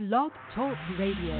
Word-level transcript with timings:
Blog 0.00 0.32
Talk 0.54 0.74
Radio. 0.98 1.36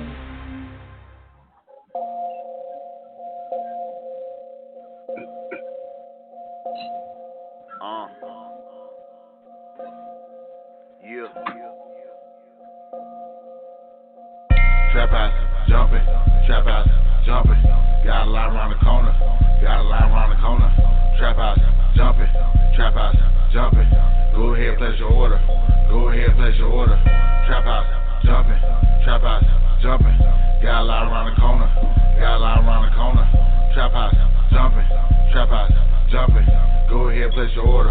Uh. 7.81 8.07
Yeah. 11.03 11.25
Trap 14.93 15.09
house, 15.09 15.33
jumping, 15.67 16.05
trap 16.45 16.65
house, 16.67 16.89
jumping. 17.25 17.63
Got 18.05 18.27
a 18.27 18.31
line 18.31 18.53
around 18.53 18.77
the 18.77 18.85
corner, 18.85 19.17
got 19.63 19.81
a 19.81 19.89
line 19.89 20.03
around 20.13 20.37
the 20.37 20.43
corner. 20.43 20.69
Trap 21.17 21.37
house, 21.37 21.59
jumping, 21.97 22.29
trap 22.77 22.93
house, 22.93 23.17
jumping. 23.55 23.89
Go 24.37 24.53
ahead, 24.53 24.77
place 24.77 24.99
your 24.99 25.13
order. 25.13 25.41
Go 25.89 26.11
ahead, 26.11 26.37
place 26.37 26.59
your 26.59 26.69
order. 26.69 27.01
Trap 27.49 27.65
house, 27.65 28.00
jumping, 28.31 28.63
trap 29.03 29.27
house, 29.27 29.43
jumping. 29.83 30.15
Got 30.63 30.83
a 30.83 30.85
line 30.87 31.11
around 31.11 31.35
the 31.35 31.37
corner, 31.43 31.67
got 32.15 32.39
a 32.39 32.39
line 32.39 32.63
around 32.63 32.87
the 32.87 32.95
corner. 32.95 33.27
Trap 33.75 33.91
house, 33.91 34.15
jumping, 34.55 34.87
trap 35.35 35.51
house, 35.51 35.75
jumping. 36.15 36.47
Go 36.87 37.11
ahead, 37.11 37.35
place 37.35 37.51
your 37.59 37.67
order. 37.67 37.91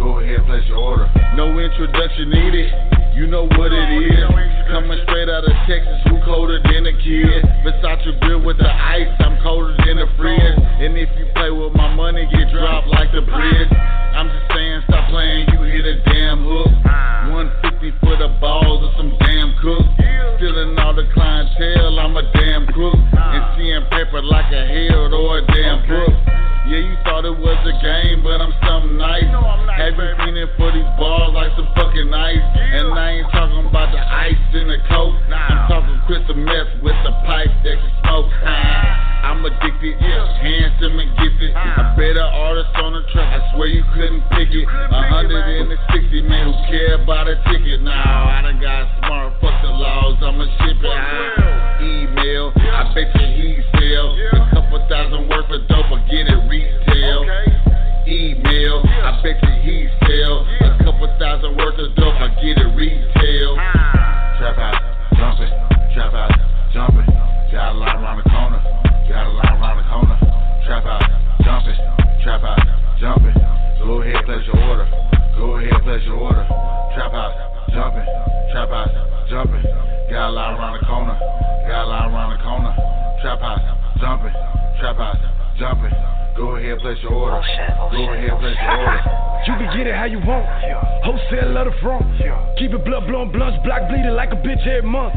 Go 0.00 0.24
ahead, 0.24 0.40
place 0.48 0.64
your 0.72 0.80
order. 0.80 1.04
No 1.36 1.52
introduction 1.60 2.32
needed. 2.32 2.72
You 3.12 3.28
know 3.28 3.44
what 3.44 3.76
it 3.76 3.88
is. 4.08 4.24
Coming 4.72 5.04
straight 5.04 5.28
out 5.28 5.44
of 5.44 5.52
Texas, 5.68 6.00
who 6.08 6.16
colder 6.24 6.64
than 6.64 6.88
a 6.88 6.94
kid? 7.04 7.44
Versace 7.60 8.08
grill 8.24 8.40
with 8.40 8.56
the 8.56 8.72
ice, 8.72 9.12
I'm 9.20 9.36
colder 9.44 9.76
than 9.84 10.00
a 10.00 10.08
fridge. 10.16 10.56
And 10.80 10.96
if 10.96 11.12
you 11.20 11.28
play 11.36 11.52
with 11.52 11.76
my 11.76 11.92
money, 11.92 12.24
get 12.32 12.48
dropped 12.56 12.88
like 12.88 13.12
the 13.12 13.20
bridge. 13.20 13.68
I'm 14.16 14.32
just 14.32 14.48
saying, 14.48 14.80
stop 14.88 15.12
playing, 15.12 15.44
you 15.52 15.60
hit 15.68 15.84
a 15.84 16.00
damn 16.08 16.40
hook. 16.40 16.72
Ah. 16.88 17.14
150 17.34 17.98
for 18.00 18.16
the 18.16 18.28
balls 18.40 18.84
of 18.84 18.92
some 18.96 19.10
cooks. 19.64 19.88
Stealing 20.36 20.76
all 20.76 20.92
the 20.92 21.08
clientele, 21.16 21.98
I'm 21.98 22.12
a 22.16 22.24
damn 22.36 22.68
crook. 22.68 23.00
And 23.16 23.44
seeing 23.56 23.80
paper 23.88 24.20
like 24.20 24.52
a 24.52 24.62
hell 24.68 25.08
or 25.08 25.40
a 25.40 25.46
damn 25.48 25.88
book. 25.88 26.12
Yeah, 26.68 26.80
you 26.84 26.96
thought 27.04 27.24
it 27.24 27.36
was 27.36 27.60
a 27.64 27.74
game, 27.80 28.24
but 28.24 28.40
I'm 28.40 28.52
something 28.60 28.96
nice. 28.96 29.24
Have 29.24 29.96
you 29.96 30.08
feeling 30.20 30.48
for 30.56 30.72
these 30.72 30.88
balls 31.00 31.32
like 31.32 31.52
some 31.56 31.68
fucking 31.76 32.12
ice? 32.12 32.44
And 32.56 32.92
I 32.92 33.20
ain't 33.20 33.30
talking 33.32 33.64
about 33.64 33.92
the 33.92 34.00
ice 34.00 34.44
in 34.52 34.68
the 34.68 34.80
coat. 34.88 35.16
I'm 35.32 35.68
talking 35.68 35.96
crystal 36.06 36.36
meth 36.36 36.84
with 36.84 36.96
the 37.04 37.12
pipe 37.24 37.52
that 37.64 37.76
can 37.80 37.92
smoke. 38.04 39.13
I'm 39.24 39.40
addicted, 39.40 39.96
handsome 39.96 41.00
and 41.00 41.10
gifted. 41.16 41.56
A 41.56 41.96
better 41.96 42.20
artist 42.20 42.76
on 42.76 42.92
the 42.92 43.02
track, 43.08 43.40
I 43.40 43.40
swear 43.56 43.68
you 43.68 43.82
couldn't 43.96 44.20
pick 44.36 44.52
it. 44.52 44.68
A 44.68 45.00
hundred 45.08 45.40
and 45.40 45.72
sixty 45.92 46.20
man 46.20 46.52
who 46.52 46.54
care 46.68 47.00
about 47.00 47.26
a 47.26 47.40
ticket. 47.48 47.80
Now 47.80 48.28
I 48.28 48.42
done 48.44 48.60
got 48.60 48.84
smart, 49.00 49.32
fuck 49.40 49.56
the 49.64 49.72
laws, 49.72 50.20
I'ma 50.20 50.44
ship 50.60 50.76
it 50.76 50.92
out. 50.92 51.80
Email, 51.80 52.52
I 52.52 52.92
bet 52.92 53.08
you 53.16 53.26
he 53.32 53.48
sell 53.80 54.12
a 54.12 54.50
couple 54.52 54.84
thousand 54.92 55.28
worth 55.28 55.50
of 55.50 55.66
dope, 55.72 55.88
I 55.88 55.98
get 56.04 56.28
it 56.28 56.40
retail. 56.44 57.24
Email, 58.04 58.84
I 58.84 59.20
bet 59.24 59.40
you 59.40 59.54
he 59.64 59.88
sell 60.04 60.44
a 60.44 60.78
couple 60.84 61.08
thousand 61.18 61.56
worth 61.56 61.80
of 61.80 61.96
dope, 61.96 62.20
I 62.20 62.28
get 62.44 62.60
it 62.60 62.76
retail. 62.76 62.93
Trap 78.54 78.70
house, 78.70 78.94
jumping. 79.28 79.66
Got 80.06 80.30
a 80.30 80.30
line 80.30 80.54
around 80.54 80.78
the 80.78 80.86
corner, 80.86 81.18
got 81.66 81.82
a 81.82 81.90
line 81.90 82.06
around 82.14 82.38
the 82.38 82.42
corner. 82.46 82.70
Trap 83.18 83.42
house, 83.42 83.66
jumping, 83.98 84.30
trap 84.78 84.94
house, 84.94 85.18
jumping. 85.58 85.90
Go 86.38 86.54
ahead, 86.54 86.78
place 86.78 86.98
your 87.02 87.14
order. 87.14 87.42
Oh, 87.42 87.42
oh, 87.42 87.90
Go 87.90 88.14
ahead, 88.14 88.38
place 88.38 88.54
your 88.54 88.78
order. 88.78 89.33
You 89.44 89.54
can 89.60 89.68
get 89.76 89.86
it 89.86 89.94
how 89.94 90.08
you 90.08 90.20
want. 90.24 90.48
Wholesale 91.04 91.52
of 91.52 91.68
the 91.68 91.74
front. 91.84 92.04
Keep 92.56 92.72
it 92.72 92.84
blood 92.84 93.04
blowing 93.06 93.30
blunts, 93.30 93.60
block 93.60 93.88
bleeding 93.92 94.16
like 94.16 94.32
a 94.32 94.40
bitch 94.40 94.64
every 94.64 94.88
month. 94.88 95.12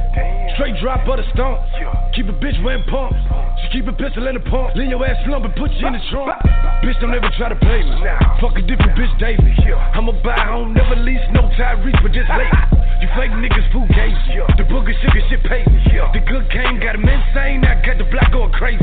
Straight 0.60 0.76
drop 0.84 1.08
of 1.08 1.18
the 1.18 1.26
stump. 1.32 1.64
Keep 2.12 2.28
a 2.28 2.36
bitch 2.36 2.60
wearing 2.60 2.84
pumps. 2.92 3.16
She 3.64 3.80
keep 3.80 3.88
a 3.88 3.96
pistol 3.96 4.28
in 4.28 4.36
the 4.36 4.44
pump. 4.44 4.76
Lean 4.76 4.92
your 4.92 5.00
ass 5.06 5.16
slump 5.24 5.46
and 5.46 5.56
put 5.56 5.72
you 5.80 5.88
in 5.88 5.94
the 5.94 6.04
trunk. 6.12 6.36
Bitch, 6.84 7.00
don't 7.00 7.16
ever 7.16 7.32
try 7.40 7.48
to 7.48 7.56
play 7.56 7.84
me. 7.88 7.96
Fuck 8.44 8.60
a 8.60 8.64
different 8.68 9.00
bitch 9.00 9.14
daily. 9.16 9.56
I'ma 9.96 10.12
buy 10.20 10.44
home, 10.44 10.74
never 10.74 10.96
lease, 11.00 11.24
no 11.32 11.48
reach, 11.86 11.96
but 12.04 12.12
just 12.12 12.30
late. 12.36 12.52
You 12.98 13.08
fake 13.14 13.30
niggas 13.38 13.70
fool 13.70 13.86
games. 13.94 14.18
The 14.58 14.66
booger 14.66 14.94
sugar 14.98 15.22
shit 15.30 15.46
paid 15.46 15.70
me. 15.70 15.78
The 16.14 16.22
good 16.26 16.50
game 16.50 16.82
got 16.82 16.98
him 16.98 17.06
insane, 17.06 17.62
I 17.62 17.78
got 17.86 18.02
the 18.02 18.10
block 18.10 18.34
going 18.34 18.52
crazy. 18.58 18.82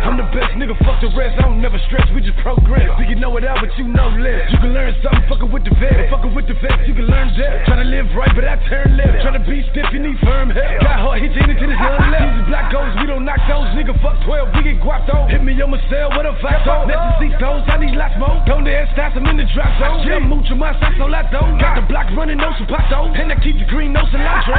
I'm 0.00 0.16
the 0.16 0.24
best 0.32 0.56
nigga, 0.56 0.72
fuck 0.80 0.96
the 1.04 1.12
rest. 1.12 1.36
I 1.36 1.44
don't 1.44 1.60
never 1.60 1.76
stress, 1.84 2.08
we 2.16 2.24
just 2.24 2.40
progress. 2.40 2.88
Think 2.96 3.12
you 3.12 3.20
know 3.20 3.36
it 3.36 3.44
all, 3.44 3.60
but 3.60 3.68
you 3.76 3.84
know 3.84 4.08
less. 4.16 4.48
You 4.48 4.58
can 4.64 4.72
learn 4.72 4.79
something, 5.04 5.26
fucking 5.28 5.50
with 5.52 5.64
the 5.68 5.74
vet. 5.76 6.08
Fucking 6.08 6.32
with 6.32 6.46
the 6.48 6.56
vets, 6.56 6.84
you 6.88 6.94
can 6.96 7.06
learn 7.08 7.28
that. 7.36 7.68
Tryna 7.68 7.88
live 7.88 8.08
right, 8.16 8.32
but 8.32 8.44
I 8.44 8.56
turn 8.68 8.96
left. 8.96 9.20
Tryna 9.20 9.44
be 9.44 9.60
stiff, 9.70 9.88
you 9.92 10.00
need 10.00 10.16
firm 10.24 10.48
help. 10.48 10.80
Got 10.80 11.00
hard, 11.04 11.20
hit 11.20 11.36
you 11.36 11.44
into 11.44 11.66
this 11.66 11.76
young 11.76 12.00
left. 12.08 12.30
These 12.40 12.48
black 12.48 12.72
goals, 12.72 12.92
we 12.96 13.06
don't 13.06 13.24
knock 13.24 13.40
those. 13.44 13.68
Nigga, 13.76 13.94
fuck 14.00 14.16
12, 14.24 14.56
we 14.56 14.60
get 14.64 14.78
guapped 14.80 15.10
on. 15.12 15.28
Hit 15.28 15.44
me 15.44 15.52
on 15.60 15.70
my 15.70 15.80
cell, 15.92 16.10
what 16.16 16.24
a 16.24 16.32
I 16.32 16.64
told? 16.64 16.88
Let 16.88 16.96
the 16.96 17.10
see 17.20 17.32
those, 17.36 17.64
I 17.68 17.76
need 17.76 17.96
lots 17.96 18.16
more. 18.16 18.40
Don't 18.48 18.64
dare 18.64 18.88
stop, 18.96 19.16
I'm 19.16 19.26
in 19.28 19.36
the 19.36 19.46
drop 19.52 19.70
zone. 19.76 20.06
Yeah, 20.06 20.24
mucho 20.24 20.56
más, 20.56 20.76
I 20.80 20.96
so 20.96 21.06
la 21.06 21.22
Got 21.30 21.76
the 21.76 21.84
block 21.84 22.08
running, 22.16 22.38
no 22.40 22.50
zapato. 22.56 23.12
And 23.12 23.32
I 23.32 23.36
keep 23.42 23.60
the 23.60 23.66
green, 23.68 23.92
no 23.92 24.02
cilantro. 24.08 24.56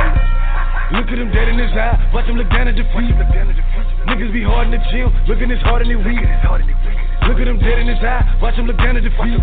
Look 0.91 1.07
at 1.07 1.17
him 1.17 1.31
dead 1.31 1.47
in 1.47 1.57
his 1.57 1.71
eye, 1.71 1.95
watch 2.13 2.27
him 2.27 2.35
look 2.35 2.49
down 2.51 2.67
at 2.67 2.75
the 2.75 2.83
feet. 2.91 3.15
Niggas 4.11 4.33
be 4.33 4.43
hard 4.43 4.67
in 4.67 4.75
the 4.75 4.81
gym, 4.91 5.07
looking 5.27 5.49
as 5.51 5.61
hard 5.63 5.87
in 5.87 5.89
the 5.89 5.99
week. 6.03 6.19
Look 7.27 7.39
at 7.39 7.47
him 7.47 7.59
dead 7.59 7.79
in 7.79 7.87
his 7.87 7.99
eye, 7.99 8.39
watch 8.41 8.55
him 8.55 8.65
look 8.65 8.77
down 8.77 8.97
at 8.97 9.03
the 9.03 9.09
feet. 9.09 9.39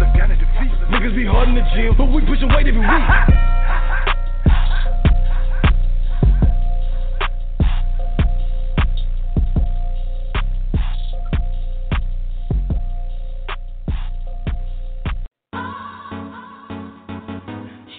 Niggas 0.91 1.15
be 1.17 1.25
hard 1.25 1.49
in 1.49 1.55
the 1.55 1.63
gym, 1.75 1.95
but 1.97 2.07
we 2.07 2.21
pushing 2.27 2.49
weight 2.49 2.67
every 2.67 2.81
week. 2.81 2.89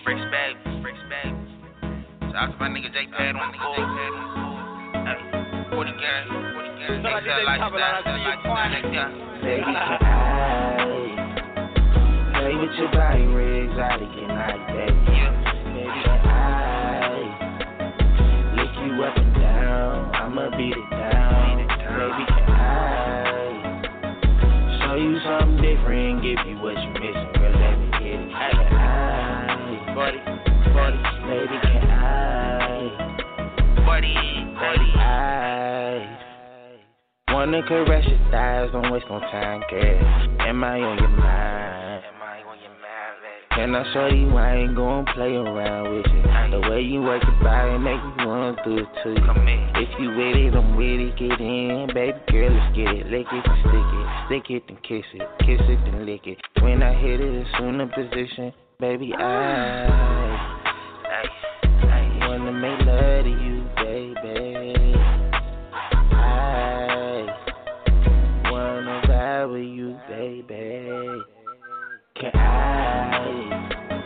Bricks 0.06 0.26
baby, 0.32 0.82
bricks. 0.82 1.00
Shout 2.22 2.36
out 2.36 2.52
to 2.52 2.58
my 2.60 2.70
nigga 2.70 2.94
J 2.94 3.08
Pad 3.16 3.36
on 3.36 3.52
the 3.52 3.58
board. 3.58 3.80
Hey, 5.06 5.70
40 5.70 5.92
gang, 5.92 6.39
40 6.90 7.04
gang. 7.04 7.14
They 7.14 7.30
sell 7.30 7.46
lifestyle, 7.46 8.02
sell 8.04 8.18
lifestyle, 8.20 8.70
they 8.72 8.82
got. 8.90 9.12
Baby, 9.42 9.62
can 9.64 9.76
I 9.76 9.98
play 12.34 12.56
with 12.56 12.74
your 12.78 12.92
body 12.92 13.26
real 13.26 13.70
exotic 13.70 14.10
and 14.10 14.32
I, 14.32 14.58
baby? 14.74 14.94
Baby, 15.70 16.02
can 16.04 16.20
I 16.26 16.44
lick 18.56 18.74
you 18.84 18.92
up 19.04 19.18
and 19.18 19.34
down? 19.36 20.16
I'ma 20.16 20.50
beat 20.58 20.74
it 20.74 20.90
down. 20.90 21.58
Baby, 21.58 22.26
can 22.28 22.50
I 22.50 22.62
show 24.82 24.96
you 24.96 25.14
something 25.24 25.62
different, 25.62 26.24
give 26.24 26.40
you 26.48 26.56
what 26.58 26.76
you 26.82 26.90
missing? 26.94 27.32
Girl, 27.38 27.54
let 27.54 27.78
me 27.80 27.86
get 27.92 28.20
it. 28.20 28.30
Can 28.30 28.74
I, 28.74 29.94
buddy, 29.96 30.20
buddy, 30.74 31.00
baby, 31.30 31.58
can 31.64 31.90
I, 31.90 31.98
buddy, 33.86 34.14
buddy, 34.14 34.29
Wanna 37.40 37.64
caress 37.66 38.06
your 38.06 38.20
thighs, 38.32 38.68
don't 38.74 38.92
waste 38.92 39.06
no 39.10 39.18
time, 39.22 39.64
girl. 39.70 40.42
Am 40.42 40.62
I 40.62 40.82
on 40.82 40.98
your 40.98 41.08
mind? 41.08 42.04
Am 42.04 42.22
I 42.22 42.44
on 42.44 42.60
your 42.60 42.76
mind, 42.84 43.16
baby? 43.24 43.56
Can 43.56 43.76
I 43.76 43.94
show 43.94 44.08
you 44.08 44.36
I 44.36 44.56
ain't 44.58 44.76
gonna 44.76 45.06
play 45.14 45.38
around 45.38 45.88
with 45.88 46.06
you? 46.12 46.22
The 46.52 46.68
way 46.70 46.82
you 46.82 47.02
work 47.02 47.24
your 47.24 47.40
body 47.42 47.78
make 47.78 48.04
me 48.04 48.26
wanna 48.26 48.58
do 48.66 48.80
it 48.80 48.88
to 49.04 49.10
you. 49.16 49.24
If 49.80 49.88
you 50.02 50.10
with 50.20 50.36
it, 50.36 50.54
I'm 50.54 50.76
with 50.76 51.00
it, 51.00 51.16
get 51.16 51.40
in, 51.40 51.88
baby 51.94 52.20
girl, 52.28 52.52
let's 52.52 52.76
get 52.76 52.92
it. 52.92 53.08
Lick 53.08 53.28
it 53.32 53.48
and 53.48 53.60
stick 53.64 53.88
it, 53.88 54.08
stick 54.28 54.50
it 54.52 54.64
and 54.68 54.84
kiss 54.84 55.08
it, 55.14 55.24
kiss 55.40 55.64
it 55.64 55.80
and 55.88 56.06
lick 56.06 56.28
it. 56.28 56.40
When 56.62 56.84
I 56.84 56.92
hit 56.92 57.22
it, 57.22 57.48
assume 57.56 57.78
the 57.78 57.88
position, 57.88 58.52
baby, 58.82 59.14
I, 59.18 59.88
I 61.88 62.28
wanna 62.28 62.52
make 62.52 62.86
love 62.86 63.24
to 63.24 63.32
you, 63.32 63.64
baby. 63.78 64.49
Can 72.20 72.36
I? 72.36 72.36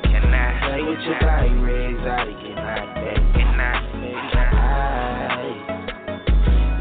Can 0.04 0.30
I? 0.30 0.70
Play 0.70 0.84
with 0.84 1.00
your 1.00 1.18
body, 1.20 1.50
red 1.50 1.98
exotic, 1.98 2.38
and 2.46 2.60
I 2.62 2.86
baby. 2.94 3.26
Can 3.34 3.58
I? 3.58 3.74
Can 4.30 4.54
I? 4.54 5.50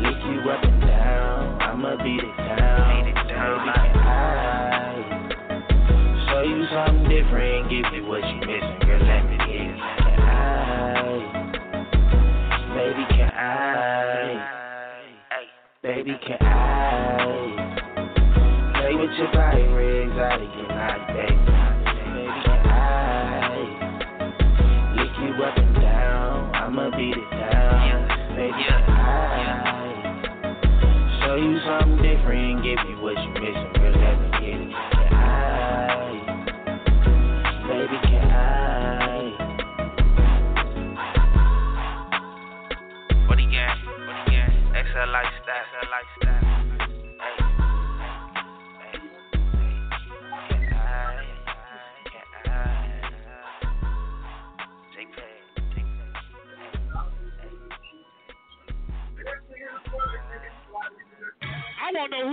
Lick 0.02 0.20
you 0.28 0.44
up 0.50 0.62
and 0.62 0.80
down. 0.82 1.62
I'ma 1.62 1.96
beat 2.04 2.20
it 2.20 2.36
down. 2.36 3.04
Beat 3.04 3.08
it 3.08 3.16
down. 3.32 3.64
Baby, 3.64 3.80
can 3.80 3.96
I? 3.96 5.08
Show 6.28 6.42
you 6.42 6.68
something 6.68 7.08
different, 7.08 7.70
give 7.70 7.88
you 7.94 8.04
what 8.04 8.20
you 8.28 8.36
missing, 8.40 8.78
girl. 8.84 9.00
Let 9.00 9.24
me 9.24 9.36
get 9.38 9.72
it. 9.72 9.80
Can 10.04 10.20
I? 10.20 11.16
Baby, 12.76 13.04
can 13.08 13.30
I? 13.32 14.36
Baby, 15.82 16.12
can 16.26 16.42
I? 16.42 17.21
Your 20.56 20.68
night, 20.68 21.06
baby? 21.08 21.36
Baby, 21.36 22.40
can 22.44 22.64
I 22.64 23.54
lick 24.96 25.14
you 25.20 25.30
up 25.44 25.56
and 25.58 25.74
down? 25.74 26.54
I'ma 26.54 26.90
beat 26.96 27.16
it 27.16 27.30
down. 27.30 28.08
Baby, 28.36 28.62
can 28.68 28.82
I 28.88 29.52
show 31.20 31.36
you 31.36 31.60
something 31.66 31.96
different, 32.02 32.62
give 32.64 32.78
you 32.88 32.96
what 33.02 33.16
you 33.20 33.30
missing, 33.34 33.72
really 33.82 34.00
let 34.00 34.16
me 34.18 34.28
get 34.40 34.60
it? 34.60 34.72
I, 35.12 36.16
baby, 37.68 37.98
can 38.08 38.30
I? 38.30 38.42
Gang, 43.10 43.26
for 43.28 43.36
the 43.36 43.44
gang. 43.50 43.78
XL 44.72 45.04
lifestyle, 45.04 45.04
XL 45.04 45.10
lifestyle. 45.12 45.41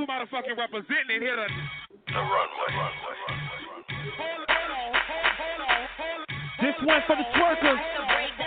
I 0.10 0.18
want 0.18 0.26
to 0.26 0.34
know 0.34 0.42
who 0.42 0.58
motherfucking 0.58 0.58
representing 0.58 1.22
here. 1.22 1.36
To... 1.36 1.46
This 6.60 6.76
one 6.82 7.02
for 7.06 7.16
the 7.16 7.24
twerkers. 7.38 7.80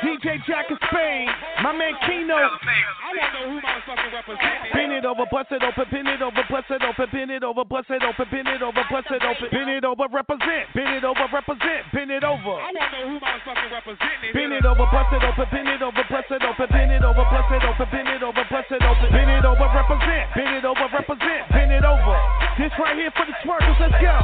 DJ 0.03 0.43
Jack 0.43 0.67
of 0.75 0.79
Spain. 0.91 1.31
My 1.63 1.71
man 1.71 1.95
Keno. 2.03 2.35
I 2.35 2.51
want 2.51 2.59
to 2.59 3.31
know 3.31 3.47
who 3.55 3.63
motherfucking 3.63 4.11
representing. 4.11 4.73
Bend 4.75 4.93
it 4.93 5.07
over, 5.07 5.23
bust 5.31 5.55
it 5.55 5.63
open, 5.63 5.87
bend 5.87 6.09
it 6.11 6.23
over, 6.23 6.43
bust 6.51 6.67
it 6.71 6.83
open, 6.83 7.07
bend 7.15 7.31
it 7.31 7.43
over, 7.47 7.65
bust 7.65 7.91
it 7.95 8.03
open, 8.03 8.27
bend 8.27 8.49
it 8.51 8.63
over, 8.63 8.83
bust 8.91 9.07
it 9.15 9.23
open, 9.23 9.49
bend 9.55 9.71
it 9.71 9.85
over, 9.87 10.07
represent, 10.11 10.67
bend 10.75 10.99
it 10.99 11.05
over, 11.07 11.27
represent, 11.31 11.83
bend 11.95 12.11
it 12.11 12.25
over. 12.27 12.59
I 12.59 12.75
want 12.75 12.83
to 12.83 12.87
know 12.91 13.05
who 13.07 13.23
my 13.23 13.39
motherfucking 13.39 13.71
representing. 13.71 14.35
Bend 14.35 14.53
it 14.53 14.67
over, 14.67 14.87
bust 14.91 15.15
it 15.15 15.23
open, 15.23 15.47
bend 15.55 15.71
it 15.71 15.83
over, 15.83 16.03
bust 16.11 16.31
it 16.35 16.43
open, 16.43 16.67
bend 16.75 16.91
it 16.91 17.05
over, 17.07 17.25
bust 17.31 17.55
it 17.55 17.63
open, 17.63 17.87
bend 17.95 18.09
it 18.11 18.23
over, 18.27 18.45
bust 18.51 18.71
it 18.75 18.83
open, 18.83 19.09
bend 19.15 19.31
it 19.31 19.45
over, 19.47 19.67
represent, 19.71 20.25
bend 20.35 20.55
it 20.59 20.65
over, 20.67 20.87
represent, 20.91 21.43
bend 21.47 21.52
it 21.83 21.87
over. 21.87 22.17
This 22.59 22.71
right 22.79 22.95
here 22.95 23.11
for 23.19 23.27
the 23.27 23.35
twerkers, 23.43 23.79
let's 23.83 23.99
go. 23.99 24.17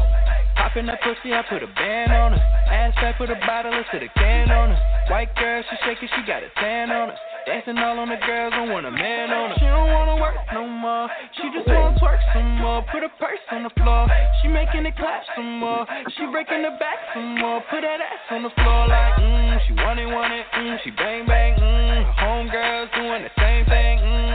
Hop 0.59 0.77
in 0.77 0.87
that 0.87 1.03
pussy, 1.03 1.35
I 1.35 1.43
put 1.51 1.63
a 1.63 1.71
band 1.75 2.13
on 2.13 2.33
her. 2.33 2.43
Ass 2.71 2.95
back, 3.03 3.19
put 3.19 3.31
a 3.31 3.39
bottle, 3.47 3.75
let's 3.75 3.89
put 3.91 4.03
a 4.03 4.11
can 4.15 4.51
on 4.51 4.71
her. 4.71 4.81
White 5.11 5.35
girl, 5.35 5.63
she 5.67 5.77
shaking, 5.87 6.09
she 6.15 6.23
got 6.27 6.43
a 6.43 6.51
tan 6.59 6.91
on 6.91 7.11
her. 7.11 7.19
Dancing 7.47 7.79
all 7.79 7.99
on 7.99 8.11
the 8.11 8.21
girls, 8.27 8.53
don't 8.53 8.71
want 8.71 8.85
a 8.85 8.91
man 8.91 9.31
on 9.31 9.51
her. 9.51 9.57
She 9.57 9.65
don't 9.65 9.91
wanna 9.91 10.21
work 10.21 10.37
no 10.53 10.67
more. 10.67 11.09
She 11.41 11.49
just 11.55 11.67
wanna 11.67 11.99
twerk 11.99 12.21
some 12.35 12.61
more. 12.61 12.85
Put 12.93 13.03
a 13.03 13.11
purse 13.19 13.41
on 13.51 13.63
the 13.63 13.71
floor. 13.81 14.07
She 14.43 14.49
making 14.49 14.85
it 14.85 14.95
clap 14.97 15.23
some 15.35 15.59
more. 15.59 15.87
She 16.19 16.27
breaking 16.31 16.63
the 16.63 16.77
back 16.79 16.99
some 17.15 17.39
more. 17.39 17.63
Put 17.71 17.83
that 17.83 18.03
ass 18.03 18.29
on 18.31 18.43
the 18.43 18.51
floor 18.51 18.87
like, 18.87 19.15
mmm. 19.17 19.67
She 19.67 19.73
want 19.81 19.99
it, 19.99 20.07
want 20.07 20.33
it, 20.35 20.45
mmm. 20.55 20.77
She 20.85 20.91
bang, 20.91 21.25
bang, 21.25 21.57
mmm. 21.57 22.15
Homegirls 22.21 22.93
doing 22.95 23.23
the 23.25 23.33
same 23.41 23.65
thing, 23.65 23.99
mmm. 24.05 24.28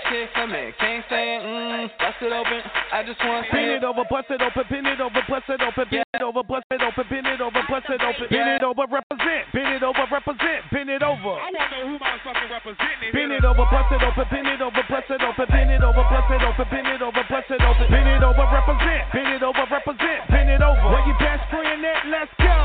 Doing 0.00 0.24
that 0.24 0.32
shit 0.32 0.32
for 0.32 0.46
me, 0.46 0.72
can't 0.80 1.04
say 1.08 1.36
it, 1.36 1.42
mmm. 1.44 1.90
Bust 1.98 2.20
it 2.22 2.32
open, 2.32 2.60
I 2.92 3.02
just 3.04 3.20
want 3.20 3.44
to 3.46 3.52
Bend 3.52 3.70
it 3.70 3.84
over, 3.84 4.04
bust 4.08 4.30
it 4.30 4.40
open, 4.40 4.64
bend 4.70 4.86
it 4.86 5.00
over, 5.00 5.20
bust 5.28 5.48
it 5.48 5.60
open, 5.60 5.84
bend 5.90 6.08
it 6.14 6.22
over, 6.22 6.42
bust 6.44 6.64
it 6.70 6.80
open, 6.80 7.04
bend 7.10 7.26
it 7.26 7.40
over, 7.40 7.62
bust 7.68 7.90
it 7.90 8.00
open, 8.00 8.26
bend 8.30 8.48
it 8.48 8.62
over, 8.62 8.84
represent, 8.88 9.44
bend 9.52 9.74
it 9.76 9.82
over, 9.82 10.04
represent, 10.08 10.60
bend 10.70 10.90
it 10.90 11.02
over. 11.02 11.34
I 11.36 11.48
want 11.48 11.56
to 11.56 11.64
know 11.68 11.82
who 11.90 11.94
motherfucking 12.00 12.50
representing. 12.50 13.10
Bend 13.12 13.32
it 13.32 13.44
over, 13.44 13.64
bust 13.68 13.92
it 13.92 14.00
open, 14.00 14.26
bend 14.30 14.48
it 14.48 14.60
over, 14.62 14.82
bust 14.88 15.10
it 15.10 15.20
open, 15.20 15.46
bend 15.50 15.70
it 15.70 15.82
over, 15.84 16.04
bust 16.08 16.30
it 16.30 16.40
open, 16.40 16.66
bend 16.70 16.88
it 16.88 17.02
over, 17.02 17.24
bust 17.28 17.50
it 17.50 17.60
open, 17.60 17.86
bend 17.90 18.08
it 18.08 18.22
over, 18.24 18.44
represent, 18.46 19.02
bend 19.12 19.30
it 19.36 19.42
over, 19.42 19.64
represent, 19.68 20.20
bend 20.30 20.48
it 20.48 20.62
over. 20.62 20.86
Where 20.88 21.04
your 21.04 21.18
best 21.20 21.44
friend 21.50 21.84
at? 21.84 22.00
Let's 22.08 22.32
go. 22.40 22.56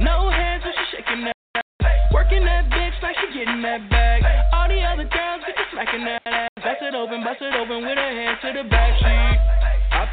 No 0.00 0.30
hands 0.30 0.64
when 0.64 0.72
she 0.72 0.84
shaking 0.96 1.24
that 1.28 1.36
ass. 1.56 1.64
Working 2.12 2.44
that 2.44 2.68
bitch 2.70 2.96
like 3.02 3.16
she 3.20 3.28
getting 3.34 3.60
that 3.62 3.88
bag. 3.90 4.24
All 4.52 4.68
the 4.68 4.80
other 4.80 5.04
girls 5.04 5.42
get 5.46 5.56
to 5.56 5.64
smacking 5.72 6.04
that 6.06 6.22
ass. 6.26 6.51
The 8.70 8.92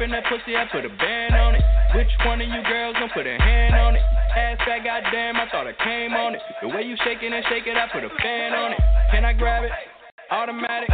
in 0.00 0.10
that 0.10 0.24
pussy, 0.24 0.56
I 0.56 0.64
put 0.72 0.84
a 0.84 0.88
band 0.88 1.34
on 1.34 1.54
it. 1.54 1.62
Which 1.94 2.10
one 2.24 2.40
of 2.40 2.48
you 2.48 2.62
girls 2.62 2.96
gon' 2.98 3.10
put 3.12 3.26
a 3.26 3.36
hand 3.36 3.74
on 3.74 3.96
it? 3.96 4.02
Ass 4.36 4.58
fat, 4.64 4.84
goddamn, 4.84 5.36
I 5.36 5.48
thought 5.50 5.66
I 5.66 5.74
came 5.84 6.12
on 6.14 6.34
it. 6.34 6.40
The 6.62 6.68
way 6.68 6.82
you 6.82 6.96
shaking 7.04 7.32
and 7.32 7.44
shake 7.48 7.66
it, 7.66 7.76
I 7.76 7.88
put 7.92 8.04
a 8.04 8.10
fan 8.22 8.54
on 8.54 8.72
it. 8.72 8.80
Can 9.10 9.24
I 9.24 9.32
grab 9.32 9.64
it? 9.64 9.70
Automatic. 10.30 10.88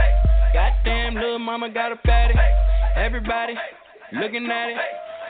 Goddamn, 0.55 1.14
little 1.14 1.38
mama 1.38 1.69
got 1.70 1.93
a 1.93 1.97
fatty. 2.06 2.35
Everybody 2.97 3.55
looking 4.12 4.47
at 4.50 4.70
it. 4.70 4.79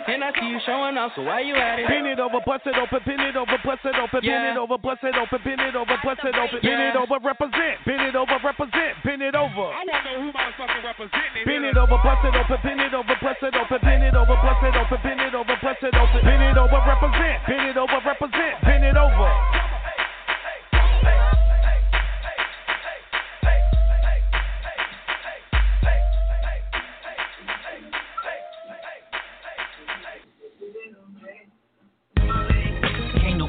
And 0.06 0.22
I 0.22 0.30
see 0.38 0.46
you 0.46 0.60
showing 0.62 0.94
off, 0.96 1.12
so 1.18 1.22
why 1.26 1.42
you 1.42 1.58
at 1.58 1.82
it? 1.82 1.88
Bend 1.90 2.06
it 2.06 2.20
over, 2.22 2.38
bust 2.46 2.62
it 2.62 2.78
open, 2.78 3.02
bend 3.02 3.26
it 3.26 3.34
over, 3.34 3.58
bust 3.66 3.82
it 3.82 3.98
open, 3.98 4.22
bend 4.22 4.24
Yeah. 4.24 4.54
it 4.54 4.58
over, 4.58 4.78
bust 4.78 5.02
it 5.02 5.18
open, 5.18 5.40
bend 5.42 5.60
it 5.60 5.74
over, 5.74 5.98
bust 5.98 6.22
it 6.22 6.36
open, 6.38 6.60
bend 6.62 6.78
Yeah. 6.78 6.90
it 6.90 6.96
over, 6.96 7.18
represent, 7.18 7.82
bend 7.84 8.02
it 8.06 8.14
over, 8.14 8.38
represent, 8.38 9.02
bend 9.02 9.22
it 9.22 9.34
over. 9.34 9.66
I 9.66 9.82
want 9.82 9.90
to 9.90 9.98
know 10.06 10.16
who 10.22 10.28
motherfucking 10.30 10.84
representing. 10.86 11.44
Bend 11.44 11.64
it 11.66 11.76
over, 11.76 11.98
bust 12.06 12.22
it 12.22 12.34
open, 12.38 12.58
bend 12.62 12.80
it 12.86 12.94
over, 12.94 13.16
bust 13.18 13.42
it 13.42 13.56
open, 13.56 13.78
bend 13.82 14.02
it 14.06 14.14
over, 14.14 14.36
bust 14.38 14.62
it 14.62 14.76
open, 14.78 14.98
bend 15.02 15.20
it 15.20 15.34
over, 15.34 15.56
bust 15.58 15.82
it 15.82 15.94
open, 15.98 16.20
bend 16.22 16.42
it 16.42 16.56
over, 16.56 16.78
represent, 16.86 17.38
bend 17.50 17.66
it 17.66 17.76
over, 17.76 17.98
represent, 18.06 18.54
bend 18.62 18.84
it 18.86 18.96
over. 18.96 19.55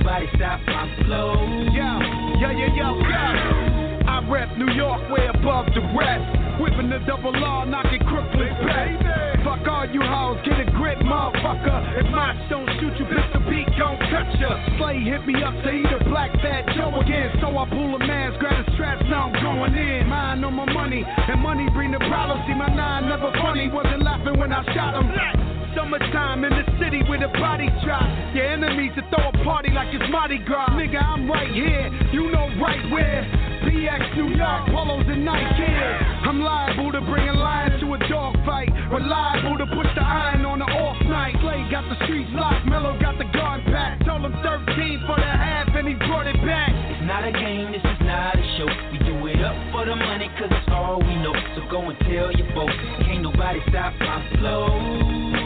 Nobody 0.07 0.27
stop 0.37 0.59
my 0.65 0.87
flow. 1.03 1.35
Yo, 1.75 1.99
yo, 2.39 2.49
yo, 2.49 2.67
yo, 2.71 2.89
yo. 2.95 3.23
I 4.07 4.23
rep 4.31 4.57
New 4.57 4.71
York 4.71 5.03
way 5.11 5.27
above 5.27 5.67
the 5.75 5.83
rest. 5.99 6.23
Whipping 6.61 6.89
the 6.89 6.99
double 7.05 7.33
law, 7.33 7.65
knocking 7.65 7.99
crooklyn 8.07 8.55
back. 8.63 9.43
Fuck 9.43 9.67
all 9.67 9.85
you 9.85 10.01
hoes, 10.01 10.39
get 10.45 10.59
a 10.63 10.71
grip, 10.71 10.97
motherfucker. 10.99 11.99
If 11.99 12.07
my 12.15 12.33
don't 12.49 12.67
shoot 12.79 12.95
you, 12.97 13.05
bitch, 13.05 13.33
the 13.33 13.39
beat 13.51 13.67
gon' 13.77 13.99
touch 14.09 14.31
ya. 14.39 14.55
Slay 14.79 15.03
hit 15.03 15.27
me 15.27 15.43
up 15.43 15.53
to 15.53 15.69
eat 15.69 15.91
a 15.91 15.99
black 16.09 16.31
fat 16.39 16.65
Joe 16.75 16.95
again. 17.01 17.35
So 17.41 17.51
I 17.57 17.67
pull 17.69 17.93
a 17.95 17.99
mask, 17.99 18.39
grab 18.39 18.65
the 18.65 18.71
straps, 18.73 19.03
now 19.09 19.29
I'm 19.29 19.35
going 19.43 19.75
in. 19.75 20.07
Mine 20.07 20.43
on 20.43 20.53
my 20.53 20.71
money, 20.71 21.03
and 21.03 21.41
money 21.41 21.67
bring 21.75 21.91
the 21.91 21.99
problems. 21.99 22.47
See, 22.47 22.55
my 22.55 22.71
nine 22.73 23.09
never 23.09 23.31
funny, 23.43 23.69
wasn't 23.69 24.03
laughing 24.03 24.39
when 24.39 24.53
I 24.53 24.63
shot 24.73 24.95
him. 24.95 25.56
Summertime 25.77 26.41
in 26.41 26.49
the 26.57 26.65
city 26.81 27.05
where 27.05 27.21
the 27.21 27.29
body 27.37 27.69
drop. 27.85 28.01
Your 28.33 28.49
enemies 28.49 28.97
to 28.97 29.05
throw 29.13 29.29
a 29.29 29.43
party 29.45 29.69
like 29.69 29.93
it's 29.93 30.09
Mardi 30.09 30.41
Gras. 30.41 30.73
Nigga, 30.73 30.97
I'm 30.97 31.29
right 31.29 31.53
here, 31.53 31.93
you 32.09 32.33
know 32.33 32.49
right 32.57 32.81
where. 32.89 33.21
PX 33.61 34.17
New 34.17 34.33
York, 34.33 34.73
polos 34.73 35.05
and 35.05 35.23
Nike. 35.23 35.69
I'm 36.25 36.41
liable 36.41 36.91
to 36.97 37.01
bring 37.05 37.29
a 37.29 37.33
lion 37.37 37.77
to 37.81 37.93
a 37.93 37.99
dog 38.09 38.33
fight. 38.41 38.73
Reliable 38.89 39.61
to 39.61 39.67
push 39.69 39.85
the 39.93 40.01
iron 40.01 40.49
on 40.49 40.57
the 40.57 40.65
off 40.65 40.97
night. 41.05 41.37
Clay 41.45 41.61
got 41.69 41.85
the 41.93 41.97
streets 42.09 42.31
locked, 42.33 42.65
Mello 42.65 42.97
got 42.97 43.21
the 43.21 43.29
guard 43.29 43.61
packed. 43.69 44.03
Told 44.03 44.25
him 44.25 44.33
13 44.41 45.05
for 45.05 45.13
the 45.13 45.29
half 45.29 45.69
and 45.77 45.87
he 45.87 45.93
brought 46.09 46.25
it 46.25 46.41
back. 46.41 46.73
It's 46.73 47.05
not 47.05 47.21
a 47.21 47.31
game, 47.31 47.69
this 47.69 47.85
is 47.85 48.01
not 48.01 48.33
a 48.33 48.45
show. 48.57 48.65
We 48.89 48.97
do 49.05 49.13
it 49.29 49.45
up 49.45 49.53
for 49.69 49.85
the 49.85 49.93
money, 49.93 50.25
cause 50.41 50.49
it's 50.49 50.69
all 50.73 50.97
we 51.05 51.21
know. 51.21 51.37
So 51.53 51.69
go 51.69 51.85
and 51.85 51.99
tell 52.09 52.33
your 52.33 52.49
folks, 52.57 52.73
can't 53.05 53.21
nobody 53.21 53.61
stop 53.69 53.93
my 54.01 54.25
flow. 54.41 55.36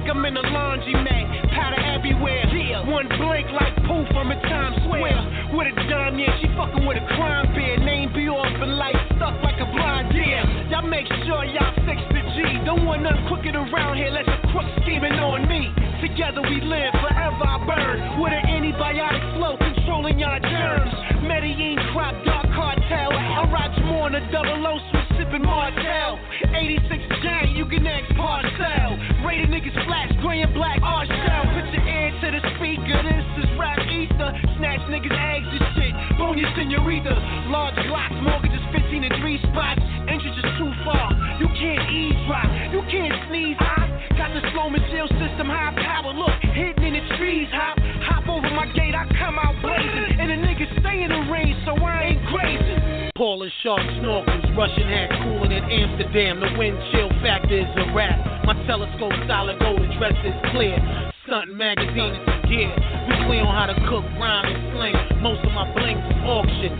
Think 0.00 0.16
I'm 0.16 0.24
in 0.24 0.36
a 0.36 0.40
laundry 0.40 0.94
mat, 0.94 1.28
powder 1.52 1.80
everywhere. 1.80 2.48
Yeah. 2.56 2.88
One 2.88 3.08
blink 3.08 3.48
like 3.52 3.76
poof 3.84 4.08
from 4.12 4.30
a 4.30 4.38
Times 4.48 4.76
Square. 4.84 5.52
With 5.52 5.68
a 5.68 5.74
dime, 5.88 6.18
yeah, 6.18 6.32
she 6.40 6.48
fucking 6.56 6.86
with 6.86 6.96
a 6.96 7.06
crime 7.16 7.52
bear. 7.52 7.76
Name 7.78 8.12
be 8.14 8.28
off 8.28 8.46
and 8.46 8.76
light 8.78 8.96
stuck 9.16 9.36
like 9.42 9.60
a 9.60 9.68
blind 9.68 10.12
deer. 10.12 10.40
Y'all 10.70 10.86
make 10.86 11.06
sure 11.26 11.44
y'all 11.44 11.74
fix 11.84 12.00
the 12.14 12.22
G. 12.32 12.64
Don't 12.64 12.86
want 12.86 13.02
none 13.02 13.18
crooked 13.28 13.54
around 13.54 13.96
here, 13.96 14.10
let 14.10 14.24
the 14.24 14.38
crook 14.52 14.68
scheming 14.82 15.18
on 15.20 15.44
me. 15.48 15.68
Together 16.00 16.40
we 16.42 16.60
live, 16.64 16.92
forever 17.04 17.44
I 17.44 17.56
burn. 17.66 17.96
With 18.22 18.32
an 18.32 18.44
antibiotic 18.48 19.24
flow 19.36 19.56
controlling 19.58 20.18
y'all 20.18 20.40
germs. 20.40 20.92
Medellin 21.20 21.76
crop, 21.92 22.16
dark 22.24 22.46
cartel. 22.56 23.12
I 23.12 23.44
ride 23.52 23.74
more 23.84 24.08
on 24.08 24.14
a 24.14 24.22
double 24.32 24.64
O, 24.64 24.78
sipping 25.20 25.44
Martell. 25.44 26.16
86 26.48 27.04
giant, 27.20 27.52
you 27.52 27.68
can 27.68 27.84
ask 27.84 28.08
parcel. 28.16 28.96
Rated 29.20 29.52
niggas 29.52 29.76
flash, 29.84 30.08
gray 30.24 30.40
and 30.40 30.52
black, 30.56 30.80
our 30.80 31.04
shell. 31.04 31.44
Put 31.52 31.68
your 31.76 31.84
ear 31.84 32.08
to 32.24 32.28
the 32.32 32.42
speaker, 32.56 32.98
this 33.04 33.44
is 33.44 33.48
rap 33.60 33.76
ether. 33.84 34.32
Snatch 34.56 34.80
niggas' 34.88 35.12
eggs 35.12 35.50
and 35.52 35.64
shit. 35.76 35.92
Bone 36.16 36.40
your 36.40 36.48
senorita. 36.56 37.12
Large 37.52 37.76
glocks, 37.84 38.16
mortgages 38.24 38.64
15 38.72 39.04
and 39.04 39.14
3 39.20 39.38
spots. 39.52 39.82
Entrance 40.08 40.40
is 40.40 40.50
too 40.56 40.72
far. 40.88 41.12
You 41.36 41.48
can't 41.52 41.84
eavesdrop, 41.92 42.48
you 42.72 42.80
can't 42.88 43.12
sneeze. 43.28 43.60
I 43.60 44.16
got 44.16 44.32
the 44.32 44.40
slow 44.56 44.72
jail 44.88 45.08
system, 45.20 45.52
high 45.52 45.76
power. 45.76 46.16
Look, 46.16 46.40
hidden 46.56 46.80
in 46.84 46.94
the 46.96 47.04
trees. 47.20 47.48
Hop, 47.52 47.76
hop 48.08 48.24
over 48.24 48.48
my 48.56 48.66
gate, 48.72 48.96
I 48.96 49.04
come 49.20 49.36
out 49.36 49.60
blazing. 49.60 50.16
And 50.16 50.32
the 50.32 50.38
niggas 50.40 50.80
stay 50.80 51.04
in 51.04 51.12
the 51.12 51.28
rain, 51.28 51.60
so 51.68 51.76
I 51.76 52.16
ain't 52.16 52.22
crazy. 52.32 52.79
Paula 53.20 53.50
shark 53.62 53.84
snorkels, 54.00 54.56
Russian 54.56 54.88
hat 54.88 55.12
cooling 55.20 55.52
in 55.52 55.60
Amsterdam. 55.60 56.40
The 56.40 56.56
wind 56.56 56.72
chill 56.88 57.12
factor 57.20 57.52
is 57.52 57.68
a 57.76 57.92
wrap. 57.92 58.16
My 58.48 58.56
telescope 58.64 59.12
solid 59.28 59.60
gold 59.60 59.76
address 59.76 60.16
is 60.24 60.32
clear. 60.56 60.80
Stunt 61.28 61.52
magazine 61.52 62.16
is 62.16 62.48
gear. 62.48 62.72
We 62.72 63.12
clear 63.28 63.44
on 63.44 63.52
how 63.52 63.68
to 63.68 63.76
cook, 63.92 64.08
rhyme, 64.16 64.48
and 64.48 64.72
sling. 64.72 64.96
Most 65.20 65.44
of 65.44 65.52
my 65.52 65.68
blinks 65.76 66.00
is 66.00 66.16
auction. 66.24 66.72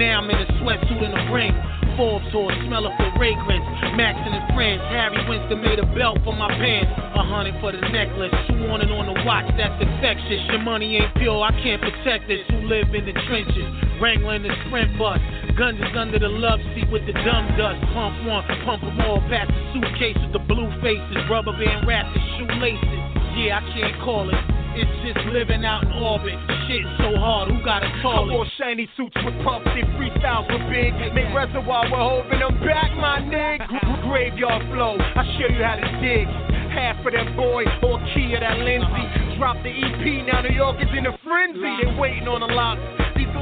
Now 0.00 0.24
I'm 0.24 0.32
in 0.32 0.40
a 0.40 0.48
sweatsuit 0.64 0.96
and 0.96 1.12
a 1.12 1.24
ring. 1.28 1.52
Forbes 1.96 2.28
or 2.34 2.48
smell 2.66 2.86
of 2.86 2.94
the 2.96 3.08
fragrance. 3.16 3.64
Max 3.94 4.16
and 4.24 4.34
his 4.34 4.46
friends. 4.56 4.80
Harry 4.88 5.20
Winston 5.28 5.60
made 5.60 5.78
a 5.78 5.86
belt 5.92 6.18
for 6.24 6.32
my 6.32 6.48
pants. 6.48 6.90
A 6.96 7.22
hundred 7.22 7.56
for 7.60 7.72
the 7.72 7.80
necklace. 7.92 8.32
Two 8.48 8.68
on 8.72 8.80
and 8.80 8.92
on 8.92 9.06
the 9.06 9.16
watch, 9.24 9.44
that's 9.56 9.76
infectious. 9.82 10.40
Your 10.48 10.64
money 10.64 10.96
ain't 10.96 11.12
pure, 11.20 11.42
I 11.42 11.52
can't 11.60 11.80
protect 11.80 12.28
this. 12.28 12.40
Who 12.48 12.64
live 12.64 12.88
in 12.94 13.04
the 13.04 13.12
trenches? 13.28 13.68
Wrangling 14.00 14.42
the 14.42 14.52
sprint 14.66 14.96
bus. 14.98 15.20
Guns 15.58 15.76
is 15.76 15.92
under 15.92 16.18
the 16.18 16.32
love 16.32 16.60
seat 16.72 16.88
with 16.88 17.04
the 17.04 17.12
dumb 17.12 17.46
dust. 17.60 17.80
Pump 17.92 18.16
one, 18.24 18.44
pump 18.64 18.80
them 18.80 19.00
all 19.04 19.20
past 19.28 19.52
the 19.52 19.62
suitcase 19.76 20.16
with 20.16 20.32
the 20.32 20.42
blue 20.48 20.68
faces. 20.80 21.20
Rubber 21.28 21.52
band 21.52 21.86
wrapped 21.86 22.16
in 22.16 22.22
shoelaces. 22.40 23.00
Yeah, 23.36 23.60
I 23.60 23.62
can't 23.76 23.96
call 24.00 24.28
it. 24.32 24.61
It's 24.74 24.96
just 25.04 25.20
living 25.28 25.64
out 25.64 25.84
in 25.84 25.92
orbit. 25.92 26.32
Shit 26.64 26.80
so 26.96 27.12
hard, 27.20 27.52
who 27.52 27.60
got 27.60 27.84
a 27.84 27.90
toilet? 28.00 28.32
I 28.32 28.32
wore 28.32 28.46
shiny 28.56 28.88
suits 28.96 29.16
with 29.20 29.36
puffs 29.44 29.68
and 29.68 29.84
freestyles 30.00 30.48
were 30.48 30.64
big. 30.72 30.96
Make 31.12 31.28
reservoir 31.36 31.84
with 31.84 32.00
hoping 32.00 32.40
I'm 32.40 32.56
back, 32.64 32.96
my 32.96 33.20
nigga. 33.20 33.68
Graveyard 34.08 34.64
flow, 34.72 34.96
I 34.96 35.22
show 35.36 35.52
you 35.52 35.60
how 35.60 35.76
to 35.76 35.88
dig. 36.00 36.24
Half 36.72 37.04
of 37.04 37.12
that 37.12 37.36
boy 37.36 37.68
or 37.84 38.00
key 38.16 38.32
of 38.32 38.40
that 38.40 38.64
Lindsay. 38.64 39.36
Drop 39.36 39.60
the 39.60 39.68
EP, 39.68 40.04
now 40.24 40.40
New 40.40 40.56
York 40.56 40.80
is 40.80 40.88
in 40.96 41.04
a 41.04 41.12
frenzy. 41.20 41.60
They 41.84 41.92
waiting 42.00 42.28
on 42.28 42.40
a 42.40 42.48
lot. 42.48 42.80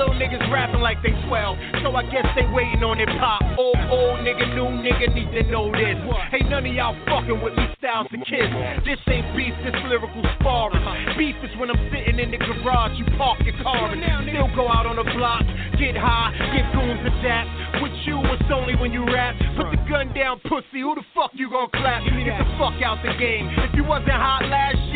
Little 0.01 0.17
niggas 0.17 0.49
rapping 0.49 0.81
like 0.81 0.97
they 1.05 1.13
12, 1.29 1.85
so 1.85 1.93
I 1.93 2.01
guess 2.09 2.25
they 2.33 2.49
waiting 2.57 2.81
on 2.81 2.97
it 3.05 3.13
pop. 3.21 3.45
Old, 3.61 3.77
old 3.93 4.25
nigga, 4.25 4.49
new 4.57 4.73
nigga 4.81 5.13
need 5.13 5.29
to 5.37 5.45
know 5.53 5.69
this. 5.69 5.93
Ain't 6.33 6.49
none 6.49 6.65
of 6.65 6.73
y'all 6.73 6.97
fucking 7.05 7.37
with 7.37 7.53
me, 7.53 7.69
styles 7.77 8.09
and 8.09 8.25
kids. 8.25 8.49
This 8.89 8.97
ain't 9.13 9.29
beef, 9.37 9.53
this 9.61 9.77
lyrical 9.93 10.25
sparring. 10.41 10.81
Beef 11.21 11.37
is 11.45 11.53
when 11.61 11.69
I'm 11.69 11.77
sitting 11.93 12.17
in 12.17 12.33
the 12.33 12.41
garage, 12.41 12.97
you 12.97 13.05
park 13.21 13.45
your 13.45 13.53
car 13.61 13.93
and 13.93 14.01
still 14.25 14.49
go 14.57 14.73
out 14.73 14.89
on 14.89 14.97
the 14.97 15.05
block, 15.05 15.45
get 15.77 15.93
high, 16.01 16.33
get 16.57 16.65
goons 16.73 17.05
to 17.05 17.13
dap. 17.21 17.45
With 17.85 17.93
you, 18.09 18.25
it's 18.33 18.49
only 18.49 18.81
when 18.81 18.97
you 18.97 19.05
rap. 19.05 19.37
Put 19.61 19.69
the 19.69 19.81
gun 19.85 20.17
down, 20.17 20.41
pussy. 20.49 20.81
Who 20.81 20.97
the 20.97 21.05
fuck 21.13 21.37
you 21.37 21.53
gonna 21.53 21.69
clap? 21.77 22.09
Get 22.09 22.41
the 22.41 22.49
fuck 22.57 22.81
out 22.81 23.05
the 23.05 23.13
game. 23.21 23.53
If 23.69 23.77
you 23.77 23.85
wasn't 23.85 24.17
hot 24.17 24.49
last 24.49 24.81
year, 24.89 24.90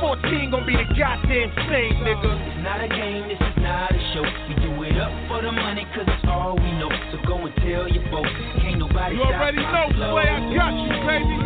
14 0.00 0.50
gon' 0.50 0.64
be 0.64 0.72
the 0.72 0.88
goddamn 0.96 1.52
same, 1.68 2.00
nigga. 2.00 2.32
It's 2.32 2.64
not 2.64 2.80
a 2.80 2.88
game, 2.88 3.28
this 3.28 3.36
is 3.36 3.56
not 3.60 3.92
a 3.92 4.00
show. 4.16 4.24
We 4.48 4.56
do 4.64 4.72
it 4.88 4.96
up 4.96 5.12
for 5.28 5.44
the 5.44 5.52
money, 5.52 5.84
cause 5.92 6.08
it's 6.08 6.24
all 6.24 6.56
we 6.56 6.72
know. 6.80 6.88
So 7.12 7.20
go 7.28 7.36
and 7.44 7.54
tell 7.60 7.84
your 7.84 8.04
folks. 8.08 8.32
Can't 8.64 8.80
nobody 8.80 9.16
You 9.16 9.28
already 9.28 9.60
know, 9.60 9.92
Slay, 9.92 10.24
I 10.24 10.40
got 10.56 10.72
you, 10.72 10.92
baby. 11.04 11.36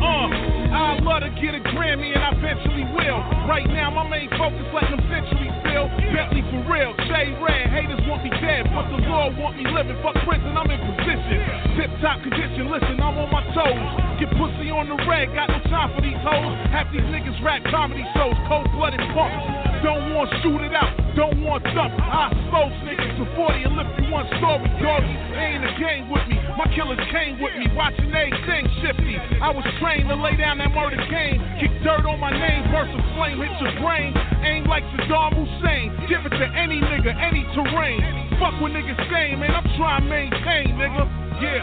Uh, 0.00 0.28
I'd 0.72 1.04
love 1.04 1.20
to 1.20 1.30
get 1.36 1.52
a 1.52 1.62
Grammy 1.76 2.14
and 2.16 2.22
I 2.24 2.32
eventually 2.32 2.88
will. 2.96 3.20
Right 3.44 3.68
now, 3.68 3.90
my 3.92 4.08
main 4.08 4.30
focus 4.40 4.64
letting 4.72 4.96
them 4.96 5.04
centuries 5.12 5.47
fill. 5.68 5.88
Bentley 6.12 6.42
for 6.48 6.64
real, 6.66 6.92
J 7.06 7.36
Red, 7.38 7.68
haters 7.68 8.00
want 8.08 8.24
me 8.24 8.30
dead, 8.40 8.66
but 8.72 8.88
the 8.88 9.00
Lord 9.04 9.36
want 9.36 9.60
me 9.60 9.64
living. 9.68 9.96
Fuck 10.02 10.16
prison, 10.24 10.56
I'm 10.56 10.68
in 10.72 10.80
position. 10.80 11.38
Tip 11.76 11.90
top 12.00 12.24
condition, 12.24 12.72
listen, 12.72 12.96
I'm 12.98 13.16
on 13.20 13.28
my 13.30 13.44
toes. 13.52 13.88
Get 14.18 14.32
pussy 14.40 14.72
on 14.72 14.88
the 14.88 14.98
red, 15.04 15.30
got 15.36 15.52
no 15.52 15.60
time 15.68 15.92
for 15.94 16.00
these 16.00 16.18
hoes. 16.24 16.56
Half 16.72 16.90
these 16.90 17.06
niggas 17.12 17.38
rap 17.44 17.62
comedy 17.70 18.04
shows, 18.16 18.34
cold 18.48 18.66
blooded 18.72 19.00
punks. 19.12 19.67
Don't 19.82 20.10
want 20.10 20.26
shoot 20.42 20.58
it 20.66 20.74
out, 20.74 20.90
don't 21.14 21.38
want 21.46 21.62
thump. 21.70 21.94
I 22.02 22.34
expose 22.34 22.74
niggas 22.82 23.14
to 23.22 23.24
40 23.38 23.62
and 23.62 23.74
lift 23.78 23.94
you 24.02 24.10
one 24.10 24.26
story, 24.42 24.66
doggy. 24.82 25.14
They 25.30 25.54
ain't 25.54 25.62
a 25.62 25.72
game 25.78 26.10
with 26.10 26.26
me, 26.26 26.34
my 26.58 26.66
killers 26.74 26.98
came 27.14 27.38
with 27.38 27.54
me, 27.54 27.70
watching 27.78 28.10
everything 28.10 28.66
shifty. 28.82 29.14
I 29.38 29.54
was 29.54 29.62
trained 29.78 30.10
to 30.10 30.18
lay 30.18 30.34
down 30.34 30.58
that 30.58 30.74
murder 30.74 30.98
game, 31.06 31.38
kick 31.62 31.70
dirt 31.86 32.02
on 32.10 32.18
my 32.18 32.34
name, 32.34 32.66
burst 32.74 32.90
a 32.90 33.02
flame, 33.14 33.38
hit 33.38 33.54
your 33.62 33.74
brain. 33.78 34.10
Aim 34.42 34.66
like 34.66 34.82
Saddam 34.98 35.38
Hussein, 35.38 35.94
give 36.10 36.26
it 36.26 36.34
to 36.34 36.46
any 36.58 36.82
nigga, 36.82 37.14
any 37.14 37.46
terrain. 37.54 38.02
Fuck 38.42 38.58
what 38.58 38.74
niggas 38.74 38.98
saying, 39.10 39.38
man, 39.38 39.54
I'm 39.54 39.66
trying 39.78 40.02
to 40.02 40.10
maintain, 40.10 40.74
nigga. 40.74 41.06
Yeah, 41.38 41.62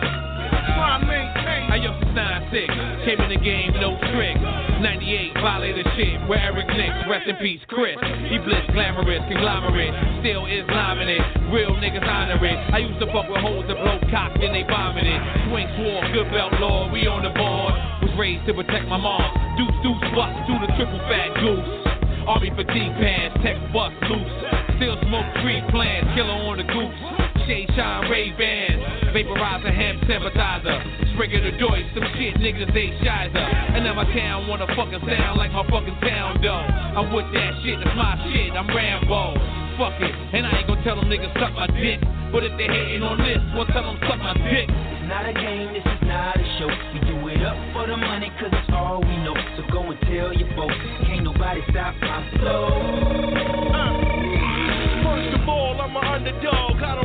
trying 0.74 1.02
to 1.02 1.08
maintain. 1.08 1.64
I 1.72 1.78
to 1.78 2.08
sign 2.16 2.42
six, 2.50 2.68
came 3.06 3.20
in 3.22 3.30
the 3.30 3.42
game, 3.42 3.74
no 3.78 4.00
tricks. 4.14 4.42
98, 4.82 5.34
violated 5.40 5.88
shit, 5.96 6.20
where 6.28 6.40
Eric 6.40 6.68
Nicks, 6.68 7.00
rest 7.10 7.28
in 7.28 7.38
peace, 7.38 7.64
Chris. 7.68 7.96
He 8.28 8.38
blitz, 8.40 8.68
glamorous, 8.74 9.24
conglomerate, 9.32 9.94
still 10.20 10.46
Islamic 10.46 11.08
it. 11.08 11.24
Real 11.52 11.74
niggas 11.80 12.04
honor 12.04 12.40
it. 12.44 12.58
I 12.74 12.80
used 12.84 13.00
to 13.00 13.08
fuck 13.14 13.30
with 13.30 13.40
hoes 13.40 13.64
that 13.68 13.78
blow 13.80 14.00
cock, 14.12 14.36
then 14.40 14.52
they 14.52 14.64
vomit 14.68 15.06
it. 15.06 15.22
Swing 15.48 15.70
swore, 15.80 16.04
good 16.12 16.30
belt 16.32 16.54
lord, 16.60 16.92
we 16.92 17.08
on 17.08 17.24
the 17.24 17.32
board. 17.32 17.74
Was 18.04 18.14
raised 18.20 18.46
to 18.48 18.54
protect 18.54 18.88
my 18.88 18.98
mom. 18.98 19.26
Deuce, 19.56 19.76
deuce, 19.84 20.06
bust, 20.14 20.36
do 20.50 20.56
the 20.60 20.70
triple 20.76 21.00
fat 21.08 21.32
goose. 21.40 21.70
Army 22.28 22.50
fatigue 22.58 22.94
pants, 23.00 23.38
tech 23.46 23.56
bust 23.72 23.96
loose. 24.10 24.34
Still 24.82 24.98
smoke 25.08 25.30
tree 25.40 25.62
plants, 25.72 26.10
killer 26.18 26.36
on 26.50 26.58
the 26.58 26.68
goose. 26.68 27.35
Shade 27.46 27.70
shine, 27.78 28.10
Ray 28.10 28.34
Bans, 28.34 28.82
vaporizer, 29.14 29.70
hemp 29.70 30.02
sympathizer. 30.10 30.82
Springer 31.14 31.46
the 31.46 31.54
joints, 31.62 31.94
some 31.94 32.04
shit 32.18 32.36
niggas 32.42 32.74
they 32.74 32.90
shizer. 33.06 33.38
And 33.38 33.86
now 33.86 33.94
my 33.94 34.06
town 34.18 34.48
wanna 34.48 34.66
fucking 34.76 35.06
sound 35.06 35.38
like 35.38 35.54
my 35.54 35.62
fucking 35.70 35.98
town 36.02 36.42
though. 36.42 36.66
I'm 36.98 37.14
with 37.14 37.30
that 37.38 37.52
shit, 37.62 37.78
that's 37.84 37.96
my 37.96 38.18
shit, 38.34 38.50
I'm 38.54 38.66
Rambo. 38.66 39.38
Fuck 39.78 40.02
it, 40.02 40.10
and 40.34 40.48
I 40.48 40.58
ain't 40.58 40.68
gonna 40.68 40.84
tell 40.84 40.96
them 40.96 41.06
niggas 41.06 41.38
suck 41.38 41.54
my 41.54 41.68
dick. 41.68 42.02
But 42.34 42.44
if 42.44 42.58
they 42.58 42.66
hating 42.66 43.04
on 43.04 43.22
this, 43.22 43.38
well 43.54 43.70
tell 43.70 43.84
them 43.84 44.02
suck 44.10 44.18
my 44.18 44.34
dick. 44.50 44.66
It's 44.66 45.06
not 45.06 45.30
a 45.30 45.34
game, 45.34 45.70
this 45.70 45.86
is 45.86 46.02
not 46.02 46.42
a 46.42 46.46
show. 46.58 46.72
We 46.98 47.00
do 47.06 47.16
it 47.30 47.46
up 47.46 47.56
for 47.78 47.86
the 47.86 47.96
money, 47.96 48.34
cause 48.42 48.50
it's 48.50 48.74
all 48.74 49.06
we 49.06 49.16
know. 49.22 49.38
So 49.54 49.62
go 49.70 49.86
and 49.86 50.02
tell 50.10 50.34
your 50.34 50.50
folks. 50.58 50.74
Can't 51.06 51.24
nobody 51.24 51.62
stop 51.70 51.94
my 52.02 52.26
flow. 52.42 52.74
Uh, 53.70 53.94
first 55.06 55.30
of 55.38 55.48
all, 55.48 55.78
I'm 55.80 55.96
an 55.96 56.04
underdog. 56.04 56.82
I 56.82 56.96
don't 56.96 57.05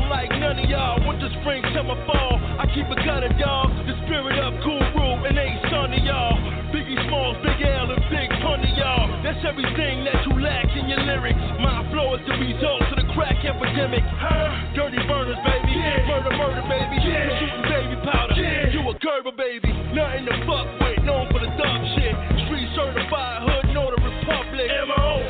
none 0.51 0.65
of 0.65 0.71
y'all. 0.71 0.99
Winter, 1.07 1.31
spring, 1.41 1.63
summer, 1.71 1.95
fall. 2.11 2.35
I 2.59 2.67
keep 2.75 2.87
a 2.91 2.99
gun 3.07 3.23
gutter, 3.23 3.31
dog. 3.39 3.71
The 3.87 3.95
spirit 4.03 4.35
of 4.43 4.51
cool 4.67 4.83
rule 4.99 5.23
and 5.23 5.39
ain't 5.39 5.63
son 5.71 5.95
of 5.95 6.03
y'all. 6.03 6.35
Biggie 6.75 6.99
Smalls, 7.07 7.39
Big 7.47 7.63
L, 7.63 7.87
and 7.87 8.03
Big 8.11 8.27
Pun 8.43 8.59
of 8.59 8.75
y'all. 8.75 9.07
That's 9.23 9.39
everything 9.47 10.03
that 10.11 10.27
you 10.27 10.43
lack 10.43 10.67
in 10.75 10.91
your 10.91 11.03
lyrics. 11.07 11.39
My 11.63 11.87
flow 11.95 12.19
is 12.19 12.23
the 12.27 12.35
result 12.35 12.83
of 12.83 12.99
the 12.99 13.07
crack 13.15 13.39
epidemic. 13.47 14.03
Huh? 14.03 14.75
Dirty 14.75 14.99
burners, 15.07 15.39
baby. 15.47 15.79
Murder, 16.11 16.35
murder, 16.35 16.67
baby. 16.67 16.99
Shooting 16.99 17.67
baby 17.71 17.95
powder. 18.03 18.35
You 18.75 18.83
a 18.91 18.95
Gerber, 18.99 19.35
baby. 19.39 19.71
Nothing 19.95 20.27
to 20.27 20.35
fuck 20.51 20.67
with. 20.83 20.99
Known 21.07 21.31
for 21.31 21.39
the 21.39 21.51
dumb 21.55 21.83
shit. 21.95 22.15
Street 22.51 22.69
certified 22.75 23.47
hood, 23.47 23.71
know 23.71 23.87
the 23.87 24.03
Republic. 24.03 24.67
M.O. 24.67 25.30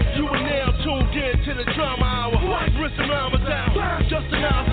in 1.50 1.56
the 1.58 1.66
drama 1.74 2.06
hour. 2.06 2.38
Brisson 2.78 3.10
Rhymes 3.10 3.42
out. 3.50 4.06
Just 4.06 4.30
loud. 4.30 4.70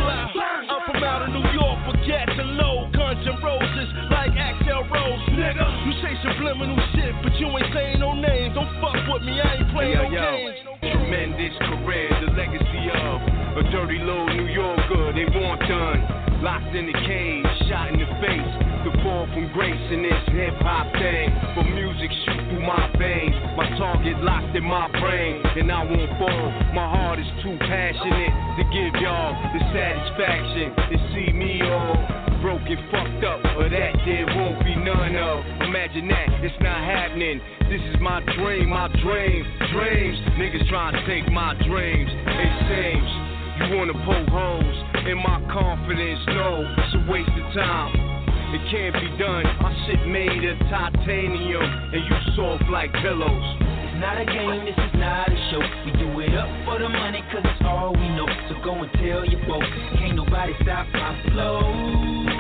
I'm 0.70 0.82
from 0.86 1.04
out 1.04 1.26
of 1.26 1.30
New 1.34 1.48
York 1.58 1.68
gas 2.08 2.30
low 2.56 2.88
guns 2.96 3.20
and 3.28 3.36
roses 3.44 3.90
like 4.10 4.32
Axl 4.32 4.88
Rose. 4.88 5.24
Nigga, 5.36 5.66
you 5.86 5.94
say 6.00 6.14
subliminal 6.24 6.80
shit, 6.96 7.14
but 7.22 7.36
you 7.36 7.52
ain't 7.52 7.68
saying 7.74 8.00
no 8.00 8.14
names. 8.16 8.56
Don't 8.56 8.72
fuck 8.80 8.96
with 9.12 9.24
me, 9.28 9.42
I 9.42 9.60
ain't 9.60 9.70
playing 9.76 10.00
no 10.00 10.08
Yo, 10.08 10.16
yo, 10.16 10.32
games. 10.32 10.56
tremendous 10.94 11.56
career, 11.68 12.10
the 12.24 12.32
legacy 12.32 12.84
of 12.96 13.20
a 13.60 13.64
dirty 13.76 14.00
little 14.00 14.32
New 14.32 14.48
Yorker. 14.48 15.12
They 15.14 15.28
want 15.36 15.60
done, 15.68 16.00
locked 16.42 16.74
in 16.74 16.88
the 16.88 16.98
cage, 17.04 17.46
shot 17.68 17.92
in 17.92 18.00
the 18.00 18.10
face. 18.24 18.54
The 18.88 18.92
fall 19.04 19.28
from 19.36 19.52
grace 19.52 19.86
in 19.92 20.04
this 20.08 20.24
hip 20.32 20.56
hop 20.64 20.88
thing, 20.96 21.28
but 21.60 21.68
music 21.76 22.12
shoot 22.24 22.47
through 22.58 22.66
my 22.66 22.90
veins. 22.98 23.36
My 23.56 23.70
target 23.78 24.18
locked 24.24 24.56
in 24.56 24.64
my 24.64 24.90
brain, 25.00 25.42
and 25.58 25.72
I 25.72 25.84
won't 25.84 26.10
fall. 26.18 26.50
My 26.74 26.90
heart 26.90 27.20
is 27.20 27.28
too 27.44 27.58
passionate 27.60 28.34
to 28.58 28.64
give 28.74 29.02
y'all 29.02 29.34
the 29.54 29.62
satisfaction 29.70 30.74
to 30.74 30.96
see 31.14 31.32
me 31.34 31.62
all 31.62 31.98
broken, 32.42 32.78
fucked 32.92 33.24
up, 33.26 33.42
but 33.58 33.70
that 33.70 33.94
there 34.06 34.26
won't 34.26 34.64
be 34.64 34.76
none 34.76 35.16
of. 35.16 35.46
Imagine 35.62 36.08
that, 36.10 36.30
it's 36.42 36.56
not 36.62 36.78
happening. 36.78 37.42
This 37.70 37.82
is 37.94 37.98
my 38.02 38.22
dream, 38.38 38.70
my 38.70 38.88
dream, 39.02 39.46
dreams. 39.74 40.18
Niggas 40.38 40.70
trying 40.70 40.94
to 40.94 41.04
take 41.06 41.32
my 41.32 41.54
dreams. 41.66 42.10
It 42.10 42.54
seems 42.70 43.10
you 43.58 43.76
wanna 43.76 43.98
poke 44.06 44.30
holes 44.30 44.78
in 45.10 45.18
my 45.18 45.42
confidence. 45.52 46.22
No, 46.28 46.64
it's 46.78 46.94
a 46.94 47.12
waste 47.12 47.30
of 47.30 47.54
time. 47.54 48.17
It 48.50 48.62
can't 48.72 48.96
be 48.96 49.10
done. 49.18 49.44
My 49.62 49.76
shit 49.86 50.08
made 50.08 50.44
of 50.46 50.58
titanium, 50.70 51.64
and 51.64 52.02
you 52.04 52.16
soft 52.36 52.64
like 52.72 52.92
pillows. 52.94 53.44
It's 53.60 54.00
not 54.00 54.22
a 54.22 54.26
game, 54.26 54.64
this 54.64 54.78
is 54.78 54.94
not 54.96 55.28
a 55.28 55.38
show. 55.52 55.60
We 55.86 55.92
do 56.00 56.20
it 56.22 56.34
up 56.34 56.48
for 56.64 56.80
the 56.80 56.88
money, 56.88 57.22
cause 57.32 57.44
it's 57.44 57.62
all 57.66 57.92
we 57.92 58.08
know. 58.16 58.28
So 58.48 58.56
go 58.64 58.74
and 58.76 58.92
tell 58.94 59.26
your 59.26 59.44
folks. 59.48 59.68
Can't 60.00 60.16
nobody 60.16 60.54
stop 60.64 60.88
my 60.94 61.12
flow. 61.32 62.37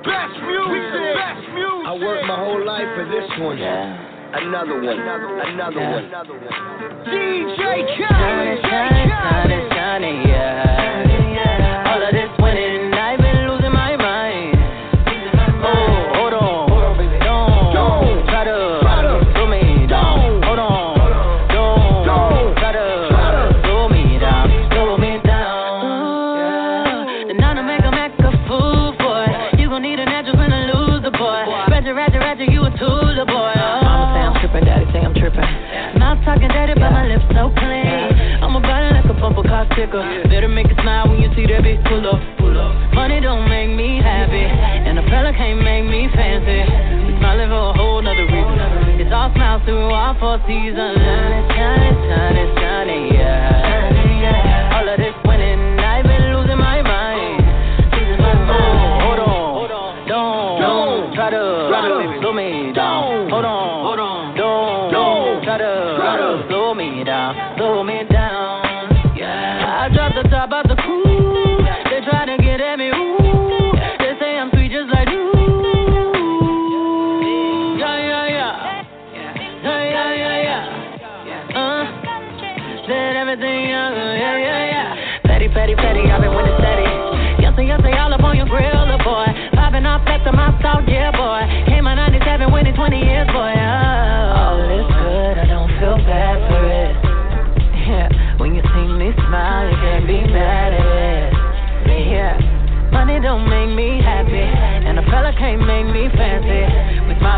best 0.00 0.36
music. 0.42 1.16
Best 1.16 1.44
music. 1.52 1.86
I 1.86 1.92
worked 2.00 2.26
my 2.26 2.36
whole 2.36 2.64
life 2.64 2.88
for 2.96 3.04
this 3.04 3.28
one. 3.38 3.58
Yeah. 3.58 4.10
Another 4.34 4.80
one. 4.80 4.98
Another 4.98 5.28
one. 5.36 5.46
Another 5.52 5.84
one. 5.92 6.04
DJ 7.04 7.60
Khaled. 8.00 8.60
Shining, 8.64 9.08
shining, 9.12 9.68
shining, 9.70 10.28
yeah. 10.28 11.11
ticker. 39.74 40.00
Yeah. 40.00 40.28
Better 40.28 40.48
make 40.48 40.68
a 40.70 40.76
smile 40.80 41.08
when 41.08 41.20
you 41.22 41.30
see 41.34 41.46
that 41.46 41.62
bitch 41.62 41.82
pull 41.88 42.04
up. 42.06 42.20
Pull 42.38 42.56
up. 42.58 42.72
Money 42.94 43.20
don't 43.20 43.48
make 43.48 43.70
me 43.70 44.00
happy, 44.00 44.44
and 44.44 44.98
a 44.98 45.04
fella 45.08 45.32
can't 45.32 45.62
make 45.62 45.84
me 45.84 46.08
fancy. 46.12 46.62
We 47.08 47.16
smiling 47.18 47.48
for 47.48 47.70
a 47.70 47.76
whole 47.76 48.02
nother 48.02 48.26
reason. 48.26 49.00
It's 49.00 49.12
all 49.12 49.32
smiles 49.34 49.62
through 49.64 49.88
all 49.90 50.14
four 50.20 50.38
seasons. 50.46 50.98
Shining, 51.00 51.44
shining, 51.56 51.96
shining, 52.08 52.50
shining, 52.56 53.04
yeah. 53.16 54.76
All 54.76 54.88
of 54.88 54.98
this 54.98 55.14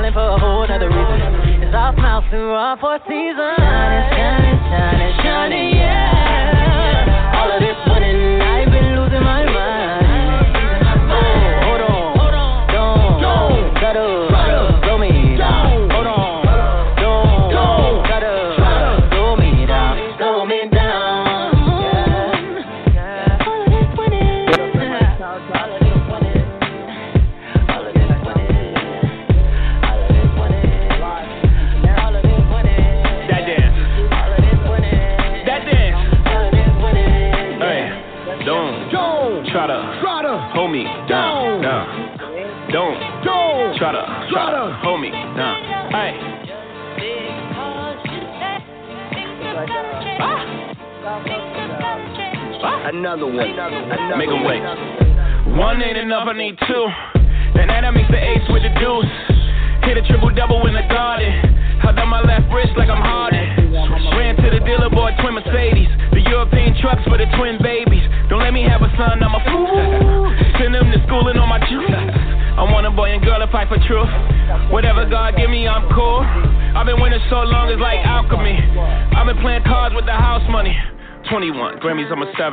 smiling 0.04 0.12
for 0.12 0.36
a 0.36 0.38
whole 0.38 0.66
nother 0.66 0.88
reason. 0.88 1.62
It's 1.62 1.74
all 1.74 1.92
smiles 1.94 2.24
through 2.30 2.52
all 2.52 2.76
four 2.76 2.98
seasons. 3.08 3.56
Shining, 3.58 4.10
shining, 4.12 4.58
shining, 4.68 5.14
shining, 5.22 5.76
yeah. 5.76 6.13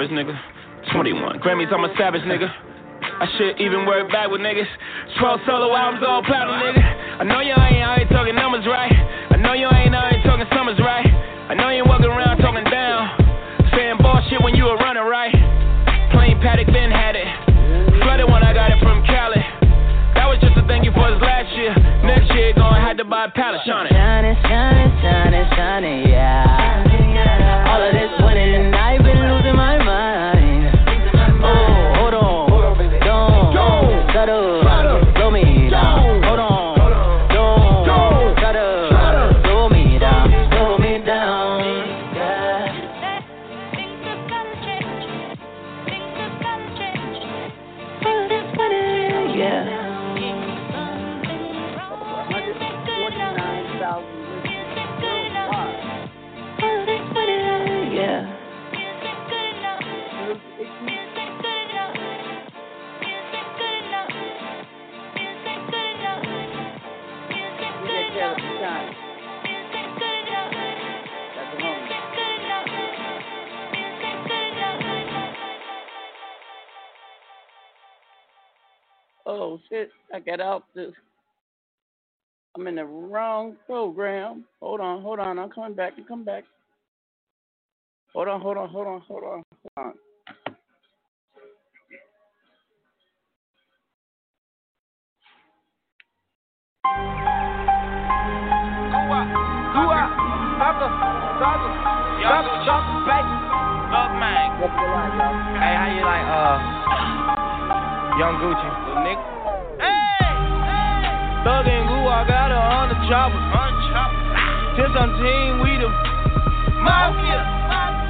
nigga. 0.09 0.33
21 0.93 1.39
Grammys, 1.39 1.71
I'm 1.71 1.83
a 1.83 1.93
savage, 1.97 2.23
nigga. 2.23 2.49
I 2.49 3.27
should 3.37 3.61
even 3.61 3.85
work 3.85 4.09
back 4.09 4.29
with 4.29 4.41
niggas. 4.41 4.65
12 5.19 5.39
solo 5.45 5.75
albums, 5.75 6.03
all 6.07 6.23
platinum, 6.23 6.57
nigga. 6.57 7.21
I 7.21 7.23
know 7.23 7.39
y'all 7.39 7.61
ain't 7.61 7.85
ain't 7.85 8.00
Oh 79.25 79.59
shit, 79.69 79.89
I 80.13 80.19
got 80.19 80.41
out 80.41 80.63
this. 80.75 80.91
I'm 82.55 82.67
in 82.67 82.75
the 82.75 82.85
wrong 82.85 83.55
program. 83.65 84.45
Hold 84.61 84.81
on, 84.81 85.01
hold 85.01 85.19
on. 85.19 85.39
I'm 85.39 85.49
coming 85.51 85.73
back. 85.75 85.93
I'm 86.11 86.23
back. 86.25 86.43
Hold 88.13 88.27
on, 88.27 88.41
hold 88.41 88.57
on, 88.57 88.69
hold 88.69 88.87
on, 88.87 89.01
hold 89.01 89.23
on, 89.23 89.43
hold 89.77 89.87
on. 89.87 89.93
Go 98.91 98.99
up, 99.13 99.27
go 99.73 99.83
up, 99.91 100.09
brother, 100.59 100.89
brother, 101.39 101.71
brother, 102.19 102.55
brother, 102.65 102.95
baby. 103.07 103.35
Love 103.91 104.11
mine. 104.19 104.51
Hey, 105.59 105.75
how 105.75 105.87
you 105.95 106.03
like, 106.05 106.25
uh, 106.27 106.80
Young 108.21 108.37
Gucci. 108.37 108.69
Little 108.85 109.01
nigga. 109.01 109.23
Hey, 109.81 109.89
hey. 109.89 111.41
Thug 111.41 111.65
and 111.65 111.89
Goo, 111.89 112.05
I 112.05 112.21
got 112.29 112.53
a 112.53 112.61
hundred 112.61 113.01
choppers. 113.09 113.41
Since 114.77 114.93
I'm 114.93 115.09
team, 115.17 115.57
we 115.65 115.73
the 115.81 115.89
mafia. 116.85 117.41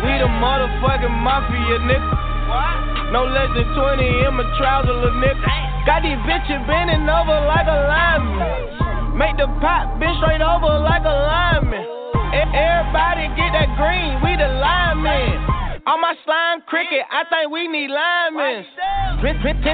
We 0.03 0.11
the 0.19 0.27
motherfucking 0.27 1.15
mafia, 1.15 1.79
nigga. 1.87 2.03
What? 2.03 3.15
No 3.15 3.23
less 3.23 3.55
than 3.55 3.71
20 3.71 4.27
in 4.27 4.35
my 4.35 4.43
trouser, 4.59 4.91
little 4.91 5.15
nigga. 5.15 5.47
Damn. 5.47 5.87
Got 5.87 6.03
these 6.03 6.19
bitches 6.27 6.59
bending 6.67 7.07
over 7.07 7.47
like 7.47 7.71
a 7.71 7.79
lineman. 7.87 9.15
Make 9.15 9.39
the 9.39 9.47
pop 9.63 9.95
bend 9.95 10.19
straight 10.19 10.43
over 10.43 10.75
like 10.83 11.07
a 11.07 11.15
lineman. 11.23 11.87
Everybody 12.35 13.31
get 13.39 13.55
that 13.55 13.71
green, 13.79 14.19
we 14.27 14.35
the 14.35 14.59
linemen. 14.59 15.50
On 15.87 15.99
my 15.99 16.13
slime 16.25 16.61
cricket, 16.67 17.01
I 17.09 17.23
think 17.25 17.51
we 17.51 17.67
need 17.67 17.89
linemen. 17.89 18.65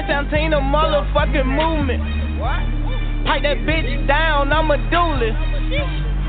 Santino 0.08 0.60
motherfucking 0.60 1.44
movement. 1.44 2.00
Pipe 3.26 3.42
that 3.42 3.58
bitch 3.68 4.06
down, 4.06 4.52
I'm 4.52 4.70
a 4.70 4.78
duelist. 4.88 5.36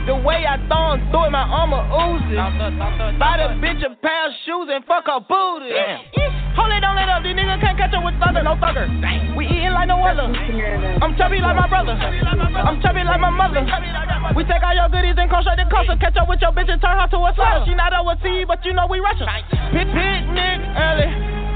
The 0.06 0.16
way 0.16 0.44
I 0.44 0.58
him 1.00 1.12
through 1.12 1.28
it, 1.28 1.32
my 1.32 1.48
armor 1.48 1.80
oozing. 1.96 2.36
Buy 3.20 3.38
the 3.40 3.56
bitch 3.64 3.80
a 3.86 3.96
pair 3.96 4.28
of 4.28 4.34
shoes 4.46 4.68
and 4.70 4.84
fuck 4.84 5.06
her 5.08 5.20
booty. 5.22 5.72
Hold 6.58 6.72
it, 6.74 6.82
don't 6.82 6.96
let 6.96 7.10
up. 7.10 7.22
These 7.22 7.36
niggas 7.36 7.62
can't 7.62 7.78
catch 7.78 7.94
up 7.94 8.04
with 8.04 8.18
thunder, 8.18 8.42
no 8.44 8.56
thugger. 8.58 8.88
We 9.36 9.46
eating 9.46 9.74
like 9.74 9.88
no 9.88 10.02
other. 10.02 10.30
I'm 10.30 11.14
chubby 11.16 11.40
like 11.40 11.56
my 11.56 11.68
brother. 11.68 11.94
I'm 11.94 12.82
chubby 12.82 13.04
like 13.04 13.22
my 13.22 13.30
mother. 13.30 13.62
We 14.36 14.44
take 14.46 14.64
all 14.64 14.76
your 14.76 14.90
goodies 14.90 15.16
and 15.18 15.30
straight 15.30 15.60
to 15.62 15.66
Costa. 15.70 15.96
Catch 16.00 16.18
up 16.18 16.28
with 16.28 16.42
your 16.42 16.52
bitch 16.52 16.70
and 16.70 16.82
turn 16.82 16.98
her 16.98 17.08
to 17.08 17.18
a 17.18 17.32
slut. 17.34 17.66
She 17.66 17.74
not 17.76 17.94
overseas, 17.94 18.46
but 18.48 18.66
you 18.66 18.74
know 18.74 18.88
we 18.90 19.00
Russian. 19.00 19.28
Pit, 19.72 19.88
picnic 19.90 20.60
early, 20.76 21.10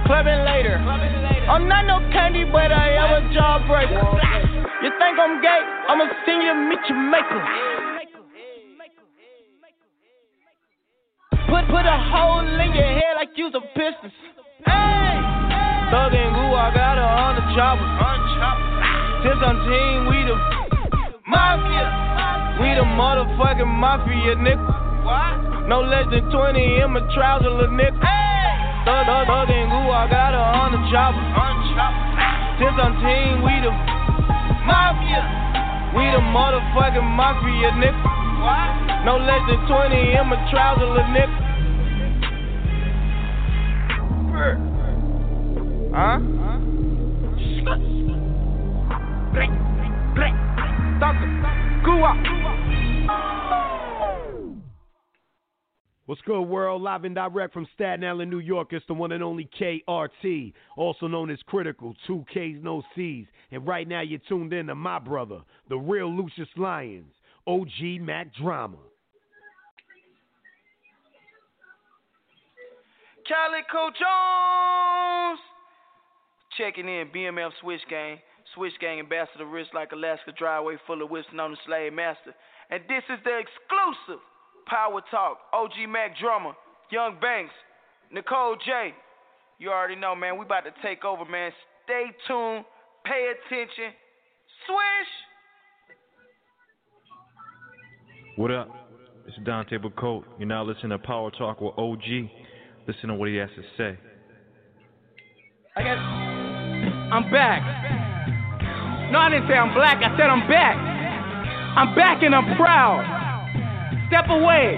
clubbing 0.05 0.41
later. 0.45 0.77
I'm 0.77 1.67
not 1.67 1.85
no 1.85 1.99
candy, 2.13 2.45
but 2.45 2.71
I 2.71 2.95
am 2.97 3.09
a 3.17 3.21
jawbreaker. 3.35 3.99
You 4.83 4.89
think 4.99 5.19
I'm 5.19 5.41
gay? 5.41 5.61
I'ma 5.89 6.05
send 6.25 6.43
you 6.43 6.53
meet 6.69 6.83
your 6.87 6.99
maker. 6.99 7.41
Put 11.49 11.67
put 11.67 11.85
a 11.85 11.97
hole 12.09 12.39
in 12.41 12.73
your 12.73 12.87
head 12.97 13.13
like 13.15 13.29
you's 13.35 13.53
a 13.53 13.61
pistol. 13.75 14.09
Hey, 14.65 15.15
Thug 15.91 16.13
and 16.13 16.31
goo, 16.35 16.51
I 16.55 16.71
got 16.73 16.97
her 16.97 17.05
on 17.05 17.35
the 17.35 17.45
chopper. 17.55 17.85
Since 19.23 19.39
I'm 19.39 19.55
team, 19.63 20.11
we 20.11 20.19
the 20.27 20.35
mafia. 21.27 21.87
We 22.59 22.75
the 22.75 22.83
motherfucking 22.83 23.67
mafia, 23.67 24.35
nigga. 24.35 24.67
What? 25.07 25.67
No 25.67 25.79
less 25.79 26.11
than 26.11 26.27
20 26.27 26.59
in 26.59 26.91
my 26.91 26.99
trouser, 27.15 27.49
little 27.49 27.71
nigga. 27.71 27.95
Thug, 28.83 29.07
thug, 29.07 29.27
thug 29.31 29.47
and 29.47 29.71
goo, 29.71 29.91
I 29.95 30.11
got 30.11 30.35
her 30.35 30.43
on 30.43 30.75
the 30.75 30.81
chopper. 30.91 31.23
Since 32.59 32.75
I'm 32.75 32.99
team, 32.99 33.43
we 33.47 33.63
the 33.63 33.71
mafia. 34.67 35.23
We 35.95 36.03
the 36.11 36.19
motherfucking 36.19 37.07
mafia, 37.15 37.71
nigga. 37.79 38.11
What? 38.43 39.07
No 39.07 39.15
less 39.23 39.39
than 39.47 39.63
20 39.71 40.19
in 40.19 40.27
my 40.27 40.35
trouser, 40.51 40.83
little 40.83 41.07
nigga. 41.15 41.52
Huh? 44.33 46.19
What's 56.05 56.21
good, 56.21 56.41
world? 56.41 56.81
Live 56.81 57.03
and 57.03 57.13
direct 57.13 57.53
from 57.53 57.67
Staten 57.75 58.03
Island, 58.03 58.31
New 58.31 58.39
York. 58.39 58.69
It's 58.73 58.83
the 58.87 58.95
one 58.95 59.11
and 59.11 59.23
only 59.23 59.47
KRT, 59.59 60.53
also 60.77 61.07
known 61.07 61.29
as 61.29 61.37
Critical, 61.45 61.93
two 62.07 62.25
Ks, 62.31 62.61
no 62.61 62.81
Cs. 62.95 63.27
And 63.51 63.67
right 63.67 63.87
now, 63.87 64.01
you're 64.01 64.19
tuned 64.27 64.51
in 64.51 64.65
to 64.65 64.75
my 64.75 64.97
brother, 64.97 65.41
the 65.69 65.77
real 65.77 66.11
Lucious 66.11 66.49
Lyons, 66.57 67.13
OG 67.45 68.01
Mac 68.01 68.33
Drama. 68.33 68.77
Calico 73.27 73.89
Jones. 73.95 75.39
Checking 76.57 76.87
in, 76.87 77.09
BMF 77.15 77.51
Switch 77.61 77.81
Gang. 77.89 78.19
Switch 78.55 78.73
Gang 78.79 78.99
ambassador, 78.99 79.45
wrist 79.45 79.71
like 79.73 79.91
Alaska 79.91 80.31
driveway 80.37 80.75
full 80.85 81.01
of 81.01 81.09
whips 81.09 81.27
known 81.33 81.51
the 81.51 81.57
slave 81.65 81.93
master. 81.93 82.35
And 82.69 82.83
this 82.87 83.03
is 83.09 83.19
the 83.23 83.39
exclusive 83.39 84.21
Power 84.67 85.01
Talk. 85.09 85.37
OG 85.53 85.89
Mac 85.89 86.17
Drama, 86.19 86.53
Young 86.91 87.17
Banks, 87.19 87.53
Nicole 88.11 88.55
J. 88.65 88.93
You 89.59 89.69
already 89.71 89.95
know, 89.95 90.15
man. 90.15 90.37
We 90.37 90.45
about 90.45 90.65
to 90.65 90.73
take 90.83 91.05
over, 91.05 91.25
man. 91.25 91.51
Stay 91.85 92.05
tuned. 92.27 92.65
Pay 93.05 93.31
attention. 93.33 93.93
Swish. 94.67 95.11
What 98.37 98.51
up? 98.51 98.69
It's 99.27 99.37
Dante 99.45 99.77
Bacote. 99.77 100.23
You're 100.37 100.47
now 100.47 100.63
listening 100.63 100.89
to 100.89 100.99
Power 100.99 101.31
Talk 101.31 101.61
with 101.61 101.73
OG. 101.77 102.29
Listen 102.87 103.09
to 103.09 103.15
what 103.15 103.29
he 103.29 103.37
has 103.37 103.49
to 103.55 103.63
say. 103.77 103.97
I 105.75 105.83
guess 105.83 105.97
I'm 105.97 107.31
back. 107.31 107.63
No, 109.11 109.19
I 109.19 109.29
didn't 109.29 109.47
say 109.47 109.55
I'm 109.55 109.73
black. 109.73 110.03
I 110.03 110.11
said 110.17 110.27
I'm 110.27 110.47
back. 110.49 110.75
I'm 110.75 111.95
back 111.95 112.23
and 112.23 112.35
I'm 112.35 112.57
proud. 112.57 113.01
Step 114.09 114.25
away. 114.29 114.75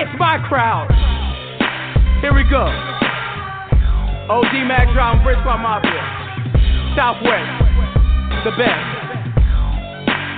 It's 0.00 0.14
my 0.18 0.40
crowd. 0.48 0.88
Here 2.22 2.32
we 2.32 2.42
go. 2.48 2.64
OG 4.32 4.52
Mac 4.64 4.88
Drum, 4.96 5.22
Brisbane 5.22 5.60
Mafia. 5.60 6.02
Southwest. 6.96 7.52
The 8.48 8.56
best. 8.56 8.88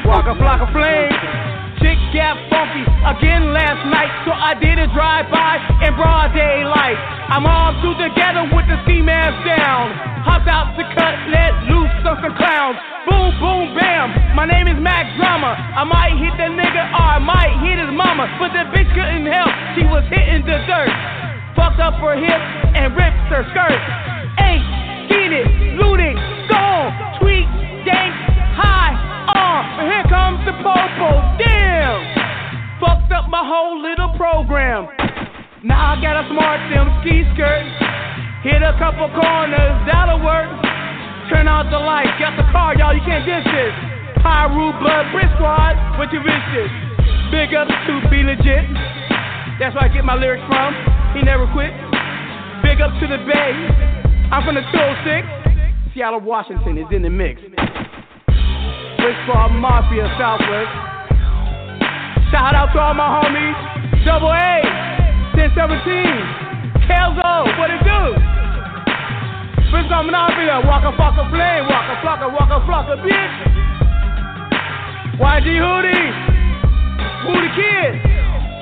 Walk 0.05 0.27
a 0.27 0.35
flock 0.35 0.61
of 0.61 0.73
flames. 0.75 1.56
Chick 1.81 1.99
got 2.17 2.41
funky 2.49 2.85
again 3.05 3.53
last 3.53 3.83
night, 3.93 4.09
so 4.25 4.33
I 4.33 4.57
did 4.57 4.81
a 4.81 4.89
drive 4.97 5.29
by 5.29 5.61
in 5.85 5.93
broad 5.97 6.33
daylight. 6.33 6.97
I'm 7.29 7.45
all 7.45 7.77
two 7.85 7.93
together 8.01 8.49
with 8.49 8.65
the 8.71 8.81
ski 8.85 9.03
mask 9.03 9.37
down. 9.45 9.93
Hop 10.25 10.47
out 10.49 10.73
to 10.79 10.85
cut, 10.97 11.15
let 11.29 11.53
loose 11.69 11.93
on 12.07 12.17
some 12.25 12.35
clowns. 12.39 12.81
Boom, 13.05 13.31
boom, 13.39 13.77
bam. 13.77 14.35
My 14.35 14.47
name 14.49 14.67
is 14.67 14.79
Mac 14.81 15.05
Drama. 15.21 15.53
I 15.55 15.85
might 15.85 16.17
hit 16.17 16.35
the 16.41 16.49
nigga 16.51 16.83
or 16.97 17.07
I 17.17 17.21
might 17.21 17.55
hit 17.63 17.79
his 17.79 17.93
mama, 17.93 18.27
but 18.41 18.51
the 18.57 18.65
bitch 18.73 18.89
couldn't 18.97 19.29
help. 19.29 19.53
She 19.77 19.85
was 19.85 20.03
hitting 20.09 20.43
the 20.49 20.59
dirt. 20.67 20.93
Fucked 21.55 21.81
up 21.81 22.01
her 22.01 22.17
hip 22.17 22.41
and 22.75 22.93
ripped 22.97 23.27
her 23.33 23.45
skirt. 23.53 23.81
Ain't 24.41 24.76
the 30.47 30.55
popo. 30.63 31.11
Damn! 31.43 31.99
Fucked 32.79 33.11
up 33.11 33.27
my 33.27 33.43
whole 33.43 33.83
little 33.83 34.15
program. 34.15 34.87
Now 35.67 35.99
I 35.99 36.01
got 36.01 36.23
a 36.23 36.25
smart 36.31 36.63
them 36.71 36.87
ski 37.03 37.27
skirt. 37.35 37.67
Hit 38.47 38.63
a 38.63 38.79
couple 38.79 39.11
corners, 39.11 39.75
that'll 39.91 40.23
work. 40.23 40.47
Turn 41.27 41.51
out 41.51 41.67
the 41.75 41.83
lights, 41.83 42.15
got 42.23 42.39
the 42.39 42.47
car, 42.55 42.79
y'all, 42.79 42.95
you 42.95 43.03
can't 43.03 43.27
diss 43.27 43.43
this. 43.43 43.75
Root 44.47 44.79
blood, 44.79 45.11
brick 45.11 45.27
squad, 45.35 45.75
what 45.99 46.13
you 46.15 46.23
vicious. 46.23 46.71
Big 47.35 47.51
up 47.55 47.67
to 47.67 47.93
be 48.07 48.23
legit. 48.23 48.63
That's 49.59 49.75
where 49.75 49.85
I 49.85 49.91
get 49.91 50.05
my 50.05 50.15
lyrics 50.15 50.47
from. 50.47 50.71
He 51.19 51.23
never 51.27 51.51
quit. 51.51 51.75
Big 52.63 52.79
up 52.79 52.95
to 53.03 53.07
the 53.11 53.19
Bay. 53.27 53.53
I'm 54.31 54.47
from 54.47 54.55
the 54.55 54.63
206. 54.71 55.95
Seattle, 55.95 56.21
Washington 56.21 56.79
is 56.79 56.87
in 56.93 57.03
the 57.03 57.11
mix. 57.11 57.43
Westfall 59.07 59.55
Mafia, 59.63 60.03
Southwest. 60.19 60.67
Shout 62.35 62.59
out 62.59 62.75
to 62.75 62.79
all 62.83 62.91
my 62.91 63.07
homies. 63.07 63.55
Double 64.03 64.35
A, 64.35 64.67
1017. 65.39 65.47
Kelzo, 66.91 67.47
what 67.55 67.71
it 67.71 67.79
do? 67.87 68.03
Frisco 69.71 70.03
Mafia, 70.11 70.59
walk 70.67 70.83
a 70.83 70.91
fuck 70.99 71.15
a 71.23 71.25
flame, 71.31 71.71
walk 71.71 71.87
a 71.87 72.03
flock 72.03 72.19
a 72.19 72.29
walk 72.35 72.51
a 72.51 72.59
flock 72.67 72.91
a 72.91 72.99
bitch. 72.99 73.35
YG 75.23 75.55
Hootie, 75.55 76.11
Hootie 77.31 77.55
Kid. 77.55 78.03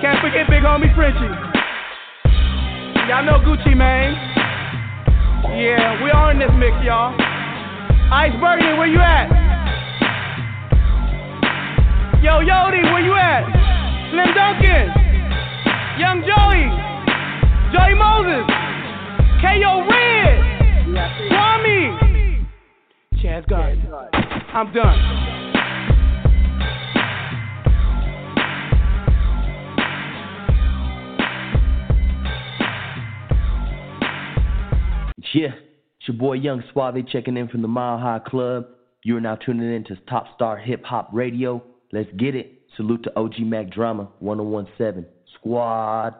Can't 0.04 0.20
forget 0.20 0.44
big 0.52 0.61
homie 0.61 0.92
Frenchie. 0.92 1.24
Y'all 3.09 3.24
know 3.24 3.40
Gucci 3.40 3.72
man. 3.74 4.12
Yeah, 5.57 6.04
we 6.04 6.11
are 6.11 6.33
in 6.33 6.38
this 6.38 6.52
mix, 6.61 6.76
y'all. 6.85 7.16
Iceberg, 8.12 8.61
where 8.76 8.87
you 8.87 9.00
at? 9.00 9.43
Yo, 12.24 12.40
Yodi, 12.40 12.82
where 12.90 13.04
you 13.04 13.14
at? 13.14 13.44
Slim 14.10 14.32
Duncan, 14.34 14.88
Young 16.00 16.22
Joey, 16.24 16.72
Joey 17.70 17.94
Moses, 18.00 18.48
K.O. 19.42 19.84
Red, 19.84 20.40
Kwame, 21.30 22.46
Chaz 23.22 23.46
God. 23.46 23.76
I'm 24.54 24.72
done. 24.72 24.98
Yeah, 35.34 35.48
it's 35.98 36.08
your 36.08 36.16
boy 36.16 36.34
Young 36.34 36.62
Suave 36.72 37.06
checking 37.12 37.37
in 37.37 37.48
from 37.48 37.60
the 37.60 37.68
Mile 37.68 37.98
High 37.98 38.20
Club. 38.26 38.64
You 39.02 39.18
are 39.18 39.20
now 39.20 39.37
tuning 39.37 39.74
in 39.74 39.84
to 39.84 39.96
Top 40.08 40.28
Star 40.34 40.56
Hip 40.56 40.84
Hop 40.84 41.10
Radio. 41.12 41.62
Let's 41.94 42.11
get 42.16 42.35
it. 42.35 42.62
Salute 42.76 43.04
to 43.04 43.16
OG 43.16 43.38
Mac 43.42 43.70
Drama 43.70 44.09
1017 44.18 45.07
Squad. 45.37 46.16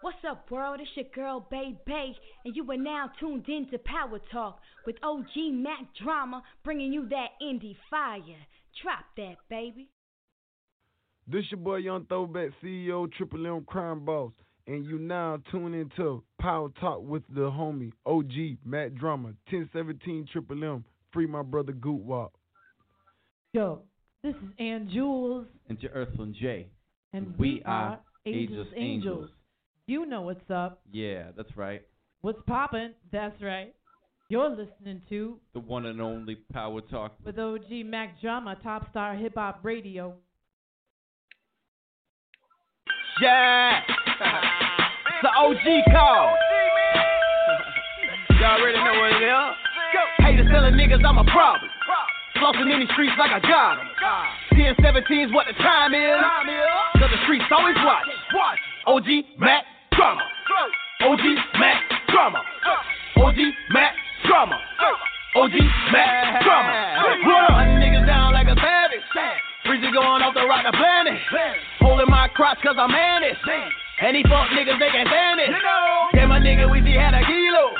What's 0.00 0.16
up, 0.26 0.50
world? 0.50 0.80
It's 0.80 0.88
your 0.94 1.04
girl, 1.14 1.46
Bay 1.50 1.78
Bay, 1.84 2.16
and 2.46 2.56
you 2.56 2.68
are 2.70 2.76
now 2.78 3.10
tuned 3.20 3.46
in 3.48 3.68
to 3.70 3.76
Power 3.76 4.18
Talk 4.32 4.60
with 4.86 4.96
OG 5.02 5.52
Mac 5.52 5.94
Drama, 6.02 6.42
bringing 6.64 6.90
you 6.90 7.06
that 7.10 7.32
indie 7.42 7.76
fire. 7.90 8.22
Drop 8.82 9.04
that, 9.18 9.36
baby. 9.50 9.90
This 11.28 11.44
your 11.50 11.60
boy 11.60 11.76
Young 11.76 12.06
Throwback 12.06 12.52
CEO, 12.64 13.12
Triple 13.12 13.46
M 13.46 13.62
Crime 13.66 14.06
Boss, 14.06 14.32
and 14.66 14.86
you 14.86 14.98
now 14.98 15.38
tune 15.50 15.74
into 15.74 16.22
Power 16.40 16.70
Talk 16.80 17.02
with 17.02 17.24
the 17.28 17.42
homie 17.42 17.92
OG 18.06 18.56
Mac 18.64 18.94
Drama, 18.94 19.34
1017 19.50 20.28
Triple 20.32 20.64
M. 20.64 20.82
Free 21.12 21.26
my 21.26 21.42
brother 21.42 21.72
Goot 21.72 22.00
Wop. 22.00 22.32
Yo, 23.54 23.82
this 24.22 24.34
is 24.34 24.48
Ann 24.58 24.88
Jules. 24.90 25.46
And 25.68 25.78
your 25.82 25.92
Earthling 25.92 26.34
J. 26.40 26.68
And 27.12 27.36
we, 27.38 27.56
we 27.56 27.62
are 27.66 28.00
Ageless 28.24 28.68
Angels. 28.74 29.28
You 29.86 30.06
know 30.06 30.22
what's 30.22 30.50
up. 30.50 30.80
Yeah, 30.90 31.24
that's 31.36 31.54
right. 31.54 31.82
What's 32.22 32.40
poppin'? 32.46 32.94
That's 33.12 33.38
right. 33.42 33.74
You're 34.30 34.48
listening 34.48 35.02
to 35.10 35.38
The 35.52 35.60
one 35.60 35.84
and 35.84 36.00
only 36.00 36.36
Power 36.50 36.80
Talk. 36.80 37.12
with 37.26 37.38
OG 37.38 37.70
Mac 37.84 38.18
Drama, 38.22 38.56
Top 38.62 38.88
Star 38.90 39.14
Hip 39.16 39.34
Hop 39.34 39.60
Radio. 39.62 40.14
Yeah. 43.20 43.80
it's 43.80 44.18
the 45.22 45.28
OG 45.28 45.84
call. 45.92 46.36
Y'all 48.40 48.58
already 48.58 48.78
know 48.78 48.98
what 48.98 49.12
it 49.12 49.26
is. 49.26 49.56
Haters 50.20 50.46
telling 50.50 50.72
niggas 50.72 51.04
I'm 51.06 51.18
a 51.18 51.24
problem. 51.24 51.70
Flossing 52.42 52.74
in 52.74 52.82
these 52.82 52.90
streets 52.90 53.14
like 53.22 53.30
I 53.30 53.38
got 53.38 53.78
got 53.78 53.78
'em. 53.78 53.86
10 54.58 54.74
17's 54.82 55.30
what 55.30 55.46
the 55.46 55.54
time 55.62 55.94
is. 55.94 56.18
Cause 56.98 57.10
the 57.14 57.22
streets 57.22 57.46
always 57.54 57.78
watch. 57.86 58.02
OG 58.84 59.38
Mac 59.38 59.62
Drama. 59.94 60.26
OG 61.06 61.22
Mac 61.62 61.78
Drama. 62.10 62.42
OG 63.22 63.38
Mac 63.70 63.94
Drama. 64.26 64.58
OG 65.38 65.54
Mac 65.94 66.42
Drama. 66.42 66.72
Hunting 67.54 67.78
niggas 67.78 68.06
down 68.10 68.34
like 68.34 68.48
a 68.48 68.58
savage. 68.58 69.06
Breezy 69.64 69.92
going 69.92 70.22
off 70.26 70.34
the 70.34 70.42
rock 70.42 70.66
the 70.66 70.74
planet. 70.76 71.14
Holding 71.78 72.10
my 72.10 72.26
crotch 72.34 72.58
cause 72.60 72.74
I'm. 72.76 72.90
And 74.02 74.16
these 74.18 74.26
fuck 74.26 74.50
niggas, 74.50 74.82
they 74.82 74.90
can't 74.90 75.06
stand 75.06 75.38
it. 75.38 75.46
Damn, 76.12 76.28
my 76.28 76.40
nigga 76.42 76.66
Weezy 76.66 76.98
had 76.98 77.14
a 77.14 77.22
kilo. 77.22 77.70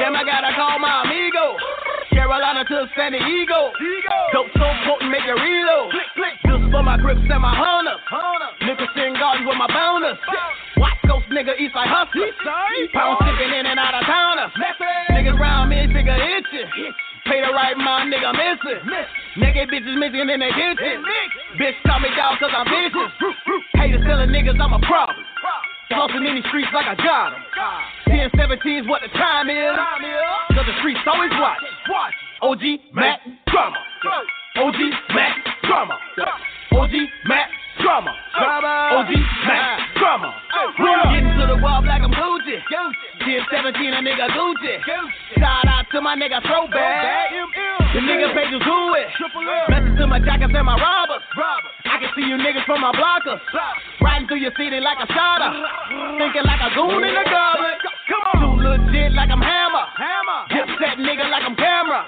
Damn, 0.00 0.16
I 0.16 0.24
gotta 0.24 0.56
call 0.56 0.78
my 0.78 1.04
amigo. 1.04 1.60
Carolina 2.18 2.66
to 2.66 2.90
San 2.98 3.14
Diego. 3.14 3.70
Dope 4.34 4.50
so 4.58 4.66
potent, 4.90 5.06
make 5.14 5.22
it 5.22 5.38
reload. 5.38 5.94
This 5.94 6.66
for 6.74 6.82
my 6.82 6.98
grips 6.98 7.22
and 7.22 7.38
my 7.38 7.54
hunters. 7.54 8.02
Nickerson 8.58 9.14
Gardens 9.14 9.46
with 9.46 9.54
my 9.54 9.70
bounders. 9.70 10.18
West 10.82 10.98
Coast 11.06 11.30
nigga, 11.30 11.54
East 11.54 11.78
Side 11.78 11.86
hustlers. 11.86 12.34
Pound 12.90 13.22
sipping 13.22 13.54
in 13.54 13.70
and 13.70 13.78
out 13.78 13.94
of 13.94 14.02
towners. 14.02 14.50
Niggas 15.14 15.38
round 15.38 15.70
me, 15.70 15.86
figure 15.94 16.18
itchy. 16.18 16.66
Pay 17.30 17.38
the 17.38 17.54
right 17.54 17.78
mind, 17.78 18.10
nigga 18.10 18.34
missing. 18.34 18.82
Naked 19.38 19.70
bitches 19.70 19.94
missing 19.94 20.26
in 20.26 20.42
their 20.42 20.50
kitchen. 20.58 20.98
Bitch 21.54 21.78
call 21.86 22.02
me 22.02 22.10
dog 22.18 22.34
cause 22.42 22.50
I'm 22.50 22.66
vicious. 22.66 23.14
Haters 23.78 24.02
telling 24.02 24.34
niggas 24.34 24.58
I'm 24.58 24.74
a 24.74 24.82
problem. 24.82 25.22
Flossing 25.90 26.28
in 26.28 26.34
these 26.36 26.44
streets 26.48 26.68
like 26.74 26.86
I 26.86 26.94
got 26.94 27.32
'em. 27.32 27.42
10 28.08 28.30
17's 28.36 28.86
what 28.88 29.00
the 29.02 29.08
time 29.08 29.48
is. 29.48 29.72
Cause 30.54 30.66
the 30.66 30.76
streets 30.80 31.00
always 31.06 31.32
watch. 31.40 31.58
OG 32.42 32.80
Mac 32.92 33.20
Drama. 33.46 33.78
OG 34.56 34.76
Mac 35.14 35.36
Drama. 35.62 35.98
OG 36.72 36.92
Mac 37.26 37.50
Drama. 37.80 38.12
OG 38.38 39.10
Mac 39.46 39.78
Drama. 39.98 40.30
Getting 41.12 41.34
to 41.38 41.44
the 41.46 41.58
wall 41.62 41.82
like 41.86 42.02
I'm 42.02 42.12
Gucci. 42.12 42.58
10 43.24 43.46
17 43.50 43.94
a 43.94 44.00
nigga 44.02 44.26
Gucci. 44.34 44.74
Shout 45.38 45.66
out 45.68 45.86
to 45.92 46.00
my 46.00 46.16
nigga 46.16 46.42
Throwback. 46.42 47.30
The 47.94 48.00
nigga 48.00 48.34
pages 48.34 48.62
who 48.64 48.94
it. 48.94 49.08
Message 49.70 49.96
to 49.98 50.06
my 50.06 50.18
jackets 50.20 50.52
and 50.54 50.66
my 50.66 50.76
robbers. 50.76 51.22
I 51.86 51.96
can 52.00 52.10
see 52.14 52.26
you 52.26 52.36
niggas 52.36 52.64
from 52.66 52.80
my 52.80 52.92
blockers. 52.92 53.40
Riding 54.00 54.28
through 54.28 54.42
your 54.42 54.52
city 54.56 54.80
like 54.80 54.98
a 55.02 55.06
shotter. 55.12 55.50
Thinking 56.18 56.44
like 56.44 56.62
a 56.62 56.70
goon 56.74 57.02
in 57.04 57.14
the 57.14 57.24
garbage. 57.26 57.82
Too 58.08 58.60
legit 58.60 59.12
like 59.14 59.30
I'm 59.30 59.42
hammer. 59.42 59.86
Hip 60.50 60.68
set 60.78 60.98
nigga 60.98 61.30
like 61.30 61.44
I'm 61.44 61.56
camera. 61.56 62.06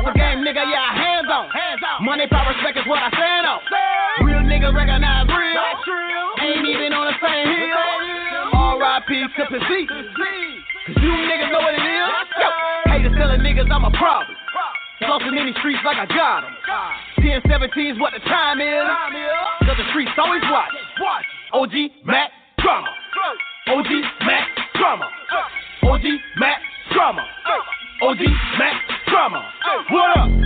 Hustle 0.00 0.14
game 0.14 0.40
nigga, 0.40 0.64
yeah, 0.64 0.94
hands 0.96 1.28
on. 1.28 1.48
Money, 2.04 2.26
power, 2.30 2.54
respect 2.54 2.78
is 2.78 2.86
what 2.88 3.02
I 3.02 3.10
stand 3.12 3.46
on. 3.46 3.60
Real 4.24 4.40
nigga 4.40 4.72
recognize 4.90 5.30
real. 5.30 6.26
Ain't 6.42 6.66
even 6.66 6.92
on 6.92 7.06
the 7.06 7.16
same 7.22 7.46
hill. 7.46 7.78
R.I.P. 8.54 9.10
to 9.38 9.44
Pizzy. 9.46 9.86
Cause 9.86 10.96
you 10.98 11.12
niggas 11.30 11.50
know 11.52 11.60
what 11.62 11.74
it 11.74 11.84
is. 11.84 12.08
Yo, 12.40 12.48
haters 12.90 13.14
telling 13.16 13.40
niggas 13.40 13.70
I'm 13.70 13.84
a 13.84 13.90
problem. 13.94 14.34
Flossing 15.02 15.38
in 15.38 15.46
these 15.46 15.56
streets 15.60 15.80
like 15.84 15.96
I 15.96 16.06
got 16.06 16.44
'em. 16.44 16.54
10 17.22 17.40
17's 17.42 18.00
what 18.00 18.12
the 18.12 18.20
time 18.20 18.60
is. 18.60 18.84
Cause 19.64 19.76
the 19.76 19.86
streets 19.90 20.10
always 20.18 20.42
watch. 20.50 20.72
OG 21.52 21.74
Mac 22.04 22.30
Drama. 22.58 22.90
OG 23.68 23.90
Mac 24.26 24.48
Drama. 24.74 25.08
OG 25.84 26.04
Mac 26.38 26.58
Drama. 26.92 27.26
OG 28.02 28.20
Mac 28.58 28.76
Drama. 29.06 29.52
What 29.90 30.18
up? 30.18 30.39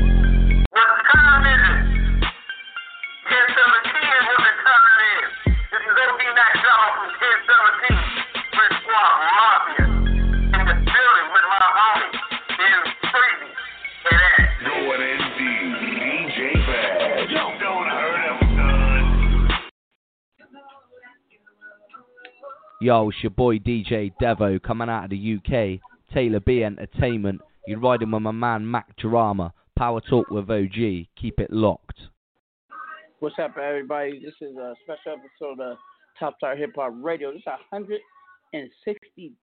Yo, 22.85 23.09
it's 23.09 23.16
your 23.23 23.31
boy 23.31 23.59
DJ 23.59 24.12
Devo 24.20 24.62
coming 24.62 24.90
out 24.90 25.05
of 25.05 25.11
the 25.11 25.38
UK. 25.38 25.81
Taylor 26.12 26.40
B 26.40 26.62
Entertainment. 26.62 27.40
You're 27.66 27.81
riding 27.81 28.11
with 28.11 28.20
my 28.20 28.31
man 28.31 28.70
Mac 28.70 28.94
Drama. 28.99 29.55
Power 29.75 30.03
Talk 30.03 30.29
with 30.29 30.51
OG. 30.51 31.07
Keep 31.18 31.40
it 31.40 31.51
locked. 31.51 31.99
What's 33.20 33.37
up, 33.38 33.57
everybody? 33.57 34.20
This 34.23 34.35
is 34.42 34.55
a 34.59 34.75
special 34.83 35.18
episode 35.18 35.62
of 35.62 35.79
Top 36.20 36.37
Star 36.37 36.57
Hip 36.57 36.73
Hop 36.77 36.92
Radio. 36.97 37.33
This 37.33 37.40
is 37.40 38.62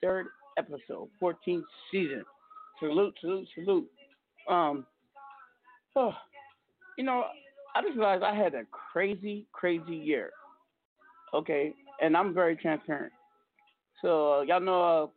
163rd 0.06 0.26
episode, 0.60 1.10
14th 1.20 1.64
season. 1.92 2.24
Salute, 2.80 3.16
salute, 3.22 3.48
salute. 3.56 3.90
Um, 4.48 4.86
oh, 5.96 6.14
you 6.96 7.04
know, 7.04 7.24
I 7.76 7.82
just 7.82 7.98
realized 7.98 8.22
I 8.22 8.36
had 8.36 8.54
a 8.54 8.66
crazy, 8.70 9.48
crazy 9.52 9.96
year. 9.96 10.30
Okay, 11.34 11.74
and 12.04 12.16
I'm 12.16 12.36
very 12.36 12.56
transparent. 12.56 13.14
So 14.02 14.42
y'all 14.42 14.60
know 14.60 14.82
uh, 15.04 15.08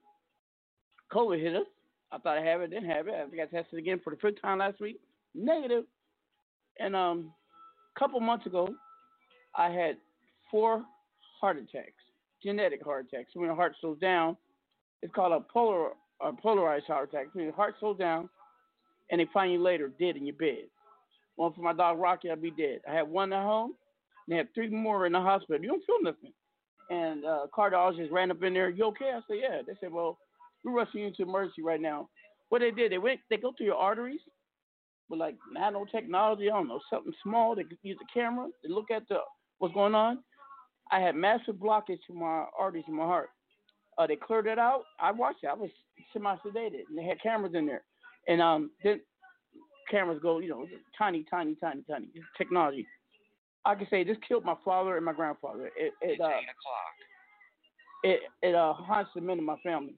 COVID 1.14 1.40
hit 1.40 1.56
us. 1.56 1.66
I 2.12 2.18
thought 2.18 2.38
I 2.38 2.42
had 2.44 2.60
it, 2.60 2.70
didn't 2.70 2.90
have 2.90 3.08
it. 3.08 3.14
I 3.14 3.36
got 3.36 3.50
tested 3.50 3.78
again 3.78 4.00
for 4.02 4.10
the 4.10 4.16
fifth 4.16 4.40
time 4.40 4.58
last 4.58 4.80
week, 4.80 5.00
negative. 5.34 5.84
And 6.78 6.94
um, 6.94 7.32
a 7.94 7.98
couple 7.98 8.20
months 8.20 8.46
ago, 8.46 8.68
I 9.56 9.70
had 9.70 9.96
four 10.50 10.84
heart 11.40 11.56
attacks, 11.56 12.02
genetic 12.42 12.84
heart 12.84 13.06
attacks. 13.10 13.30
When 13.34 13.48
the 13.48 13.54
heart 13.54 13.74
slows 13.80 13.98
down, 13.98 14.36
it's 15.02 15.12
called 15.14 15.32
a 15.32 15.40
polar, 15.52 15.90
a 16.20 16.32
polarized 16.32 16.86
heart 16.86 17.08
attack. 17.12 17.26
When 17.32 17.46
the 17.46 17.52
heart 17.52 17.74
slows 17.80 17.98
down, 17.98 18.28
and 19.10 19.20
they 19.20 19.26
find 19.32 19.52
you 19.52 19.62
later 19.62 19.90
dead 19.98 20.16
in 20.16 20.26
your 20.26 20.36
bed. 20.36 20.64
One 21.36 21.52
for 21.52 21.62
my 21.62 21.72
dog 21.72 21.98
Rocky, 21.98 22.30
I'd 22.30 22.40
be 22.40 22.50
dead. 22.50 22.80
I 22.88 22.94
had 22.94 23.08
one 23.08 23.32
at 23.32 23.42
home, 23.42 23.74
and 24.26 24.32
they 24.32 24.36
had 24.36 24.54
three 24.54 24.68
more 24.68 25.06
in 25.06 25.12
the 25.12 25.20
hospital. 25.20 25.60
You 25.60 25.68
don't 25.68 25.84
feel 25.84 26.02
nothing. 26.02 26.32
And 26.90 27.24
uh, 27.24 27.46
cardiologist 27.56 28.12
ran 28.12 28.30
up 28.30 28.42
in 28.42 28.54
there. 28.54 28.68
You 28.68 28.84
okay? 28.86 29.12
I 29.14 29.20
said, 29.26 29.38
yeah. 29.40 29.62
They 29.66 29.72
said, 29.80 29.92
well, 29.92 30.18
we're 30.64 30.72
rushing 30.72 31.00
you 31.00 31.12
to 31.16 31.22
emergency 31.22 31.62
right 31.62 31.80
now. 31.80 32.08
What 32.50 32.60
they 32.60 32.70
did, 32.70 32.92
they 32.92 32.98
went, 32.98 33.20
they 33.30 33.36
go 33.36 33.52
through 33.56 33.66
your 33.66 33.76
arteries 33.76 34.20
with 35.08 35.18
like 35.20 35.36
nanotechnology. 35.56 36.42
I 36.42 36.56
don't 36.56 36.68
know, 36.68 36.80
something 36.90 37.12
small. 37.22 37.54
They 37.54 37.64
use 37.82 37.98
a 38.02 38.18
camera. 38.18 38.48
They 38.62 38.68
look 38.68 38.90
at 38.90 39.08
the 39.08 39.18
what's 39.58 39.74
going 39.74 39.94
on. 39.94 40.18
I 40.92 41.00
had 41.00 41.16
massive 41.16 41.54
blockage 41.56 41.98
to 42.06 42.14
my 42.14 42.44
arteries 42.58 42.84
in 42.86 42.94
my 42.94 43.04
heart. 43.04 43.30
Uh, 43.96 44.06
they 44.06 44.16
cleared 44.16 44.46
it 44.46 44.58
out. 44.58 44.82
I 45.00 45.12
watched 45.12 45.44
it. 45.44 45.48
I 45.48 45.54
was 45.54 45.70
semi-sedated, 46.12 46.82
and 46.88 46.98
they 46.98 47.04
had 47.04 47.22
cameras 47.22 47.54
in 47.54 47.66
there. 47.66 47.82
And 48.28 48.42
um, 48.42 48.70
then 48.82 49.00
cameras 49.90 50.18
go, 50.22 50.40
you 50.40 50.48
know, 50.48 50.66
tiny, 50.98 51.24
tiny, 51.30 51.54
tiny, 51.56 51.82
tiny 51.88 52.08
technology. 52.36 52.86
I 53.66 53.74
can 53.74 53.86
say 53.88 54.04
this 54.04 54.16
killed 54.26 54.44
my 54.44 54.56
father 54.64 54.96
and 54.96 55.04
my 55.04 55.12
grandfather. 55.12 55.70
It 55.76 55.92
it 56.00 56.20
uh, 56.20 56.28
it 58.02 58.20
it 58.42 58.54
uh 58.54 58.74
haunts 58.74 59.10
the 59.14 59.20
men 59.20 59.38
in 59.38 59.44
my 59.44 59.56
family. 59.62 59.94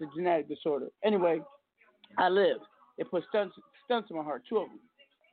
It's 0.00 0.10
a 0.12 0.16
genetic 0.16 0.48
disorder. 0.48 0.88
Anyway, 1.04 1.40
I 2.18 2.28
live. 2.28 2.58
It 2.98 3.10
put 3.10 3.24
stents 3.32 3.50
stents 3.90 4.10
in 4.10 4.16
my 4.16 4.22
heart, 4.22 4.42
two 4.48 4.58
of 4.58 4.68
them. 4.68 4.80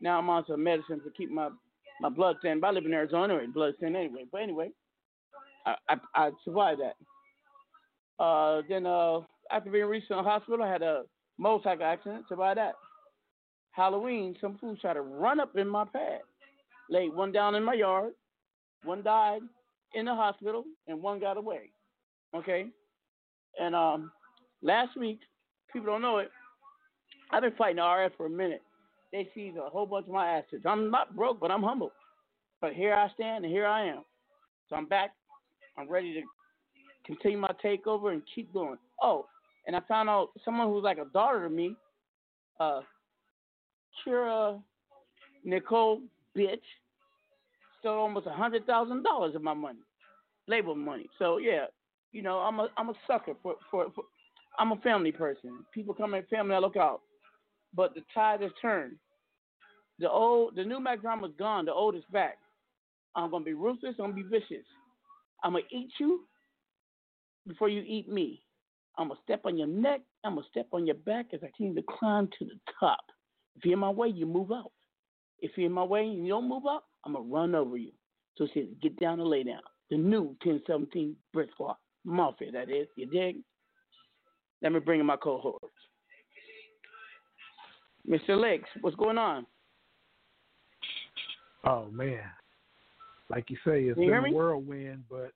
Now 0.02 0.20
I'm 0.20 0.30
on 0.30 0.46
some 0.48 0.64
medicine 0.64 1.02
to 1.04 1.12
keep 1.16 1.32
my 1.32 1.50
my 2.02 2.10
blood 2.10 2.38
thin. 2.42 2.60
But 2.60 2.68
I 2.68 2.72
live 2.72 2.86
in 2.86 2.94
Arizona, 2.94 3.36
anyway, 3.36 3.52
blood 3.54 3.74
thin 3.80 3.96
anyway. 3.96 4.26
But 4.32 4.42
anyway, 4.42 4.70
I 5.66 5.76
I, 5.90 5.96
I 6.16 6.32
survived 6.44 6.82
that. 6.82 6.96
Uh, 8.24 8.62
then 8.68 8.86
uh, 8.86 9.20
after 9.52 9.72
being 9.72 9.86
recently 9.86 10.20
in 10.20 10.24
the 10.26 10.30
hospital, 10.30 10.64
I 10.64 10.72
had 10.72 10.82
a 10.82 11.04
motorcycle 11.38 11.86
accident. 11.86 12.26
Survived 12.28 12.58
that. 12.58 12.74
Halloween, 13.72 14.36
some 14.42 14.58
fools 14.58 14.80
tried 14.82 14.96
to 14.96 15.02
run 15.02 15.40
up 15.40 15.56
in 15.56 15.68
my 15.68 15.86
pad. 15.86 16.20
Laid 16.92 17.16
one 17.16 17.32
down 17.32 17.56
in 17.56 17.64
my 17.64 17.74
yard, 17.74 18.14
one 18.84 19.02
died 19.02 19.42
in 19.96 20.06
the 20.06 20.14
hospital, 20.14 20.66
and 20.88 21.02
one 21.02 21.20
got 21.20 21.38
away. 21.38 21.72
Okay? 22.36 22.68
And 23.60 23.74
um, 23.74 24.12
last 24.62 24.96
week, 24.96 25.20
people 25.74 25.88
don't 25.88 26.04
know 26.04 26.20
it, 26.20 26.30
I've 27.32 27.42
been 27.42 27.54
fighting 27.58 27.78
the 27.78 27.84
RF 27.84 28.12
for 28.18 28.26
a 28.26 28.30
minute. 28.30 28.62
They 29.12 29.28
seized 29.34 29.58
a 29.58 29.70
whole 29.70 29.86
bunch 29.86 30.08
of 30.08 30.14
my 30.14 30.38
assets. 30.38 30.64
I'm 30.66 30.92
not 30.92 31.16
broke, 31.16 31.40
but 31.40 31.52
I'm 31.52 31.64
humble. 31.64 31.92
But 32.60 32.74
here 32.74 32.94
I 32.94 33.10
stand, 33.14 33.46
and 33.46 33.54
here 33.54 33.66
I 33.66 33.86
am. 33.88 34.04
So 34.70 34.76
I'm 34.76 34.86
back. 34.86 35.12
I'm 35.78 35.90
ready 35.90 36.14
to 36.14 36.22
continue 37.06 37.38
my 37.38 37.52
takeover 37.64 38.12
and 38.12 38.22
keep 38.36 38.54
going. 38.54 38.78
Oh, 39.02 39.26
and 39.66 39.76
I 39.76 39.80
found 39.88 40.10
out 40.10 40.30
someone 40.44 40.68
who's 40.68 40.84
like 40.84 40.98
a 40.98 41.06
daughter 41.06 41.44
to 41.44 41.50
me, 41.50 41.76
uh, 42.60 42.82
Kira 44.06 44.62
Nicole 45.44 46.02
bitch, 46.38 46.60
stole 47.82 48.00
almost 48.00 48.28
a 48.28 48.32
hundred 48.32 48.66
thousand 48.66 49.04
dollars 49.04 49.36
of 49.36 49.44
my 49.44 49.54
money, 49.54 49.80
labor 50.48 50.74
money. 50.74 51.10
So 51.20 51.38
yeah, 51.38 51.66
you 52.14 52.22
know 52.22 52.38
I'm 52.38 52.60
a 52.60 52.70
I'm 52.78 52.90
a 52.90 52.94
sucker 53.06 53.34
for, 53.44 53.56
for, 53.70 53.88
for 53.94 54.06
I'm 54.58 54.72
a 54.72 54.78
family 54.78 55.12
person. 55.12 55.66
People 55.74 55.94
come 55.94 56.14
in 56.14 56.24
family, 56.30 56.56
I 56.56 56.60
look 56.60 56.78
out. 56.78 57.02
But 57.74 57.94
the 57.96 58.02
tide 58.14 58.42
has 58.42 58.52
turned. 58.62 58.98
The 60.00 60.10
old, 60.10 60.56
the 60.56 60.64
new 60.64 60.80
Mac 60.80 61.02
Drama's 61.02 61.32
gone. 61.38 61.66
The 61.66 61.74
old 61.74 61.96
is 61.96 62.04
back. 62.12 62.38
I'm 63.16 63.32
gonna 63.32 63.46
be 63.46 63.54
ruthless. 63.54 63.96
I'm 64.00 64.12
gonna 64.12 64.14
be 64.14 64.24
vicious. 64.24 64.66
I'm 65.44 65.54
gonna 65.54 65.64
eat 65.72 65.92
you 66.00 66.28
before 67.48 67.70
you 67.70 67.82
eat 67.86 68.10
me. 68.10 68.42
I'm 68.98 69.08
gonna 69.08 69.20
step 69.24 69.42
on 69.46 69.58
your 69.58 69.68
neck. 69.68 70.02
I'm 70.24 70.36
gonna 70.36 70.48
step 70.50 70.68
on 70.74 70.86
your 70.86 70.96
back 70.96 71.28
as 71.34 71.40
I 71.44 71.48
continue 71.56 71.76
to 71.82 71.88
climb 72.00 72.30
to 72.40 72.46
the 72.46 72.60
top. 72.80 73.00
If 73.56 73.66
you're 73.66 73.74
in 73.74 73.80
my 73.80 73.90
way, 73.90 74.08
you 74.08 74.26
move 74.26 74.52
out. 74.52 74.72
If 75.40 75.52
you're 75.56 75.68
in 75.68 75.72
my 75.72 75.84
way 75.84 76.02
and 76.02 76.26
you 76.26 76.30
don't 76.30 76.48
move 76.48 76.64
out, 76.70 76.84
I'm 77.06 77.14
gonna 77.14 77.26
run 77.26 77.56
over 77.56 77.78
you. 77.78 77.92
So 78.38 78.46
it 78.46 78.52
says, 78.54 78.66
get 78.82 79.00
down 79.00 79.20
and 79.20 79.30
lay 79.30 79.44
down. 79.44 79.62
The 79.90 79.98
new 79.98 80.36
1017 80.44 81.16
Brick 81.34 81.50
Squad 81.52 81.76
Mafia, 82.06 82.52
that 82.52 82.70
is. 82.70 82.88
You 82.96 83.08
dig? 83.08 83.38
Let 84.62 84.72
me 84.72 84.80
bring 84.80 85.00
in 85.00 85.06
my 85.06 85.18
cohorts. 85.18 85.66
Mr. 88.08 88.40
Lakes, 88.40 88.70
what's 88.82 88.96
going 88.96 89.18
on? 89.18 89.46
Oh 91.64 91.86
man, 91.92 92.24
like 93.30 93.50
you 93.52 93.58
say, 93.66 93.84
it's 93.84 94.00
you 94.00 94.10
been 94.10 94.26
a 94.26 94.32
whirlwind, 94.32 95.04
but 95.10 95.32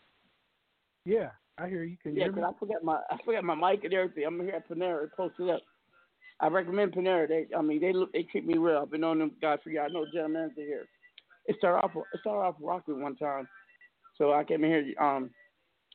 yeah, 1.06 1.30
I 1.60 1.68
hear 1.68 1.84
you. 1.84 1.98
Can 2.02 2.14
you 2.16 2.20
Yeah, 2.20 2.24
hear 2.26 2.34
me? 2.34 2.42
'cause 2.42 2.54
I 2.56 2.60
forgot 2.60 2.84
my 2.84 3.02
I 3.12 3.18
forgot 3.24 3.44
my 3.44 3.54
mic 3.54 3.84
and 3.84 3.94
everything. 3.94 4.26
I'm 4.26 4.40
here 4.42 4.56
at 4.56 4.68
Panera. 4.68 5.12
Posted 5.16 5.50
up. 5.52 5.62
I 6.40 6.48
recommend 6.48 6.94
Panera. 6.94 7.28
They, 7.28 7.48
I 7.56 7.62
mean, 7.62 7.80
they 7.80 7.94
look, 7.94 8.12
they 8.12 8.24
treat 8.24 8.46
me 8.46 8.58
well. 8.58 8.82
I've 8.82 8.92
been 8.92 9.04
on 9.04 9.20
them 9.20 9.32
guys 9.40 9.60
for 9.64 9.70
years. 9.70 9.88
I 9.90 9.94
know 9.94 10.06
general 10.12 10.30
manager 10.30 10.62
here. 10.62 10.86
It 11.48 11.56
started 11.58 11.80
off, 11.84 11.92
it 11.96 12.20
started 12.22 12.48
off 12.48 12.56
rocking 12.60 13.02
one 13.02 13.16
time, 13.16 13.48
so 14.18 14.34
I 14.34 14.44
came 14.44 14.64
in 14.64 14.70
here. 14.70 14.94
Um, 15.00 15.30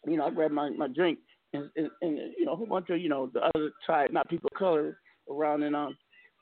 you 0.06 0.16
know, 0.16 0.26
I 0.26 0.30
grabbed 0.30 0.54
my 0.54 0.70
my 0.70 0.88
drink 0.88 1.18
and, 1.52 1.70
and, 1.76 1.90
and 2.02 2.18
you 2.38 2.44
know 2.44 2.52
a 2.52 2.56
whole 2.56 2.66
bunch 2.66 2.90
of 2.90 3.00
you 3.00 3.08
know 3.08 3.30
the 3.32 3.40
other 3.40 3.70
side, 3.86 4.12
not 4.12 4.28
people 4.28 4.48
of 4.52 4.58
color 4.58 4.98
around, 5.30 5.62
and 5.62 5.74
um, 5.74 5.96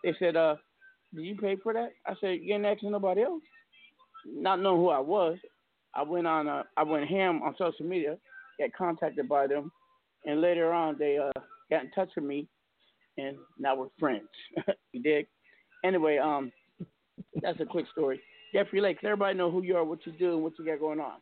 they 0.05 0.15
said, 0.19 0.37
uh, 0.37 0.57
did 1.15 1.23
you 1.25 1.37
pay 1.37 1.57
for 1.63 1.73
that? 1.73 1.91
I 2.07 2.15
said, 2.21 2.39
you 2.43 2.55
ain't 2.55 2.67
asking 2.67 2.91
nobody 2.91 3.23
else. 3.23 3.43
Not 4.27 4.61
knowing 4.61 4.81
who 4.81 4.89
I 4.89 4.99
was, 4.99 5.39
I 5.95 6.03
went 6.03 6.27
on, 6.27 6.49
uh, 6.49 6.65
I 6.77 6.83
went 6.83 7.09
ham 7.09 7.43
on 7.43 7.55
social 7.57 7.87
media, 7.87 8.17
got 8.59 8.73
contacted 8.77 9.29
by 9.29 9.47
them, 9.47 9.71
and 10.25 10.41
later 10.41 10.73
on 10.73 10.97
they 10.99 11.19
uh 11.19 11.41
got 11.71 11.85
in 11.85 11.91
touch 11.93 12.11
with 12.17 12.25
me, 12.25 12.49
and 13.17 13.37
now 13.59 13.77
we're 13.77 13.89
friends. 13.99 14.29
you 14.93 15.03
dig? 15.03 15.27
Anyway, 15.85 16.19
um, 16.19 16.53
that's 17.41 17.61
a 17.61 17.65
quick 17.65 17.87
story. 17.93 18.21
Jeffrey 18.53 18.81
Lake, 18.81 18.99
everybody 19.03 19.37
know 19.37 19.51
who 19.51 19.63
you 19.63 19.77
are, 19.77 19.85
what 19.85 20.05
you 20.07 20.13
do, 20.13 20.35
and 20.35 20.43
what 20.43 20.59
you 20.59 20.65
got 20.65 20.81
going 20.81 21.01
on. 21.01 21.19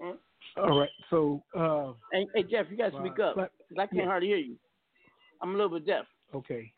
Huh? 0.00 0.12
All 0.56 0.78
right, 0.78 0.90
so 1.10 1.42
uh, 1.56 1.92
Hey, 2.12 2.26
hey 2.34 2.42
Jeff, 2.50 2.66
you 2.70 2.76
gotta 2.76 2.96
Uh, 2.96 3.00
speak 3.00 3.18
up, 3.18 3.36
I 3.38 3.86
can't 3.86 3.92
yeah. 3.92 4.04
hardly 4.06 4.28
hear 4.28 4.38
you. 4.38 4.56
I'm 5.42 5.50
a 5.50 5.58
little 5.58 5.78
bit 5.78 5.86
deaf. 5.86 6.06
okay, 6.34 6.72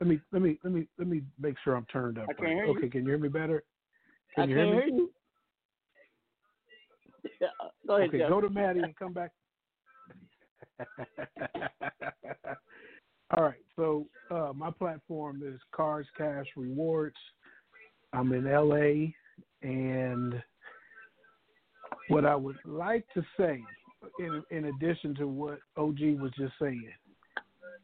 let 0.00 0.08
me 0.08 0.20
let 0.32 0.42
me 0.42 0.58
let 0.62 0.72
me 0.72 0.86
let 0.98 1.08
me 1.08 1.22
make 1.38 1.56
sure 1.64 1.74
I'm 1.74 1.86
turned 1.86 2.18
up. 2.18 2.26
I 2.30 2.32
can't 2.34 2.46
right. 2.46 2.54
hear 2.54 2.66
you. 2.66 2.70
Okay, 2.72 2.88
can 2.88 3.02
you 3.02 3.08
hear 3.08 3.18
me 3.18 3.28
better? 3.28 3.64
I 4.38 4.42
Can 4.42 4.50
you 4.50 4.56
can't 4.56 4.68
hear 4.68 4.80
hear 4.82 4.86
me? 4.86 4.92
you. 4.98 5.10
Yeah, 7.40 7.48
go 7.86 7.96
ahead, 7.96 8.08
okay, 8.08 8.18
Jeff. 8.18 8.28
go 8.30 8.40
to 8.40 8.48
Maddie 8.48 8.80
and 8.80 8.96
come 8.96 9.12
back. 9.12 9.32
All 13.32 13.42
right, 13.42 13.54
so 13.74 14.06
uh, 14.30 14.52
my 14.54 14.70
platform 14.70 15.42
is 15.44 15.60
Cars 15.72 16.06
Cash 16.16 16.46
Rewards. 16.56 17.16
I'm 18.12 18.32
in 18.32 18.44
LA, 18.44 19.10
and 19.68 20.40
what 22.08 22.24
I 22.24 22.36
would 22.36 22.56
like 22.64 23.04
to 23.14 23.22
say, 23.36 23.60
in 24.20 24.42
in 24.50 24.66
addition 24.66 25.16
to 25.16 25.26
what 25.26 25.58
OG 25.76 25.98
was 26.20 26.30
just 26.38 26.52
saying, 26.60 26.88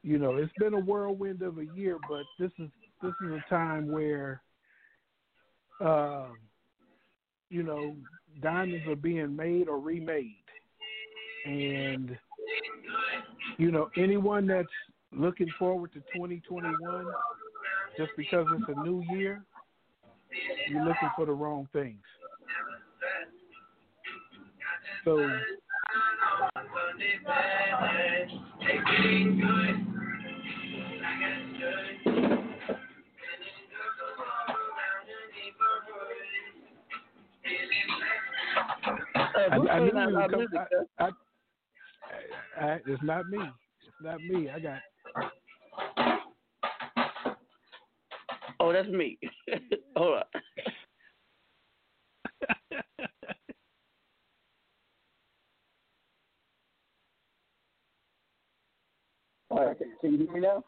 you 0.04 0.16
know, 0.16 0.36
it's 0.36 0.52
been 0.58 0.74
a 0.74 0.80
whirlwind 0.80 1.42
of 1.42 1.58
a 1.58 1.66
year, 1.74 1.98
but 2.08 2.22
this 2.38 2.52
is 2.60 2.70
this 3.02 3.12
is 3.24 3.32
a 3.32 3.50
time 3.50 3.90
where, 3.90 4.42
uh, 5.84 6.28
you 7.50 7.64
know, 7.64 7.96
diamonds 8.40 8.86
are 8.86 8.94
being 8.94 9.34
made 9.34 9.68
or 9.68 9.80
remade, 9.80 10.36
and 11.46 12.16
you 13.58 13.72
know, 13.72 13.90
anyone 13.96 14.46
that's 14.46 14.68
looking 15.14 15.52
forward 15.58 15.92
to 15.92 16.00
2021 16.12 17.06
just 17.96 18.10
because 18.16 18.46
it's 18.50 18.68
a 18.68 18.80
new 18.86 19.02
year, 19.02 19.44
you're 20.66 20.84
looking 20.84 21.10
for 21.16 21.26
the 21.26 21.32
wrong 21.32 21.68
things. 21.72 22.00
So 25.04 25.26
I, 39.14 39.56
I 39.56 39.78
knew 39.80 39.92
you 40.08 40.16
would 40.16 40.30
come. 40.30 40.46
I. 40.98 41.08
I, 42.58 42.64
I, 42.64 42.78
it's 42.86 43.02
not 43.02 43.28
me. 43.28 43.38
It's 43.38 44.02
not 44.02 44.18
me. 44.22 44.48
I 44.50 44.60
got. 44.60 44.80
Oh, 48.62 48.72
that's 48.72 48.88
me. 48.88 49.18
Hold 49.96 50.18
on. 50.18 50.24
All 59.50 59.66
right, 59.66 59.76
can 60.00 60.12
you 60.12 60.18
hear 60.18 60.32
me 60.32 60.40
now? 60.40 60.64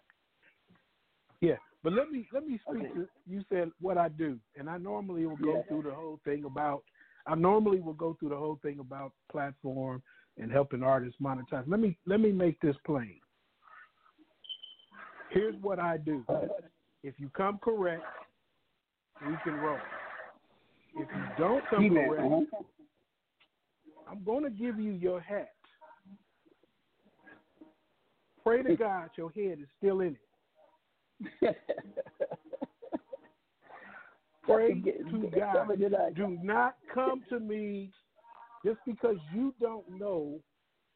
Yeah, 1.41 1.55
but 1.85 1.93
let 1.93 2.11
me 2.11 2.27
let 2.33 2.45
me 2.47 2.59
speak 2.69 2.83
Okay. 2.83 2.95
to 2.95 3.09
you. 3.29 3.45
Said 3.49 3.71
what 3.81 3.97
I 3.97 4.09
do, 4.09 4.40
and 4.57 4.69
I 4.69 4.77
normally 4.77 5.25
will 5.25 5.37
go 5.37 5.55
Yeah. 5.55 5.63
through 5.69 5.83
the 5.83 5.95
whole 5.95 6.19
thing 6.25 6.45
about. 6.47 6.83
I 7.27 7.37
normally 7.37 7.81
will 7.81 7.95
go 7.95 8.15
through 8.19 8.31
the 8.31 8.37
whole 8.37 8.57
thing 8.61 8.81
about 8.81 9.13
platform 9.31 10.03
and 10.37 10.51
helping 10.51 10.83
artists 10.83 11.21
monetize. 11.21 11.65
Let 11.69 11.79
me 11.79 11.97
let 12.07 12.19
me 12.19 12.33
make 12.33 12.61
this 12.61 12.77
plain. 12.85 13.21
Here's 15.31 15.55
what 15.63 15.79
I 15.79 15.97
do. 15.99 16.25
If 17.05 17.15
you 17.19 17.29
come 17.37 17.59
correct, 17.63 18.02
we 19.29 19.35
can 19.44 19.52
roll. 19.57 19.79
If 20.96 21.07
you 21.15 21.23
don't 21.38 21.63
come 21.69 21.90
correct. 21.90 22.46
I'm 24.11 24.25
going 24.25 24.44
to 24.44 24.50
give 24.50 24.81
you 24.81 24.92
your 24.92 25.21
hat. 25.21 25.52
Pray 28.42 28.63
to 28.63 28.75
God 28.75 29.11
your 29.17 29.31
head 29.31 29.59
is 29.61 29.69
still 29.79 30.00
in 30.00 30.17
it. 31.42 31.57
Pray 34.42 34.83
to 35.11 35.31
God. 35.37 35.79
Do 36.17 36.38
not 36.42 36.77
come 36.92 37.23
to 37.29 37.38
me 37.38 37.90
just 38.65 38.79
because 38.87 39.17
you 39.35 39.52
don't 39.61 39.88
know 39.98 40.40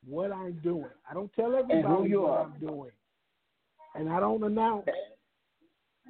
what 0.06 0.32
I'm 0.32 0.58
doing. 0.62 0.88
I 1.10 1.12
don't 1.12 1.30
tell 1.34 1.54
everybody 1.54 2.10
you 2.10 2.22
what 2.22 2.30
are. 2.30 2.44
I'm 2.44 2.66
doing. 2.66 2.92
And 3.94 4.08
I 4.08 4.20
don't 4.20 4.42
announce. 4.42 4.86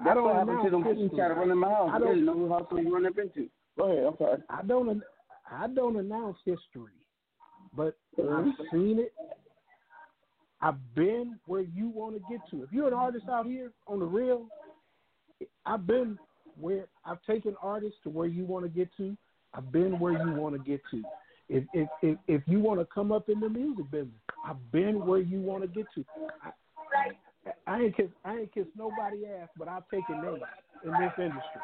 I 0.01 0.15
don't 0.15 0.25
what 0.25 0.35
happened 0.37 0.49
to 0.49 0.67
announce 0.69 0.71
them 0.71 0.83
fools 0.83 0.99
history. 1.11 1.29
to 1.29 1.35
run 1.35 1.51
in 1.51 1.59
my 1.59 1.69
house. 1.69 1.91
I 1.93 1.97
I 1.97 1.99
don't 1.99 2.25
know 2.25 2.35
who 2.35 2.49
house 2.49 2.67
you 2.73 2.95
run 2.95 3.07
up 3.07 3.19
into. 3.19 3.49
Go 3.77 3.91
ahead, 3.93 4.05
I'm 4.05 4.17
sorry. 4.19 4.43
I 4.49 4.63
don't. 4.63 4.89
an- 4.89 5.03
I 5.51 5.67
don't 5.69 5.97
announce 5.97 6.37
history, 6.45 6.93
but 7.75 7.97
Mhm. 8.19 8.53
I've 8.61 8.71
seen 8.71 8.99
it. 8.99 9.15
I've 10.61 10.95
been 10.95 11.39
where 11.47 11.63
you 11.63 11.89
want 11.89 12.15
to 12.17 12.21
get 12.29 12.45
to. 12.51 12.63
If 12.65 12.73
you're 12.73 12.89
an 12.89 12.95
artist 12.95 13.29
out 13.29 13.47
here 13.47 13.73
on 13.87 14.01
the 14.01 14.05
real, 14.05 14.49
I've 15.65 15.87
been 15.87 16.19
where 16.61 16.89
I've 17.05 17.23
taken 17.23 17.57
artists 17.63 18.01
to 18.03 18.11
where 18.11 18.27
you 18.27 18.45
want 18.45 18.65
to 18.65 18.69
get 18.69 18.89
to. 18.97 19.17
I've 19.55 19.71
been 19.73 19.99
where 19.99 20.13
you 20.13 20.33
want 20.33 20.55
to 20.55 20.59
get 20.59 20.83
to. 20.91 21.05
If 21.49 21.65
if 21.73 21.89
if, 22.03 22.19
if 22.27 22.43
you 22.47 22.61
want 22.61 22.81
to 22.81 22.87
come 22.87 23.11
up 23.13 23.29
in 23.31 23.41
the 23.41 23.49
music 23.49 23.91
business, 23.91 24.21
I've 24.45 24.71
been 24.71 25.07
where 25.07 25.21
you 25.21 25.41
want 25.41 25.63
to 25.63 25.69
get 25.69 25.87
to. 25.95 26.05
I, 26.43 26.51
I 27.67 27.81
ain't 27.81 27.97
kiss 27.97 28.07
I 28.25 28.37
ain't 28.39 28.55
kiss 28.55 28.67
nobody 28.77 29.27
ass, 29.27 29.49
but 29.59 29.69
I've 29.69 29.89
taken 29.89 30.21
names 30.23 30.43
in 30.85 30.91
this 30.91 31.13
industry. 31.19 31.61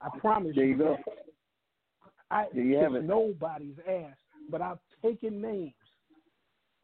I 0.00 0.18
promise 0.18 0.52
There 0.54 0.64
you 0.64 0.76
go. 0.76 0.96
I 2.30 2.46
There 2.52 2.64
you 2.64 2.78
kiss 2.78 3.02
nobody's 3.04 3.76
ass, 3.88 4.16
but 4.50 4.62
I've 4.62 4.78
taken 5.02 5.40
names. 5.40 5.72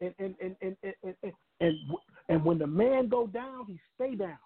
And 0.01 0.13
and 0.19 0.35
and 0.41 0.55
and 0.61 0.77
and 0.83 0.93
and, 1.03 1.15
and, 1.23 1.33
and, 1.59 1.77
and 2.29 2.45
when 2.45 2.57
the 2.57 2.67
man 2.67 3.09
go 3.09 3.27
down, 3.27 3.65
he 3.67 3.79
stay 3.95 4.15
down. 4.15 4.37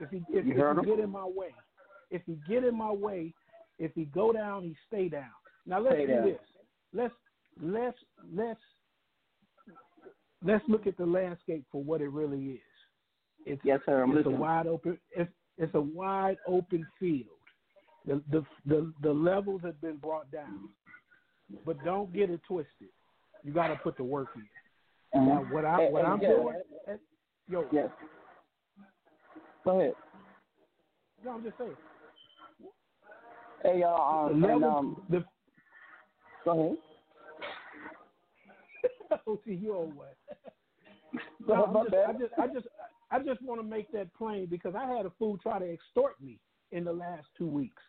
If 0.00 0.10
he 0.10 0.18
if, 0.28 0.44
You 0.46 0.52
if 0.52 0.54
he 0.54 0.60
him? 0.60 0.84
get 0.84 0.98
in 1.00 1.10
my 1.10 1.24
way, 1.24 1.54
if 2.10 2.22
he 2.26 2.38
get 2.48 2.64
in 2.64 2.76
my 2.76 2.92
way, 2.92 3.34
if 3.78 3.92
he 3.94 4.04
go 4.06 4.32
down, 4.32 4.62
he 4.62 4.76
stay 4.86 5.08
down. 5.08 5.30
Now 5.66 5.80
let's 5.80 5.96
Stay 5.96 6.06
do 6.06 6.14
down. 6.14 6.24
this. 6.24 6.38
Let's 6.92 7.14
let's 7.60 7.98
let's 8.32 8.60
let's 10.44 10.64
look 10.68 10.86
at 10.86 10.96
the 10.96 11.06
landscape 11.06 11.64
for 11.72 11.82
what 11.82 12.00
it 12.00 12.10
really 12.10 12.44
is. 12.52 12.60
It's, 13.46 13.62
Yes, 13.64 13.80
sir. 13.86 14.02
I'm 14.02 14.10
it's 14.10 14.18
listening. 14.18 14.36
a 14.36 14.40
wide 14.40 14.66
open. 14.66 14.98
It's 15.16 15.30
it's 15.58 15.74
a 15.74 15.80
wide 15.80 16.38
open 16.46 16.86
field. 17.00 17.26
The 18.06 18.22
the 18.30 18.44
the 18.66 18.92
the 19.02 19.12
levels 19.12 19.62
have 19.64 19.80
been 19.80 19.96
brought 19.96 20.30
down, 20.30 20.68
but 21.64 21.82
don't 21.84 22.12
get 22.12 22.30
it 22.30 22.40
twisted. 22.46 22.88
You 23.42 23.52
got 23.52 23.68
to 23.68 23.76
put 23.76 23.96
the 23.96 24.04
work 24.04 24.28
in. 24.36 25.20
Mhm. 25.20 25.26
Now, 25.26 25.46
what 25.50 25.64
I 25.64 25.76
Hey, 25.76 25.90
what 25.90 26.02
hey, 26.02 26.08
I'm 26.08 26.20
Jeff. 26.20 26.30
doing, 26.30 26.56
eh, 26.88 26.96
yo, 27.48 27.66
Yes. 27.72 27.90
Go 29.64 29.80
ahead. 29.80 29.94
no, 31.24 31.30
I'm 31.32 31.42
just 31.42 31.56
saying. 31.56 31.76
Hey, 33.62 33.80
y'all. 33.80 34.26
Um, 34.28 34.40
the 34.42 34.48
and, 34.48 34.64
um, 34.64 35.02
the 35.08 35.24
go 36.44 36.50
ahead. 36.60 36.78
Oh, 39.26 39.38
see 39.46 39.54
you 39.54 39.74
old 39.74 39.96
way. 39.96 40.08
No, 41.46 41.66
my 41.66 41.84
just. 41.84 41.94
I 41.94 42.12
just, 42.12 42.32
I 42.38 42.46
just, 42.46 42.66
I 43.10 43.18
just 43.18 43.42
want 43.42 43.60
to 43.60 43.66
make 43.66 43.92
that 43.92 44.12
plain 44.14 44.46
because 44.46 44.74
I 44.74 44.86
had 44.86 45.06
a 45.06 45.12
fool 45.18 45.38
try 45.38 45.58
to 45.58 45.72
extort 45.72 46.20
me 46.20 46.40
in 46.72 46.84
the 46.84 46.92
last 46.92 47.26
two 47.36 47.46
weeks. 47.46 47.82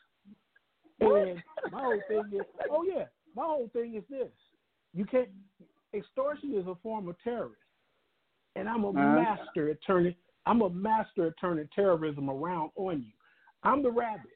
And 1.00 1.42
my 1.72 1.82
whole 1.82 2.02
thing 2.08 2.32
is, 2.34 2.44
oh 2.70 2.84
yeah, 2.84 3.06
my 3.36 3.44
whole 3.44 3.70
thing 3.74 3.96
is 3.96 4.04
this: 4.10 4.30
you 4.94 5.06
can't. 5.06 5.30
Extortion 5.94 6.54
is 6.54 6.68
a 6.68 6.76
form 6.84 7.08
of 7.08 7.16
terrorism, 7.24 7.56
and 8.56 8.68
I'm 8.68 8.84
a 8.84 8.90
Uh-huh. 8.90 9.00
master 9.00 9.70
at 9.70 9.78
turning. 9.88 10.16
I'm 10.46 10.62
a 10.62 10.70
master 10.70 11.28
at 11.28 11.34
turning 11.40 11.70
terrorism 11.74 12.30
around 12.30 12.72
on 12.76 13.02
you. 13.02 13.14
I'm 13.64 13.82
the 13.82 13.92
rabbit, 13.92 14.32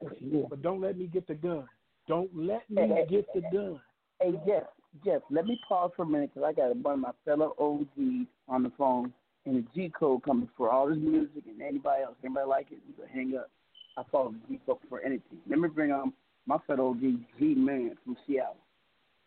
but 0.50 0.62
don't 0.62 0.82
let 0.82 0.98
me 0.98 1.06
get 1.06 1.28
the 1.28 1.36
gun. 1.36 1.68
Don't 2.08 2.36
let 2.36 2.68
me 2.70 3.06
get 3.08 3.32
the 3.34 3.42
gun. 3.42 3.80
Hey, 4.20 4.40
Jeff, 4.48 4.64
Jeff, 5.06 5.22
let 5.30 5.46
me 5.46 5.60
pause 5.68 5.92
for 5.96 6.04
a 6.04 6.06
minute 6.06 6.32
because 6.34 6.48
I 6.48 6.54
got 6.54 6.76
one 6.78 6.96
of 6.96 7.00
my 7.00 7.12
fellow 7.24 7.56
OGs 7.60 8.28
on 8.48 8.64
the 8.64 8.72
phone 8.78 9.14
and 9.46 9.56
the 9.58 9.66
G 9.74 9.92
code 9.98 10.24
coming 10.24 10.50
for 10.58 10.70
all 10.70 10.90
this 10.90 10.98
music 10.98 11.44
and 11.48 11.62
anybody 11.62 12.04
else. 12.04 12.16
Anybody 12.24 12.48
like 12.48 12.68
it? 12.72 12.80
You 12.88 13.04
hang 13.12 13.36
up. 13.38 13.50
I 13.98 14.04
follow 14.12 14.32
the 14.32 14.56
G 14.56 14.60
code 14.66 14.78
for 14.90 15.02
anything. 15.02 15.40
Let 15.50 15.60
me 15.60 15.70
bring 15.70 15.92
on 15.92 16.14
my 16.46 16.58
fellow 16.68 16.90
OG, 16.90 17.02
G 17.40 17.56
Man 17.56 17.96
from 18.04 18.18
Seattle. 18.28 18.58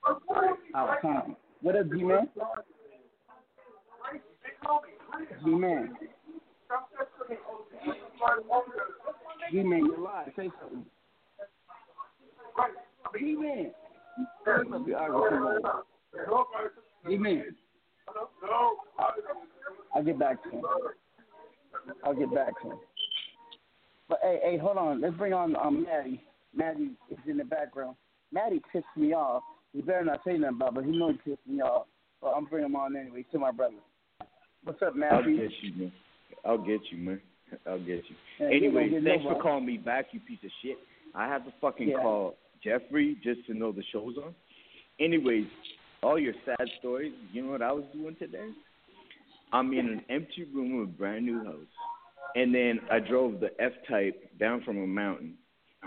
Of 0.04 0.20
town. 1.00 1.36
What 1.62 1.76
up, 1.76 1.86
G 1.90 2.02
Man? 2.02 2.28
G 5.44 5.50
Man. 5.50 5.96
G 9.50 9.62
Man, 9.62 9.86
you're 9.86 9.98
live. 9.98 10.28
Say 10.36 10.50
something. 10.60 10.84
G 13.18 13.36
Man. 13.36 13.70
G 17.06 17.16
Man. 17.18 17.44
I'll 19.94 20.02
get 20.04 20.18
back 20.18 20.42
to 20.44 20.50
him. 20.50 20.62
I'll 22.04 22.14
get 22.14 22.34
back 22.34 22.60
to 22.62 22.70
him. 22.70 22.78
But 24.08 24.18
hey, 24.22 24.40
hey, 24.42 24.58
hold 24.58 24.76
on. 24.76 25.00
Let's 25.00 25.16
bring 25.16 25.32
on 25.32 25.56
um 25.56 25.84
Maddie. 25.84 26.22
Maddie 26.54 26.92
is 27.10 27.18
in 27.26 27.38
the 27.38 27.44
background. 27.44 27.96
Maddie 28.30 28.62
pissed 28.72 28.84
me 28.96 29.12
off. 29.14 29.42
He 29.72 29.80
better 29.80 30.04
not 30.04 30.20
say 30.24 30.36
nothing 30.36 30.56
about, 30.56 30.70
it, 30.70 30.74
but 30.74 30.84
he 30.84 30.90
knows 30.90 31.14
he 31.24 31.30
pissed 31.30 31.46
me 31.46 31.60
off. 31.60 31.86
But 32.20 32.34
I'm 32.36 32.44
bringing 32.44 32.68
him 32.70 32.76
on 32.76 32.96
anyway. 32.96 33.24
To 33.32 33.38
my 33.38 33.50
brother. 33.50 33.76
What's 34.64 34.82
up, 34.82 34.94
Maddie? 34.94 35.14
I'll 35.14 35.22
get 35.24 35.52
you, 35.62 35.72
man. 35.76 35.92
I'll 36.44 36.58
get 36.58 36.80
you, 36.90 36.98
man. 36.98 37.20
I'll 37.66 37.78
get 37.78 38.02
you. 38.08 38.16
Yeah, 38.38 38.70
gonna 38.70 39.00
thanks 39.02 39.24
for 39.24 39.40
calling 39.42 39.66
me 39.66 39.76
back, 39.76 40.06
you 40.12 40.20
piece 40.20 40.38
of 40.44 40.50
shit. 40.62 40.76
I 41.14 41.26
have 41.26 41.44
to 41.44 41.52
fucking 41.60 41.88
Yeah. 41.88 42.02
call 42.02 42.36
Jeffrey 42.62 43.16
just 43.22 43.46
to 43.46 43.54
know 43.54 43.72
the 43.72 43.82
show's 43.92 44.16
on. 44.16 44.34
Anyways, 45.00 45.46
all 46.02 46.18
your 46.18 46.34
sad 46.44 46.68
stories, 46.78 47.12
you 47.32 47.42
know 47.42 47.52
what 47.52 47.62
I 47.62 47.72
was 47.72 47.84
doing 47.92 48.16
today? 48.18 48.48
I'm 49.52 49.72
in 49.72 49.88
an 49.88 50.02
empty 50.08 50.46
room 50.54 50.80
with 50.80 50.88
a 50.88 50.92
brand 50.92 51.26
new 51.26 51.44
house. 51.44 51.56
And 52.34 52.54
then 52.54 52.80
I 52.90 52.98
drove 52.98 53.40
the 53.40 53.50
F 53.60 53.72
type 53.88 54.38
down 54.38 54.62
from 54.64 54.78
a 54.78 54.86
mountain. 54.86 55.34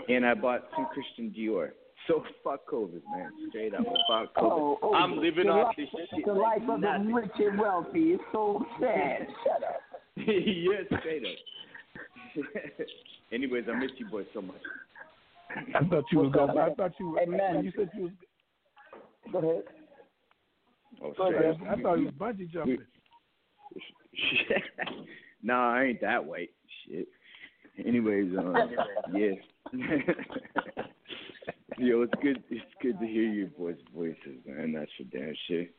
And 0.08 0.24
I 0.24 0.34
bought 0.34 0.68
some 0.74 0.86
Christian 0.92 1.34
Dior. 1.36 1.70
So 2.06 2.22
fuck 2.44 2.68
COVID, 2.70 3.02
man. 3.16 3.30
Straight 3.48 3.74
up. 3.74 3.80
Fuck 4.08 4.34
COVID. 4.34 4.42
Oh, 4.42 4.78
oh, 4.82 4.94
I'm 4.94 5.18
living 5.18 5.48
off 5.48 5.68
life, 5.68 5.76
this 5.76 5.88
shit. 6.14 6.24
The 6.24 6.32
life 6.32 6.62
like 6.68 6.76
of 6.76 7.06
the 7.06 7.12
rich 7.12 7.30
and 7.38 7.58
wealthy 7.58 8.12
is 8.12 8.20
so 8.32 8.64
sad. 8.80 9.26
Shut 9.44 9.64
up. 9.64 9.80
yes, 10.16 10.84
straight 11.00 11.22
up. 11.24 12.46
Anyways, 13.32 13.64
I 13.72 13.78
miss 13.78 13.90
you 13.98 14.06
boys 14.06 14.26
so 14.32 14.42
much. 14.42 14.56
I 15.56 15.84
thought 15.88 16.04
you 16.12 16.18
was 16.18 16.32
What's 16.34 16.50
up, 16.50 16.54
going. 16.54 16.58
I 16.58 16.74
thought 16.74 16.92
you. 16.98 17.18
Hey, 17.18 17.26
man. 17.26 17.64
You 17.64 17.72
said 17.76 17.90
you 17.96 18.02
was. 18.04 18.12
Go 19.32 19.38
ahead. 19.38 19.62
Oh, 21.02 21.10
I 21.10 21.12
straight 21.14 21.50
up. 21.50 21.80
thought 21.82 21.98
you 21.98 22.04
was 22.06 22.14
bungee 22.14 22.50
jumping. 22.50 22.78
nah, 25.42 25.74
I 25.74 25.84
ain't 25.84 26.00
that 26.00 26.24
white. 26.24 26.50
Shit. 26.86 27.08
Anyways, 27.84 28.32
um, 28.38 28.56
yeah. 29.14 29.32
Yo, 31.78 32.02
it's 32.02 32.14
good. 32.22 32.42
It's 32.48 32.64
good 32.80 32.98
to 33.00 33.06
hear 33.06 33.24
your 33.24 33.48
boys' 33.48 33.76
voices, 33.94 34.38
man. 34.46 34.72
That's 34.72 34.90
for 34.96 35.04
damn 35.16 35.34
shit. 35.46 35.74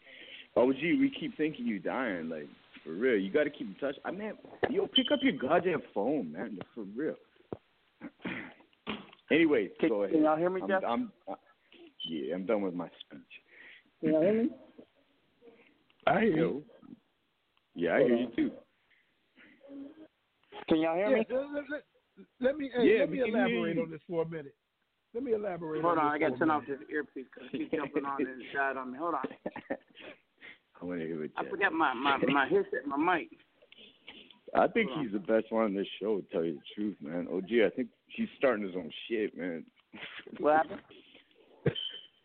Oh, 0.56 0.72
gee, 0.72 0.98
we 1.00 1.12
keep 1.20 1.36
thinking 1.38 1.66
you 1.66 1.80
dying. 1.80 2.30
Like 2.30 2.48
for 2.84 2.92
real, 2.92 3.18
you 3.18 3.32
got 3.32 3.46
to 3.46 3.50
keep 3.50 3.68
in 3.68 3.76
touch. 3.80 3.96
I 4.06 4.12
mean, 4.12 4.34
yo, 4.70 4.86
pick 4.88 5.08
up 5.12 5.20
your 5.24 5.34
goddamn 5.34 5.82
phone, 5.94 6.32
man. 6.32 6.60
For 6.76 6.84
real. 6.96 7.16
Anyways, 9.32 9.72
Can- 9.80 9.90
go 9.90 10.04
ahead. 10.04 10.14
can 10.14 10.24
y'all 10.24 10.38
hear 10.38 10.50
me, 10.50 10.62
I'm, 10.62 10.70
Jeff? 10.70 10.84
I'm, 10.88 11.12
uh, 11.28 11.36
yeah, 12.08 12.36
I'm 12.36 12.46
done 12.46 12.62
with 12.62 12.74
my 12.74 12.88
speech. 13.02 13.22
Can 14.02 14.14
you 14.14 14.20
hear 14.22 14.44
me? 14.44 14.50
I 16.06 16.22
hear 16.22 16.38
you. 16.38 16.64
Yeah, 17.76 17.96
I 17.96 18.00
hear 18.04 18.16
you 18.16 18.28
too. 18.36 18.52
Can 20.70 20.78
y'all 20.80 20.96
hear 20.96 21.10
Yeah, 21.10 21.18
me? 21.18 21.26
let, 21.30 21.40
let- 21.54 21.70
let- 21.70 21.84
let 22.40 22.58
me 22.58 22.72
hey, 22.76 22.94
Yeah, 22.96 23.00
let 23.02 23.12
me 23.12 23.20
elaborate 23.20 23.78
on 23.78 23.92
this 23.92 24.02
for 24.10 24.24
a 24.24 24.28
minute. 24.28 24.56
Let 25.14 25.24
me 25.24 25.34
elaborate. 25.34 25.84
Hold 25.84 26.00
on, 26.00 26.06
on, 26.06 26.14
I 26.14 26.18
got 26.18 26.30
to 26.34 26.38
turn 26.40 26.50
a 26.50 26.54
off 26.54 26.64
minute. 26.64 26.80
this 26.80 26.90
earpiece 26.92 27.28
because 27.32 27.50
he's 27.52 27.70
jumping 27.70 28.06
on 28.06 28.26
and 28.26 28.42
died 28.56 28.76
on 28.76 28.92
me. 28.92 28.98
Hold 28.98 29.14
on. 29.16 29.22
I 30.82 30.86
want 30.86 31.00
to 31.00 31.06
hear 31.06 31.20
what 31.20 31.30
I 31.38 31.44
Jeff- 31.44 31.52
forgot 31.52 31.74
my, 31.74 31.94
my, 31.94 32.18
my 32.18 32.48
headset, 32.48 32.88
my 32.88 32.98
mic. 32.98 33.30
I 34.56 34.68
think 34.68 34.90
he's 35.00 35.12
the 35.12 35.20
best 35.20 35.52
one 35.52 35.66
on 35.66 35.74
this 35.76 35.88
show. 36.02 36.22
To 36.22 36.26
tell 36.32 36.44
you 36.44 36.54
the 36.54 36.62
truth, 36.76 36.96
man. 37.02 37.28
OG, 37.32 37.50
I 37.66 37.70
think 37.76 37.90
he's 38.08 38.28
starting 38.38 38.66
his 38.66 38.76
own 38.76 38.92
shit, 39.10 39.38
man. 39.38 39.64
What 40.40 40.58
happened? 40.58 40.82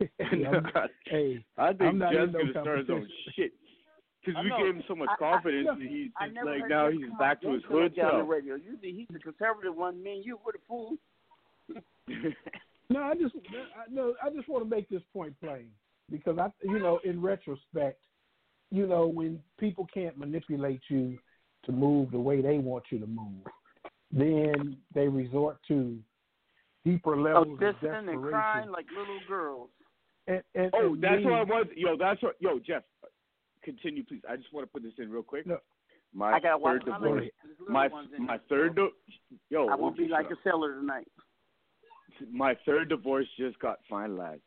No, 0.32 0.50
I- 0.74 0.78
uh, 0.80 0.86
hey, 1.06 1.44
I 1.56 1.68
think 1.68 1.82
I'm 1.82 1.98
not 1.98 2.12
Jeff's 2.12 2.32
no 2.32 2.40
gonna 2.40 2.50
start 2.52 2.78
his 2.80 2.90
own 2.90 3.08
shit. 3.36 3.52
Because 4.24 4.42
we 4.42 4.50
know. 4.50 4.56
gave 4.58 4.74
him 4.76 4.82
so 4.88 4.94
much 4.96 5.08
I- 5.10 5.14
I- 5.14 5.16
confidence. 5.32 5.66
look, 5.70 5.78
he's 5.80 6.10
just 6.34 6.44
like 6.46 6.68
now 6.68 6.90
he's 6.90 7.08
come 7.08 7.18
back 7.18 7.36
out 7.38 7.42
to 7.42 7.52
his 7.52 7.62
gangster 7.62 7.80
hood 7.82 7.92
that 7.92 8.02
the 8.02 8.10
self. 8.18 8.28
radio. 8.28 8.54
Usually 8.56 8.92
he's 8.92 9.06
the 9.12 9.18
conservative 9.20 9.76
one. 9.76 10.02
Me 10.02 10.16
and 10.16 10.24
you, 10.24 10.38
we're 10.44 10.52
the 10.52 10.58
fools. 10.66 10.98
No, 12.90 13.00
I 13.02 13.14
just 13.14 13.34
I, 13.36 13.84
no, 13.90 14.14
I 14.22 14.28
just 14.30 14.48
want 14.48 14.64
to 14.64 14.68
make 14.68 14.88
this 14.88 15.02
point 15.12 15.34
plain 15.40 15.68
because 16.10 16.36
I, 16.38 16.48
you 16.62 16.78
know, 16.78 16.98
in 17.04 17.22
retrospect, 17.22 18.00
you 18.70 18.86
know, 18.86 19.06
when 19.06 19.40
people 19.58 19.86
can't 19.94 20.18
manipulate 20.18 20.80
you 20.88 21.16
to 21.64 21.72
move 21.72 22.10
the 22.10 22.18
way 22.20 22.42
they 22.42 22.58
want 22.58 22.84
you 22.90 22.98
to 22.98 23.06
move, 23.06 23.44
then 24.12 24.76
they 24.94 25.08
resort 25.08 25.58
to 25.68 25.98
deeper 26.84 27.14
Oh, 27.14 27.22
levels 27.22 27.48
of 27.54 27.58
dissing 27.58 27.98
and 27.98 28.06
desperation. 28.06 28.28
crying 28.30 28.70
like 28.70 28.86
little 28.96 29.18
girls. 29.28 29.70
And, 30.26 30.42
and, 30.54 30.70
Oh, 30.74 30.92
and 30.94 31.02
that's 31.02 31.18
we- 31.18 31.24
what 31.24 31.32
I 31.34 31.42
was. 31.44 31.66
Yo, 31.76 31.96
that's 31.96 32.22
what. 32.22 32.36
Yo, 32.40 32.58
Jeff, 32.58 32.82
continue, 33.64 34.04
please. 34.04 34.22
I 34.28 34.36
just 34.36 34.52
want 34.52 34.66
to 34.66 34.72
put 34.72 34.82
this 34.82 34.92
in 34.98 35.10
real 35.10 35.22
quick. 35.22 35.46
No. 35.46 35.58
My 36.14 36.32
I 36.34 36.40
gotta 36.40 36.58
watch 36.58 36.82
third 36.84 36.84
divorce. 37.00 37.02
language. 37.02 37.32
My 37.68 37.88
my 38.18 38.38
third. 38.48 38.72
so 38.76 38.90
yo, 39.48 39.68
I 39.68 39.74
won't 39.76 39.96
be 39.96 40.08
like 40.08 40.28
shut 40.28 40.38
a 40.38 40.42
seller 40.42 40.74
tonight. 40.74 41.08
my 42.30 42.54
third 42.66 42.90
divorce 42.90 43.26
just 43.38 43.58
got 43.60 43.78
finalized. 43.90 44.42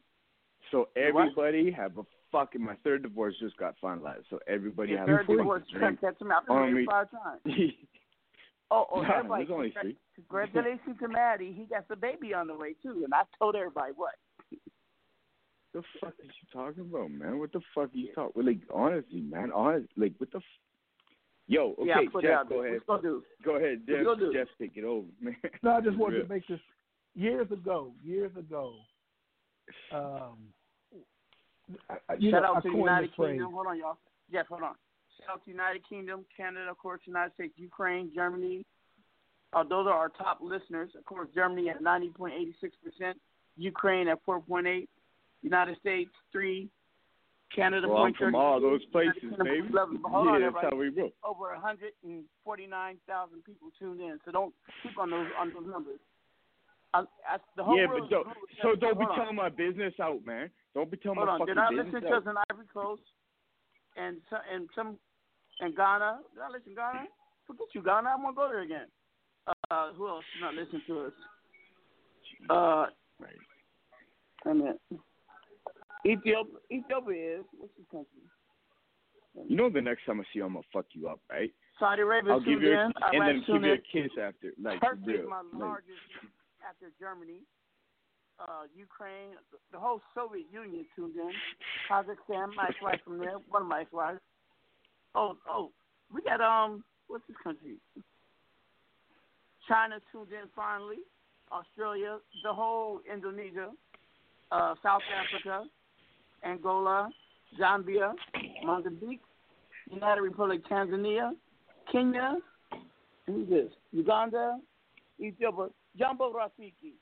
So 0.71 0.89
Your 0.95 1.13
what? 1.13 1.21
everybody 1.29 1.71
have 1.71 1.97
a 1.97 2.03
fucking 2.31 2.61
my 2.61 2.75
third 2.83 3.01
divorce 3.03 3.33
just 3.39 3.57
got 3.57 3.75
finalized, 3.83 4.25
so 4.29 4.39
everybody 4.47 4.91
Your 4.91 4.99
has 4.99 5.07
third 5.07 5.15
a 5.15 5.23
fucking 5.23 5.37
divorce, 5.37 5.63
drink 5.71 6.01
catch 6.01 6.21
him 6.21 6.31
out. 6.31 6.43
I've 6.43 6.47
been 6.65 6.73
married 6.73 6.87
five 6.89 7.07
times. 7.11 7.41
Oh, 8.71 8.87
oh, 8.91 9.01
Nah, 9.01 9.17
everybody! 9.17 9.45
there's 9.45 9.55
only 9.55 9.73
three. 9.81 9.97
Congratulations 10.15 10.97
to 10.99 11.07
Maddie. 11.07 11.53
He 11.55 11.65
got 11.65 11.87
the 11.87 11.95
baby 11.95 12.33
on 12.33 12.47
the 12.47 12.55
way 12.55 12.73
too, 12.81 13.01
and 13.03 13.13
I 13.13 13.21
told 13.37 13.55
everybody 13.55 13.93
what. 13.95 14.13
the 15.73 15.81
fuck 16.01 16.13
are 16.19 16.23
you 16.23 16.31
talking 16.51 16.81
about, 16.81 17.11
man? 17.11 17.39
What 17.39 17.51
the 17.53 17.61
fuck 17.75 17.93
are 17.93 17.97
you 17.97 18.11
talking? 18.13 18.45
Like 18.45 18.59
honestly, 18.73 19.21
man, 19.21 19.51
honest, 19.53 19.87
like 19.97 20.13
what 20.17 20.31
the. 20.31 20.37
F- 20.37 20.43
Yo, 21.47 21.75
okay, 21.79 21.85
Yeah, 21.89 21.97
I 21.99 22.05
put 22.11 22.23
it 22.23 22.27
Jeff, 22.27 22.49
go 22.49 22.63
ahead. 22.63 22.73
What's 22.73 22.85
gonna 22.87 23.01
do? 23.03 23.23
Go 23.43 23.55
ahead, 23.57 23.81
What's 23.87 24.19
Jeff. 24.19 24.19
do? 24.19 24.33
Jeff, 24.33 24.47
take 24.59 24.77
it 24.77 24.83
over, 24.83 25.05
man. 25.21 25.35
No, 25.63 25.71
I 25.73 25.81
just 25.81 25.95
wanted 25.95 26.23
to 26.23 26.27
make 26.27 26.47
this 26.47 26.59
years 27.13 27.51
ago. 27.51 27.93
Years 28.03 28.31
ago, 28.35 28.73
um, 29.93 30.37
I, 31.87 31.97
I- 32.09 32.15
you 32.17 32.31
Shout 32.31 32.41
know, 32.41 32.53
I 32.53 32.57
out 32.57 32.63
to 32.63 32.69
the 32.69 32.73
coined 32.73 32.79
United. 32.79 33.15
Kingdom. 33.15 33.53
Hold 33.53 33.67
on, 33.67 33.77
y'all. 33.77 33.97
Jeff, 34.31 34.47
hold 34.47 34.63
on. 34.63 34.73
Out 35.29 35.43
to 35.45 35.51
United 35.51 35.81
Kingdom, 35.87 36.25
Canada, 36.35 36.69
of 36.69 36.77
course, 36.77 37.01
United 37.05 37.33
States, 37.33 37.53
Ukraine, 37.57 38.11
Germany. 38.13 38.65
Uh, 39.53 39.63
those 39.63 39.87
are 39.87 39.93
our 39.93 40.09
top 40.09 40.39
listeners. 40.41 40.89
Of 40.97 41.05
course, 41.05 41.29
Germany 41.33 41.69
at 41.69 41.81
90.86%, 41.81 43.13
Ukraine 43.57 44.07
at 44.09 44.23
4.8, 44.25 44.87
United 45.41 45.77
States 45.79 46.11
3, 46.31 46.67
Canada 47.55 47.87
Well, 47.87 48.03
I'm 48.03 48.13
from 48.15 48.35
all 48.35 48.59
those 48.59 48.83
places, 48.91 49.13
baby. 49.43 49.61
11. 49.71 49.99
But 50.03 50.09
hold 50.11 50.27
on, 50.27 50.41
Yeah, 50.41 50.49
that's 50.51 50.65
everybody. 50.65 50.75
how 50.75 50.75
we 50.75 50.89
roll. 50.89 51.11
Over 51.23 51.53
149,000 51.53 53.43
people 53.45 53.69
tuned 53.79 54.01
in, 54.01 54.19
so 54.25 54.31
don't 54.31 54.53
keep 54.83 54.97
on 54.99 55.09
those 55.11 55.27
on 55.39 55.53
those 55.53 55.65
numbers. 55.67 55.99
I, 56.93 56.99
I, 57.29 57.37
the 57.55 57.63
whole 57.63 57.77
Yeah, 57.77 57.87
but 57.87 58.09
don't, 58.09 58.27
so 58.61 58.75
don't 58.75 58.97
be 58.99 59.05
on. 59.05 59.15
telling 59.17 59.35
my 59.35 59.49
business 59.49 59.93
out, 60.01 60.25
man. 60.25 60.49
Don't 60.73 60.89
be 60.91 60.97
telling 60.97 61.17
Hold 61.17 61.27
my 61.27 61.33
on, 61.33 61.39
fucking 61.39 61.55
did 61.55 61.61
I 61.63 61.69
business 61.69 61.93
listen 61.93 62.09
to 62.09 62.15
us 62.17 62.23
in 62.25 62.35
Ivory 62.49 62.65
Coast 62.73 63.01
and 63.95 64.17
some 64.29 64.39
and 64.51 64.69
some 64.75 64.97
in 65.61 65.75
Ghana? 65.75 66.19
Did 66.33 66.41
I 66.41 66.49
listen 66.51 66.75
Ghana? 66.75 67.05
Forget 67.47 67.67
you, 67.73 67.83
Ghana. 67.83 68.09
I 68.09 68.15
want 68.15 68.35
to 68.35 68.39
go 68.41 68.49
there 68.49 68.61
again. 68.61 68.87
Uh, 69.69 69.93
who 69.93 70.07
else 70.07 70.25
did 70.33 70.41
not 70.41 70.55
listen 70.55 70.81
to 70.87 71.01
us? 71.05 71.13
Uh, 72.49 72.85
wait 73.21 73.29
a 74.45 74.53
minute. 74.53 74.81
Ethiopia, 76.05 76.59
Ethiopia 76.71 77.39
is 77.39 77.45
what's 77.57 77.73
this 77.77 77.85
country? 77.91 78.21
You 79.47 79.55
know, 79.55 79.69
the 79.69 79.81
next 79.81 80.05
time 80.05 80.19
I 80.21 80.23
see 80.23 80.39
you, 80.39 80.45
I'm 80.45 80.53
gonna 80.53 80.65
fuck 80.71 80.85
you 80.93 81.07
up, 81.07 81.19
right? 81.29 81.51
Saudi 81.79 82.01
Arabia 82.01 82.33
I'll 82.33 82.39
give 82.39 82.61
you, 82.61 82.73
a, 82.73 82.85
and 82.85 82.93
Iraq 83.13 83.27
then 83.27 83.43
give 83.45 83.63
you 83.63 83.73
a 83.73 83.77
kiss 83.77 84.11
after, 84.21 84.53
like 84.61 84.81
Turkey 84.81 85.01
real. 85.07 85.21
is 85.21 85.27
my 85.29 85.37
like, 85.37 85.61
largest 85.61 85.99
after 86.67 86.91
Germany. 86.99 87.41
Uh, 88.39 88.63
Ukraine, 88.75 89.31
the- 89.71 89.79
whole 89.79 90.01
Soviet 90.13 90.45
Union 90.51 90.85
tuned 90.95 91.15
in. 91.15 91.31
Kazakhstan, 91.89 92.53
my 92.55 92.67
ex-wife 92.69 92.99
from 93.05 93.17
there, 93.17 93.37
one 93.49 93.61
of 93.61 93.67
my 93.67 93.81
ex-wives. 93.81 94.19
Oh, 95.15 95.37
oh, 95.49 95.71
we 96.13 96.21
got 96.21 96.41
um, 96.41 96.83
what's 97.07 97.23
this 97.27 97.37
country? 97.43 97.77
China 99.67 99.99
tuned 100.11 100.27
in 100.31 100.49
finally. 100.55 100.97
Australia, 101.51 102.17
the 102.43 102.51
whole 102.53 102.99
Indonesia, 103.11 103.69
uh, 104.51 104.75
South 104.83 105.01
Africa, 105.15 105.63
Angola, 106.43 107.09
Zambia, 107.59 108.13
Mozambique, 108.63 109.21
United 109.89 110.21
Republic, 110.21 110.61
Tanzania, 110.69 111.31
Kenya, 111.91 112.37
who's 113.27 113.47
this? 113.47 113.71
Uganda, 113.93 114.57
Ethiopia, 115.21 115.67
Jambo 115.97 116.33
Rafiki. 116.33 116.93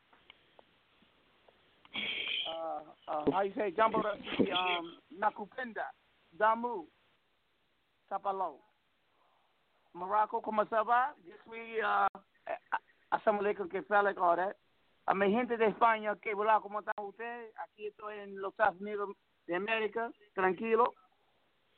Uh, 2.54 3.12
uh, 3.12 3.32
how 3.32 3.42
you 3.42 3.52
say 3.56 3.72
Rafiki? 3.72 4.52
Um, 4.52 4.98
Nakupenda, 5.20 5.90
Damu, 6.40 6.86
Tapalo. 8.12 8.60
Morocco, 9.94 10.42
¿cómo 10.42 10.68
se 10.70 10.76
va? 10.76 11.14
Yo 11.26 11.34
soy, 11.46 11.82
uh, 11.82 12.08
Assalamu 13.12 13.42
alaikum, 13.42 13.70
que 13.70 13.82
all 13.92 14.36
that. 14.36 14.56
A 15.08 15.14
mi 15.14 15.32
gente 15.32 15.58
de 15.58 15.68
España, 15.68 16.16
que 16.22 16.34
hola, 16.34 16.60
¿cómo 16.62 16.80
están 16.80 17.06
ustedes? 17.06 17.54
Aquí 17.58 17.88
estoy 17.88 18.20
en 18.20 18.40
los 18.42 18.54
Estados 18.54 18.80
Unidos 18.80 19.10
de 19.48 19.56
América, 19.56 20.12
tranquilo. 20.34 20.94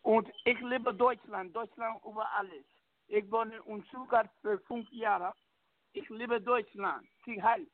Und 0.03 0.28
ich 0.45 0.59
liebe 0.61 0.93
Deutschland, 0.93 1.53
Deutschland 1.53 1.99
über 2.05 2.28
alles. 2.38 2.65
Ich 3.07 3.30
wohne 3.32 3.59
in 3.67 3.84
Stuttgart 3.86 4.30
für 4.41 4.59
fünf 4.67 4.88
Jahre. 4.91 5.34
Ich 5.93 6.07
liebe 6.09 6.39
Deutschland. 6.39 7.07
Sie 7.26 7.41
halt. 7.41 7.67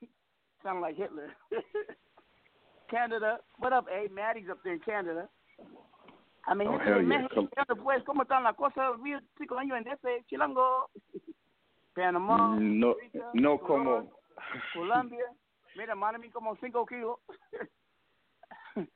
Sound 0.62 0.80
like 0.80 0.96
Hitler. 0.96 1.30
Canada, 2.90 3.38
what 3.58 3.72
up, 3.72 3.86
A? 3.88 4.08
Maddie's 4.12 4.48
up 4.50 4.58
there 4.64 4.74
in 4.74 4.80
Canada. 4.80 5.28
I 6.46 6.54
mean, 6.54 6.68
Oh, 6.68 6.78
gente 6.78 6.94
de 6.94 7.02
México, 7.02 7.48
come- 7.54 7.82
pues, 7.82 8.02
¿cómo 8.04 8.22
están 8.22 8.42
las 8.42 8.56
cosas? 8.56 8.98
Real 9.02 9.22
chico 9.38 9.58
año 9.58 9.76
en 9.76 9.86
ese 9.86 10.24
chilango. 10.28 10.88
Panamá, 11.94 12.56
No, 12.58 12.94
Rica, 12.94 13.30
no 13.34 13.58
Colón, 13.58 14.06
como. 14.06 14.12
Colombia. 14.72 15.24
Mira, 15.76 15.94
mami 15.94 16.30
como 16.30 16.56
5 16.56 16.86
kilos. 16.86 17.18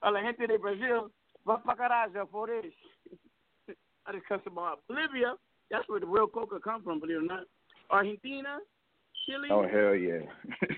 A 0.00 0.10
la 0.12 0.20
gente 0.22 0.46
de 0.46 0.58
Brasil, 0.58 1.10
va 1.48 1.60
para 1.62 1.76
carajo 1.76 2.26
por 2.28 2.50
eso. 2.50 2.68
I 4.06 4.12
just 4.12 4.26
cussed 4.28 4.44
them 4.44 4.58
out. 4.58 4.80
Bolivia, 4.88 5.34
that's 5.70 5.88
where 5.88 6.00
the 6.00 6.06
real 6.06 6.28
coca 6.28 6.60
comes 6.60 6.84
from, 6.84 7.00
believe 7.00 7.16
it 7.16 7.22
or 7.22 7.26
not. 7.26 7.44
Argentina, 7.90 8.60
Chile. 9.28 9.48
Oh 9.50 9.68
hell 9.68 9.94
yeah, 9.94 10.24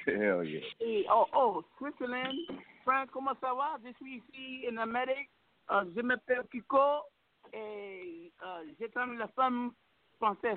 hell 0.18 0.42
yeah. 0.42 1.02
Oh, 1.08 1.26
oh, 1.32 1.64
Switzerland, 1.78 2.34
France, 2.84 3.08
comment 3.12 3.36
ça 3.40 3.54
va? 3.54 3.78
Je 3.84 3.92
suis 3.94 4.16
ici 4.16 4.66
en 4.72 4.78
Amérique. 4.78 5.30
Euh, 5.70 5.84
je 5.94 6.02
m'appelle 6.02 6.42
Kiko 6.50 7.04
et 7.52 8.32
euh, 8.44 8.64
j'attends 8.80 9.06
la 9.06 9.28
femme 9.28 9.70
française. 10.18 10.56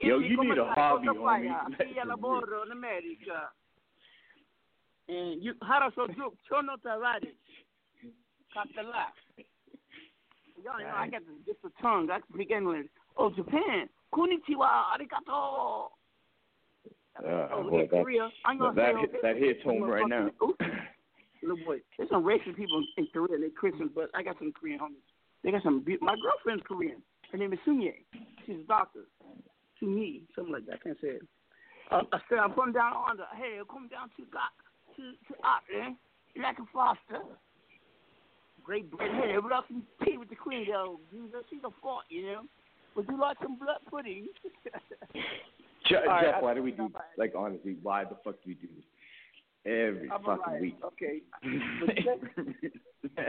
Yo, 0.00 0.20
you 0.20 0.42
need 0.42 0.56
a 0.56 0.72
hobby, 0.74 1.08
homie. 1.08 1.50
Aquí 1.78 1.98
a 2.02 2.06
laboro 2.06 2.64
in 2.64 2.72
America. 2.72 3.50
And 5.08 5.42
you, 5.42 5.52
Haraso 5.60 6.08
Juk, 6.08 6.32
Chono 6.50 6.76
Tavares, 6.82 7.36
Katala. 8.56 9.12
Y'all 10.64 10.78
know 10.78 10.96
I 10.96 11.08
got 11.08 11.20
just 11.44 11.60
the 11.62 11.70
tongue. 11.82 12.08
I 12.10 12.20
can 12.20 12.32
speak 12.32 12.50
English. 12.50 12.86
Oh, 13.18 13.30
Japan. 13.30 13.90
Konnichiwa, 14.12 14.94
arigato. 14.94 15.88
Uh, 17.18 17.48
Oh, 17.52 17.68
boy, 17.68 17.82
at 17.82 17.90
that, 17.90 18.02
Korea. 18.02 18.28
I'm 18.44 18.58
gonna 18.58 18.74
that, 18.74 18.96
hit, 18.98 19.22
that 19.22 19.36
hits 19.36 19.62
home 19.62 19.82
right 19.84 20.08
now. 20.08 20.30
Little 21.42 21.64
boy, 21.64 21.78
there's 21.98 22.08
some 22.08 22.24
racist 22.24 22.56
people 22.56 22.82
in 22.96 23.06
Korea. 23.12 23.38
They're 23.38 23.50
Christians, 23.50 23.90
but 23.94 24.08
I 24.14 24.22
got 24.22 24.38
some 24.38 24.52
Korean 24.52 24.78
homies. 24.78 25.04
They 25.44 25.50
got 25.50 25.62
some. 25.62 25.80
Be- 25.80 25.98
my 26.00 26.14
girlfriend's 26.22 26.62
Korean. 26.66 27.02
Her 27.30 27.38
name 27.38 27.52
is 27.52 27.58
Sunye. 27.66 27.94
She's 28.46 28.60
a 28.64 28.66
doctor. 28.68 29.00
Sunye, 29.82 30.22
something 30.34 30.52
like 30.54 30.66
that. 30.66 30.74
I 30.74 30.78
can't 30.78 30.98
say 31.02 31.08
it. 31.18 31.22
Uh, 31.90 32.02
I 32.12 32.18
said 32.28 32.38
I'm 32.38 32.54
from 32.54 32.72
down 32.72 32.92
under. 33.10 33.24
Hey, 33.36 33.58
I 33.60 33.64
come 33.70 33.88
down 33.88 34.08
to 34.16 34.22
God, 34.32 34.54
to 34.96 35.02
to 35.02 35.34
up, 35.42 35.64
eh? 35.74 35.92
Like 36.40 36.58
a 36.58 36.66
Foster. 36.72 37.24
Great 38.64 38.90
Britain. 38.90 39.16
Hey, 39.20 39.36
what 39.38 39.52
else 39.52 39.66
you 39.68 39.82
pay 40.00 40.16
with 40.16 40.30
the 40.30 40.36
queen 40.36 40.66
though? 40.70 41.00
Jesus, 41.10 41.42
she's 41.50 41.60
a 41.64 41.70
fault, 41.82 42.04
you 42.08 42.22
know. 42.22 42.42
Would 42.96 43.06
you 43.08 43.18
like 43.20 43.36
some 43.42 43.56
blood 43.58 43.78
pudding? 43.90 44.26
Je- 45.88 45.96
All 45.96 46.04
right, 46.06 46.24
Jeff, 46.24 46.34
I- 46.36 46.42
why 46.42 46.54
do 46.54 46.62
we 46.62 46.70
do 46.72 46.88
this? 46.88 47.02
Like 47.18 47.32
honestly, 47.36 47.76
why 47.82 48.04
the 48.04 48.16
fuck 48.24 48.34
do 48.44 48.48
we 48.48 48.54
do 48.54 48.68
this 48.74 48.84
every 49.64 50.10
I'm 50.10 50.22
fucking 50.22 50.42
alright. 50.44 50.60
week? 50.60 50.76
Okay. 50.84 51.22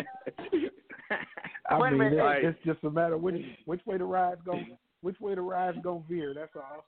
I 1.69 1.77
Wait 1.79 1.89
mean, 1.91 1.99
minute. 1.99 2.13
it- 2.13 2.19
Alright. 2.19 2.43
it's 2.45 2.59
just 2.65 2.83
a 2.83 2.89
matter 2.89 3.15
of 3.15 3.21
which 3.21 3.41
which 3.65 3.81
way 3.85 3.97
the 3.97 4.03
ride's 4.05 4.41
going, 4.45 4.77
which 5.01 5.19
way 5.19 5.35
the 5.35 5.41
ride's 5.41 5.77
going 5.83 6.03
to 6.03 6.07
veer. 6.09 6.33
That's 6.33 6.51
all. 6.55 6.85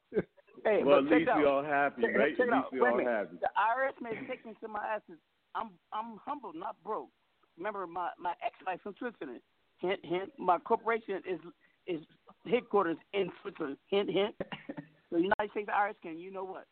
Hey, 0.63 0.81
well, 0.83 1.01
but 1.03 1.13
at 1.13 1.19
check 1.19 1.27
least 1.27 1.37
we 1.37 1.45
all 1.45 1.63
happy, 1.63 2.01
Check- 2.01 2.15
right? 2.17 2.37
check 2.37 2.47
At 2.47 2.53
least 2.57 2.67
we 2.71 2.81
Wait 2.81 2.89
all 2.91 2.97
minute. 2.97 3.11
happy. 3.11 3.37
The 3.41 3.49
IRS 3.57 4.01
may 4.01 4.27
take 4.27 4.45
me 4.45 4.53
to 4.61 4.67
my 4.67 4.83
asses. 4.85 5.19
I'm 5.53 5.69
I'm 5.93 6.17
humble, 6.25 6.51
not 6.53 6.75
broke. 6.83 7.09
Remember, 7.57 7.85
my 7.87 8.09
my 8.19 8.33
ex-wife 8.45 8.81
from 8.83 8.95
Switzerland. 8.99 9.41
Hint, 9.79 9.99
hint. 10.03 10.31
My 10.37 10.57
corporation 10.59 11.21
is 11.29 11.39
is 11.87 12.01
headquarters 12.49 12.97
in 13.13 13.29
Switzerland. 13.41 13.77
Hint, 13.89 14.09
hint. 14.09 14.35
the 15.11 15.17
United 15.19 15.51
States 15.51 15.69
Irish 15.73 15.97
can. 16.01 16.19
You 16.19 16.31
know 16.31 16.43
what? 16.43 16.65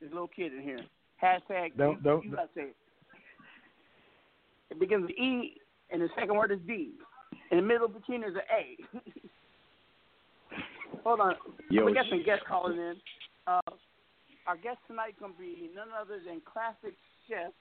There's 0.00 0.12
a 0.12 0.14
little 0.14 0.28
kid 0.28 0.52
in 0.52 0.62
here. 0.62 0.80
Hashtag. 1.22 1.76
Don't- 1.76 1.96
you, 1.96 2.02
don't- 2.02 2.24
You 2.24 2.30
gotta 2.32 2.48
say 2.54 2.62
it. 2.62 2.76
It 4.70 4.80
begins 4.80 5.02
with 5.02 5.12
E, 5.12 5.54
and 5.90 6.02
the 6.02 6.08
second 6.18 6.34
word 6.36 6.50
is 6.50 6.58
D. 6.66 6.90
In 7.50 7.58
the 7.58 7.62
middle 7.62 7.88
between 7.88 8.24
is 8.24 8.34
an 8.34 8.40
A. 8.50 8.98
Hold 11.04 11.20
on. 11.20 11.34
Yo, 11.70 11.84
we 11.84 11.94
got 11.94 12.06
some 12.10 12.24
guests 12.24 12.44
calling 12.48 12.76
in. 12.76 12.94
Uh, 13.46 13.60
our 14.46 14.56
guest 14.56 14.78
tonight 14.88 15.14
gonna 15.20 15.32
be 15.38 15.70
none 15.74 15.88
other 15.98 16.18
than 16.26 16.40
classic 16.44 16.94
chef, 17.28 17.52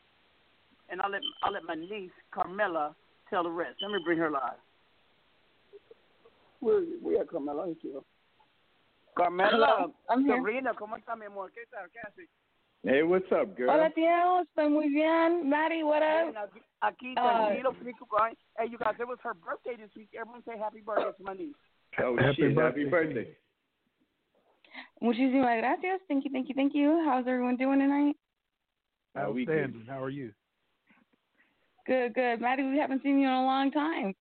and 0.90 1.00
I'll 1.02 1.12
let 1.12 1.22
I'll 1.44 1.54
let 1.54 1.64
my 1.64 1.76
niece 1.76 2.12
Carmela 2.34 2.96
tell 3.30 3.44
the 3.44 3.50
rest. 3.52 3.76
Let 3.82 3.92
me 3.92 4.00
bring 4.04 4.18
her 4.18 4.32
live. 4.32 4.58
Where 6.66 6.82
where 7.00 7.22
are 7.22 7.26
Carmela? 7.26 7.68
Here 7.68 7.76
she 7.80 7.88
is. 7.90 8.04
Carmela, 9.16 9.52
Hello, 9.52 9.94
I'm 10.10 10.26
here. 10.26 10.36
Sabrina, 10.36 10.74
¿cómo 10.74 10.98
está 10.98 11.16
mi 11.16 11.28
amor? 11.28 11.52
¿Qué 11.52 11.62
tal? 11.70 11.88
¿Qué 11.92 12.00
haces? 12.00 12.28
Hey, 12.84 13.04
what's 13.04 13.32
up, 13.32 13.56
girl? 13.56 13.70
Hola, 13.70 13.92
tío. 13.92 14.42
Estoy 14.42 14.70
muy 14.70 14.90
bien. 14.90 15.48
Maddie, 15.48 15.84
what 15.84 16.02
up? 16.02 16.34
Aquí, 16.82 17.14
tranquilo, 17.14 17.72
Flico, 17.80 18.08
going. 18.10 18.36
Hey, 18.58 18.66
you 18.70 18.80
guys, 18.80 18.96
it 19.00 19.08
was 19.08 19.20
her 19.22 19.36
birthday 19.36 19.76
this 19.78 19.92
week. 19.96 20.10
Everyone 20.20 20.42
say 20.44 20.58
happy 20.58 20.82
birthday 20.82 21.12
to 21.16 21.24
my 21.24 21.34
niece. 21.34 21.54
Oh 22.00 22.18
Happy 22.18 22.36
shit! 22.36 22.56
birthday. 22.56 22.84
Happy 22.84 22.90
birthday. 22.90 23.38
Muchísimas 25.04 25.62
gracias. 25.62 26.02
Thank 26.08 26.26
you, 26.26 26.32
thank 26.32 26.50
you, 26.50 26.56
thank 26.56 26.74
you. 26.74 27.04
How's 27.06 27.28
everyone 27.28 27.58
doing 27.58 27.80
tonight? 27.80 28.16
Uh, 29.16 29.32
we 29.32 29.46
good. 29.46 29.54
Outstanding. 29.54 29.86
How 29.88 30.04
are 30.04 30.10
you? 30.10 30.32
Good, 31.86 32.16
good. 32.16 32.42
Maddie, 32.42 32.64
we 32.64 32.80
haven't 32.80 33.04
seen 33.04 33.20
you 33.20 33.28
in 33.28 33.34
a 33.34 33.46
long 33.46 33.72
time. 33.72 34.16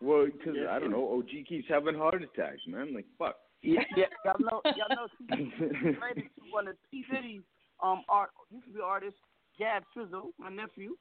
Well, 0.00 0.26
because 0.26 0.56
I 0.70 0.78
don't 0.78 0.90
know, 0.90 1.18
OG 1.18 1.46
keeps 1.48 1.68
having 1.68 1.94
heart 1.94 2.22
attacks, 2.22 2.60
man. 2.66 2.94
Like 2.94 3.06
fuck. 3.18 3.36
Yeah, 3.62 3.82
yeah, 3.96 4.04
y'all 4.24 4.34
know, 4.38 4.60
y'all 4.64 4.96
know 4.96 5.06
she's 5.36 5.52
related 5.60 6.30
to 6.36 6.42
one 6.50 6.68
of 6.68 6.76
P 6.90 7.04
Diddy's 7.10 7.42
um 7.82 8.02
art 8.08 8.30
used 8.50 8.66
to 8.66 8.72
be 8.72 8.80
artist 8.80 9.16
Gab 9.58 9.82
Swizzle, 9.92 10.30
my 10.38 10.48
nephew 10.48 10.96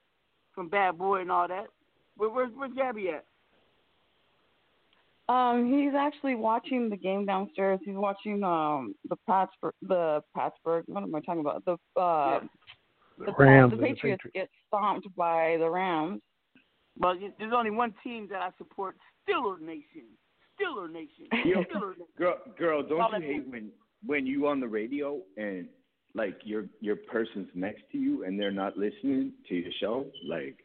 from 0.53 0.67
Bad 0.67 0.97
Boy 0.97 1.21
and 1.21 1.31
all 1.31 1.47
that. 1.47 1.67
Where, 2.17 2.29
where's 2.29 2.51
where's 2.55 2.73
Gabby 2.75 3.09
at? 3.09 3.25
Um, 5.29 5.71
he's 5.71 5.93
actually 5.95 6.35
watching 6.35 6.89
the 6.89 6.97
game 6.97 7.25
downstairs. 7.25 7.79
He's 7.85 7.95
watching 7.95 8.43
um 8.43 8.95
the 9.07 9.15
Pattsburg, 9.29 9.71
the 9.81 10.21
Pattsburg. 10.35 10.83
What 10.87 11.03
am 11.03 11.15
I 11.15 11.21
talking 11.21 11.41
about? 11.41 11.63
The 11.65 11.77
uh, 11.99 12.41
the, 13.19 13.31
Rams 13.37 13.71
the 13.71 13.75
and 13.75 13.83
the 13.83 13.87
Patriots 13.87 14.23
Patriots. 14.23 14.31
get 14.33 14.49
stomped 14.67 15.07
by 15.15 15.55
the 15.59 15.69
Rams. 15.69 16.21
Well, 16.99 17.15
there's 17.37 17.53
only 17.55 17.71
one 17.71 17.93
team 18.03 18.27
that 18.29 18.41
I 18.41 18.49
support: 18.57 18.95
Steeler 19.27 19.59
Nation. 19.59 20.05
Steeler 20.59 20.91
Nation. 20.91 21.27
Yo, 21.45 21.63
Steeler 21.63 21.91
Nation. 21.91 22.05
girl, 22.17 22.37
girl, 22.57 22.83
don't 22.83 23.11
that 23.11 23.21
you 23.21 23.27
hate 23.27 23.47
when 23.49 23.71
when 24.05 24.25
you 24.25 24.47
on 24.47 24.59
the 24.59 24.67
radio 24.67 25.19
and 25.37 25.67
like 26.13 26.37
your 26.43 26.65
your 26.81 26.95
person's 26.95 27.49
next 27.53 27.83
to 27.91 27.97
you 27.97 28.25
and 28.25 28.39
they're 28.39 28.51
not 28.51 28.77
listening 28.77 29.33
to 29.47 29.55
your 29.55 29.71
show? 29.79 30.05
Like, 30.27 30.57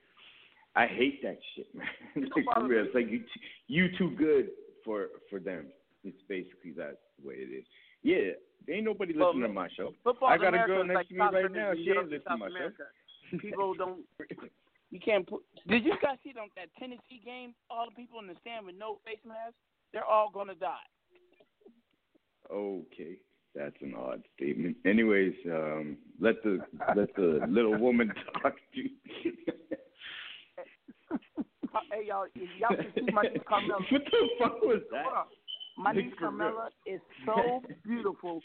I 0.75 0.87
hate 0.87 1.23
that 1.23 1.39
shit, 1.55 1.67
man. 1.75 1.87
like, 2.17 2.45
for 2.55 2.67
real, 2.67 2.85
it's 2.85 2.95
like 2.95 3.09
you 3.09 3.21
t- 3.21 3.41
you 3.69 3.89
too 3.97 4.11
good 4.17 4.49
for 4.85 5.09
for 5.31 5.39
them. 5.39 5.67
It's 6.03 6.21
basically 6.29 6.73
that's 6.77 6.97
the 7.21 7.29
way 7.29 7.35
it 7.37 7.55
is. 7.55 7.65
Yeah, 8.03 8.33
there 8.67 8.77
ain't 8.77 8.85
nobody 8.85 9.17
Well, 9.17 9.29
listening 9.29 9.49
to 9.49 9.55
my 9.55 9.69
show. 9.77 9.93
I 10.27 10.37
got 10.37 10.55
a 10.55 10.67
girl 10.67 10.85
next 10.85 10.97
like 10.97 11.09
to 11.09 11.15
me 11.15 11.21
right 11.21 11.53
now. 11.53 11.73
She 11.75 11.91
ain't 11.91 12.11
listening 12.11 12.21
to 12.29 12.37
my 12.37 12.49
show. 12.49 13.39
People 13.39 13.75
don't. 13.79 14.01
You 14.91 15.01
can't 15.01 15.27
put. 15.27 15.43
Did 15.67 15.85
you 15.85 15.95
guys 16.01 16.19
see 16.23 16.33
them 16.33 16.49
that 16.57 16.69
Tennessee 16.79 17.21
game? 17.25 17.55
All 17.71 17.87
the 17.89 17.95
people 17.97 18.21
in 18.21 18.27
the 18.27 18.35
stand 18.41 18.67
with 18.67 18.77
no 18.79 18.99
face 19.05 19.19
masks, 19.27 19.55
they're 19.93 20.05
all 20.05 20.31
gonna 20.33 20.55
die. 20.55 20.77
Okay, 22.53 23.17
that's 23.55 23.77
an 23.81 23.95
odd 23.97 24.23
statement. 24.37 24.77
Anyways, 24.85 25.35
um, 25.47 25.97
let 26.21 26.43
the 26.43 26.59
let 26.97 27.15
the 27.17 27.45
little 27.49 27.77
woman 27.79 28.13
talk 28.43 28.55
to. 28.75 29.31
Uh, 31.75 31.81
Hey 31.91 32.07
y'all, 32.07 32.27
if 32.37 32.49
y'all 32.61 32.77
can 32.77 32.93
see 32.95 33.13
my 33.13 33.23
niece 33.23 33.43
Carmela. 33.49 33.81
what 33.91 34.03
the 34.05 34.29
fuck 34.39 34.63
was 34.63 34.81
that? 34.93 35.07
My 35.77 35.91
Like, 35.91 36.05
niece 36.05 36.15
for. 36.15 36.27
Carmela 36.27 36.69
is 36.87 37.01
so 37.27 37.63
beautiful. 37.85 38.41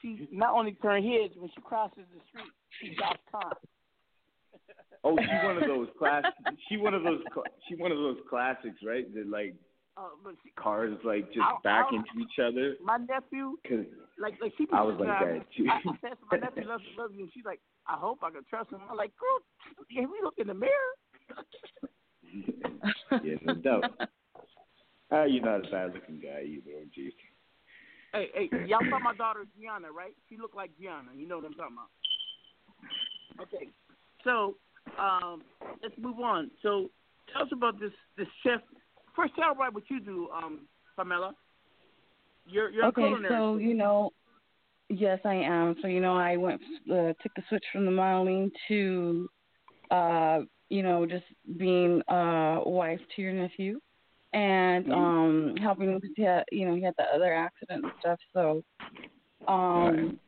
She 0.00 0.28
not 0.32 0.54
only 0.54 0.72
turns 0.72 1.04
heads 1.04 1.34
when 1.36 1.50
she 1.54 1.60
crosses 1.60 2.04
the 2.14 2.20
street, 2.28 2.50
she 2.80 2.94
stops 2.94 3.20
time. 3.30 3.52
Oh, 5.02 5.16
she 5.16 5.46
one 5.46 5.56
of 5.56 5.66
those 5.68 5.88
class. 5.98 6.24
She 6.68 6.76
one 6.76 6.92
of 6.94 7.02
those. 7.02 7.20
She 7.68 7.74
one 7.76 7.90
of 7.92 7.98
those 7.98 8.18
classics, 8.28 8.76
right? 8.84 9.12
That 9.14 9.28
like 9.28 9.54
Uh, 9.96 10.08
she, 10.44 10.50
cars 10.56 10.96
like 11.04 11.26
just 11.28 11.40
I'll- 11.40 11.60
back 11.64 11.86
I'll- 11.90 11.96
into 11.98 12.10
each 12.20 12.38
other. 12.38 12.76
my 12.82 12.98
nephew, 12.98 13.56
like 14.18 14.34
like 14.40 14.52
she. 14.58 14.66
I 14.72 14.82
was 14.82 14.96
like 15.00 15.08
that, 15.08 15.46
too. 15.56 15.66
I, 15.68 15.76
I 15.88 15.96
said 16.00 16.18
my 16.30 16.38
nephew, 16.38 16.64
loves, 16.68 16.84
you, 16.90 17.00
love 17.02 17.12
you," 17.14 17.22
and 17.24 17.32
she's 17.32 17.44
like, 17.44 17.60
"I 17.86 17.96
hope 17.96 18.18
I 18.22 18.30
can 18.30 18.44
trust 18.48 18.70
him." 18.72 18.80
I'm 18.90 18.96
like, 18.96 19.12
"Girl, 19.16 19.40
can 19.92 20.10
we 20.10 20.20
look 20.22 20.34
in 20.38 20.46
the 20.46 20.54
mirror?" 20.54 20.92
yeah, 23.24 23.34
no 23.44 23.54
doubt. 23.54 23.84
Ah, 25.10 25.24
you're 25.24 25.44
not 25.44 25.66
a 25.66 25.70
bad 25.70 25.92
looking 25.94 26.20
guy 26.20 26.42
either, 26.46 26.70
oh 26.76 26.84
jeez. 26.96 27.10
Hey, 28.12 28.28
hey, 28.34 28.66
y'all 28.66 28.80
saw 28.90 28.98
my 28.98 29.14
daughter 29.14 29.44
Gianna, 29.58 29.90
right? 29.92 30.14
She 30.28 30.36
looked 30.36 30.56
like 30.56 30.70
Gianna. 30.78 31.10
You 31.16 31.26
know 31.28 31.36
what 31.36 31.46
I'm 31.46 31.54
talking 31.54 31.76
about. 31.76 33.42
Okay, 33.42 33.68
so 34.24 34.56
um, 34.98 35.42
let's 35.82 35.94
move 35.98 36.18
on. 36.20 36.50
So 36.62 36.90
tell 37.32 37.42
us 37.42 37.48
about 37.52 37.80
this 37.80 37.92
this 38.16 38.28
chef. 38.42 38.60
First, 39.14 39.34
tell 39.34 39.50
everybody 39.50 39.74
what 39.74 39.84
you 39.88 40.00
do, 40.00 40.28
um, 40.34 40.66
Pamela. 40.96 41.34
You're 42.46 42.70
you're 42.70 42.84
a 42.84 42.88
okay, 42.88 43.12
so 43.28 43.56
you 43.56 43.74
know, 43.74 44.10
yes, 44.88 45.20
I 45.24 45.34
am. 45.34 45.76
So 45.82 45.88
you 45.88 46.00
know, 46.00 46.16
I 46.16 46.36
went 46.36 46.60
uh, 46.90 47.12
took 47.22 47.34
the 47.36 47.42
switch 47.48 47.64
from 47.72 47.84
the 47.84 47.90
modeling 47.90 48.50
to, 48.68 49.28
uh, 49.90 50.40
you 50.68 50.82
know, 50.82 51.06
just 51.06 51.24
being 51.56 52.02
uh, 52.08 52.60
wife 52.64 53.00
to 53.16 53.22
your 53.22 53.32
nephew, 53.32 53.80
and 54.32 54.86
Mm-hmm. 54.86 54.92
um, 54.92 55.54
helping 55.60 55.90
him 55.90 55.94
because 55.96 56.10
he 56.16 56.22
had, 56.22 56.44
you 56.52 56.68
know, 56.68 56.74
he 56.74 56.82
had 56.82 56.94
the 56.98 57.04
other 57.14 57.34
accident 57.34 57.84
and 57.84 57.92
stuff. 58.00 58.18
So, 58.32 58.62
um, 59.48 60.18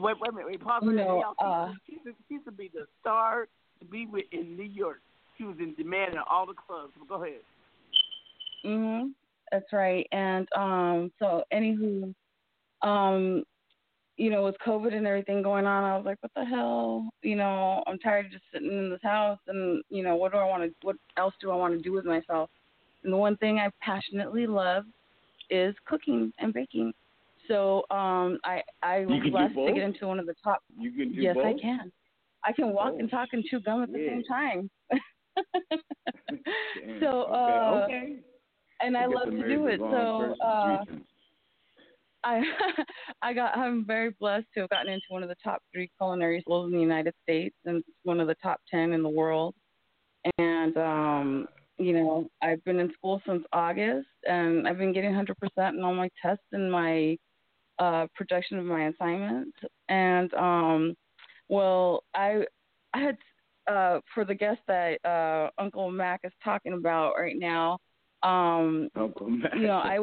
wait, 0.00 0.16
wait 0.20 0.30
a 0.30 0.32
minute. 0.32 0.46
Wait, 0.46 0.60
pause 0.60 0.82
You 0.84 0.92
know, 0.92 1.34
uh, 1.38 1.72
she, 1.86 1.92
used 1.92 2.04
to, 2.04 2.12
she 2.28 2.34
used 2.34 2.46
to 2.46 2.52
be 2.52 2.70
the 2.72 2.86
star 3.00 3.48
to 3.80 3.84
be 3.86 4.06
with 4.06 4.24
in 4.32 4.56
New 4.56 4.64
York. 4.64 5.00
She 5.36 5.44
was 5.44 5.56
in 5.58 5.74
demand 5.74 6.12
in 6.12 6.20
all 6.30 6.46
the 6.46 6.54
clubs. 6.54 6.92
Go 7.08 7.22
ahead. 7.22 7.40
Mhm. 8.64 9.12
That's 9.52 9.72
right. 9.72 10.06
And 10.12 10.48
um 10.56 11.12
so 11.18 11.44
anywho, 11.52 12.14
um, 12.82 13.44
you 14.16 14.30
know, 14.30 14.44
with 14.44 14.56
COVID 14.64 14.94
and 14.94 15.06
everything 15.06 15.42
going 15.42 15.66
on, 15.66 15.84
I 15.84 15.96
was 15.96 16.06
like, 16.06 16.18
What 16.22 16.32
the 16.34 16.44
hell? 16.44 17.08
You 17.22 17.36
know, 17.36 17.82
I'm 17.86 17.98
tired 17.98 18.26
of 18.26 18.32
just 18.32 18.44
sitting 18.52 18.70
in 18.70 18.90
this 18.90 19.02
house 19.02 19.38
and, 19.48 19.82
you 19.90 20.02
know, 20.02 20.16
what 20.16 20.32
do 20.32 20.38
I 20.38 20.44
wanna 20.44 20.68
what 20.82 20.96
else 21.16 21.34
do 21.40 21.50
I 21.50 21.56
want 21.56 21.74
to 21.74 21.82
do 21.82 21.92
with 21.92 22.04
myself? 22.04 22.50
And 23.02 23.12
the 23.12 23.16
one 23.16 23.36
thing 23.36 23.58
I 23.58 23.70
passionately 23.80 24.46
love 24.46 24.84
is 25.50 25.74
cooking 25.84 26.32
and 26.38 26.54
baking. 26.54 26.94
So 27.48 27.84
um 27.90 28.38
I 28.44 28.62
I 28.82 29.00
was 29.06 29.20
blessed 29.30 29.54
to 29.54 29.72
get 29.72 29.82
into 29.82 30.06
one 30.06 30.18
of 30.18 30.26
the 30.26 30.34
top 30.42 30.60
You 30.78 30.90
can 30.92 31.12
do 31.12 31.22
Yes, 31.22 31.36
both. 31.36 31.44
I 31.46 31.60
can. 31.60 31.92
I 32.44 32.52
can 32.52 32.72
walk 32.74 32.92
Oh, 32.94 32.98
and 32.98 33.10
talk 33.10 33.28
and 33.32 33.44
chew 33.44 33.60
gum 33.60 33.82
at 33.82 33.92
the 33.92 33.98
yeah. 33.98 34.08
same 34.08 34.22
time. 34.24 34.70
So 37.00 37.22
okay, 37.22 37.32
uh 37.32 37.84
okay. 37.84 38.16
and 38.80 38.96
I 38.96 39.06
guess 39.06 39.14
love 39.14 39.30
to 39.30 39.48
do 39.48 39.66
it. 39.66 39.78
So 39.78 40.34
uh 40.44 40.84
I 42.24 42.42
I 43.22 43.32
got 43.34 43.56
I'm 43.56 43.84
very 43.86 44.10
blessed 44.18 44.46
to 44.54 44.60
have 44.60 44.70
gotten 44.70 44.92
into 44.92 45.06
one 45.08 45.22
of 45.22 45.28
the 45.28 45.36
top 45.42 45.62
three 45.72 45.90
culinary 45.98 46.40
schools 46.40 46.66
in 46.70 46.76
the 46.76 46.82
United 46.82 47.14
States 47.22 47.56
and 47.66 47.82
one 48.04 48.20
of 48.20 48.26
the 48.26 48.36
top 48.42 48.60
ten 48.70 48.92
in 48.92 49.02
the 49.02 49.08
world. 49.08 49.54
And 50.38 50.76
um, 50.78 51.48
you 51.78 51.92
know, 51.92 52.28
I've 52.42 52.64
been 52.64 52.80
in 52.80 52.92
school 52.94 53.20
since 53.26 53.44
August 53.52 54.08
and 54.26 54.66
I've 54.66 54.78
been 54.78 54.92
getting 54.92 55.12
hundred 55.14 55.36
percent 55.38 55.76
in 55.76 55.84
all 55.84 55.94
my 55.94 56.08
tests 56.22 56.44
and 56.52 56.70
my 56.70 57.18
uh 57.78 58.06
projection 58.14 58.58
of 58.58 58.64
my 58.64 58.88
assignment, 58.88 59.54
And 59.88 60.32
um 60.34 60.94
well 61.48 62.04
I 62.14 62.44
I 62.92 63.00
had 63.00 63.16
uh 63.70 64.00
for 64.14 64.24
the 64.24 64.34
guest 64.34 64.60
that 64.68 65.04
uh 65.04 65.50
Uncle 65.60 65.90
Mac 65.90 66.20
is 66.24 66.32
talking 66.42 66.74
about 66.74 67.14
right 67.18 67.36
now, 67.38 67.78
um 68.22 68.88
Uncle 68.96 69.28
Mac. 69.28 69.54
you 69.54 69.66
know, 69.66 69.78
I 69.78 69.98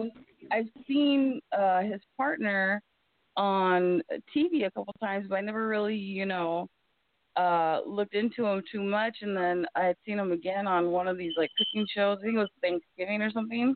I've 0.51 0.69
seen 0.87 1.39
uh 1.57 1.81
his 1.81 2.01
partner 2.17 2.81
on 3.37 4.01
TV 4.35 4.65
a 4.65 4.71
couple 4.71 4.93
times, 4.99 5.27
but 5.29 5.35
I 5.35 5.41
never 5.41 5.67
really, 5.67 5.95
you 5.95 6.25
know, 6.25 6.67
uh 7.37 7.79
looked 7.85 8.15
into 8.15 8.45
him 8.45 8.61
too 8.69 8.83
much 8.83 9.17
and 9.21 9.35
then 9.37 9.65
I 9.75 9.85
had 9.85 9.95
seen 10.05 10.19
him 10.19 10.33
again 10.33 10.67
on 10.67 10.91
one 10.91 11.07
of 11.07 11.17
these 11.17 11.33
like 11.37 11.51
cooking 11.57 11.87
shows. 11.95 12.17
I 12.19 12.23
think 12.23 12.35
it 12.35 12.39
was 12.39 12.49
Thanksgiving 12.61 13.21
or 13.21 13.31
something. 13.31 13.73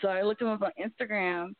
So 0.00 0.08
I 0.08 0.22
looked 0.22 0.42
him 0.42 0.48
up 0.48 0.62
on 0.62 0.72
Instagram 0.82 1.52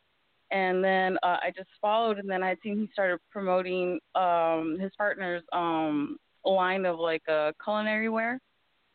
and 0.53 0.85
then 0.85 1.17
uh, 1.23 1.39
I 1.43 1.53
just 1.57 1.71
followed 1.81 2.19
and 2.19 2.31
then 2.31 2.43
I 2.43 2.57
seen 2.63 2.79
he 2.79 2.89
started 2.93 3.19
promoting 3.31 3.99
um 4.15 4.79
his 4.81 4.93
partner's 4.97 5.43
um 5.53 6.17
line 6.45 6.85
of 6.87 6.99
like 6.99 7.23
uh 7.29 7.53
culinary 7.63 8.09
wear 8.09 8.39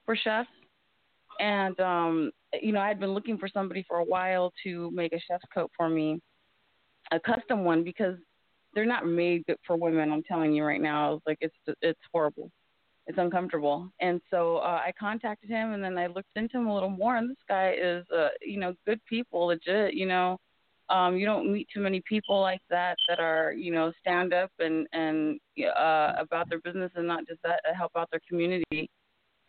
for 0.05 0.16
chefs 0.16 0.49
and 1.39 1.80
um 1.80 2.32
you 2.62 2.72
know, 2.72 2.80
I 2.80 2.88
had 2.88 2.99
been 2.99 3.14
looking 3.14 3.38
for 3.38 3.49
somebody 3.49 3.84
for 3.88 3.97
a 3.97 4.03
while 4.03 4.53
to 4.64 4.91
make 4.91 5.14
a 5.14 5.20
chef's 5.28 5.43
coat 5.53 5.72
for 5.76 5.89
me, 5.89 6.22
a 7.12 7.20
custom 7.20 7.64
one 7.64 7.84
because 7.84 8.16
they're 8.74 8.86
not 8.86 9.05
made 9.05 9.43
for 9.66 9.76
women. 9.76 10.12
I'm 10.12 10.24
telling 10.24 10.53
you 10.53 10.64
right 10.64 10.82
now, 10.82 11.22
like, 11.26 11.38
it's 11.41 11.55
it's 11.82 11.99
horrible, 12.12 12.51
it's 13.08 13.18
uncomfortable. 13.18 13.91
And 13.99 14.22
so 14.30 14.58
uh, 14.58 14.82
I 14.86 14.91
contacted 14.99 15.49
him, 15.49 15.74
and 15.74 15.84
then 15.84 15.97
I 15.97 16.08
looked 16.08 16.30
into 16.36 16.58
him 16.58 16.68
a 16.68 16.74
little 16.74 16.89
more. 16.89 17.18
And 17.18 17.30
this 17.30 17.38
guy 17.47 17.76
is, 17.80 18.05
uh, 18.16 18.30
you 18.41 18.60
know, 18.60 18.74
good 18.86 18.99
people, 19.05 19.47
legit. 19.47 19.93
You 19.93 20.05
know, 20.05 20.38
um, 20.89 21.17
you 21.17 21.25
don't 21.25 21.51
meet 21.51 21.67
too 21.73 21.81
many 21.81 22.01
people 22.07 22.39
like 22.39 22.61
that 22.69 22.97
that 23.07 23.19
are, 23.19 23.51
you 23.51 23.71
know, 23.71 23.91
stand 23.99 24.33
up 24.33 24.51
and 24.59 24.88
and 24.93 25.39
uh, 25.77 26.13
about 26.17 26.49
their 26.49 26.59
business 26.59 26.91
and 26.95 27.07
not 27.07 27.27
just 27.27 27.41
that, 27.43 27.59
uh, 27.69 27.73
help 27.75 27.91
out 27.97 28.09
their 28.11 28.21
community. 28.27 28.89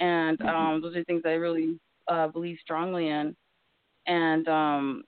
And 0.00 0.40
um, 0.42 0.80
those 0.80 0.96
are 0.96 1.04
things 1.04 1.22
I 1.24 1.32
really 1.32 1.78
uh, 2.08 2.28
believe 2.28 2.58
strongly 2.62 3.08
in. 3.08 3.36
And 4.06 4.48
um, 4.48 5.04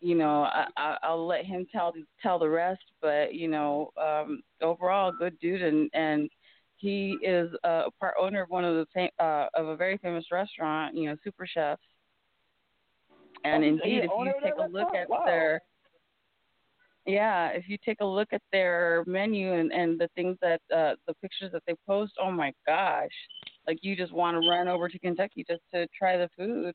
you 0.00 0.14
know, 0.14 0.42
I, 0.42 0.66
I, 0.76 0.96
I'll 1.02 1.26
let 1.26 1.44
him 1.44 1.66
tell 1.72 1.92
tell 2.22 2.38
the 2.38 2.48
rest. 2.48 2.82
But 3.00 3.34
you 3.34 3.48
know, 3.48 3.90
um, 4.00 4.42
overall, 4.62 5.12
good 5.12 5.38
dude, 5.40 5.62
and 5.62 5.90
and 5.94 6.28
he 6.76 7.18
is 7.22 7.50
a 7.64 7.84
part 7.98 8.14
owner 8.20 8.42
of 8.42 8.50
one 8.50 8.64
of 8.64 8.74
the 8.74 8.86
fam- 8.92 9.10
uh, 9.18 9.46
of 9.54 9.68
a 9.68 9.76
very 9.76 9.98
famous 9.98 10.26
restaurant. 10.30 10.94
You 10.94 11.10
know, 11.10 11.16
Super 11.24 11.46
Chefs. 11.46 11.82
And 13.44 13.64
Oh, 13.64 13.66
indeed, 13.66 14.04
if 14.04 14.10
you 14.18 14.32
take 14.42 14.54
a 14.58 14.66
look 14.68 14.94
at 14.94 15.08
Wow. 15.08 15.22
their 15.24 15.62
yeah, 17.06 17.48
if 17.48 17.68
you 17.68 17.78
take 17.82 18.00
a 18.00 18.04
look 18.04 18.28
at 18.32 18.42
their 18.52 19.02
menu 19.06 19.54
and 19.54 19.72
and 19.72 19.98
the 19.98 20.08
things 20.14 20.36
that 20.42 20.60
uh 20.74 20.94
the 21.06 21.14
pictures 21.22 21.52
that 21.52 21.62
they 21.66 21.74
post, 21.86 22.12
oh 22.20 22.30
my 22.30 22.52
gosh. 22.66 23.08
Like 23.66 23.78
you 23.82 23.96
just 23.96 24.12
want 24.12 24.40
to 24.40 24.48
run 24.48 24.68
over 24.68 24.88
to 24.88 24.98
Kentucky 24.98 25.44
just 25.48 25.62
to 25.74 25.86
try 25.98 26.16
the 26.18 26.28
food. 26.36 26.74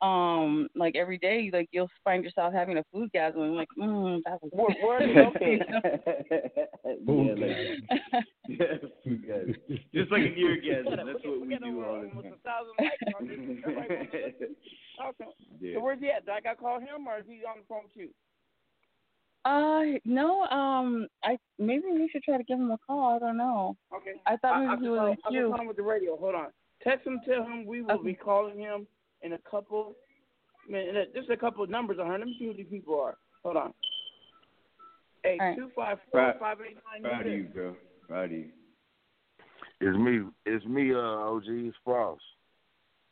Um 0.00 0.68
like 0.74 0.96
every 0.96 1.18
day 1.18 1.48
like 1.52 1.68
you'll 1.70 1.88
find 2.02 2.24
yourself 2.24 2.52
having 2.52 2.78
a 2.78 2.84
food 2.92 3.10
gasm 3.14 3.36
and 3.42 3.54
like, 3.54 3.68
mm, 3.78 4.20
that 4.24 4.42
was 4.42 4.50
Where, 4.52 4.74
where 4.82 4.96
are 4.96 5.06
they 5.06 5.14
located? 5.22 5.62
yeah, 7.06 7.34
like 7.38 8.24
yeah, 8.48 9.44
just 9.94 10.10
like 10.10 10.22
an 10.22 10.34
eargasm. 10.34 10.96
That's 10.96 11.24
what 11.24 11.40
we 11.40 11.56
do 11.56 11.84
all 11.84 12.00
the 12.00 12.08
Almost 12.08 12.24
time. 12.24 12.32
a 12.32 12.48
thousand 12.48 12.74
likes 12.80 13.14
on 13.16 13.26
this. 13.28 13.38
Everybody 13.38 13.94
wants 13.94 14.12
to 14.12 14.18
listen. 14.26 14.56
Talk 14.98 15.16
to 15.18 15.22
him. 15.24 15.30
Yeah. 15.60 15.74
So 15.74 15.80
where's 15.82 16.00
he 16.00 16.08
at? 16.10 16.21
Do 16.21 16.21
I 16.32 16.40
got 16.40 16.50
to 16.54 16.56
call 16.56 16.80
him 16.80 17.06
or 17.06 17.18
is 17.18 17.24
he 17.26 17.40
on 17.48 17.58
the 17.58 17.64
phone 17.68 17.82
with 17.84 17.92
you? 17.96 18.08
Uh 19.44 19.98
no, 20.04 20.42
um 20.46 21.08
I 21.24 21.36
maybe 21.58 21.84
we 21.92 22.08
should 22.12 22.22
try 22.22 22.36
to 22.38 22.44
give 22.44 22.58
him 22.60 22.70
a 22.70 22.78
call. 22.86 23.16
I 23.16 23.18
don't 23.18 23.36
know. 23.36 23.76
Okay. 23.94 24.12
I 24.26 24.36
thought 24.36 24.54
I, 24.54 24.60
maybe 24.60 24.72
I 24.72 24.76
he 24.82 24.88
was 24.88 24.98
call, 24.98 25.06
in 25.06 25.12
I 25.12 25.16
can 25.16 25.32
queue. 25.32 25.48
call 25.50 25.60
him 25.60 25.66
with 25.66 25.76
the 25.76 25.82
radio. 25.82 26.16
Hold 26.16 26.34
on. 26.36 26.46
Text 26.84 27.06
him, 27.06 27.20
tell 27.26 27.42
him 27.42 27.66
we 27.66 27.82
will 27.82 28.02
be 28.02 28.14
calling 28.14 28.58
him 28.58 28.86
in 29.22 29.32
a 29.32 29.38
couple. 29.38 29.96
Man, 30.68 30.94
there's 31.12 31.28
a 31.30 31.36
couple 31.36 31.64
of 31.64 31.70
numbers 31.70 31.98
on 32.00 32.06
her. 32.06 32.18
Let 32.18 32.26
me 32.28 32.36
see 32.38 32.46
who 32.46 32.54
these 32.54 32.66
people 32.70 33.00
are. 33.00 33.16
Hold 33.42 33.56
on. 33.56 33.74
Hey, 35.24 35.38
two 35.56 35.70
five 35.74 35.98
four 36.10 36.20
Proud, 36.20 36.38
five 36.38 36.58
eight 36.68 36.76
nine. 36.92 37.02
proud 37.02 37.26
of 37.26 37.32
you, 37.32 37.44
girl. 37.44 37.76
Proud 38.08 38.24
of 38.26 38.30
you. 38.32 38.46
It's 39.80 39.98
me. 39.98 40.20
It's 40.46 40.64
me, 40.66 40.94
uh, 40.94 40.98
OG. 40.98 41.44
It's 41.48 41.76
Frost. 41.84 42.22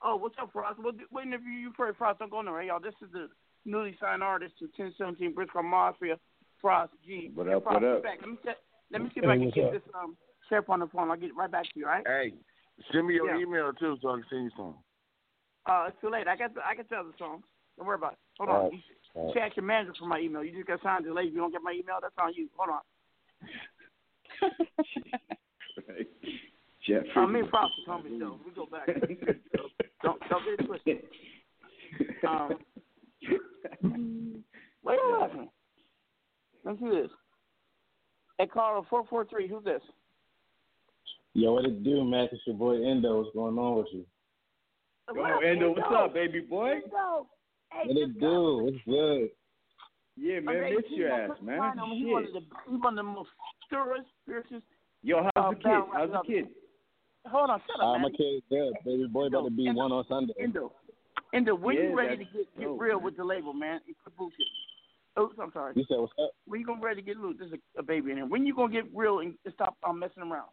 Oh, 0.03 0.17
what's 0.17 0.35
up, 0.41 0.51
Frost? 0.53 0.79
We'll, 0.83 0.93
we'll 1.11 1.25
interview 1.25 1.51
you 1.53 1.73
first, 1.77 1.99
Frost. 1.99 2.19
Don't 2.21 2.31
go 2.31 2.41
nowhere, 2.41 2.63
y'all. 2.63 2.81
This 2.81 2.95
is 3.03 3.09
the 3.13 3.29
newly 3.65 3.97
signed 4.01 4.23
artist 4.23 4.55
to 4.59 4.65
1017 4.77 5.35
Brick 5.35 5.49
Squad 5.51 5.63
Mafia, 5.63 6.19
Frost 6.61 6.93
G. 7.05 7.31
What 7.35 7.49
up, 7.49 7.65
Frost, 7.65 7.83
what 7.83 7.85
up? 7.85 8.03
Back. 8.03 8.19
Let 8.21 8.31
me 8.31 8.37
check. 8.45 8.57
Let 8.91 9.03
me 9.03 9.09
see 9.15 9.21
if 9.21 9.25
Hey, 9.25 9.31
I 9.31 9.37
can 9.37 9.45
what's 9.45 9.55
get 9.55 9.65
up? 9.67 9.73
this 9.73 9.83
um 9.95 10.17
chef 10.49 10.69
on 10.71 10.81
the 10.81 10.87
phone. 10.89 11.11
I'll 11.11 11.17
get 11.17 11.37
right 11.37 11.51
back 11.51 11.65
to 11.65 11.79
you. 11.79 11.87
All 11.87 11.93
right? 11.93 12.07
Hey, 12.07 12.33
send 12.93 13.07
me 13.07 13.15
your 13.15 13.29
Yeah. 13.29 13.41
email 13.41 13.73
too, 13.75 13.99
so 14.01 14.09
I 14.09 14.15
can 14.15 14.25
send 14.31 14.45
you 14.45 14.51
some. 14.57 14.75
Uh, 15.67 15.85
it's 15.89 16.01
too 16.01 16.11
late. 16.11 16.27
I 16.27 16.37
got 16.37 16.55
the, 16.55 16.61
I 16.67 16.75
can 16.75 16.87
tell 16.87 17.05
the 17.05 17.13
songs. 17.19 17.45
Don't 17.77 17.87
worry 17.87 17.97
about 17.97 18.13
it. 18.13 18.19
Hold 18.39 18.49
All 18.49 18.57
on. 18.57 18.63
right. 18.65 18.73
You 18.73 18.79
All 19.15 19.27
right. 19.27 19.33
should 19.35 19.43
ask 19.43 19.57
your 19.57 19.65
manager 19.67 19.93
for 19.99 20.07
my 20.07 20.19
email. 20.19 20.43
You 20.43 20.53
just 20.53 20.67
got 20.67 20.83
signed 20.83 21.05
delayed. 21.05 21.29
If 21.29 21.35
you 21.35 21.41
don't 21.41 21.53
get 21.53 21.63
my 21.63 21.73
email, 21.73 21.99
that's 22.01 22.15
on 22.19 22.33
you. 22.35 22.49
Hold 22.57 22.71
on. 22.71 22.81
Jeffrey. 26.87 27.11
Uh, 27.15 27.27
me 27.27 27.41
and 27.41 27.51
Frost 27.51 27.75
is 27.79 27.87
homies, 27.87 28.19
though. 28.19 28.41
We 28.45 28.53
go 28.53 28.67
back. 28.67 28.89
so 30.03 30.09
don't 30.09 30.21
don't 30.29 30.45
get 30.45 30.61
it 30.61 30.67
twisted. 30.67 30.99
Um, 32.27 32.57
what 34.83 34.93
are 34.93 34.97
you 34.97 35.19
laughing? 35.21 35.49
Let's 36.65 36.79
do 36.79 36.91
this. 36.91 37.11
Hey, 38.39 38.47
Carl, 38.47 38.87
four 38.89 39.05
four 39.09 39.27
three. 39.27 39.49
Who's 39.49 39.65
this? 39.65 39.83
Yo, 41.35 41.53
what 41.53 41.65
it 41.65 41.85
do, 41.85 42.05
Mac? 42.05 42.31
It's 42.33 42.43
your 42.47 42.57
boy 42.57 42.85
Endo. 42.85 43.19
What's 43.19 43.35
going 43.35 43.59
on 43.59 43.79
with 43.79 43.87
you? 43.93 44.05
Yo, 45.15 45.39
Endo, 45.39 45.71
what's 45.71 45.83
up, 45.95 46.15
baby 46.15 46.41
boy? 46.41 46.71
Endo, 46.71 47.27
What 47.85 47.97
it 47.97 48.21
do? 48.21 48.63
What's 48.65 48.77
good? 48.87 49.29
Yeah, 50.17 50.41
man, 50.41 50.57
Okay, 50.57 50.77
miss 50.77 50.85
your 50.91 51.13
ass, 51.13 51.31
man. 51.43 51.59
on 51.61 51.79
him. 51.79 51.97
He 51.97 52.05
one 52.07 52.27
Shit. 52.27 52.37
of 52.37 52.43
the 52.43 52.71
he 52.71 52.77
one 52.77 52.99
of 52.99 53.05
the 53.05 53.11
most 53.11 53.31
thorough, 53.71 53.97
fiercest. 54.27 54.65
Yo, 55.03 55.23
how's 55.35 55.47
uh, 55.47 55.51
the 55.51 55.57
kid? 55.57 55.81
How's 55.93 56.11
the 56.11 56.23
kid? 56.27 56.49
Hold 57.27 57.51
on, 57.51 57.61
shut 57.67 57.85
up, 57.85 57.93
man. 57.93 58.03
my 58.03 58.11
kid's 58.11 58.45
good. 58.49 58.73
Baby 58.85 59.07
boy 59.07 59.27
about 59.27 59.45
to 59.45 59.51
be 59.51 59.71
one 59.71 59.93
on 59.93 60.05
Sunday. 60.09 60.33
Endo, 60.41 60.73
Endo, 61.35 61.55
when 61.55 61.77
Yeah, 61.77 61.83
you 61.83 61.97
ready 61.97 62.17
to 62.17 62.25
get, 62.25 62.59
get 62.59 62.69
real 62.71 63.01
with 63.01 63.17
the 63.17 63.25
label, 63.25 63.53
man? 63.53 63.81
and 63.87 63.97
Quit 64.03 64.17
bullshit. 64.17 64.47
Oops, 65.19 65.37
I'm 65.41 65.53
sorry. 65.53 65.73
You 65.77 65.85
said 65.89 65.99
what's 65.99 66.13
up? 66.23 66.31
When 66.47 66.61
you 66.61 66.67
gonna 66.67 66.81
ready 66.81 67.03
to 67.03 67.07
get 67.07 67.17
loose? 67.17 67.37
There's 67.39 67.53
a, 67.53 67.81
a 67.81 67.83
baby 67.83 68.11
in 68.11 68.19
here. 68.19 68.27
When 68.27 68.47
you 68.47 68.55
gonna 68.55 68.73
get 68.73 68.85
real 68.95 69.19
and 69.21 69.35
stop 69.53 69.77
um, 69.87 69.99
messing 69.99 70.23
around? 70.23 70.49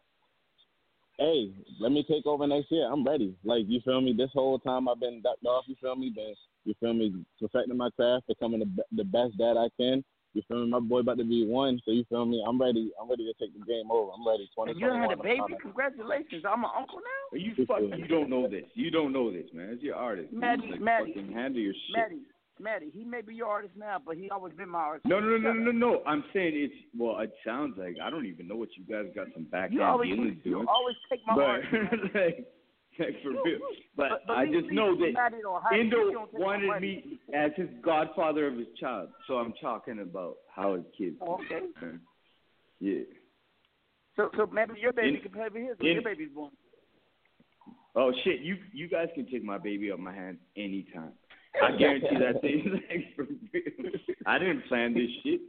Hey, 1.18 1.50
let 1.80 1.90
me 1.90 2.04
take 2.08 2.26
over 2.26 2.46
next 2.46 2.70
year. 2.70 2.88
I'm 2.90 3.04
ready. 3.04 3.34
Like 3.44 3.64
you 3.66 3.80
feel 3.84 4.00
me? 4.00 4.14
This 4.16 4.30
whole 4.34 4.58
time 4.58 4.88
I've 4.88 5.00
been 5.00 5.22
ducked 5.22 5.44
off. 5.46 5.64
You 5.66 5.76
feel 5.80 5.96
me? 5.96 6.10
Been 6.14 6.34
you 6.64 6.74
feel 6.80 6.92
me? 6.92 7.24
Perfecting 7.40 7.76
my 7.76 7.90
craft, 7.90 8.26
becoming 8.28 8.60
the 8.60 8.84
the 8.92 9.04
best 9.04 9.38
dad 9.38 9.56
I 9.56 9.68
can. 9.80 10.04
You 10.34 10.42
feel 10.46 10.64
me? 10.64 10.70
My 10.70 10.78
boy 10.80 11.00
about 11.00 11.18
to 11.18 11.24
be 11.24 11.46
one, 11.46 11.80
so 11.84 11.90
you 11.90 12.04
feel 12.08 12.26
me? 12.26 12.44
I'm 12.46 12.60
ready. 12.60 12.92
I'm 13.00 13.08
ready 13.08 13.24
to 13.24 13.32
take 13.40 13.52
the 13.58 13.64
game 13.64 13.90
over. 13.90 14.12
I'm 14.12 14.26
ready. 14.26 14.48
Twenty 14.54 14.74
You 14.78 14.86
done 14.86 15.00
had 15.00 15.10
a 15.12 15.16
twenty 15.16 15.30
baby? 15.40 15.40
one. 15.54 15.60
Congratulations! 15.62 16.44
I'm 16.48 16.64
an 16.64 16.70
uncle 16.76 16.98
now. 16.98 17.36
Are 17.36 17.40
you 17.40 17.52
fuck? 17.66 17.80
You 17.98 18.06
don't 18.06 18.28
know 18.30 18.48
this. 18.48 18.64
You 18.74 18.90
don't 18.90 19.12
know 19.12 19.32
this, 19.32 19.46
man. 19.52 19.70
It's 19.72 19.82
your 19.82 19.96
artist. 19.96 20.32
man. 20.32 20.58
Maddie, 20.60 20.70
like, 20.72 20.80
Maddie, 20.80 21.12
fucking 21.14 21.32
handle 21.32 21.60
your 21.60 21.72
shit. 21.72 21.96
Maddie, 21.96 22.22
Maddie, 22.60 22.90
he 22.92 23.04
may 23.04 23.22
be 23.22 23.34
your 23.34 23.48
artist 23.48 23.74
now, 23.76 23.96
but 24.04 24.16
he 24.16 24.28
always 24.30 24.52
been 24.54 24.68
my 24.68 24.78
artist. 24.80 25.06
No, 25.06 25.18
no, 25.20 25.38
no, 25.38 25.52
no, 25.52 25.52
no, 25.52 25.70
no. 25.72 26.02
I'm 26.06 26.24
saying 26.32 26.52
it's 26.54 26.74
well. 26.96 27.18
It 27.20 27.32
sounds 27.44 27.74
like 27.78 27.96
I 28.02 28.10
don't 28.10 28.26
even 28.26 28.46
know 28.48 28.56
what 28.56 28.68
you 28.76 28.84
guys 28.84 29.10
got 29.14 29.28
some 29.34 29.44
backhand 29.44 29.72
You 29.74 29.82
always, 29.82 30.10
dealings 30.14 30.38
you 30.44 30.66
always 30.68 30.96
take 31.10 31.20
my 31.26 31.34
but 31.36 31.44
art. 31.44 31.62
man. 31.72 31.88
like, 32.14 32.46
like 32.98 33.22
for 33.22 33.30
real. 33.30 33.58
But, 33.96 34.22
But- 34.26 34.32
I 34.34 34.46
just 34.46 34.70
know 34.70 34.96
that 34.96 35.12
Maddie 35.14 35.36
don't 35.42 35.62
hide 35.62 35.74
it. 35.74 35.76
You 35.76 35.82
Indo 35.84 36.10
don't 36.12 36.30
take 36.30 36.40
my 36.40 36.46
wanted 36.46 36.80
me 36.82 37.18
as 37.34 37.50
his 37.56 37.68
godfather 37.82 38.46
of 38.48 38.54
his 38.56 38.66
child. 38.80 39.10
So 39.26 39.34
I'm 39.34 39.52
talking 39.60 40.00
about 40.00 40.36
how 40.54 40.74
his 40.74 40.84
kids. 40.96 41.16
Oh, 41.20 41.34
okay. 41.44 41.66
Yeah. 42.80 43.00
So, 44.16 44.30
so 44.36 44.46
maybe 44.52 44.74
your 44.80 44.92
baby 44.92 45.16
In- 45.16 45.20
can 45.22 45.30
play 45.32 45.48
with 45.52 45.62
his 45.62 45.78
when 45.78 45.92
your 45.92 46.02
baby's 46.02 46.30
born. 46.34 46.50
Oh 47.96 48.12
shit! 48.22 48.40
You 48.40 48.56
you 48.72 48.88
guys 48.88 49.08
can 49.14 49.26
take 49.28 49.42
my 49.42 49.58
baby 49.58 49.90
off 49.90 49.98
my 49.98 50.14
hands 50.14 50.38
anytime. 50.56 51.12
I 51.60 51.76
guarantee 51.76 52.16
that 52.20 52.40
thing. 52.42 52.80
Like. 52.88 53.28
I 54.26 54.38
didn't 54.38 54.66
plan 54.68 54.94
this 54.94 55.08
shit. 55.24 55.40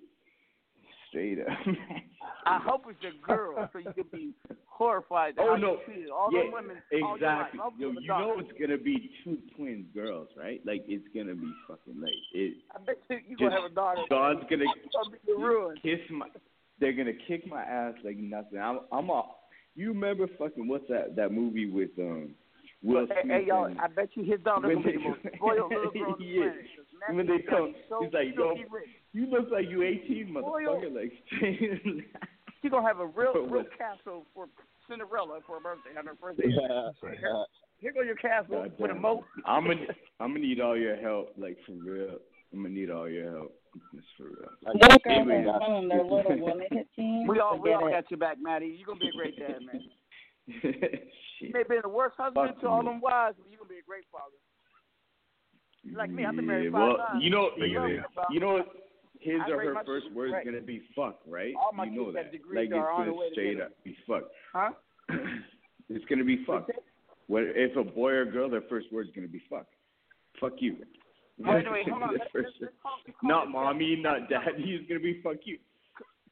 Straight 1.09 1.39
up. 1.39 1.47
I 2.45 2.59
hope 2.63 2.85
it's 2.89 2.99
a 3.03 3.25
girl, 3.25 3.69
so 3.73 3.79
you 3.79 3.91
can 3.93 4.05
be 4.11 4.33
horrified. 4.65 5.37
At 5.37 5.43
Oh 5.45 5.49
how 5.51 5.55
no! 5.57 5.71
You 5.71 5.77
treated 5.85 6.09
all 6.09 6.29
yeah, 6.31 6.43
those 6.43 6.53
women. 6.53 6.77
all 7.03 7.15
exactly. 7.15 7.59
Hope 7.59 7.73
Yo, 7.77 7.91
you 7.91 8.07
know 8.07 8.35
it's 8.39 8.59
gonna 8.59 8.77
be 8.77 9.11
two 9.23 9.37
twin 9.55 9.85
girls, 9.93 10.29
right? 10.37 10.61
Like 10.65 10.83
it's 10.87 11.05
gonna 11.15 11.35
be 11.35 11.51
fucking 11.67 12.01
like 12.01 12.13
it. 12.33 12.57
I 12.75 12.79
bet 12.79 12.97
you 13.09 13.19
you 13.27 13.37
gonna 13.37 13.51
have 13.51 13.71
a 13.71 13.73
daughter. 13.73 14.01
God's 14.09 14.41
gonna 14.49 14.65
gonna 14.65 15.17
the 15.25 15.75
kiss 15.81 15.99
my. 16.11 16.27
They're 16.79 16.93
gonna 16.93 17.13
kick 17.27 17.45
my 17.47 17.61
ass 17.61 17.95
like 18.03 18.17
nothing. 18.17 18.59
I'm 18.59 18.79
I'm 18.91 19.09
a. 19.09 19.23
You 19.75 19.89
remember 19.89 20.27
fucking 20.37 20.67
what's 20.67 20.87
that 20.89 21.15
that 21.15 21.31
movie 21.31 21.69
with 21.69 21.91
um 21.99 22.35
Will 22.81 23.07
But, 23.07 23.17
hey, 23.17 23.21
Smith 23.23 23.35
hey, 23.41 23.47
y'all, 23.47 23.73
I 23.79 23.87
bet 23.87 24.09
you 24.15 24.23
his 24.23 24.39
daughter 24.41 24.67
gonna 24.73 24.81
be 24.81 24.93
the 24.93 24.99
most 25.09 25.19
little 25.41 25.69
girl 25.69 25.91
on 26.07 26.15
the 26.19 26.25
Yeah. 26.25 26.41
planet. 26.43 27.15
when 27.15 27.27
they 27.27 27.39
come, 27.39 27.75
he's 28.01 28.13
like, 28.13 28.35
yo. 28.35 28.55
You 29.13 29.25
look 29.29 29.47
like 29.51 29.69
you 29.69 29.83
18, 29.83 30.27
motherfucker. 30.35 30.93
Like, 30.93 31.13
She 32.61 32.67
gonna 32.69 32.85
have 32.85 32.99
a 32.99 33.05
real 33.05 33.47
real 33.47 33.63
castle 33.77 34.25
for 34.35 34.47
Cinderella 34.89 35.39
for 35.47 35.55
her 35.55 35.61
birthday 35.61 35.97
on 35.97 36.05
her 36.07 36.13
birthday. 36.15 36.49
Yeah. 36.49 36.89
Here, 37.01 37.45
here 37.79 37.93
go 37.93 38.01
your 38.01 38.15
castle 38.15 38.63
God 38.63 38.73
with 38.77 38.91
a 38.91 38.95
moat. 38.95 39.23
I'm 39.45 39.63
gonna 39.63 39.85
I'm 40.19 40.33
gonna 40.33 40.39
need 40.41 40.59
all 40.59 40.77
your 40.77 40.97
help, 40.97 41.29
like 41.37 41.57
for 41.65 41.71
real. 41.71 42.17
I'm 42.51 42.63
gonna 42.63 42.73
need 42.75 42.89
all 42.91 43.07
your 43.09 43.31
help. 43.31 43.55
It's 43.93 44.05
for 44.17 44.23
real. 44.25 44.49
Those 44.65 44.97
girls 45.05 45.17
Anyway, 45.21 45.45
are 45.47 45.59
fun 45.59 45.73
when 45.73 45.87
they're 45.87 46.03
little. 46.03 46.39
When 46.43 46.57
they 46.59 46.67
hit 46.69 46.87
teens, 46.97 47.29
We 47.29 47.39
all 47.39 47.57
we 47.61 47.71
all 47.71 47.89
got 47.89 48.11
your 48.11 48.17
back, 48.17 48.37
Maddie. 48.41 48.75
You 48.77 48.85
gonna 48.85 48.99
be 48.99 49.07
a 49.07 49.11
great 49.17 49.39
dad, 49.39 49.61
man. 49.61 49.81
You 51.41 51.47
Shit. 51.47 51.53
may 51.53 51.63
be 51.63 51.79
the 51.81 51.87
worst 51.87 52.15
husband 52.17 52.49
Fuck 52.49 52.59
to 52.61 52.67
all 52.67 52.83
them 52.83 52.99
wives, 52.99 53.37
but 53.39 53.49
you 53.49 53.57
gonna 53.57 53.69
be 53.69 53.77
a 53.79 53.87
great 53.87 54.03
father. 54.11 54.35
Like 55.95 56.09
me, 56.09 56.25
I've 56.25 56.35
been 56.35 56.45
married 56.45 56.65
Yeah, 56.65 56.71
five 56.71 56.87
well, 56.89 56.97
times. 56.97 57.23
you 57.23 57.29
know, 57.29 57.51
You 57.55 57.73
know, 57.73 57.87
you 58.29 58.39
know, 58.41 58.65
his 59.19 59.35
I 59.45 59.51
or 59.51 59.75
her 59.75 59.83
first 59.85 60.11
word 60.13 60.27
is 60.27 60.33
right. 60.33 60.45
gonna 60.45 60.61
be 60.61 60.81
fuck, 60.95 61.19
right? 61.27 61.53
All 61.55 61.71
my 61.73 61.85
you 61.85 61.91
know 61.91 62.11
that. 62.11 62.31
Like 62.53 62.65
it's 62.65 62.73
are 62.73 62.91
on 62.91 63.07
the 63.07 63.13
gonna 63.13 63.29
straight 63.31 63.61
up 63.61 63.71
be 63.83 63.95
fuck. 64.07 64.23
Huh? 64.53 64.71
it's 65.89 66.05
gonna 66.05 66.23
be 66.23 66.43
fuck. 66.45 66.67
What 67.27 67.43
if 67.43 67.75
a 67.75 67.83
boy 67.83 68.11
or 68.11 68.25
girl, 68.25 68.49
their 68.49 68.63
first 68.69 68.87
word's 68.91 69.09
gonna 69.13 69.27
be 69.27 69.41
fuck. 69.49 69.67
Fuck 70.39 70.53
you. 70.59 70.77
Oh, 71.45 71.51
anyway, 71.51 71.83
hold 71.89 72.03
on. 72.03 72.09
Let's, 72.17 72.23
let's, 72.33 72.47
let's 72.59 72.73
call, 72.81 72.93
let's 73.05 73.17
call 73.19 73.29
not 73.29 73.49
mommy, 73.49 73.95
not 73.95 74.29
daddy. 74.29 74.63
It's 74.79 74.87
gonna 74.87 74.99
be 74.99 75.21
fuck 75.21 75.37
you. 75.45 75.57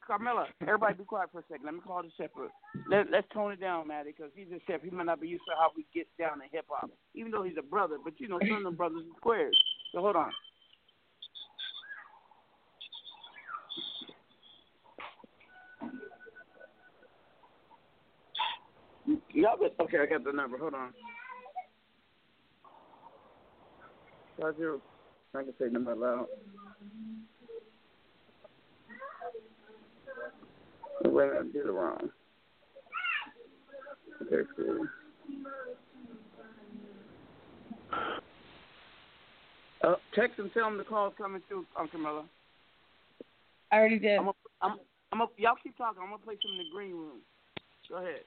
Carmela, 0.07 0.47
everybody 0.61 0.93
be 0.95 1.03
quiet 1.03 1.29
for 1.33 1.39
a 1.39 1.43
second. 1.51 1.65
Let 1.65 1.73
me 1.73 1.81
call 1.85 2.01
the 2.01 2.09
shepherd. 2.17 2.49
Let, 2.89 3.11
let's 3.11 3.27
tone 3.33 3.51
it 3.51 3.59
down, 3.59 3.89
Maddie, 3.89 4.13
because 4.15 4.31
he's 4.33 4.47
a 4.55 4.59
chef. 4.65 4.81
He 4.81 4.89
might 4.89 5.05
not 5.05 5.19
be 5.19 5.27
used 5.27 5.43
to 5.49 5.55
how 5.59 5.71
we 5.75 5.85
get 5.93 6.07
down 6.17 6.41
in 6.41 6.47
hip 6.49 6.65
hop, 6.69 6.89
even 7.13 7.29
though 7.29 7.43
he's 7.43 7.57
a 7.59 7.61
brother. 7.61 7.97
But 8.01 8.13
you 8.17 8.29
know, 8.29 8.39
some 8.39 8.57
of 8.57 8.63
them 8.63 8.75
brothers 8.75 9.03
are 9.03 9.17
squares. 9.17 9.57
So 9.91 9.99
hold 9.99 10.15
on. 10.15 10.31
Y'all 19.33 19.57
bet. 19.57 19.73
Okay, 19.79 19.97
I 19.99 20.05
got 20.05 20.23
the 20.23 20.31
number. 20.31 20.57
Hold 20.57 20.73
on. 20.73 20.93
Five 24.39 24.57
zero 24.57 24.81
I 25.33 25.43
can 25.43 25.53
say 25.59 25.65
out 25.65 25.97
loud. 25.97 26.27
Wait, 31.05 31.29
I 31.29 31.43
did 31.43 31.55
it 31.55 31.71
wrong. 31.71 32.09
Okay, 34.21 34.49
cool. 34.55 34.87
Uh, 39.83 39.95
text 40.15 40.39
and 40.39 40.51
tell 40.53 40.65
them 40.65 40.77
the 40.77 40.83
call's 40.83 41.13
coming 41.17 41.41
through, 41.47 41.65
um, 41.79 41.87
Camilla. 41.87 42.25
I 43.71 43.77
already 43.77 43.99
did. 43.99 44.17
I'm 44.17 44.27
a, 44.27 44.33
I'm, 44.61 44.79
I'm 45.11 45.21
a, 45.21 45.27
y'all 45.37 45.53
keep 45.61 45.77
talking. 45.77 46.01
I'm 46.01 46.09
gonna 46.09 46.23
play 46.23 46.35
some 46.41 46.51
in 46.51 46.57
the 46.57 46.71
green 46.73 46.91
room. 46.91 47.19
Go 47.89 47.97
ahead. 47.97 48.21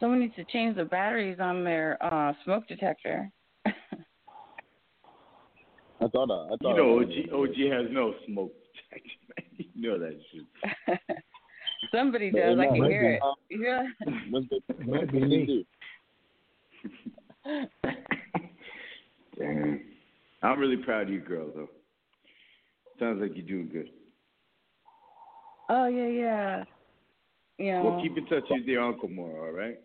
Someone 0.00 0.20
needs 0.20 0.34
to 0.36 0.44
change 0.44 0.76
the 0.76 0.84
batteries 0.84 1.38
on 1.40 1.62
their 1.62 1.98
uh, 2.02 2.32
smoke 2.44 2.66
detector. 2.66 3.30
I 3.66 3.72
thought 6.08 6.30
I, 6.30 6.54
I 6.54 6.56
thought 6.56 6.62
You 6.62 6.76
know, 6.76 7.00
OG, 7.00 7.50
OG 7.50 7.56
has 7.70 7.86
no 7.90 8.14
smoke 8.26 8.52
detector. 8.74 9.16
You 9.74 9.90
know 9.90 9.98
that 9.98 10.18
shit. 10.32 10.98
Somebody 11.94 12.30
But 12.30 12.40
does. 12.40 12.58
I 12.58 12.66
can 12.66 12.84
hear 12.84 13.20
be- 13.48 13.54
it. 13.54 13.60
Yeah. 13.60 13.82
Must 14.30 14.46
Might 14.86 15.12
be 15.12 15.20
me. 15.20 15.66
Damn. 19.38 19.80
I'm 20.42 20.58
really 20.58 20.76
proud 20.78 21.02
of 21.04 21.10
you, 21.10 21.20
girl, 21.20 21.50
though. 21.54 21.68
Sounds 22.98 23.20
like 23.20 23.32
you're 23.34 23.46
doing 23.46 23.68
good. 23.72 23.88
Oh 25.68 25.86
yeah, 25.86 26.08
yeah. 26.08 26.64
Yeah. 27.58 27.82
We'll 27.82 28.02
keep 28.02 28.16
in 28.18 28.26
touch 28.26 28.44
with 28.50 28.64
your 28.64 28.82
uncle 28.82 29.08
more, 29.08 29.46
all 29.46 29.52
right? 29.52 29.78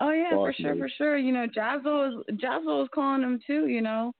Oh 0.00 0.10
yeah, 0.10 0.30
for 0.30 0.52
sure, 0.52 0.68
lady. 0.70 0.80
for 0.80 0.88
sure. 0.88 1.16
You 1.16 1.32
know, 1.32 1.46
Jazzo 1.46 2.08
is 2.08 2.36
Jazzo 2.36 2.82
is 2.82 2.88
calling 2.94 3.22
him 3.22 3.40
too. 3.46 3.66
You 3.66 3.82
know, 3.82 4.12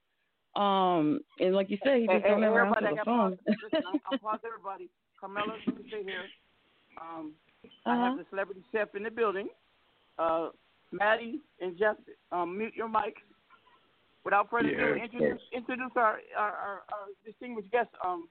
um, 0.60 1.20
and 1.40 1.54
like 1.54 1.70
you 1.70 1.78
said, 1.84 1.98
he 2.00 2.06
just 2.06 2.22
hey, 2.22 2.28
don't 2.30 2.44
ever 2.44 2.60
everybody, 2.64 2.86
answer 2.86 2.96
the 2.96 3.04
phone. 3.04 3.30
pause. 3.30 3.70
I'm, 3.86 4.00
I'm 4.10 4.18
pause 4.22 4.40
everybody. 4.46 4.88
Carmela, 5.20 5.56
you 5.66 5.72
can 5.72 5.84
stay 5.88 6.02
here. 6.02 6.24
Um, 7.00 7.32
I 7.84 7.92
Uh-huh. 7.92 8.04
have 8.08 8.18
the 8.18 8.24
celebrity 8.30 8.62
chef 8.72 8.94
in 8.94 9.02
the 9.02 9.10
building. 9.10 9.48
Uh, 10.18 10.48
Maddie 10.92 11.40
and 11.60 11.76
Jeff, 11.78 11.96
um, 12.32 12.56
mute 12.56 12.72
your 12.74 12.88
mics. 12.88 13.20
Without 14.24 14.50
further 14.50 14.68
Yeah, 14.70 14.76
ado, 14.76 14.94
of 14.94 15.02
introduce 15.02 15.28
course. 15.28 15.42
introduce 15.52 15.92
our, 15.96 16.18
our, 16.36 16.50
our, 16.50 16.82
our 16.90 17.06
distinguished 17.24 17.70
guest, 17.70 17.90
um, 18.04 18.28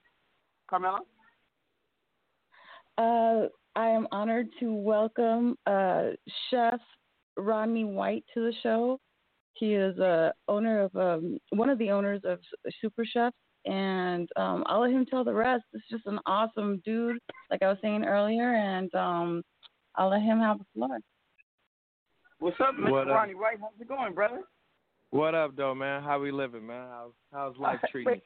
Carmela. 0.68 1.00
Uh, 2.98 3.48
I 3.76 3.88
am 3.88 4.06
honored 4.10 4.48
to 4.60 4.74
welcome 4.74 5.56
uh, 5.66 6.10
Chef 6.50 6.80
Rodney 7.36 7.84
White 7.84 8.24
to 8.34 8.40
the 8.40 8.52
show. 8.62 8.98
He 9.54 9.74
is 9.74 9.98
a 9.98 10.34
owner 10.48 10.82
of 10.82 10.96
um, 10.96 11.38
one 11.50 11.70
of 11.70 11.78
the 11.78 11.90
owners 11.90 12.20
of 12.24 12.38
Super 12.80 13.04
Chefs, 13.06 13.36
and 13.64 14.28
um, 14.36 14.64
I'll 14.66 14.80
let 14.80 14.90
him 14.90 15.06
tell 15.06 15.24
the 15.24 15.32
rest. 15.32 15.64
It's 15.72 15.88
just 15.90 16.06
an 16.06 16.18
awesome 16.26 16.82
dude, 16.84 17.18
like 17.50 17.62
I 17.62 17.68
was 17.68 17.78
saying 17.80 18.04
earlier, 18.04 18.54
and 18.54 18.94
um, 18.94 19.42
I'll 19.94 20.10
let 20.10 20.22
him 20.22 20.38
have 20.40 20.58
the 20.58 20.66
floor. 20.74 20.98
What's 22.38 22.60
up, 22.60 22.74
Mr. 22.74 22.90
What 22.90 23.08
up? 23.08 23.14
Rodney 23.14 23.34
White? 23.34 23.56
How's 23.60 23.80
it 23.80 23.88
going, 23.88 24.14
brother? 24.14 24.42
What 25.10 25.34
up, 25.34 25.56
though, 25.56 25.74
man? 25.74 26.02
How 26.02 26.20
we 26.20 26.30
living, 26.30 26.66
man? 26.66 26.88
How's 26.90 27.12
how's 27.32 27.56
life 27.58 27.80
treating 27.90 28.14
you? 28.14 28.20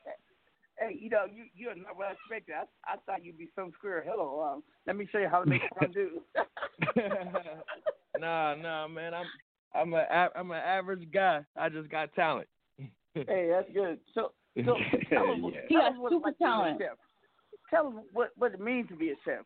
Hey, 0.79 0.99
you 0.99 1.11
know, 1.11 1.27
you 1.33 1.45
you're 1.55 1.77
not 1.77 1.97
what 1.97 2.09
I 2.09 2.13
expected. 2.13 2.55
I 2.57 2.95
I 2.95 2.97
thought 3.07 3.25
you'd 3.25 3.39
be 3.39 3.49
some 3.55 3.71
square. 3.79 4.03
Hello, 4.05 4.43
um, 4.43 4.63
let 4.87 4.97
me 4.97 5.07
show 5.13 5.19
you 5.19 5.29
how 5.29 5.45
to 5.45 5.49
make 5.49 5.63
fondue. 5.79 6.23
nah, 8.21 8.55
nah, 8.55 8.89
man. 8.89 9.15
I'm 9.15 9.27
I'm 9.75 9.95
a 9.95 9.99
a- 9.99 10.39
I'm 10.39 10.51
an 10.51 10.59
average 10.59 11.09
guy. 11.13 11.45
I 11.57 11.69
just 11.69 11.89
got 11.91 12.13
talent. 12.15 12.49
hey, 13.15 13.49
that's 13.51 13.71
good. 13.73 13.99
So, 14.15 14.33
so 14.65 14.77
tell 15.11 15.31
us, 15.31 15.39
Yeah. 15.43 15.61
He 15.69 15.75
tell 15.75 15.83
got 15.83 15.93
us 15.93 15.99
what 15.99 16.13
super 16.13 16.27
like 16.29 16.35
to 16.35 16.39
be 16.39 16.45
a 16.45 16.49
talent. 16.49 16.81
chef. 16.81 16.99
Tell 17.71 17.87
us 17.89 17.95
what 18.13 18.31
what 18.37 18.53
it 18.55 18.61
means 18.61 18.89
to 18.89 18.97
be 18.97 19.11
a 19.11 19.15
chef 19.25 19.45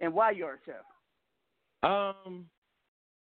and 0.00 0.12
why 0.12 0.30
you're 0.32 0.54
a 0.54 0.58
chef. 0.66 0.84
Um, 1.82 2.46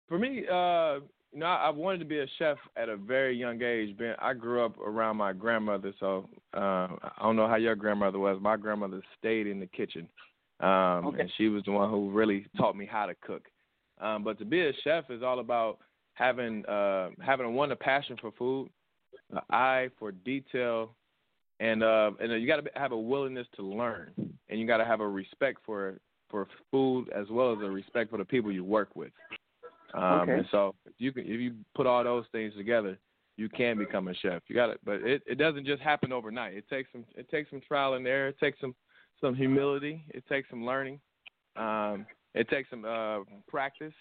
for 0.08 0.18
me, 0.18 0.44
uh, 0.50 1.00
you 1.32 1.38
know, 1.38 1.46
I, 1.46 1.66
I 1.66 1.70
wanted 1.70 1.98
to 1.98 2.04
be 2.04 2.18
a 2.20 2.26
chef 2.38 2.56
at 2.76 2.88
a 2.88 2.96
very 2.96 3.36
young 3.36 3.62
age. 3.62 3.96
Being 3.96 4.14
I 4.18 4.32
grew 4.34 4.64
up 4.64 4.78
around 4.78 5.16
my 5.16 5.32
grandmother, 5.32 5.92
so 6.00 6.28
uh, 6.54 6.58
I 7.02 7.22
don't 7.22 7.36
know 7.36 7.48
how 7.48 7.56
your 7.56 7.76
grandmother 7.76 8.18
was. 8.18 8.38
My 8.40 8.56
grandmother 8.56 9.02
stayed 9.18 9.46
in 9.46 9.60
the 9.60 9.66
kitchen, 9.66 10.08
um, 10.60 11.06
Okay. 11.06 11.20
and 11.22 11.32
she 11.36 11.48
was 11.48 11.62
the 11.64 11.72
one 11.72 11.90
who 11.90 12.10
really 12.10 12.46
taught 12.56 12.76
me 12.76 12.86
how 12.86 13.06
to 13.06 13.14
cook. 13.16 13.42
Um, 14.00 14.24
but 14.24 14.38
to 14.38 14.44
be 14.44 14.60
a 14.60 14.72
chef 14.82 15.10
is 15.10 15.22
all 15.22 15.40
about 15.40 15.78
having 16.14 16.64
uh, 16.66 17.10
having 17.20 17.54
one 17.54 17.72
a 17.72 17.76
passion 17.76 18.16
for 18.20 18.32
food, 18.32 18.70
an 19.30 19.40
eye 19.50 19.88
for 19.98 20.12
detail, 20.12 20.94
and 21.60 21.82
uh, 21.82 22.12
and 22.20 22.32
you 22.40 22.46
got 22.46 22.64
to 22.64 22.70
have 22.74 22.92
a 22.92 22.98
willingness 22.98 23.46
to 23.56 23.62
learn, 23.62 24.12
and 24.48 24.60
you 24.60 24.66
got 24.66 24.78
to 24.78 24.84
have 24.84 25.00
a 25.00 25.08
respect 25.08 25.58
for 25.64 25.98
for 26.30 26.46
food 26.70 27.08
as 27.14 27.26
well 27.30 27.52
as 27.52 27.58
a 27.58 27.70
respect 27.70 28.10
for 28.10 28.18
the 28.18 28.24
people 28.24 28.52
you 28.52 28.64
work 28.64 28.94
with. 28.94 29.12
Um, 29.94 30.20
Okay. 30.20 30.32
And 30.32 30.46
so 30.50 30.74
if 30.86 30.94
you 30.98 31.12
can, 31.12 31.24
if 31.24 31.40
you 31.40 31.54
put 31.74 31.86
all 31.86 32.04
those 32.04 32.24
things 32.32 32.54
together, 32.56 32.98
you 33.36 33.48
can 33.48 33.78
become 33.78 34.08
a 34.08 34.14
chef. 34.14 34.42
You 34.48 34.54
got 34.54 34.70
it, 34.70 34.80
but 34.84 35.02
it, 35.02 35.22
it 35.26 35.38
doesn't 35.38 35.66
just 35.66 35.82
happen 35.82 36.12
overnight. 36.12 36.54
It 36.54 36.68
takes 36.68 36.90
some 36.92 37.04
it 37.16 37.28
takes 37.30 37.50
some 37.50 37.60
trial 37.66 37.94
and 37.94 38.06
error. 38.06 38.28
It 38.28 38.38
takes 38.38 38.60
some 38.60 38.74
some 39.20 39.34
humility. 39.34 40.04
It 40.10 40.24
takes 40.28 40.48
some 40.50 40.64
learning. 40.64 41.00
Um, 41.56 42.06
it 42.34 42.48
takes 42.48 42.70
some 42.70 42.84
uh, 42.84 43.20
practice. 43.48 43.94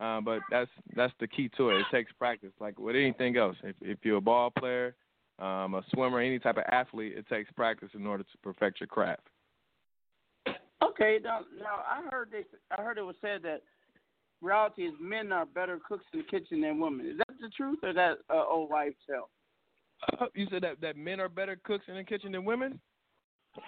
Uh, 0.00 0.20
but 0.20 0.40
that's 0.50 0.70
that's 0.96 1.12
the 1.20 1.28
key 1.28 1.48
to 1.56 1.70
it. 1.70 1.76
It 1.76 1.86
takes 1.92 2.10
practice, 2.18 2.50
like 2.58 2.78
with 2.78 2.96
anything 2.96 3.36
else. 3.36 3.56
If 3.62 3.76
if 3.80 3.98
you're 4.02 4.16
a 4.16 4.22
ball 4.22 4.50
player, 4.50 4.96
um, 5.38 5.74
a 5.74 5.82
swimmer, 5.94 6.18
any 6.18 6.38
type 6.38 6.56
of 6.56 6.64
athlete, 6.72 7.14
it 7.16 7.28
takes 7.28 7.50
practice 7.52 7.90
in 7.94 8.06
order 8.06 8.24
to 8.24 8.38
perfect 8.42 8.80
your 8.80 8.88
craft. 8.88 9.28
Okay, 10.82 11.18
now 11.22 11.40
now 11.58 11.82
I 11.86 12.02
heard 12.10 12.30
they 12.32 12.44
I 12.76 12.82
heard 12.82 12.98
it 12.98 13.02
was 13.02 13.16
said 13.20 13.42
that 13.44 13.62
reality 14.40 14.82
is 14.82 14.94
men 15.00 15.30
are 15.30 15.46
better 15.46 15.78
cooks 15.86 16.04
in 16.12 16.20
the 16.20 16.24
kitchen 16.24 16.60
than 16.60 16.80
women. 16.80 17.06
Is 17.06 17.18
that 17.18 17.36
the 17.40 17.50
truth 17.56 17.78
or 17.82 17.92
that 17.92 18.18
uh, 18.28 18.44
old 18.48 18.70
wives' 18.70 18.96
tale? 19.08 19.28
Uh, 20.20 20.26
you 20.34 20.46
said 20.50 20.62
that 20.62 20.80
that 20.80 20.96
men 20.96 21.20
are 21.20 21.28
better 21.28 21.56
cooks 21.64 21.84
in 21.86 21.94
the 21.94 22.02
kitchen 22.02 22.32
than 22.32 22.44
women. 22.44 22.80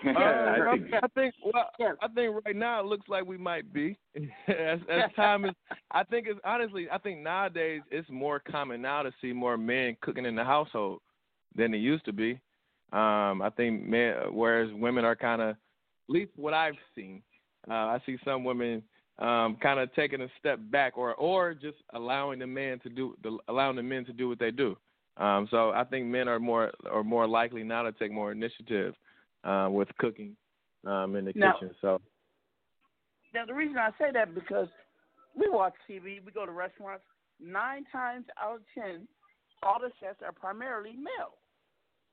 Uh, 0.06 0.10
I 0.16 0.76
think- 0.78 0.94
I 0.94 1.06
think 1.14 1.34
well, 1.44 1.70
I 2.02 2.08
think 2.14 2.44
right 2.44 2.56
now 2.56 2.80
it 2.80 2.86
looks 2.86 3.08
like 3.08 3.24
we 3.26 3.36
might 3.36 3.72
be. 3.72 3.96
as, 4.48 4.80
as 4.90 5.10
time 5.16 5.44
is, 5.44 5.52
I 5.90 6.04
think 6.04 6.26
it's 6.26 6.40
honestly, 6.44 6.88
I 6.90 6.98
think 6.98 7.20
nowadays 7.20 7.82
it's 7.90 8.08
more 8.10 8.38
common 8.40 8.80
now 8.82 9.02
to 9.02 9.12
see 9.20 9.32
more 9.32 9.56
men 9.56 9.96
cooking 10.00 10.24
in 10.26 10.34
the 10.34 10.44
household 10.44 11.00
than 11.54 11.74
it 11.74 11.78
used 11.78 12.04
to 12.06 12.12
be. 12.12 12.40
Um, 12.92 13.42
I 13.42 13.50
think 13.56 13.82
men, 13.82 14.14
whereas 14.30 14.70
women 14.74 15.04
are 15.04 15.16
kind 15.16 15.42
of, 15.42 15.48
at 15.50 15.56
least 16.08 16.32
what 16.36 16.54
I've 16.54 16.74
seen, 16.94 17.22
uh, 17.68 17.72
I 17.74 18.02
see 18.06 18.16
some 18.24 18.44
women 18.44 18.82
um, 19.18 19.56
kind 19.62 19.80
of 19.80 19.92
taking 19.94 20.20
a 20.20 20.28
step 20.38 20.58
back, 20.70 20.96
or 20.98 21.14
or 21.14 21.54
just 21.54 21.78
allowing 21.94 22.38
the 22.38 22.46
man 22.46 22.78
to 22.80 22.88
do, 22.88 23.16
the, 23.22 23.38
allowing 23.48 23.76
the 23.76 23.82
men 23.82 24.04
to 24.06 24.12
do 24.12 24.28
what 24.28 24.38
they 24.38 24.50
do. 24.50 24.76
Um, 25.16 25.46
so 25.50 25.70
I 25.70 25.84
think 25.84 26.06
men 26.06 26.26
are 26.28 26.40
more 26.40 26.72
are 26.90 27.04
more 27.04 27.26
likely 27.28 27.62
now 27.62 27.82
to 27.82 27.92
take 27.92 28.10
more 28.12 28.32
initiative 28.32 28.94
uh, 29.44 29.68
with 29.70 29.88
cooking 29.98 30.36
um, 30.86 31.16
in 31.16 31.24
the 31.26 31.32
Now- 31.34 31.52
kitchen. 31.54 31.74
So 31.80 32.00
Now 33.34 33.44
the 33.46 33.54
reason 33.54 33.78
I 33.78 33.90
say 33.98 34.10
that 34.12 34.34
because 34.34 34.68
we 35.36 35.48
watch 35.48 35.74
TV, 35.88 36.24
we 36.24 36.32
go 36.32 36.46
to 36.46 36.52
restaurants. 36.52 37.04
Nine 37.40 37.84
times 37.90 38.26
out 38.40 38.56
of 38.56 38.60
ten, 38.74 39.08
all 39.62 39.78
the 39.80 39.90
chefs 40.00 40.22
are 40.24 40.32
primarily 40.32 40.92
male. 40.92 41.34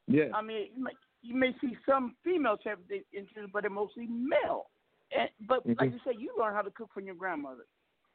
yeah, 0.08 0.34
I 0.34 0.42
mean, 0.42 0.70
you 0.76 0.84
may, 0.84 0.92
you 1.22 1.36
may 1.36 1.56
see 1.62 1.78
some 1.88 2.16
female 2.24 2.58
chefs 2.64 2.82
they 2.90 3.04
interested, 3.14 3.52
but 3.54 3.62
they're 3.62 3.70
mostly 3.70 4.08
male. 4.08 4.72
And, 5.16 5.30
but 5.48 5.66
like 5.68 5.78
Mhm. 5.78 5.94
you 5.94 6.00
said, 6.04 6.16
you 6.20 6.34
learn 6.40 6.54
how 6.56 6.64
to 6.64 6.72
cook 6.72 6.90
from 6.94 7.06
your 7.06 7.14
grandmother. 7.16 7.66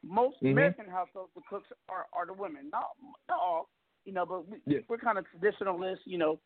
Most 0.02 0.42
Mhm. 0.42 0.50
American 0.52 0.88
households, 0.88 1.30
the 1.34 1.42
cooks 1.48 1.68
are 1.88 2.06
are 2.12 2.26
the 2.26 2.32
women. 2.32 2.68
Not 2.70 2.88
not 3.28 3.38
all, 3.38 3.68
you 4.04 4.12
know, 4.12 4.26
but 4.26 4.48
we, 4.48 4.60
Yeah. 4.66 4.80
we're 4.88 4.98
kind 4.98 5.16
of 5.18 5.26
traditionalists. 5.30 6.04
You 6.06 6.18
know, 6.18 6.40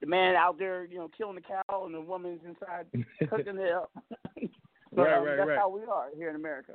the 0.00 0.06
man 0.06 0.34
out 0.34 0.58
there, 0.58 0.84
you 0.84 0.98
know, 0.98 1.08
killing 1.16 1.36
the 1.36 1.40
cow, 1.40 1.84
and 1.84 1.94
the 1.94 2.00
woman's 2.00 2.40
inside 2.44 2.86
cooking 3.30 3.58
it 3.58 3.72
up. 3.72 3.90
but, 4.92 5.02
Right, 5.02 5.18
um, 5.18 5.24
right, 5.24 5.36
that's 5.36 5.48
right. 5.48 5.58
how 5.58 5.68
we 5.68 5.82
are 5.82 6.08
here 6.16 6.30
in 6.30 6.36
America. 6.36 6.72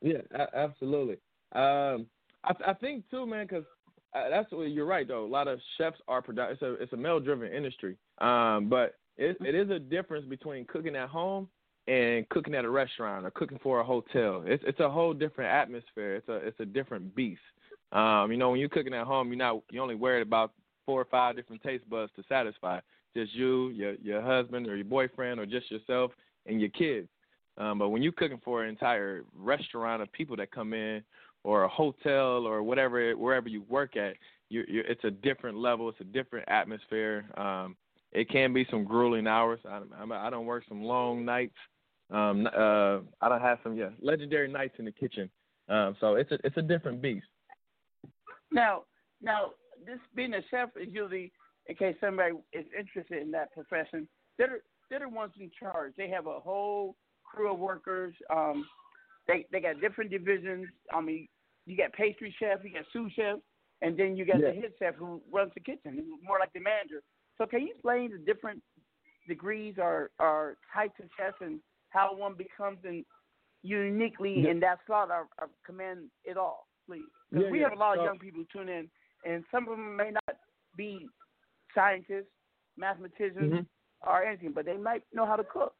Yeah, 0.00 0.18
absolutely. 0.54 1.16
Um, 1.52 2.06
I, 2.44 2.52
I 2.66 2.74
think 2.80 3.08
too, 3.10 3.26
man, 3.26 3.46
because 3.46 3.64
uh, 4.14 4.28
that's 4.30 4.50
what 4.52 4.64
you're 4.70 4.86
right 4.86 5.06
though. 5.08 5.24
A 5.24 5.26
lot 5.26 5.48
of 5.48 5.60
chefs 5.78 5.98
are 6.08 6.22
produ- 6.22 6.52
It's 6.52 6.62
a 6.62 6.72
it's 6.74 6.92
a 6.92 6.96
male 6.96 7.20
driven 7.20 7.52
industry. 7.52 7.96
Um, 8.18 8.68
but 8.68 8.96
it 9.16 9.36
it 9.40 9.54
is 9.54 9.70
a 9.70 9.78
difference 9.78 10.26
between 10.26 10.64
cooking 10.66 10.96
at 10.96 11.08
home 11.08 11.48
and 11.86 12.28
cooking 12.30 12.54
at 12.54 12.64
a 12.64 12.70
restaurant 12.70 13.26
or 13.26 13.30
cooking 13.30 13.58
for 13.62 13.80
a 13.80 13.84
hotel. 13.84 14.42
It's 14.46 14.62
it's 14.66 14.80
a 14.80 14.90
whole 14.90 15.14
different 15.14 15.50
atmosphere. 15.52 16.16
It's 16.16 16.28
a 16.28 16.34
it's 16.36 16.60
a 16.60 16.66
different 16.66 17.14
beast. 17.14 17.40
Um, 17.92 18.30
you 18.32 18.36
know, 18.38 18.50
when 18.50 18.60
you're 18.60 18.68
cooking 18.68 18.94
at 18.94 19.06
home, 19.06 19.28
you're 19.28 19.36
not 19.36 19.62
you 19.70 19.80
only 19.80 19.94
worried 19.94 20.22
about 20.22 20.52
four 20.86 21.00
or 21.00 21.06
five 21.06 21.36
different 21.36 21.62
taste 21.62 21.88
buds 21.88 22.12
to 22.16 22.22
satisfy. 22.28 22.80
Just 23.16 23.34
you, 23.34 23.68
your 23.70 23.94
your 23.94 24.20
husband 24.20 24.66
or 24.66 24.76
your 24.76 24.84
boyfriend 24.84 25.38
or 25.38 25.46
just 25.46 25.70
yourself 25.70 26.10
and 26.46 26.60
your 26.60 26.70
kids. 26.70 27.08
Um, 27.56 27.78
but 27.78 27.90
when 27.90 28.02
you're 28.02 28.12
cooking 28.12 28.40
for 28.44 28.64
an 28.64 28.68
entire 28.68 29.24
restaurant 29.36 30.02
of 30.02 30.12
people 30.12 30.36
that 30.36 30.50
come 30.50 30.74
in 30.74 31.02
or 31.44 31.64
a 31.64 31.68
hotel 31.68 32.46
or 32.46 32.62
whatever 32.62 33.16
wherever 33.16 33.48
you 33.48 33.62
work 33.68 33.96
at, 33.96 34.14
you 34.48 34.64
you 34.66 34.82
it's 34.86 35.04
a 35.04 35.10
different 35.10 35.56
level, 35.56 35.88
it's 35.88 36.00
a 36.00 36.04
different 36.04 36.48
atmosphere. 36.48 37.24
Um, 37.36 37.76
it 38.12 38.28
can 38.28 38.52
be 38.52 38.66
some 38.70 38.84
grueling 38.84 39.26
hours. 39.26 39.60
I, 39.68 39.80
I, 39.98 40.26
I 40.26 40.30
don't 40.30 40.46
work 40.46 40.64
some 40.68 40.82
long 40.82 41.24
nights. 41.24 41.56
Um, 42.10 42.46
uh, 42.46 42.98
I 43.20 43.28
don't 43.28 43.40
have 43.40 43.58
some 43.62 43.76
yeah 43.76 43.90
legendary 44.00 44.50
nights 44.50 44.74
in 44.78 44.84
the 44.84 44.92
kitchen. 44.92 45.30
Um, 45.68 45.96
so 46.00 46.14
it's 46.14 46.30
a 46.32 46.38
it's 46.44 46.56
a 46.56 46.62
different 46.62 47.00
beast. 47.00 47.26
Now, 48.52 48.82
now, 49.20 49.50
this 49.86 49.98
being 50.14 50.34
a 50.34 50.40
chef 50.50 50.70
is 50.76 50.88
usually 50.90 51.32
in 51.66 51.76
case 51.76 51.96
somebody 52.00 52.34
is 52.52 52.66
interested 52.78 53.22
in 53.22 53.30
that 53.32 53.52
profession. 53.52 54.08
They're 54.38 54.60
they're 54.90 55.00
the 55.00 55.08
ones 55.08 55.32
in 55.38 55.50
charge. 55.58 55.94
They 55.96 56.08
have 56.10 56.26
a 56.26 56.40
whole 56.40 56.96
crew 57.24 57.52
of 57.52 57.58
workers. 57.58 58.14
Um, 58.30 58.66
they 59.26 59.46
they 59.52 59.60
got 59.60 59.80
different 59.80 60.10
divisions. 60.10 60.66
I 60.92 61.00
mean, 61.00 61.28
you 61.66 61.76
got 61.76 61.92
pastry 61.92 62.34
chef, 62.38 62.60
you 62.64 62.72
got 62.72 62.84
sous 62.92 63.12
chef, 63.12 63.38
and 63.82 63.96
then 63.98 64.16
you 64.16 64.24
got 64.24 64.40
Yeah. 64.40 64.50
the 64.50 64.60
head 64.60 64.72
chef 64.78 64.94
who 64.96 65.22
runs 65.32 65.52
the 65.54 65.60
kitchen, 65.60 65.94
who's 65.94 66.22
more 66.22 66.38
like 66.38 66.52
the 66.52 66.60
manager. 66.60 67.02
So 67.38 67.46
can 67.46 67.62
you 67.62 67.72
explain 67.72 68.12
the 68.12 68.18
different 68.18 68.62
degrees 69.26 69.76
or 69.78 70.10
or 70.18 70.56
types 70.72 70.98
of 71.00 71.08
chefs 71.16 71.38
and 71.40 71.60
how 71.90 72.14
one 72.14 72.34
becomes 72.34 72.78
in 72.84 73.04
uniquely 73.62 74.44
Yeah. 74.44 74.50
in 74.50 74.60
that 74.60 74.80
slot 74.86 75.10
or, 75.10 75.28
or 75.40 75.48
command 75.64 76.10
it 76.24 76.36
all, 76.36 76.68
please? 76.86 77.02
Because 77.30 77.46
Yeah, 77.46 77.50
we 77.50 77.60
have 77.60 77.72
a 77.72 77.76
lot 77.76 77.98
of 77.98 78.04
young 78.04 78.18
people 78.18 78.40
who 78.40 78.46
tune 78.52 78.68
in, 78.68 78.90
and 79.24 79.44
some 79.50 79.68
of 79.68 79.76
them 79.76 79.96
may 79.96 80.10
not 80.10 80.36
be 80.76 81.08
scientists, 81.74 82.30
mathematicians, 82.76 83.52
Mhm. 83.52 83.66
or 84.02 84.22
anything, 84.22 84.52
but 84.52 84.64
they 84.64 84.76
might 84.76 85.02
know 85.12 85.26
how 85.26 85.36
to 85.36 85.44
cook. 85.44 85.74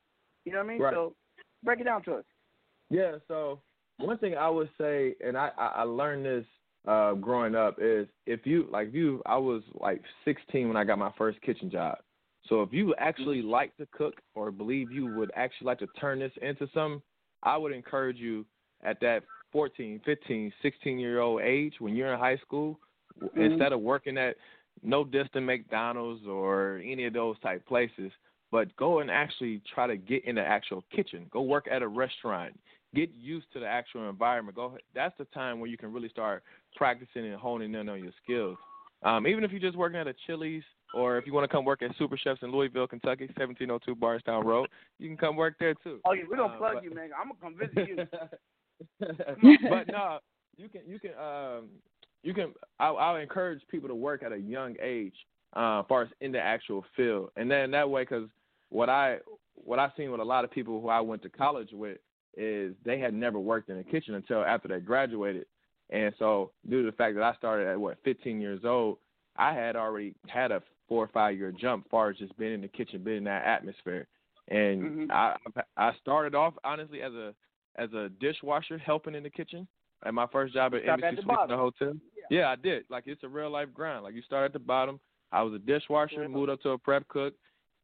You 0.44 0.52
know 0.52 0.58
what 0.58 0.66
I 0.66 0.68
mean? 0.68 0.82
Right. 0.82 0.94
So 0.94 1.16
break 1.62 1.80
it 1.80 1.84
down 1.84 2.02
to 2.04 2.16
us. 2.16 2.24
Yeah, 2.90 3.18
so 3.28 3.62
one 3.98 4.18
thing 4.18 4.36
I 4.36 4.48
would 4.48 4.70
say, 4.78 5.16
and 5.20 5.36
I 5.36 5.48
I, 5.56 5.82
learned 5.82 6.24
this 6.24 6.46
uh, 6.86 7.14
growing 7.14 7.54
up 7.54 7.80
is 7.80 8.08
if 8.26 8.46
you 8.46 8.64
like 8.70 8.88
if 8.88 8.94
you 8.94 9.22
I 9.26 9.36
was 9.36 9.62
like 9.74 10.02
16 10.24 10.68
when 10.68 10.76
I 10.76 10.84
got 10.84 10.98
my 10.98 11.12
first 11.12 11.40
kitchen 11.42 11.70
job. 11.70 11.98
So 12.48 12.62
if 12.62 12.72
you 12.72 12.94
actually 12.96 13.40
like 13.40 13.74
to 13.78 13.86
cook 13.86 14.20
or 14.34 14.50
believe 14.50 14.92
you 14.92 15.06
would 15.06 15.30
actually 15.34 15.66
like 15.66 15.78
to 15.78 15.86
turn 15.98 16.18
this 16.18 16.32
into 16.42 16.68
something, 16.74 17.00
I 17.42 17.56
would 17.56 17.72
encourage 17.72 18.18
you 18.18 18.44
at 18.82 19.00
that 19.00 19.24
14, 19.50 20.00
15, 20.04 20.52
16 20.60 20.98
year 20.98 21.20
old 21.20 21.40
age 21.40 21.74
when 21.78 21.96
you're 21.96 22.12
in 22.12 22.18
high 22.18 22.36
school, 22.38 22.78
Mhm. 23.22 23.36
instead 23.52 23.72
of 23.72 23.80
working 23.80 24.18
at 24.18 24.36
no 24.82 25.04
distant 25.04 25.46
McDonald's 25.46 26.26
or 26.26 26.80
any 26.84 27.04
of 27.04 27.12
those 27.12 27.38
type 27.40 27.64
places, 27.66 28.10
but 28.50 28.74
go 28.76 29.00
and 29.00 29.10
actually 29.10 29.60
try 29.72 29.86
to 29.86 29.96
get 29.96 30.24
in 30.24 30.34
the 30.34 30.44
actual 30.44 30.82
kitchen. 30.94 31.26
Go 31.30 31.42
work 31.42 31.66
at 31.70 31.82
a 31.82 31.88
restaurant. 31.88 32.58
Get 32.94 33.10
used 33.14 33.52
to 33.52 33.60
the 33.60 33.66
actual 33.66 34.08
environment. 34.08 34.56
Go. 34.56 34.78
That's 34.94 35.16
the 35.18 35.24
time 35.26 35.58
where 35.60 35.68
you 35.68 35.76
can 35.76 35.92
really 35.92 36.08
start 36.08 36.42
practicing 36.76 37.24
and 37.26 37.34
honing 37.36 37.74
in 37.74 37.88
on 37.88 38.02
your 38.02 38.12
skills. 38.22 38.56
Um, 39.02 39.26
even 39.26 39.44
if 39.44 39.50
you're 39.50 39.60
just 39.60 39.76
working 39.76 39.98
at 39.98 40.06
a 40.06 40.14
Chili's, 40.26 40.62
or 40.94 41.18
if 41.18 41.26
you 41.26 41.32
want 41.34 41.44
to 41.44 41.54
come 41.54 41.64
work 41.64 41.82
at 41.82 41.94
Super 41.96 42.16
Chefs 42.16 42.42
in 42.42 42.52
Louisville, 42.52 42.86
Kentucky, 42.86 43.26
1702 43.36 43.94
Bardstown 43.96 44.46
Road, 44.46 44.68
you 44.98 45.08
can 45.08 45.16
come 45.16 45.36
work 45.36 45.56
there 45.58 45.74
too. 45.74 46.00
Oh 46.04 46.12
yeah, 46.12 46.22
we're 46.28 46.36
gonna 46.36 46.54
Uh, 46.54 46.58
plug 46.58 46.74
but- 46.74 46.84
you, 46.84 46.90
man. 46.90 47.10
I'm 47.20 47.28
gonna 47.28 47.40
come 47.40 47.56
visit 47.56 47.88
you. 47.88 47.96
but 49.68 49.88
no, 49.88 50.18
you 50.56 50.68
can 50.68 50.82
you 50.86 50.98
can 50.98 51.10
um 51.18 51.68
you 52.24 52.34
can 52.34 52.52
I 52.80 52.88
I 52.88 53.20
encourage 53.20 53.60
people 53.70 53.88
to 53.88 53.94
work 53.94 54.22
at 54.24 54.32
a 54.32 54.38
young 54.38 54.74
age, 54.82 55.14
uh, 55.54 55.80
as 55.80 55.84
far 55.88 56.02
as 56.02 56.08
in 56.20 56.32
the 56.32 56.40
actual 56.40 56.84
field, 56.96 57.30
and 57.36 57.48
then 57.48 57.70
that 57.70 57.88
way, 57.88 58.02
because 58.02 58.28
what 58.70 58.88
I 58.88 59.18
what 59.54 59.78
I've 59.78 59.92
seen 59.96 60.10
with 60.10 60.20
a 60.20 60.24
lot 60.24 60.44
of 60.44 60.50
people 60.50 60.80
who 60.80 60.88
I 60.88 61.00
went 61.00 61.22
to 61.22 61.28
college 61.28 61.68
with 61.72 61.98
is 62.36 62.74
they 62.84 62.98
had 62.98 63.14
never 63.14 63.38
worked 63.38 63.68
in 63.68 63.78
a 63.78 63.84
kitchen 63.84 64.14
until 64.14 64.42
after 64.42 64.68
they 64.68 64.80
graduated, 64.80 65.46
and 65.90 66.12
so 66.18 66.50
due 66.68 66.82
to 66.82 66.90
the 66.90 66.96
fact 66.96 67.14
that 67.14 67.22
I 67.22 67.34
started 67.36 67.68
at 67.68 67.78
what 67.78 67.98
15 68.04 68.40
years 68.40 68.60
old, 68.64 68.98
I 69.36 69.52
had 69.52 69.76
already 69.76 70.14
had 70.26 70.50
a 70.50 70.62
four 70.88 71.04
or 71.04 71.08
five 71.08 71.36
year 71.36 71.52
jump, 71.52 71.84
as 71.86 71.90
far 71.90 72.10
as 72.10 72.16
just 72.16 72.36
being 72.38 72.54
in 72.54 72.62
the 72.62 72.68
kitchen, 72.68 73.04
being 73.04 73.18
in 73.18 73.24
that 73.24 73.44
atmosphere, 73.44 74.08
and 74.48 75.12
I 75.12 75.36
I 75.76 75.92
started 76.00 76.34
off 76.34 76.54
honestly 76.64 77.02
as 77.02 77.12
a 77.12 77.34
as 77.76 77.92
a 77.92 78.08
dishwasher 78.18 78.78
helping 78.78 79.14
in 79.14 79.22
the 79.22 79.30
kitchen 79.30 79.68
at 80.04 80.14
my 80.14 80.26
first 80.28 80.54
job 80.54 80.74
at 80.74 80.82
Start 80.82 81.02
at 81.02 81.08
Embassy 81.08 81.26
the 81.26 81.46
the 81.48 81.56
hotel. 81.56 81.94
Yeah. 82.30 82.48
I 82.48 82.56
did. 82.56 82.84
Like 82.90 83.04
it's 83.06 83.22
a 83.24 83.28
real 83.28 83.50
life 83.50 83.68
grind. 83.74 84.04
Like 84.04 84.14
you 84.14 84.22
start 84.22 84.44
at 84.44 84.52
the 84.52 84.58
bottom. 84.58 85.00
I 85.32 85.42
was 85.42 85.54
a 85.54 85.58
dishwasher, 85.58 86.28
moved 86.28 86.50
up 86.50 86.62
to 86.62 86.70
a 86.70 86.78
prep 86.78 87.08
cook. 87.08 87.34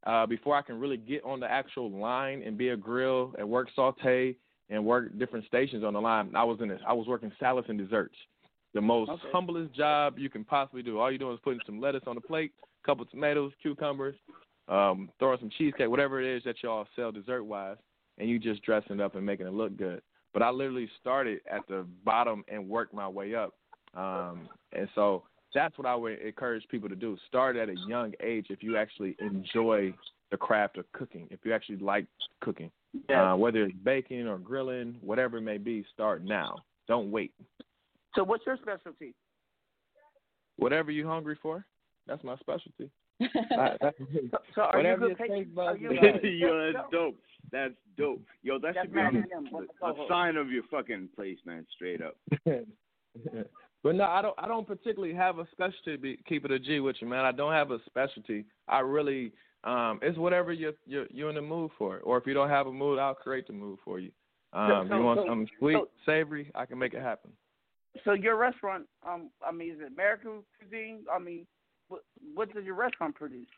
Uh, 0.06 0.24
before 0.24 0.56
I 0.56 0.62
can 0.62 0.78
really 0.78 0.96
get 0.96 1.22
on 1.24 1.40
the 1.40 1.50
actual 1.50 1.90
line 1.90 2.42
and 2.44 2.56
be 2.56 2.68
a 2.70 2.76
grill 2.76 3.34
and 3.38 3.48
work 3.48 3.68
saute 3.74 4.36
and 4.70 4.84
work 4.84 5.18
different 5.18 5.44
stations 5.46 5.84
on 5.84 5.92
the 5.92 6.00
line, 6.00 6.34
I 6.34 6.44
was 6.44 6.58
in 6.62 6.70
it. 6.70 6.80
I 6.86 6.92
was 6.92 7.06
working 7.06 7.32
salads 7.38 7.68
and 7.68 7.76
desserts. 7.76 8.14
The 8.72 8.80
most 8.80 9.10
Okay. 9.10 9.28
humblest 9.32 9.74
job 9.74 10.18
you 10.18 10.30
can 10.30 10.44
possibly 10.44 10.82
do. 10.82 11.00
All 11.00 11.10
you're 11.10 11.18
doing 11.18 11.34
is 11.34 11.40
putting 11.40 11.60
some 11.66 11.80
lettuce 11.80 12.04
on 12.06 12.14
the 12.14 12.20
plate, 12.20 12.52
a 12.62 12.86
couple 12.86 13.04
tomatoes, 13.06 13.52
cucumbers, 13.60 14.14
um, 14.68 15.10
throwing 15.18 15.40
some 15.40 15.50
cheesecake, 15.50 15.90
whatever 15.90 16.20
it 16.20 16.36
is 16.36 16.44
that 16.44 16.62
y'all 16.62 16.86
sell 16.94 17.10
dessert 17.10 17.42
wise, 17.42 17.76
and 18.18 18.28
you 18.30 18.38
just 18.38 18.62
dressing 18.62 19.00
it 19.00 19.02
up 19.02 19.16
and 19.16 19.26
making 19.26 19.46
it 19.48 19.52
look 19.52 19.76
good. 19.76 20.00
But 20.32 20.42
I 20.42 20.50
literally 20.50 20.88
started 21.00 21.40
at 21.50 21.66
the 21.68 21.84
bottom 22.04 22.44
and 22.48 22.68
worked 22.68 22.94
my 22.94 23.08
way 23.08 23.34
up. 23.34 23.54
Um, 23.94 24.48
and 24.72 24.88
so 24.94 25.24
that's 25.54 25.76
what 25.78 25.86
I 25.86 25.94
would 25.94 26.20
encourage 26.20 26.66
people 26.68 26.88
to 26.88 26.94
do. 26.96 27.16
Start 27.28 27.56
at 27.56 27.68
a 27.68 27.74
young 27.88 28.12
age 28.22 28.46
if 28.50 28.62
you 28.62 28.76
actually 28.76 29.16
enjoy 29.20 29.92
the 30.30 30.36
craft 30.36 30.78
of 30.78 30.90
cooking, 30.92 31.26
if 31.30 31.40
you 31.44 31.52
actually 31.52 31.78
like 31.78 32.06
cooking. 32.40 32.70
Yeah. 33.08 33.32
Uh, 33.32 33.36
whether 33.36 33.64
it's 33.64 33.74
baking 33.84 34.26
or 34.28 34.38
grilling, 34.38 34.96
whatever 35.00 35.38
it 35.38 35.42
may 35.42 35.58
be, 35.58 35.84
start 35.92 36.24
now. 36.24 36.56
Don't 36.88 37.10
wait. 37.10 37.32
So 38.14 38.22
what's 38.24 38.44
your 38.46 38.56
specialty? 38.56 39.14
Whatever 40.56 40.90
you're 40.90 41.08
hungry 41.08 41.36
for, 41.40 41.64
that's 42.06 42.22
my 42.24 42.36
specialty. 42.36 42.90
I- 43.20 43.76
that's- 43.80 43.94
So 44.54 44.62
are 44.62 44.72
you 44.72 44.76
whatever 44.78 45.00
good 45.00 45.08
your 45.08 45.16
patient? 45.16 45.38
taste 45.46 45.54
buds 45.54 45.78
Are 45.78 45.82
you 45.82 45.88
desire. 46.00 46.26
Yo, 46.26 46.72
that's 46.72 46.90
dope. 46.92 47.16
That's 47.52 47.74
dope. 47.96 48.22
Yo, 48.42 48.58
that 48.58 48.74
That's 48.74 48.86
should 48.86 48.92
be 48.92 48.96
Matt 49.00 49.06
on 49.08 49.16
and 49.16 49.24
them. 49.30 49.46
What's 49.50 49.68
the 49.80 49.86
a 50.04 50.06
sign 50.08 50.36
of 50.36 50.50
your 50.50 50.62
fucking 50.70 51.08
place, 51.16 51.38
man. 51.44 51.66
Straight 51.74 52.00
up. 52.02 52.16
but 53.82 53.94
no, 53.94 54.04
I 54.04 54.22
don't. 54.22 54.34
I 54.38 54.46
don't 54.46 54.66
particularly 54.66 55.14
have 55.14 55.38
a 55.38 55.46
specialty. 55.52 55.96
Be, 55.96 56.18
keep 56.28 56.44
it 56.44 56.50
a 56.50 56.58
G 56.58 56.80
with 56.80 56.96
you, 57.00 57.08
man. 57.08 57.24
I 57.24 57.32
don't 57.32 57.52
have 57.52 57.70
a 57.70 57.78
specialty. 57.86 58.44
I 58.68 58.80
really, 58.80 59.32
um, 59.64 59.98
it's 60.02 60.18
whatever 60.18 60.52
you're 60.52 60.74
you're 60.86 61.06
you're 61.10 61.30
in 61.30 61.36
the 61.36 61.42
mood 61.42 61.70
for. 61.78 61.98
Or 61.98 62.18
if 62.18 62.26
you 62.26 62.34
don't 62.34 62.50
have 62.50 62.66
a 62.66 62.72
mood, 62.72 62.98
I'll 62.98 63.14
create 63.14 63.46
the 63.46 63.52
mood 63.52 63.78
for 63.84 63.98
you. 63.98 64.10
Um, 64.52 64.86
so- 64.88 64.96
you 64.96 65.02
want 65.02 65.20
so- 65.20 65.26
something 65.26 65.48
sweet, 65.58 65.74
so- 65.74 65.88
savory? 66.04 66.50
I 66.54 66.66
can 66.66 66.78
make 66.78 66.94
it 66.94 67.02
happen. 67.02 67.30
So 68.04 68.12
your 68.12 68.36
restaurant, 68.36 68.86
um, 69.06 69.30
I 69.44 69.50
mean, 69.50 69.72
is 69.72 69.80
it 69.80 69.92
American 69.92 70.44
cuisine? 70.58 71.04
I 71.12 71.18
mean, 71.18 71.46
what 71.88 72.02
what 72.34 72.52
does 72.54 72.64
your 72.64 72.74
restaurant 72.74 73.14
produce? 73.14 73.48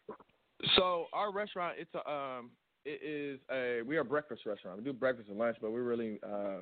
So 0.76 1.06
our 1.12 1.32
restaurant, 1.32 1.76
it's 1.78 1.92
a 1.94 2.10
um, 2.10 2.50
it 2.84 3.00
is 3.02 3.40
a 3.50 3.82
we 3.82 3.96
are 3.96 4.00
a 4.00 4.04
breakfast 4.04 4.46
restaurant. 4.46 4.78
We 4.78 4.84
do 4.84 4.92
breakfast 4.92 5.28
and 5.28 5.38
lunch, 5.38 5.56
but 5.60 5.70
we 5.70 5.80
really 5.80 6.18
uh, 6.22 6.60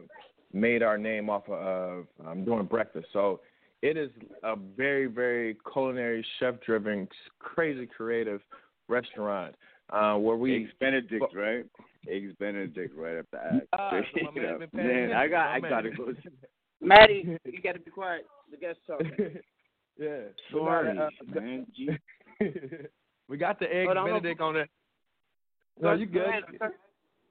made 0.53 0.83
our 0.83 0.99
name 0.99 1.31
off 1.31 1.49
of 1.49 2.07
um, 2.27 2.45
doing 2.45 2.65
breakfast. 2.65 3.07
So 3.13 3.41
it 3.83 3.97
is 3.97 4.11
a 4.43 4.57
very 4.57 5.07
very 5.07 5.57
culinary, 5.73 6.25
chef 6.39 6.61
driven, 6.65 7.09
crazy 7.39 7.87
creative 7.87 8.41
restaurant 8.89 9.55
uh, 9.91 10.15
where 10.17 10.37
we 10.37 10.57
Eggs 10.65 10.71
Benedict, 10.81 11.35
right? 11.35 11.65
Eggs 12.09 12.33
Benedict, 12.39 12.95
right 12.97 13.19
up 13.19 13.27
the 13.33 13.39
ass. 13.45 13.63
Ah, 13.73 13.91
so 13.91 13.97
my 13.97 14.05
Straight 14.11 14.35
man 14.35 14.55
up. 14.55 14.59
been 14.61 14.71
paying 14.71 15.09
Man, 15.09 15.13
I 15.13 15.29
got, 15.29 15.47
I 15.49 15.61
gotta 15.61 15.91
go. 15.91 16.13
Maddie, 16.81 17.39
you 17.45 17.61
got 17.63 17.73
to 17.73 17.79
be 17.81 17.91
quiet. 17.91 18.25
The 18.51 18.57
guest 18.57 18.79
talking. 18.87 19.13
yeah. 19.99 20.21
Sorry, 20.51 20.99
Uh, 20.99 21.09
man. 21.27 21.67
We 23.29 23.37
got 23.37 23.61
the 23.61 23.67
egg 23.73 23.87
Hold 23.87 23.99
on, 23.99 24.07
Benedict 24.07 24.41
on 24.41 24.55
there. 24.55 24.67
Go 25.81 25.83
No, 25.83 25.89
ahead, 25.91 26.01
you 26.01 26.07
go 26.07 26.13
good. 26.21 26.29
ahead. 26.29 26.43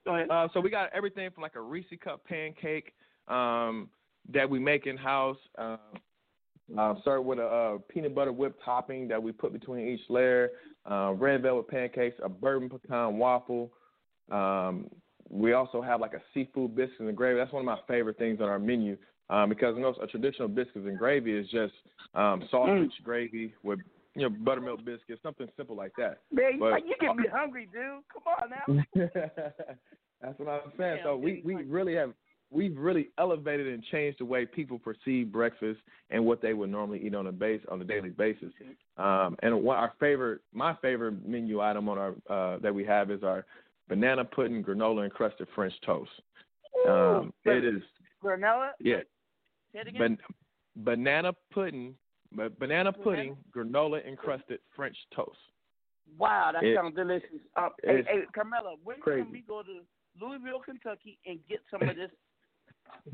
Go 0.05 0.15
ahead. 0.15 0.29
Uh, 0.29 0.47
so 0.53 0.59
we 0.61 0.69
got 0.69 0.89
everything 0.93 1.29
from 1.31 1.41
like 1.43 1.55
a 1.55 1.61
Reese 1.61 1.85
cup 2.01 2.23
pancake 2.25 2.93
um, 3.27 3.89
that 4.31 4.49
we 4.49 4.59
make 4.59 4.85
in 4.85 4.95
house. 4.97 5.37
Um, 5.57 5.79
uh, 6.77 6.99
start 7.01 7.23
with 7.23 7.39
a 7.39 7.45
uh, 7.45 7.77
peanut 7.87 8.13
butter 8.13 8.31
whipped 8.31 8.63
topping 8.63 9.07
that 9.07 9.21
we 9.21 9.31
put 9.31 9.53
between 9.53 9.87
each 9.87 10.09
layer. 10.09 10.49
Uh, 10.89 11.13
red 11.13 11.41
velvet 11.41 11.67
pancakes, 11.67 12.19
a 12.23 12.29
bourbon 12.29 12.69
pecan 12.69 13.17
waffle. 13.17 13.71
Um, 14.31 14.87
we 15.29 15.53
also 15.53 15.81
have 15.81 16.01
like 16.01 16.13
a 16.13 16.21
seafood 16.33 16.75
biscuit 16.75 17.01
and 17.01 17.15
gravy. 17.15 17.37
That's 17.37 17.51
one 17.51 17.61
of 17.61 17.65
my 17.65 17.79
favorite 17.87 18.17
things 18.17 18.39
on 18.41 18.49
our 18.49 18.59
menu 18.59 18.97
um, 19.29 19.49
because 19.49 19.75
you 19.75 19.81
know, 19.81 19.93
a 20.01 20.07
traditional 20.07 20.47
biscuits 20.47 20.87
and 20.87 20.97
gravy 20.97 21.33
is 21.37 21.47
just 21.49 21.73
um, 22.15 22.43
sausage 22.49 22.91
gravy 23.03 23.53
with 23.63 23.79
you 24.15 24.23
know 24.23 24.29
buttermilk 24.29 24.83
biscuits, 24.83 25.21
something 25.21 25.47
simple 25.55 25.75
like 25.75 25.91
that. 25.97 26.21
Man, 26.31 26.59
But- 26.59 26.85
you 26.85 26.95
get 26.99 27.15
me 27.15 27.25
hungry, 27.31 27.67
dude. 27.71 28.03
Come 28.13 28.23
on 28.41 28.49
now. 28.49 29.09
That's 30.21 30.37
what 30.37 30.49
I'm 30.49 30.71
saying. 30.77 30.99
So 31.03 31.15
we 31.15 31.41
we 31.45 31.55
really 31.55 31.95
have 31.95 32.13
we've 32.51 32.77
really 32.77 33.09
elevated 33.17 33.67
and 33.67 33.83
changed 33.85 34.19
the 34.19 34.25
way 34.25 34.45
people 34.45 34.79
perceive 34.79 35.31
breakfast 35.31 35.79
and 36.09 36.25
what 36.25 36.41
they 36.41 36.53
would 36.53 36.69
normally 36.69 36.99
eat 37.05 37.13
on 37.15 37.27
a 37.27 37.31
base 37.31 37.61
on 37.69 37.81
a 37.81 37.83
daily 37.85 38.09
basis. 38.09 38.51
Um, 38.97 39.35
and 39.43 39.63
what 39.63 39.77
our 39.77 39.93
favorite, 39.99 40.41
my 40.53 40.75
favorite 40.81 41.25
menu 41.27 41.61
item 41.61 41.87
on 41.89 41.97
our 41.97 42.13
uh, 42.29 42.57
that 42.59 42.73
we 42.73 42.83
have 42.85 43.11
is 43.11 43.23
our 43.23 43.45
banana 43.87 44.23
pudding 44.25 44.63
granola 44.63 45.03
encrusted 45.05 45.47
French 45.55 45.73
toast. 45.85 46.09
Um, 46.87 47.33
it 47.45 47.63
is 47.65 47.81
Granola? 48.23 48.69
yeah, 48.79 48.97
Say 49.73 49.79
it 49.79 49.87
again. 49.87 49.99
ban- 49.99 50.17
banana 50.77 51.33
pudding, 51.51 51.93
ba- 52.31 52.49
banana 52.49 52.91
pudding 52.91 53.35
granola 53.55 54.05
encrusted 54.07 54.59
French 54.75 54.95
toast. 55.15 55.37
Wow, 56.17 56.51
that 56.53 56.63
It- 56.63 56.75
sounds 56.75 56.95
delicious. 56.95 57.29
Uh, 57.55 57.69
hey, 57.83 58.03
hey, 58.07 58.21
Carmela, 58.33 58.75
when 58.83 58.99
crazy. 59.01 59.23
can 59.23 59.31
we 59.31 59.41
go 59.41 59.61
to 59.61 59.81
Louisville, 60.19 60.59
Kentucky, 60.59 61.17
and 61.25 61.39
get 61.47 61.59
some 61.69 61.81
of 61.87 61.95
this 61.95 62.11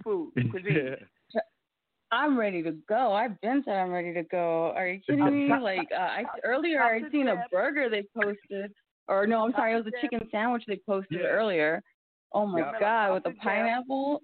food 0.04 0.32
cuisine? 0.52 0.96
I'm 2.12 2.38
ready 2.38 2.62
to 2.64 2.72
go. 2.88 3.14
I've 3.14 3.40
been 3.42 3.62
said 3.66 3.74
I'm 3.76 3.92
ready 3.92 4.14
to 4.14 4.24
go. 4.24 4.72
Are 4.76 4.88
you 4.88 5.02
kidding 5.06 5.26
me? 5.26 5.54
Like 5.62 5.90
uh, 5.92 6.00
I 6.02 6.24
earlier, 6.44 6.82
I 6.82 7.02
seen 7.12 7.28
a 7.28 7.46
burger 7.52 7.90
they 7.90 8.06
posted, 8.16 8.72
or 9.08 9.26
no, 9.26 9.46
I'm 9.46 9.52
sorry, 9.54 9.74
it 9.74 9.84
was 9.84 9.88
a 9.88 10.02
chicken 10.02 10.28
sandwich 10.32 10.64
they 10.68 10.80
posted 10.88 11.22
Yeah. 11.22 11.28
earlier. 11.28 11.82
Oh 12.32 12.46
my 12.46 12.60
Yeah. 12.60 12.80
god, 12.80 13.14
with 13.14 13.24
Talk 13.24 13.34
a 13.34 13.36
pineapple. 13.38 14.22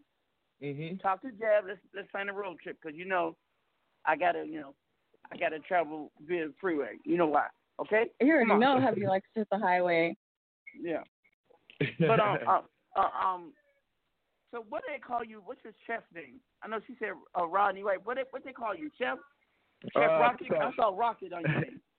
Mm-hmm. 0.61 0.97
Talk 0.97 1.21
to 1.23 1.31
Jeb. 1.31 1.65
Let's 1.67 1.79
let's 1.95 2.09
plan 2.11 2.29
a 2.29 2.33
road 2.33 2.57
trip 2.61 2.77
because 2.81 2.97
you 2.97 3.05
know 3.05 3.35
I 4.05 4.15
gotta 4.15 4.45
you 4.45 4.59
know 4.59 4.75
I 5.31 5.37
gotta 5.37 5.59
travel 5.59 6.11
via 6.27 6.47
the 6.47 6.53
freeway. 6.61 6.97
You 7.03 7.17
know 7.17 7.27
why? 7.27 7.47
Okay. 7.79 8.05
You 8.21 8.33
already 8.33 8.55
know 8.55 8.79
how 8.79 8.93
you 8.95 9.07
like 9.07 9.23
to 9.33 9.39
hit 9.39 9.47
the 9.51 9.57
highway. 9.57 10.15
Yeah. 10.79 11.03
But 11.99 12.19
um, 12.19 12.37
uh, 12.47 12.61
uh, 12.95 13.25
um, 13.27 13.53
so 14.51 14.65
what 14.69 14.83
do 14.85 14.91
they 14.93 14.99
call 14.99 15.23
you? 15.23 15.41
What's 15.45 15.61
your 15.63 15.73
chef 15.87 16.03
name? 16.13 16.39
I 16.63 16.67
know 16.67 16.79
she 16.87 16.93
said 16.99 17.09
uh, 17.39 17.45
Rodney. 17.47 17.83
Right? 17.83 17.99
What 18.05 18.15
they, 18.17 18.23
what 18.31 18.43
they 18.43 18.51
call 18.53 18.75
you, 18.75 18.89
chef? 18.97 19.17
Chef 19.93 20.03
Uh, 20.09 20.19
Rocket. 20.19 20.47
so- 20.49 20.55
I 20.57 20.71
saw 20.75 20.97
Rocket 20.97 21.33
on 21.33 21.41
your 21.41 21.61
name. 21.61 21.79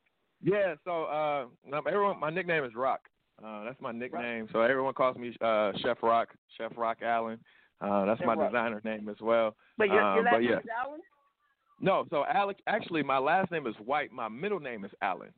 Yeah, 0.44 0.74
so 0.84 1.04
uh, 1.04 1.46
um, 1.72 1.84
everyone, 1.86 2.18
my 2.18 2.28
nickname 2.30 2.64
is 2.64 2.74
Rock. 2.74 3.02
Uh, 3.44 3.62
that's 3.62 3.80
my 3.80 3.92
nickname. 3.92 4.48
So 4.52 4.60
everyone 4.60 4.92
calls 4.92 5.16
me 5.16 5.36
uh, 5.40 5.70
Chef 5.82 5.98
Rock, 6.02 6.30
Chef 6.58 6.72
Rock 6.76 6.98
Allen. 7.00 7.38
Uh, 7.80 8.06
that's 8.06 8.18
Chef 8.18 8.26
my 8.26 8.34
Rock. 8.34 8.50
designer 8.50 8.80
name 8.84 9.08
as 9.08 9.14
well. 9.20 9.54
But 9.78 9.86
your, 9.86 10.02
um, 10.02 10.24
last 10.24 10.32
but 10.34 10.42
yeah, 10.42 10.48
name 10.50 10.58
is 10.58 10.64
Allen. 10.84 11.00
no. 11.80 12.06
So 12.10 12.24
Alex, 12.28 12.60
actually, 12.66 13.04
my 13.04 13.18
last 13.18 13.52
name 13.52 13.68
is 13.68 13.76
White. 13.84 14.10
My 14.10 14.26
middle 14.28 14.58
name 14.58 14.84
is 14.84 14.90
Allen. 15.00 15.30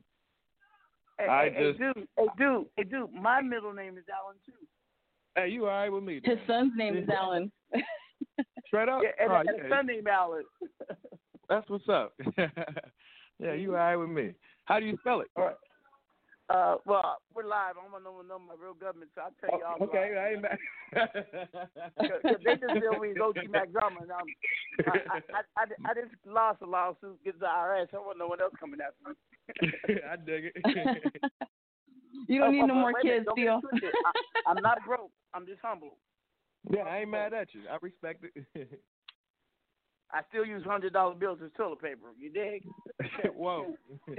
Hey, 1.19 1.27
I 1.27 1.49
hey, 1.51 1.71
just- 1.73 1.79
hey, 1.79 1.93
dude, 1.93 2.07
hey, 2.17 2.25
dude, 2.39 2.65
hey, 2.75 2.83
dude. 2.85 3.13
My 3.13 3.41
middle 3.41 3.73
name 3.73 3.99
is 3.99 4.05
Allen 4.11 4.37
too. 4.43 4.53
Hey, 5.35 5.49
you 5.49 5.63
all 5.65 5.71
right 5.71 5.89
with 5.89 6.03
me? 6.03 6.21
His 6.23 6.37
son's 6.47 6.71
name 6.75 6.95
is 6.95 7.07
Alan. 7.09 7.51
Straight 8.67 8.89
up. 8.89 9.01
Yeah, 9.03 9.09
and, 9.19 9.31
Oh, 9.31 9.35
and 9.35 9.49
yeah. 9.55 9.63
his 9.63 9.71
son 9.71 9.87
named 9.87 10.07
Allen. 10.07 10.43
That's 11.49 11.69
what's 11.69 11.89
up. 11.89 12.13
yeah, 13.39 13.53
you 13.53 13.71
all 13.71 13.77
right 13.77 13.95
with 13.95 14.09
me? 14.09 14.31
How 14.65 14.79
do 14.79 14.85
you 14.85 14.97
spell 15.01 15.21
it? 15.21 15.27
All 15.35 15.45
right. 15.45 15.55
Uh, 16.47 16.75
well, 16.85 17.17
we're 17.33 17.43
live. 17.43 17.73
I'm 17.83 17.91
gonna 17.91 18.03
know, 18.03 18.21
know 18.21 18.37
my 18.37 18.53
real 18.61 18.75
government, 18.75 19.09
so 19.15 19.21
I'll 19.21 19.33
tell 19.41 19.57
you 19.57 19.65
all. 19.65 19.77
Oh, 19.81 19.85
okay, 19.85 20.15
I 20.15 20.33
ain't 20.33 20.41
mad. 20.43 20.59
Cause 22.21 22.37
they 22.45 22.55
just 22.55 22.79
deal 22.79 22.99
with 22.99 23.19
OG 23.19 23.49
Mac 23.49 23.71
drama, 23.71 24.01
and 24.01 24.11
um, 24.11 24.27
I, 24.85 24.91
I, 25.09 25.17
I, 25.17 25.41
I, 25.57 25.89
I 25.89 25.93
just 25.95 26.13
lost 26.23 26.61
a 26.61 26.67
lawsuit 26.67 27.17
against 27.21 27.39
the 27.39 27.47
IRS. 27.47 27.87
I 27.93 27.97
want 27.97 28.19
no 28.19 28.27
one 28.27 28.41
else 28.41 28.53
coming 28.59 28.79
after 28.79 29.09
me. 29.09 30.01
I 30.11 30.15
dig 30.17 30.51
it. 30.53 31.31
You 32.27 32.39
don't 32.39 32.47
Oh, 32.49 32.51
need 32.51 32.61
but- 32.61 32.65
no 32.67 32.73
more 32.75 32.93
wait 32.93 33.03
a 33.03 33.07
minute, 33.07 33.17
kids, 33.17 33.25
don't 33.25 33.35
Theo. 33.35 33.61
I, 34.05 34.11
I'm 34.51 34.61
not 34.61 34.77
broke. 34.85 35.11
I'm 35.33 35.45
just 35.45 35.59
humble. 35.63 35.97
yeah, 36.71 36.83
I 36.83 36.99
ain't 36.99 37.09
mad 37.11 37.33
at 37.33 37.53
you. 37.53 37.61
I 37.71 37.77
respect 37.81 38.23
it. 38.23 38.45
I 40.11 40.21
still 40.29 40.45
use 40.45 40.63
hundred 40.63 40.93
dollar 40.93 41.15
bills 41.15 41.39
as 41.43 41.51
toilet 41.57 41.81
paper. 41.81 42.07
You 42.17 42.31
dig? 42.31 42.63
Whoa. 43.35 43.73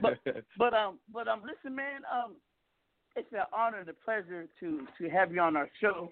but 0.00 0.18
but 0.58 0.74
um 0.74 0.98
but 1.12 1.28
um 1.28 1.42
listen 1.42 1.74
man 1.74 2.02
um 2.12 2.36
it's 3.16 3.32
an 3.32 3.40
honor 3.52 3.78
and 3.78 3.88
a 3.88 3.92
pleasure 4.04 4.46
to 4.60 4.86
to 4.98 5.08
have 5.10 5.32
you 5.32 5.40
on 5.40 5.56
our 5.56 5.68
show 5.80 6.10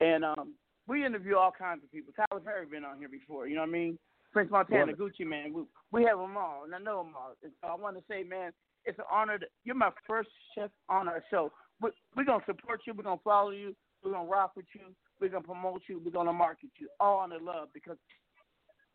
and 0.00 0.24
um 0.24 0.54
we 0.86 1.04
interview 1.06 1.36
all 1.36 1.52
kinds 1.56 1.84
of 1.84 1.92
people. 1.92 2.12
Tyler 2.16 2.40
Perry 2.40 2.66
been 2.66 2.84
on 2.84 2.98
here 2.98 3.08
before, 3.08 3.46
you 3.46 3.54
know 3.54 3.60
what 3.60 3.68
I 3.68 3.72
mean? 3.72 3.98
Prince 4.32 4.50
Montana, 4.50 4.92
Gucci 4.92 5.26
Mane, 5.26 5.52
we 5.52 5.62
we 5.92 6.04
have 6.04 6.18
them 6.18 6.36
all, 6.36 6.64
and 6.64 6.74
I 6.74 6.78
know 6.78 7.02
them 7.02 7.14
all. 7.16 7.34
And 7.42 7.52
so 7.60 7.68
I 7.68 7.74
want 7.74 7.96
to 7.96 8.02
say, 8.08 8.22
man, 8.22 8.52
it's 8.84 8.98
an 8.98 9.04
honor. 9.10 9.38
To, 9.38 9.46
you're 9.64 9.74
my 9.74 9.90
first 10.06 10.30
chef 10.54 10.70
on 10.88 11.08
our 11.08 11.22
show. 11.30 11.50
We, 11.80 11.90
we're 12.16 12.24
gonna 12.24 12.44
support 12.46 12.82
you. 12.86 12.94
We're 12.94 13.02
gonna 13.02 13.20
follow 13.24 13.50
you. 13.50 13.74
We're 14.04 14.12
gonna 14.12 14.28
rock 14.28 14.52
with 14.56 14.66
you. 14.74 14.94
We're 15.20 15.28
gonna 15.28 15.44
promote 15.44 15.82
you. 15.88 16.00
We're 16.04 16.12
gonna 16.12 16.32
market 16.32 16.70
you. 16.78 16.88
All 17.00 17.18
on 17.18 17.30
the 17.30 17.38
love 17.38 17.68
because 17.74 17.96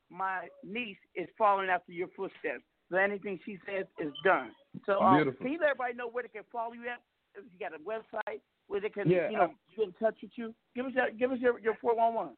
my 0.10 0.48
niece 0.64 0.98
is 1.16 1.28
following 1.38 1.70
after 1.70 1.92
your 1.92 2.08
footsteps. 2.16 2.64
So 2.92 2.98
anything 2.98 3.40
she 3.46 3.58
says 3.66 3.86
is 4.00 4.14
done. 4.24 4.52
So 4.86 5.02
um, 5.02 5.16
Beautiful. 5.16 5.44
can 5.44 5.54
you 5.54 5.60
let 5.60 5.72
everybody 5.72 5.96
know 5.96 6.08
where 6.08 6.24
they 6.24 6.30
can 6.30 6.44
follow 6.52 6.74
you 6.74 6.84
at? 6.88 7.02
If 7.36 7.44
you 7.52 7.60
got 7.60 7.74
a 7.74 7.82
website 7.84 8.40
where 8.68 8.80
they 8.80 8.90
can, 8.90 9.10
Yeah, 9.10 9.30
you 9.30 9.38
know, 9.38 9.44
uh, 9.44 9.48
get 9.76 9.88
in 9.88 9.94
touch 9.94 10.16
with 10.22 10.32
you. 10.36 10.54
Give 10.76 10.86
us 10.86 10.94
your, 10.94 11.12
give 11.12 11.32
us 11.32 11.40
your 11.40 11.60
your 11.60 11.76
four 11.82 11.96
one 11.96 12.14
one. 12.14 12.30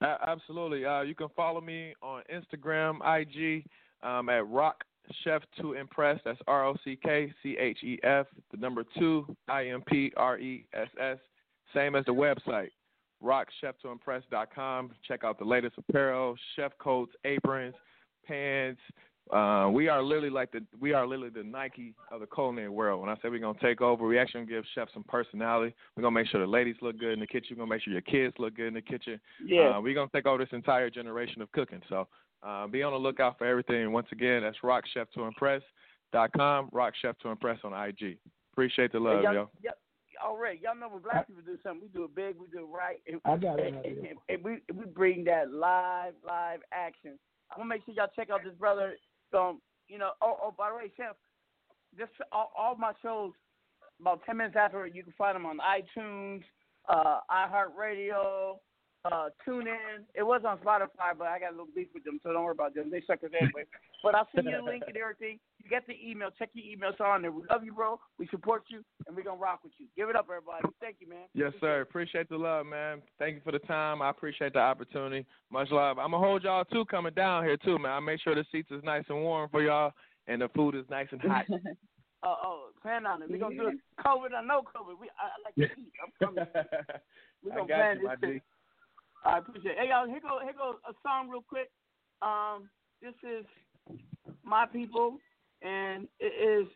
Uh, 0.00 0.16
absolutely. 0.26 0.84
Uh, 0.84 1.02
you 1.02 1.14
can 1.14 1.28
follow 1.36 1.60
me 1.60 1.94
on 2.02 2.22
Instagram, 2.32 2.98
IG, 3.04 3.64
um, 4.02 4.28
at 4.28 4.46
Rock 4.48 4.82
Chef 5.24 5.42
to 5.60 5.74
Impress. 5.74 6.20
That's 6.24 6.38
R 6.46 6.66
O 6.66 6.76
C 6.84 6.98
K 7.02 7.32
C 7.42 7.56
H 7.58 7.78
E 7.82 7.98
F, 8.02 8.26
the 8.50 8.56
number 8.56 8.84
two, 8.98 9.26
I 9.48 9.66
M 9.66 9.82
P 9.86 10.12
R 10.16 10.38
E 10.38 10.64
S 10.72 10.88
S. 11.00 11.18
Same 11.74 11.94
as 11.94 12.04
the 12.06 12.12
website, 12.12 12.70
rockcheftoimpress.com. 13.22 14.90
Check 15.06 15.24
out 15.24 15.38
the 15.38 15.44
latest 15.44 15.76
apparel, 15.78 16.34
chef 16.56 16.72
coats, 16.78 17.12
aprons, 17.24 17.74
pants. 18.26 18.80
Uh, 19.32 19.70
we 19.70 19.88
are 19.88 20.02
literally 20.02 20.30
like 20.30 20.50
the 20.50 20.60
we 20.80 20.92
are 20.92 21.06
literally 21.06 21.30
the 21.30 21.44
Nike 21.44 21.94
of 22.10 22.18
the 22.20 22.26
culinary 22.26 22.68
world. 22.68 23.00
When 23.00 23.08
I 23.08 23.14
say 23.16 23.28
we're 23.28 23.38
gonna 23.38 23.58
take 23.62 23.80
over, 23.80 24.04
we 24.06 24.18
actually 24.18 24.44
gonna 24.44 24.56
give 24.56 24.64
chefs 24.74 24.92
some 24.92 25.04
personality. 25.04 25.72
We're 25.96 26.02
gonna 26.02 26.14
make 26.14 26.26
sure 26.26 26.40
the 26.40 26.46
ladies 26.46 26.74
look 26.82 26.98
good 26.98 27.12
in 27.12 27.20
the 27.20 27.28
kitchen. 27.28 27.56
We're 27.56 27.62
gonna 27.62 27.74
make 27.74 27.82
sure 27.82 27.92
your 27.92 28.02
kids 28.02 28.34
look 28.38 28.56
good 28.56 28.66
in 28.66 28.74
the 28.74 28.82
kitchen. 28.82 29.20
Yeah. 29.44 29.76
Uh, 29.76 29.80
we're 29.80 29.94
gonna 29.94 30.10
take 30.12 30.26
over 30.26 30.42
this 30.42 30.52
entire 30.52 30.90
generation 30.90 31.42
of 31.42 31.52
cooking. 31.52 31.80
So 31.88 32.08
uh, 32.42 32.66
be 32.66 32.82
on 32.82 32.92
the 32.92 32.98
lookout 32.98 33.38
for 33.38 33.46
everything. 33.46 33.82
And 33.82 33.92
once 33.92 34.08
again, 34.10 34.42
that's 34.42 34.58
rockcheftoimpress.com, 34.64 36.70
Rock 36.72 36.94
Chef 37.00 37.16
to 37.18 37.28
Impress 37.28 37.60
on 37.62 37.72
IG. 37.72 38.18
Appreciate 38.52 38.90
the 38.92 38.98
love, 38.98 39.18
Hey, 39.18 39.24
y'all, 39.24 39.34
yo. 39.34 39.50
y'all, 39.62 39.74
all 40.24 40.36
right, 40.36 40.60
y'all 40.60 40.74
know 40.74 40.88
when 40.88 41.02
black 41.02 41.28
people 41.28 41.42
do 41.46 41.56
something, 41.62 41.82
we 41.82 41.88
do 41.88 42.02
it 42.04 42.14
big, 42.14 42.36
we 42.38 42.46
do 42.48 42.64
it 42.64 42.68
right. 42.68 43.00
And, 43.06 43.20
I 43.24 43.36
got 43.36 43.60
it, 43.60 43.72
and, 43.72 43.84
and, 43.84 44.18
and 44.28 44.44
we 44.44 44.60
we 44.74 44.86
bring 44.86 45.22
that 45.24 45.52
live, 45.52 46.14
live 46.26 46.60
action. 46.72 47.16
I'm 47.50 47.58
gonna 47.58 47.68
make 47.68 47.84
sure 47.84 47.94
y'all 47.94 48.08
check 48.14 48.30
out 48.30 48.44
this 48.44 48.54
brother. 48.54 48.96
Um, 49.34 49.60
you 49.88 49.98
know, 49.98 50.10
oh, 50.22 50.36
oh 50.42 50.54
by 50.56 50.70
the 50.70 50.76
way, 50.76 50.92
Chef, 50.96 51.16
just 51.98 52.12
all, 52.32 52.52
all 52.56 52.76
my 52.76 52.92
shows 53.02 53.32
about 54.00 54.20
ten 54.24 54.36
minutes 54.36 54.56
after 54.58 54.86
you 54.86 55.02
can 55.02 55.12
find 55.18 55.34
them 55.34 55.46
on 55.46 55.58
iTunes, 55.58 56.42
uh, 56.88 57.20
iHeartRadio, 57.30 58.56
uh, 59.04 59.28
TuneIn. 59.46 60.04
It 60.14 60.22
was 60.22 60.42
on 60.46 60.58
Spotify, 60.58 61.16
but 61.18 61.28
I 61.28 61.40
got 61.40 61.48
a 61.50 61.56
little 61.56 61.66
beef 61.74 61.88
with 61.94 62.04
them, 62.04 62.20
so 62.22 62.32
don't 62.32 62.44
worry 62.44 62.52
about 62.52 62.74
them. 62.74 62.90
They 62.90 63.02
suck 63.06 63.22
us 63.24 63.30
anyway. 63.38 63.64
but 64.02 64.14
I'll 64.14 64.28
send 64.34 64.46
you 64.46 64.56
the 64.56 64.62
link 64.62 64.84
and 64.86 64.96
everything. 64.96 65.38
You 65.62 65.68
get 65.68 65.86
the 65.86 65.94
email. 66.02 66.30
Check 66.38 66.50
your 66.54 66.64
emails 66.64 67.00
on 67.00 67.22
there. 67.22 67.30
We 67.30 67.42
love 67.50 67.64
you, 67.64 67.72
bro. 67.72 68.00
We 68.18 68.26
support 68.28 68.62
you, 68.68 68.82
and 69.06 69.14
we're 69.14 69.24
gonna 69.24 69.40
rock 69.40 69.60
with 69.62 69.72
you. 69.78 69.86
Give 69.94 70.08
it 70.08 70.16
up, 70.16 70.26
everybody. 70.30 70.74
Thank 70.80 70.96
you, 71.00 71.08
man. 71.08 71.24
Yes, 71.34 71.52
sir. 71.60 71.82
Appreciate 71.82 72.28
the 72.30 72.36
love, 72.36 72.64
man. 72.66 73.02
Thank 73.18 73.34
you 73.34 73.40
for 73.44 73.52
the 73.52 73.58
time. 73.60 74.00
I 74.00 74.08
appreciate 74.08 74.54
the 74.54 74.60
opportunity. 74.60 75.26
Much 75.50 75.70
love. 75.70 75.98
I'm 75.98 76.12
gonna 76.12 76.24
hold 76.24 76.44
y'all 76.44 76.64
too 76.64 76.86
coming 76.86 77.12
down 77.12 77.44
here 77.44 77.58
too, 77.58 77.78
man. 77.78 77.92
I 77.92 78.00
make 78.00 78.22
sure 78.22 78.34
the 78.34 78.44
seats 78.50 78.70
is 78.70 78.82
nice 78.84 79.04
and 79.10 79.20
warm 79.20 79.50
for 79.50 79.62
y'all, 79.62 79.92
and 80.28 80.40
the 80.40 80.48
food 80.48 80.74
is 80.74 80.84
nice 80.88 81.08
and 81.12 81.20
hot. 81.20 81.44
Uh 81.50 81.56
oh, 82.24 82.68
plan 82.80 83.04
on 83.04 83.22
it. 83.22 83.30
We're 83.30 83.38
gonna 83.38 83.56
do 83.56 83.68
it. 83.68 83.76
COVID 84.04 84.32
or 84.32 84.46
no 84.46 84.62
COVID. 84.62 84.98
We 84.98 85.08
I, 85.20 85.26
I 85.26 85.44
like 85.44 85.54
to 85.56 85.80
eat. 85.80 85.92
I'm 86.02 86.26
coming. 86.26 86.46
We're 87.44 87.56
gonna 87.56 87.68
got 87.68 87.76
plan 87.76 87.98
you, 88.00 88.06
my 88.06 88.16
this. 88.16 88.28
G. 88.28 88.32
shit. 88.34 88.42
I 89.26 89.38
appreciate 89.38 89.72
it. 89.72 89.78
Hey 89.78 89.88
y'all, 89.90 90.06
here 90.06 90.20
go 90.20 90.38
here 90.42 90.54
goes 90.56 90.76
a 90.88 90.94
song 91.02 91.28
real 91.28 91.44
quick. 91.46 91.70
Um, 92.22 92.70
this 93.02 93.14
is 93.22 93.44
My 94.42 94.64
People 94.66 95.18
and 95.62 96.08
it 96.18 96.26
is 96.26 96.66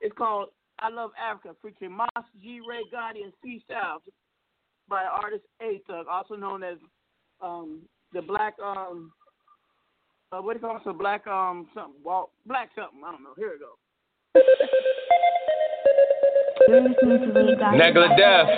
it's 0.00 0.16
called 0.16 0.48
I 0.78 0.88
Love 0.88 1.10
Africa, 1.20 1.54
featuring 1.62 1.92
Moss, 1.92 2.08
G 2.42 2.60
Ray 2.66 2.82
Gotti 2.92 3.22
and 3.22 3.32
C 3.42 3.62
Styles 3.64 4.02
by 4.88 5.04
artist 5.04 5.44
A 5.62 5.80
Thug, 5.86 6.06
also 6.10 6.34
known 6.36 6.62
as 6.62 6.78
um 7.40 7.82
the 8.12 8.22
black 8.22 8.54
um 8.64 9.12
uh, 10.32 10.40
what 10.40 10.54
do 10.54 10.60
you 10.60 10.66
call 10.66 10.76
it? 10.76 10.82
So 10.84 10.92
black 10.92 11.26
um 11.26 11.68
something 11.74 12.00
well 12.04 12.30
black 12.46 12.70
something, 12.76 13.00
I 13.04 13.12
don't 13.12 13.22
know. 13.22 13.34
Here 13.36 13.52
we 13.52 13.58
go. 13.58 13.74
Negla 16.68 18.16
Death. 18.16 18.48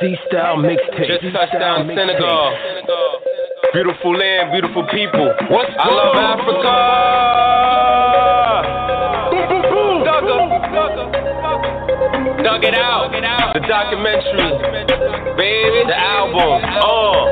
C-Style 0.00 0.56
mixtape. 0.58 1.20
Just 1.20 1.34
touched 1.34 1.58
down 1.58 1.88
Senegal. 1.88 2.56
Beautiful 3.72 4.16
land, 4.16 4.52
beautiful 4.52 4.86
people. 4.90 5.34
What's 5.50 5.70
I 5.78 5.88
love 5.88 6.16
Africa. 6.16 7.41
Dug 12.42 12.64
it 12.64 12.74
out. 12.74 13.12
The 13.54 13.60
documentary. 13.68 14.50
Baby. 15.38 15.86
The 15.86 15.94
album. 15.94 16.58
Oh. 16.82 17.30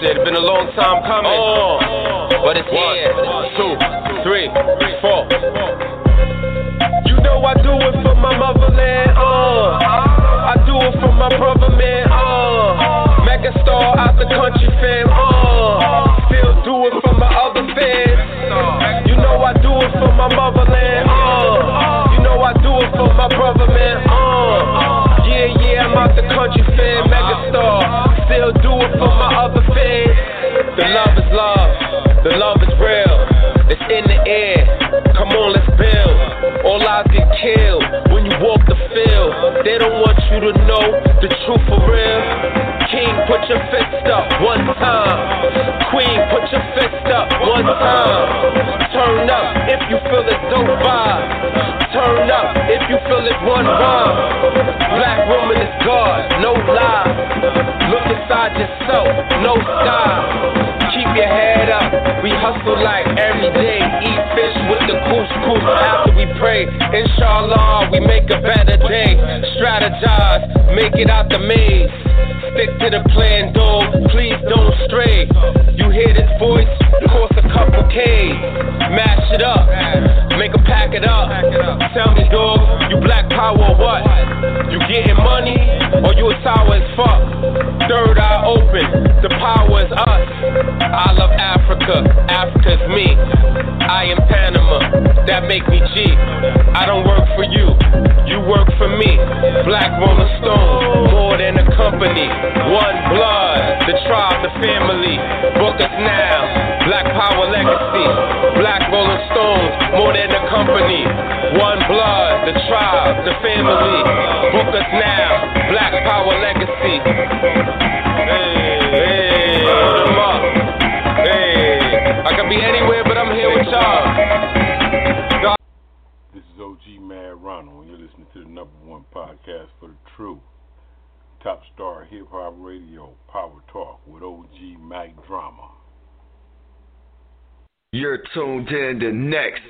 Shit, 0.00 0.16
it's 0.16 0.24
been 0.24 0.36
a 0.36 0.40
long 0.40 0.72
time 0.72 1.04
coming. 1.04 1.30
Oh. 1.30 1.78
But 2.44 2.56
it's 2.56 2.68
here. 2.68 3.12
One, 3.24 3.52
two, 3.60 3.76
three, 4.24 4.48
four. 5.00 6.03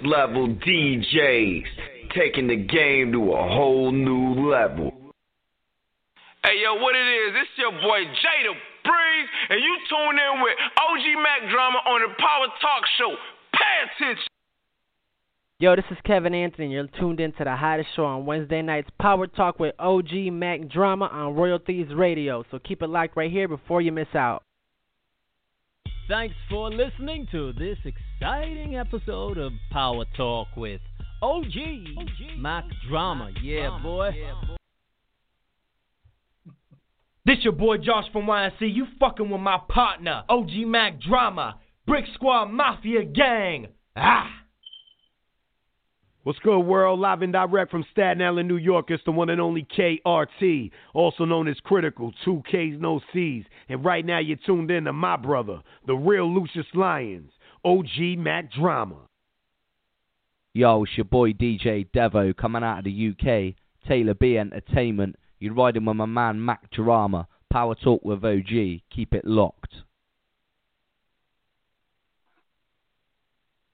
Level 0.05 0.49
DJs, 0.49 1.65
taking 2.15 2.49
the 2.49 2.57
game 2.57 3.13
to 3.13 3.33
a 3.33 3.49
whole 3.49 3.91
new 3.91 4.51
level. 4.51 4.93
Hey 6.45 6.61
yo, 6.63 6.75
what 6.75 6.95
it 6.95 7.09
is? 7.09 7.35
It's 7.41 7.51
your 7.57 7.73
boy 7.73 8.05
Jada 8.05 8.53
Breeze, 8.85 9.29
and 9.49 9.61
you 9.61 9.79
tune 9.89 10.19
in 10.19 10.43
with 10.43 10.55
OG 10.77 11.23
Mac 11.23 11.51
Drama 11.51 11.79
on 11.87 12.03
the 12.03 12.15
Power 12.19 12.49
Talk 12.61 12.85
Show. 12.99 13.15
Pay 13.55 14.05
attention. 14.05 14.29
Yo, 15.61 15.75
this 15.75 15.85
is 15.91 15.97
Kevin 16.05 16.35
Anthony. 16.35 16.73
You're 16.73 16.89
tuned 17.01 17.21
in 17.21 17.33
to 17.35 17.45
the 17.45 17.57
hottest 17.57 17.89
show 17.97 18.05
on 18.05 18.27
Wednesday 18.27 18.61
nights, 18.61 18.91
Power 19.01 19.27
Talk 19.27 19.59
with 19.59 19.75
OG 19.79 20.33
Mac 20.33 20.69
Drama 20.69 21.07
on 21.07 21.35
Royal 21.35 21.59
Thieves 21.65 21.95
Radio. 21.95 22.45
So 22.51 22.59
keep 22.59 22.83
it 22.83 22.91
locked 22.91 23.17
right 23.17 23.31
here 23.31 23.49
before 23.49 23.81
you 23.81 23.93
miss 23.93 24.15
out. 24.15 24.43
Thanks 26.07 26.35
for 26.51 26.69
listening 26.69 27.27
to 27.33 27.55
this 27.55 27.79
exciting 27.83 28.77
episode 28.77 29.39
of 29.39 29.53
Power 29.71 30.05
Talk 30.15 30.49
with 30.55 30.83
OG, 31.23 31.55
Mac 32.37 32.65
Drama. 32.87 33.31
Yeah, 33.43 33.79
boy. 33.83 34.11
This 37.25 37.39
your 37.41 37.55
boy 37.55 37.79
Josh 37.79 38.05
from 38.13 38.27
YNC. 38.27 38.53
You 38.61 38.87
fucking 39.01 39.31
with 39.31 39.41
my 39.41 39.59
partner, 39.71 40.25
OG 40.29 40.51
Mac 40.67 41.01
Drama, 41.01 41.59
Brick 41.87 42.05
Squad 42.13 42.51
Mafia 42.51 43.05
Gang. 43.05 43.69
Ah! 43.97 44.29
What's 46.25 46.39
good, 46.39 46.61
world? 46.61 47.01
Live 47.01 47.21
and 47.21 47.35
direct 47.35 47.71
from 47.71 47.85
Staten 47.93 48.23
Island, 48.23 48.49
New 48.49 48.57
York. 48.57 48.87
It's 48.89 49.05
the 49.05 49.11
one 49.11 49.29
and 49.29 49.43
only 49.43 49.67
KRT, 49.77 50.71
also 50.95 51.27
known 51.27 51.49
as 51.49 51.57
Kritikal, 51.67 52.15
two 52.25 52.43
Ks, 52.47 52.81
no 52.81 53.03
Cs. 53.13 53.45
And 53.69 53.85
right 53.85 54.07
now, 54.07 54.21
you're 54.21 54.39
tuned 54.47 54.71
in 54.71 54.85
to 54.85 54.95
my 54.95 55.19
brother, 55.19 55.61
the 55.87 55.93
real 55.95 56.35
Lucious 56.35 56.65
Lyons, 56.73 57.31
OG 57.63 58.17
Mac 58.17 58.51
Drama. 58.51 59.01
Yo, 60.55 60.85
it's 60.85 60.97
your 60.97 61.05
boy 61.05 61.35
DJ 61.35 61.87
Devo 61.95 62.35
coming 62.35 62.63
out 62.63 62.79
of 62.79 62.85
the 62.85 63.11
UK. 63.11 63.55
Taylor 63.87 64.15
B 64.15 64.39
Entertainment. 64.39 65.17
You're 65.41 65.53
riding 65.53 65.85
with 65.85 65.97
my 65.97 66.07
man 66.07 66.43
Mac 66.43 66.71
Drama. 66.71 67.29
Power 67.53 67.75
Talk 67.75 68.03
with 68.03 68.25
OG. 68.25 68.81
Keep 68.91 69.13
it 69.13 69.27
locked. 69.27 69.75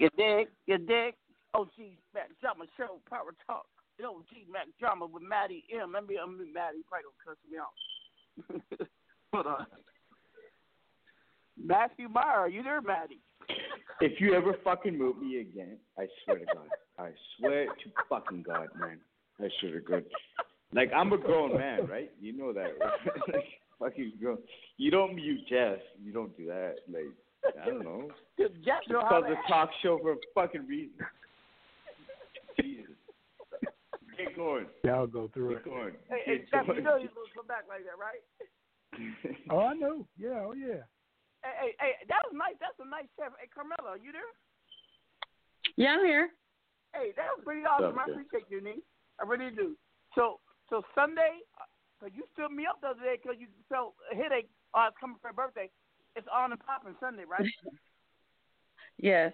You 0.01 0.09
dig? 0.17 0.49
You 0.67 0.79
dig? 0.79 1.15
OG 1.55 1.99
Mac 2.15 2.29
Drama 2.41 2.65
Show, 2.77 3.01
Power 3.09 3.35
Talk. 3.47 3.67
The 3.99 4.07
OG 4.07 4.49
Mac 4.51 4.67
Drama 4.79 5.07
with 5.07 5.23
Maddie 5.23 5.65
M. 5.73 5.93
Let 5.93 6.07
me, 6.07 6.17
um, 6.17 6.39
I'm 6.41 6.53
Maddie. 6.53 6.85
Probably 6.89 7.05
gonna 7.05 7.25
cuss 7.25 7.39
me 7.51 7.59
out. 7.59 8.89
Hold 9.33 9.47
on. 9.47 9.67
Matthew 11.63 12.09
Meyer, 12.09 12.41
are 12.41 12.49
you 12.49 12.63
there, 12.63 12.81
Maddie? 12.81 13.21
If 14.01 14.21
you 14.21 14.35
ever 14.35 14.55
fucking 14.65 14.97
move 14.97 15.19
me 15.19 15.41
again, 15.41 15.77
I 15.99 16.07
swear 16.25 16.39
to 16.39 16.45
God. 16.47 16.69
I 16.99 17.11
swear 17.39 17.67
to 17.67 17.91
fucking 18.09 18.45
God, 18.45 18.69
man. 18.79 18.99
I 19.39 19.49
swear 19.61 19.75
to 19.75 19.81
God. 19.81 20.05
Like 20.73 20.91
I'm 20.97 21.13
a 21.13 21.19
grown 21.19 21.57
man, 21.59 21.87
right? 21.87 22.11
You 22.21 22.37
know 22.37 22.53
that. 22.53 22.71
Right? 22.81 23.01
like 23.35 23.45
fucking 23.79 24.13
grown. 24.21 24.39
You 24.79 24.91
don't 24.91 25.15
mute 25.15 25.41
Jess. 25.49 25.79
You 26.03 26.13
don't 26.13 26.35
do 26.37 26.47
that. 26.47 26.77
Like 26.91 27.13
I 27.63 27.67
don't 27.67 27.85
know. 27.85 28.09
Just 28.39 28.55
Jeff 28.65 28.81
It's 28.85 28.93
called 29.09 29.25
the 29.25 29.37
talk 29.49 29.71
show 29.83 29.99
for 30.01 30.13
a 30.13 30.17
fucking 30.35 30.67
reason. 30.67 30.95
Jesus. 32.63 32.97
Get 34.17 34.37
going. 34.37 34.67
Y'all 34.85 35.07
go 35.07 35.31
through 35.33 35.57
Get 35.57 35.65
it. 35.65 35.65
going. 35.65 35.95
Hey, 36.09 36.23
hey 36.27 36.39
Get 36.39 36.51
Jeff, 36.51 36.77
you 36.77 36.83
know 36.83 36.97
you're 36.97 37.09
supposed 37.09 37.33
to 37.33 37.39
come 37.41 37.49
back 37.49 37.65
like 37.69 37.85
that, 37.89 37.99
right? 37.99 38.23
Oh, 39.51 39.67
I 39.67 39.75
know. 39.75 40.07
Yeah, 40.19 40.45
oh 40.47 40.53
yeah. 40.53 40.85
Hey, 41.43 41.57
hey, 41.57 41.73
hey, 41.81 41.93
that 42.11 42.21
was 42.27 42.35
nice. 42.37 42.59
That's 42.61 42.77
a 42.79 42.87
nice 42.87 43.09
chef. 43.17 43.33
Hey, 43.41 43.49
Carmela, 43.49 43.97
are 43.97 44.03
you 44.03 44.13
there? 44.13 44.29
Yeah, 45.77 45.97
I'm 45.97 46.05
here. 46.05 46.31
Hey, 46.93 47.15
that 47.17 47.33
was 47.33 47.43
pretty 47.47 47.63
awesome. 47.63 47.99
I 47.99 48.05
appreciate 48.11 48.51
you, 48.51 48.61
Nee. 48.61 48.83
I 49.19 49.25
really 49.25 49.51
do. 49.55 49.79
So, 50.15 50.41
so 50.69 50.83
Sunday, 50.95 51.41
uh, 51.57 51.67
so 52.01 52.07
you 52.13 52.25
stood 52.35 52.53
me 52.53 52.67
up 52.67 52.81
the 52.83 52.93
other 52.93 53.03
day 53.03 53.17
because 53.17 53.39
you 53.39 53.47
felt 53.69 53.95
a 54.13 54.15
headache. 54.15 54.51
Oh, 54.75 54.87
it's 54.89 54.99
coming 55.01 55.17
for 55.23 55.31
your 55.31 55.39
birthday. 55.39 55.71
It's 56.17 56.27
on 56.29 56.53
and 56.53 56.61
popping 56.61 56.95
Sunday, 57.01 57.25
right? 57.25 57.47
Yes, 59.03 59.33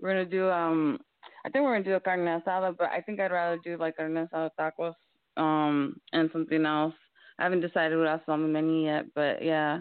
we're 0.00 0.08
gonna 0.08 0.24
do. 0.24 0.48
Um, 0.48 0.98
I 1.44 1.50
think 1.50 1.64
we're 1.64 1.72
gonna 1.72 1.84
do 1.84 1.94
a 1.94 2.00
carne 2.00 2.20
asada, 2.20 2.76
but 2.76 2.90
I 2.90 3.00
think 3.00 3.20
I'd 3.20 3.32
rather 3.32 3.58
do 3.64 3.76
like 3.76 3.96
carne 3.96 4.14
asada 4.14 4.50
tacos, 4.58 4.94
um, 5.36 5.96
and 6.12 6.30
something 6.32 6.64
else. 6.64 6.94
I 7.38 7.44
haven't 7.44 7.60
decided 7.60 7.98
what 7.98 8.08
else 8.08 8.22
is 8.22 8.28
on 8.28 8.42
the 8.42 8.48
menu 8.48 8.84
yet, 8.84 9.06
but 9.14 9.42
yeah. 9.42 9.80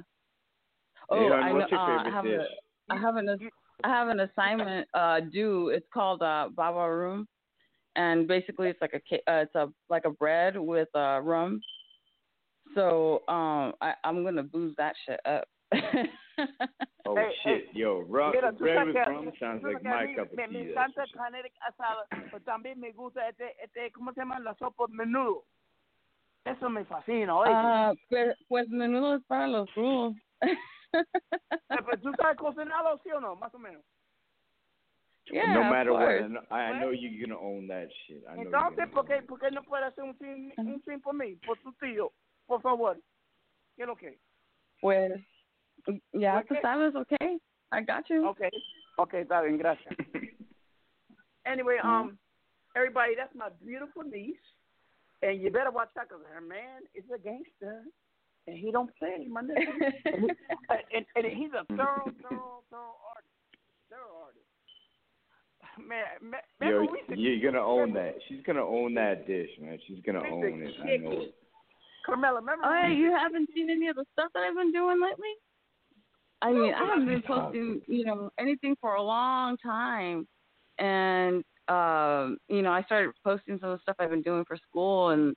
Oh, 1.10 1.34
I 1.34 1.52
know. 1.52 1.66
Uh, 1.72 2.04
I 2.06 2.10
have 2.10 2.26
dish? 2.26 2.40
a, 2.90 2.94
I 2.94 2.98
have 2.98 3.16
an, 3.18 3.38
I 3.84 3.90
have 3.90 4.08
an 4.08 4.22
assignment 4.22 4.88
uh 4.94 5.20
due. 5.20 5.70
It's 5.70 5.86
called 5.94 6.22
uh 6.22 6.50
Baba 6.56 6.90
Room, 6.92 7.28
and 7.96 8.28
basically 8.28 8.70
it's 8.70 8.82
like 8.82 8.94
a 8.94 9.16
uh, 9.32 9.42
it's 9.42 9.56
a 9.56 9.68
like 9.90 10.06
a 10.06 10.12
bread 10.12 10.58
with 10.58 10.90
uh 10.96 11.20
rum. 11.22 11.62
So 12.76 13.22
um, 13.28 13.74
I 13.82 13.94
I'm 14.04 14.24
gonna 14.24 14.44
booze 14.44 14.74
that 14.78 14.94
shit 15.06 15.20
up. 15.26 15.46
Oh 17.06 17.16
Hey, 17.16 17.32
shit, 17.44 17.66
hey, 17.66 17.80
yo, 17.80 18.02
rock 18.10 18.34
Mira, 18.34 18.52
tú 18.54 18.60
bread 18.60 18.86
with 18.88 18.94
sabes 18.96 19.06
que- 19.06 19.12
rum 19.12 19.32
sounds 19.40 19.64
like 19.64 19.84
my 19.84 20.06
mí 20.08 20.16
cup 20.16 20.32
of 20.32 20.38
me, 20.38 20.48
me 20.48 20.54
tea. 20.64 20.72
encanta 20.72 21.04
carne 21.14 21.44
de 21.44 21.52
asada, 21.62 22.06
pero 22.10 22.40
también 22.44 22.80
me 22.80 22.92
gusta 22.94 23.28
este, 23.28 23.56
este, 23.64 23.92
¿cómo 23.92 24.14
se 24.14 24.22
llama? 24.22 24.40
La 24.40 24.54
sopa 24.56 24.86
menudo. 24.90 25.46
Eso 26.46 26.70
me 26.70 26.86
fascina, 26.86 27.36
oye. 27.36 27.52
Ah, 27.54 27.94
pues, 28.10 28.36
pues 28.48 28.68
menudo 28.70 29.16
es 29.16 29.24
para 29.26 29.48
los 29.48 29.74
rudos. 29.76 30.16
Pero 30.90 32.00
tú 32.02 32.12
sabes 32.20 32.38
cocinarlo, 32.38 33.00
¿sí 33.04 33.12
o 33.12 33.20
no? 33.20 33.36
Más 33.36 33.54
o 33.54 33.60
menos. 33.60 33.84
Yeah, 35.26 35.54
no 35.54 35.64
matter 35.66 35.92
what, 35.92 36.10
I 36.10 36.28
know, 36.28 36.42
I 36.50 36.80
know 36.80 36.92
you're 36.92 37.22
gonna 37.28 37.40
own 37.40 37.68
that 37.68 37.88
shit. 38.06 38.24
I 38.28 38.36
know 38.36 38.44
you're 38.44 38.48
Entonces, 38.48 38.78
gonna 38.78 38.92
¿por 38.92 39.06
qué, 39.08 39.22
¿por 39.22 39.40
qué 39.40 39.52
no 39.52 39.64
puede 39.64 39.86
hacer 39.86 40.04
un 40.04 40.18
fin, 40.18 40.52
un 40.58 40.82
fin 40.82 41.00
por 41.00 41.14
mí? 41.14 41.36
Por 41.46 41.58
tu 41.60 41.72
tío, 41.74 42.12
por 42.48 42.62
favor. 42.62 42.98
¿Qué 43.76 43.84
es 43.84 43.88
lo 43.88 43.96
que? 43.96 44.20
Pues, 44.82 45.12
ya 46.14 46.42
tú 46.44 46.54
Okay. 46.54 46.62
sabes, 46.62 46.96
okay? 46.96 47.38
I 47.72 47.82
got 47.82 48.10
you. 48.10 48.28
Okay. 48.30 48.50
Okay, 49.00 49.22
está 49.22 49.42
bien, 49.42 49.58
gracias. 49.58 49.96
Anyway, 51.44 51.78
um, 51.84 52.20
everybody, 52.76 53.16
that's 53.18 53.34
my 53.34 53.50
beautiful 53.66 54.04
niece, 54.04 54.38
and 55.24 55.42
you 55.42 55.50
better 55.50 55.72
watch 55.72 55.90
out 55.98 56.08
because 56.08 56.22
her 56.32 56.40
man 56.40 56.86
is 56.94 57.04
a 57.10 57.18
gangster, 57.18 57.82
and 58.46 58.56
he 58.58 58.72
don't 58.72 58.96
play, 58.98 59.26
my 59.28 59.42
nigga. 59.42 59.74
and, 60.06 60.30
and, 60.94 61.06
and 61.16 61.26
he's 61.34 61.50
a 61.58 61.66
thorough, 61.76 62.14
thorough, 62.22 62.62
thorough 62.70 62.98
artist. 63.10 63.34
Thorough 63.90 64.22
artist. 64.30 64.46
Man, 65.82 66.06
man, 66.22 66.42
Yo, 66.62 66.68
remember 66.78 66.92
we 66.94 66.98
used 67.00 67.10
to- 67.10 67.18
you're 67.18 67.52
gonna 67.52 67.66
own 67.66 67.94
that. 67.94 68.14
She's 68.28 68.44
gonna 68.46 68.64
own 68.66 68.94
that 68.96 69.26
dish, 69.26 69.50
man. 69.60 69.80
She's 69.88 70.00
gonna 70.06 70.22
own 70.24 70.62
it. 70.62 70.76
I 70.84 70.98
know 70.98 71.22
it. 71.26 71.34
Carmela, 72.06 72.40
remember? 72.40 72.66
Oh, 72.66 72.70
we 72.70 72.78
yeah, 72.82 72.88
used 72.90 73.00
you 73.02 73.12
haven't 73.18 73.50
seen 73.56 73.70
any 73.72 73.88
of 73.88 73.96
the 73.96 74.06
stuff 74.14 74.30
that 74.36 74.44
I've 74.44 74.56
been 74.56 74.72
doing 74.72 75.02
lately? 75.02 75.34
I 76.42 76.52
mean, 76.52 76.74
I 76.74 76.86
haven't 76.86 77.06
been 77.08 77.22
posting, 77.22 77.82
you 77.88 78.06
know, 78.06 78.30
anything 78.40 78.76
for 78.82 78.96
a 78.96 79.02
long 79.02 79.58
time. 79.58 80.28
And 80.80 81.44
um, 81.68 82.38
you 82.50 82.62
know, 82.62 82.72
I 82.72 82.82
started 82.84 83.12
posting 83.24 83.58
some 83.60 83.70
of 83.70 83.78
the 83.78 83.82
stuff 83.84 83.96
I've 84.00 84.10
been 84.10 84.24
doing 84.24 84.44
for 84.48 84.58
school 84.58 85.10
and 85.10 85.36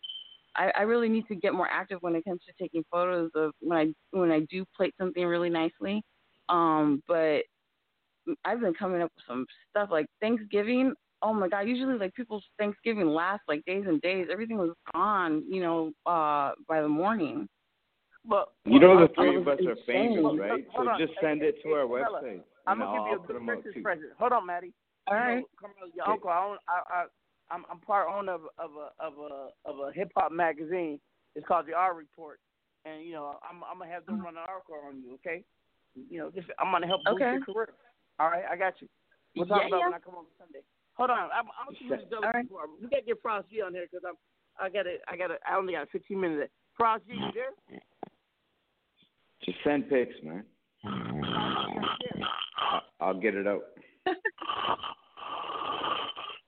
I, 0.57 0.71
I 0.77 0.83
really 0.83 1.09
need 1.09 1.27
to 1.29 1.35
get 1.35 1.55
more 1.55 1.69
active 1.71 1.99
when 2.01 2.15
it 2.15 2.25
comes 2.25 2.41
to 2.47 2.53
taking 2.61 2.85
photos 2.91 3.31
of 3.35 3.53
when 3.61 3.79
I 3.79 4.17
when 4.17 4.31
I 4.31 4.41
do 4.51 4.65
plate 4.77 4.95
something 4.99 5.25
really 5.25 5.51
nicely. 5.51 6.03
Um, 6.49 7.03
but 7.09 7.43
I've 8.45 8.61
been 8.61 8.75
coming 8.75 9.03
up 9.03 9.11
with 9.17 9.25
some 9.27 9.47
stuff 9.71 9.89
like 9.91 10.07
Thanksgiving. 10.21 10.95
Oh 11.23 11.33
my 11.33 11.49
god! 11.49 11.69
Usually, 11.69 11.99
like 11.99 12.15
people's 12.15 12.45
Thanksgiving 12.59 13.07
lasts 13.07 13.45
like 13.49 13.65
days 13.65 13.85
and 13.87 14.01
days. 14.01 14.29
Everything 14.31 14.59
was 14.59 14.75
gone, 14.93 15.43
you 15.49 15.61
know, 15.61 15.93
uh, 16.07 16.53
by 16.69 16.83
the 16.83 16.89
morning. 16.89 17.49
But 18.27 18.53
You 18.65 18.81
know 18.81 18.99
the 18.99 19.13
three 19.15 19.37
of 19.37 19.47
us 19.47 19.61
are 19.67 19.77
famous, 19.87 20.25
right? 20.39 20.65
So 20.77 20.89
just 20.99 21.13
send 21.21 21.43
it 21.43 21.57
to 21.63 21.73
our 21.73 21.87
website. 21.87 22.41
I'm 22.67 22.79
gonna 22.79 22.97
give 22.97 23.07
you 23.07 23.21
a 23.21 23.27
good 23.27 23.37
out 23.37 23.63
Christmas 23.63 23.75
too. 23.75 23.83
present. 23.83 24.13
Hold 24.19 24.33
on, 24.33 24.47
Maddie. 24.47 24.73
All 25.07 25.17
right. 25.17 25.45
Come 25.61 25.73
on, 25.77 25.85
right. 25.85 25.93
Carmela, 25.93 25.93
your 25.95 26.09
uncle. 26.09 26.31
I, 26.31 26.41
own, 26.41 26.57
I, 26.65 26.81
I, 26.89 27.01
I'm, 27.53 27.65
I'm 27.71 27.81
part 27.81 28.09
owner 28.09 28.33
of, 28.33 28.49
of 28.57 28.71
a 28.73 28.89
of 28.97 29.15
a 29.21 29.51
of 29.69 29.89
a 29.89 29.93
hip 29.93 30.11
hop 30.17 30.33
magazine. 30.33 30.99
It's 31.37 31.47
called 31.47 31.67
the 31.67 31.75
R 31.75 31.95
Report, 31.95 32.41
and 32.87 33.05
you 33.05 33.13
know, 33.13 33.37
I'm 33.45 33.61
I'm 33.65 33.79
gonna 33.79 33.93
have 33.93 34.07
them 34.07 34.23
run 34.23 34.41
an 34.41 34.49
article 34.49 34.77
on 34.89 35.03
you. 35.05 35.21
Okay. 35.21 35.45
You 36.09 36.19
know, 36.19 36.31
just 36.31 36.49
I'm 36.59 36.73
gonna 36.73 36.87
help 36.87 37.05
boost 37.05 37.21
Okay. 37.21 37.37
your 37.37 37.45
career. 37.45 37.69
All 38.19 38.31
right, 38.31 38.45
I 38.51 38.57
got 38.57 38.81
you. 38.81 38.89
We'll 39.37 39.45
talk 39.45 39.61
Yeah, 39.61 39.69
about 39.69 39.79
yeah. 39.81 39.87
when 39.93 39.95
I 39.95 39.99
come 39.99 40.15
over 40.15 40.33
Sunday. 40.39 40.65
Hold 40.97 41.11
on, 41.11 41.29
I'm, 41.35 41.51
I'm 41.53 41.75
gonna 41.75 42.01
give 42.01 42.11
you 42.11 42.17
All 42.17 42.33
right. 42.33 42.49
before. 42.49 42.65
We 42.81 42.89
gotta 42.89 43.05
get 43.05 43.21
Frosty 43.21 43.61
on 43.61 43.75
here 43.75 43.85
because 43.91 44.09
I'm 44.09 44.17
I 44.59 44.71
got 44.71 44.85
to 44.85 44.97
I 45.09 45.17
got 45.17 45.29
to 45.29 45.37
I 45.47 45.57
only 45.59 45.75
got 45.75 45.91
15 45.91 46.19
minutes. 46.19 46.53
Frost 46.77 47.05
G, 47.07 47.15
you 47.15 47.33
there? 47.35 47.53
Just 49.45 49.59
send 49.65 49.89
pics, 49.89 50.15
man. 50.23 50.45
I- 50.85 52.81
I'll 53.01 53.21
get 53.21 53.35
it 53.35 53.47
out. 53.47 53.62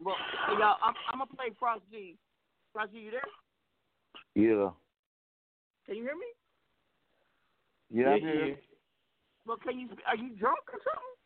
Well, 0.01 0.15
hey, 0.49 0.55
y'all, 0.59 0.77
I'm, 0.83 0.95
I'm 1.13 1.19
gonna 1.19 1.27
play 1.37 1.51
Frost 1.59 1.83
G. 1.91 2.17
Frost 2.73 2.93
G, 2.93 2.99
you 2.99 3.11
there? 3.11 3.21
Yeah. 4.35 4.71
Can 5.87 5.97
you 5.97 6.03
hear 6.03 6.15
me? 6.15 6.27
Yeah, 7.91 8.11
I'm 8.15 8.21
here. 8.21 8.57
Well, 9.47 9.57
can 9.59 9.79
you? 9.79 9.89
Are 10.07 10.17
you 10.17 10.31
drunk 10.37 10.59
or 10.73 10.79
something? 10.85 11.17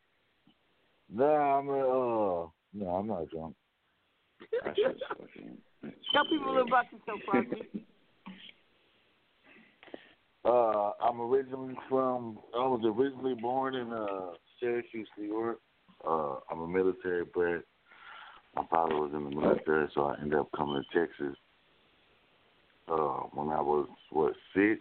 No, 1.13 1.25
I'm 1.25 1.69
uh, 1.69 2.49
no, 2.85 2.91
I'm 2.95 3.07
not 3.07 3.29
drunk. 3.31 3.55
Tell 6.13 6.25
people 6.25 6.47
a 6.47 6.53
little 6.53 6.69
about 6.69 6.87
yourself, 6.93 7.21
Frost 7.27 7.49
G. 7.51 7.85
Uh, 10.45 10.93
I'm 11.03 11.21
originally 11.21 11.75
from. 11.89 12.39
I 12.55 12.67
was 12.67 12.81
originally 12.85 13.35
born 13.35 13.75
in 13.75 13.93
uh 13.93 14.31
Syracuse, 14.59 15.09
New 15.19 15.27
York. 15.27 15.61
Uh, 16.07 16.37
I'm 16.51 16.61
a 16.61 16.67
military 16.69 17.25
bred. 17.25 17.63
My 18.57 18.65
father 18.71 18.97
was 18.97 19.13
in 19.15 19.25
the 19.25 19.31
military, 19.31 19.89
so 19.95 20.05
I 20.05 20.21
ended 20.21 20.39
up 20.39 20.49
coming 20.57 20.83
to 20.83 20.99
Texas. 20.99 21.37
Uh, 22.89 23.21
when 23.35 23.49
I 23.49 23.61
was 23.61 23.87
what 24.11 24.33
six, 24.55 24.81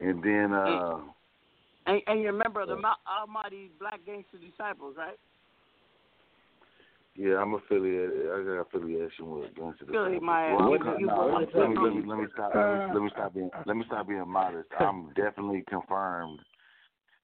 and 0.00 0.22
then 0.22 0.52
uh, 0.52 1.00
And, 1.86 2.02
and 2.06 2.20
you're 2.20 2.34
a 2.34 2.38
member 2.38 2.60
of 2.60 2.68
the 2.68 2.76
Mount 2.76 2.98
Almighty 3.06 3.70
Black 3.78 4.00
Gangster 4.04 4.36
Disciples, 4.38 4.94
right? 4.98 5.18
Yeah, 7.18 7.34
I'm 7.42 7.54
affiliated. 7.54 8.30
I 8.30 8.44
got 8.44 8.62
affiliation 8.62 9.28
with 9.30 9.54
Gangster. 9.56 9.86
Philly, 9.86 10.20
Disciples. 10.20 10.22
my 10.22 10.54
Well, 10.54 10.74
ass. 10.74 10.80
You- 11.00 11.06
no, 11.06 11.26
let, 11.26 11.70
me, 11.70 11.76
let, 11.76 11.94
me, 11.94 12.02
let 12.06 12.18
me 12.18 12.26
stop. 12.32 12.54
Let 12.54 12.64
me, 12.64 12.78
Uh, 12.78 12.94
let 12.94 13.02
me 13.02 13.10
stop 13.12 13.34
being. 13.34 13.50
Let 13.66 13.76
me 13.76 13.84
stop 13.86 14.06
being 14.06 14.28
modest. 14.28 14.68
I'm 14.78 15.12
definitely 15.14 15.64
confirmed 15.68 16.38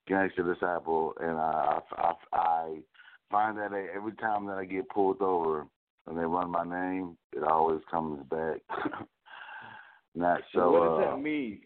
gangster 0.09 0.43
disciple, 0.43 1.15
and 1.21 1.39
I 1.39 1.81
I, 1.93 2.13
I, 2.33 2.37
I 2.37 2.79
find 3.31 3.57
that 3.57 3.73
every 3.95 4.15
time 4.15 4.47
that 4.47 4.59
I 4.59 4.65
get 4.65 4.89
pulled 4.89 5.23
over 5.23 5.67
and 6.07 6.19
they 6.19 6.25
run 6.25 6.51
my 6.51 6.65
name, 6.65 7.17
it 7.33 7.45
always 7.45 7.81
comes 7.89 8.21
back. 8.29 8.61
Not 10.17 10.41
so. 10.53 10.73
what 10.73 10.81
does 10.99 11.09
uh, 11.09 11.17
that 11.17 11.23
mean? 11.23 11.61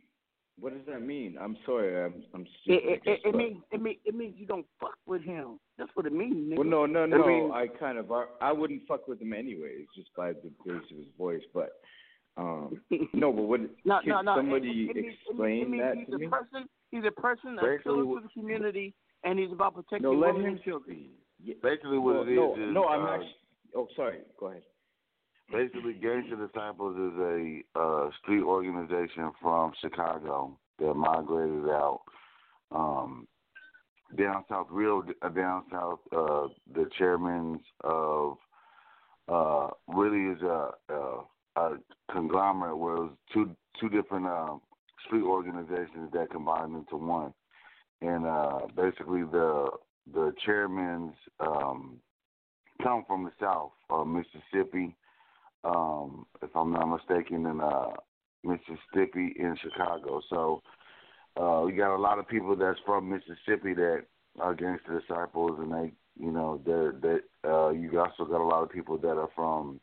What 0.60 0.72
does 0.72 0.82
that 0.92 1.00
mean? 1.02 1.36
I'm 1.40 1.56
sorry. 1.64 2.04
I'm 2.04 2.22
I'm 2.34 2.42
It, 2.42 2.48
stupid. 2.62 2.82
it, 2.84 3.00
it, 3.04 3.20
it 3.28 3.34
means 3.34 3.56
it 3.70 3.80
means 3.80 3.98
it 4.04 4.14
means 4.14 4.34
you 4.36 4.46
don't 4.46 4.66
fuck 4.80 4.94
with 5.06 5.22
him. 5.22 5.60
That's 5.78 5.90
what 5.94 6.06
it 6.06 6.12
means. 6.12 6.52
Nigga. 6.52 6.56
Well, 6.58 6.66
no, 6.66 6.86
no, 6.86 7.02
I 7.04 7.06
no. 7.06 7.26
mean- 7.26 7.50
I 7.52 7.66
kind 7.68 7.96
of 7.98 8.10
are. 8.10 8.28
I 8.40 8.52
wouldn't 8.52 8.82
fuck 8.88 9.06
with 9.08 9.20
him 9.20 9.32
anyways, 9.32 9.86
just 9.94 10.08
by 10.16 10.32
the 10.32 10.50
grace 10.58 10.82
of 10.90 10.96
his 10.98 11.06
voice. 11.16 11.42
But 11.54 11.74
um, 12.36 12.80
no, 13.12 13.32
but 13.32 13.42
what? 13.42 13.60
No, 13.84 14.00
can 14.00 14.08
no, 14.10 14.20
no. 14.22 14.36
somebody 14.36 14.88
it, 14.90 14.96
it, 14.96 15.00
it 15.00 15.02
means, 15.04 15.16
explain 15.28 15.62
it 15.62 15.70
means, 15.70 15.82
that 15.84 15.96
he's 15.96 16.06
to 16.08 16.14
a 16.14 16.18
me? 16.18 16.26
person. 16.28 16.68
He's 16.90 17.04
a 17.06 17.20
person, 17.20 17.58
a 17.58 17.62
Basically 17.62 17.82
pillar 17.84 18.04
what- 18.06 18.22
to 18.22 18.28
the 18.28 18.40
community, 18.40 18.94
and 19.24 19.38
he's 19.38 19.52
about 19.52 19.74
protecting 19.74 20.02
No, 20.02 20.12
let 20.12 20.34
women 20.34 20.42
him 20.50 20.54
and 20.56 20.62
children. 20.64 21.06
Basically, 21.62 21.98
what 21.98 22.14
no, 22.14 22.22
it 22.22 22.28
is 22.32 22.36
no, 22.36 22.54
is 22.54 22.74
no. 22.74 22.84
I'm 22.86 23.04
uh, 23.06 23.12
actually. 23.14 23.34
Oh, 23.76 23.86
sorry. 23.94 24.18
Go 24.40 24.46
ahead. 24.48 24.62
Basically, 25.50 25.94
Gangster 25.94 26.36
Disciples 26.36 26.96
is 26.96 27.18
a 27.18 27.80
uh, 27.80 28.10
street 28.22 28.42
organization 28.42 29.32
from 29.40 29.72
Chicago 29.80 30.58
that 30.78 30.92
migrated 30.92 31.68
out 31.70 32.02
um, 32.70 33.26
down 34.16 34.44
south, 34.50 34.66
real 34.70 35.02
uh, 35.22 35.28
down 35.30 35.62
south. 35.72 36.00
Uh, 36.12 36.48
the 36.74 36.86
chairman 36.98 37.60
of 37.82 38.36
uh, 39.28 39.68
really 39.88 40.34
is 40.34 40.42
a, 40.42 40.70
a, 41.56 41.70
conglomerate 42.10 42.76
where 42.76 42.96
it 42.96 43.00
was 43.00 43.12
two 43.32 43.50
two 43.80 43.88
different 43.88 44.26
uh, 44.26 44.54
street 45.06 45.24
organizations 45.24 46.10
that 46.12 46.30
combined 46.30 46.76
into 46.76 46.96
one, 46.96 47.32
and 48.02 48.26
uh, 48.26 48.60
basically 48.76 49.22
the 49.22 49.70
the 50.12 50.32
chairman's 50.44 51.14
um, 51.40 51.98
come 52.82 53.02
from 53.06 53.24
the 53.24 53.32
south, 53.40 53.72
uh, 53.90 54.04
Mississippi 54.04 54.94
um, 55.64 56.26
if 56.42 56.50
I'm 56.54 56.72
not 56.72 56.86
mistaken, 56.86 57.46
in 57.46 57.60
uh, 57.60 57.90
Mississippi 58.44 59.34
in 59.38 59.56
Chicago. 59.62 60.20
So 60.30 60.62
uh, 61.36 61.62
we 61.64 61.72
got 61.72 61.94
a 61.94 62.00
lot 62.00 62.18
of 62.18 62.28
people 62.28 62.54
that's 62.56 62.78
from 62.86 63.08
Mississippi 63.08 63.74
that 63.74 64.04
are 64.40 64.54
gangster 64.54 65.00
disciples, 65.00 65.58
and 65.58 65.72
they, 65.72 65.92
you 66.18 66.30
know, 66.30 66.60
they're 66.64 66.92
that. 66.92 67.20
Uh, 67.48 67.70
you 67.70 67.98
also 68.00 68.24
got 68.24 68.40
a 68.40 68.44
lot 68.44 68.62
of 68.62 68.70
people 68.70 68.98
that 68.98 69.16
are 69.16 69.30
from 69.34 69.80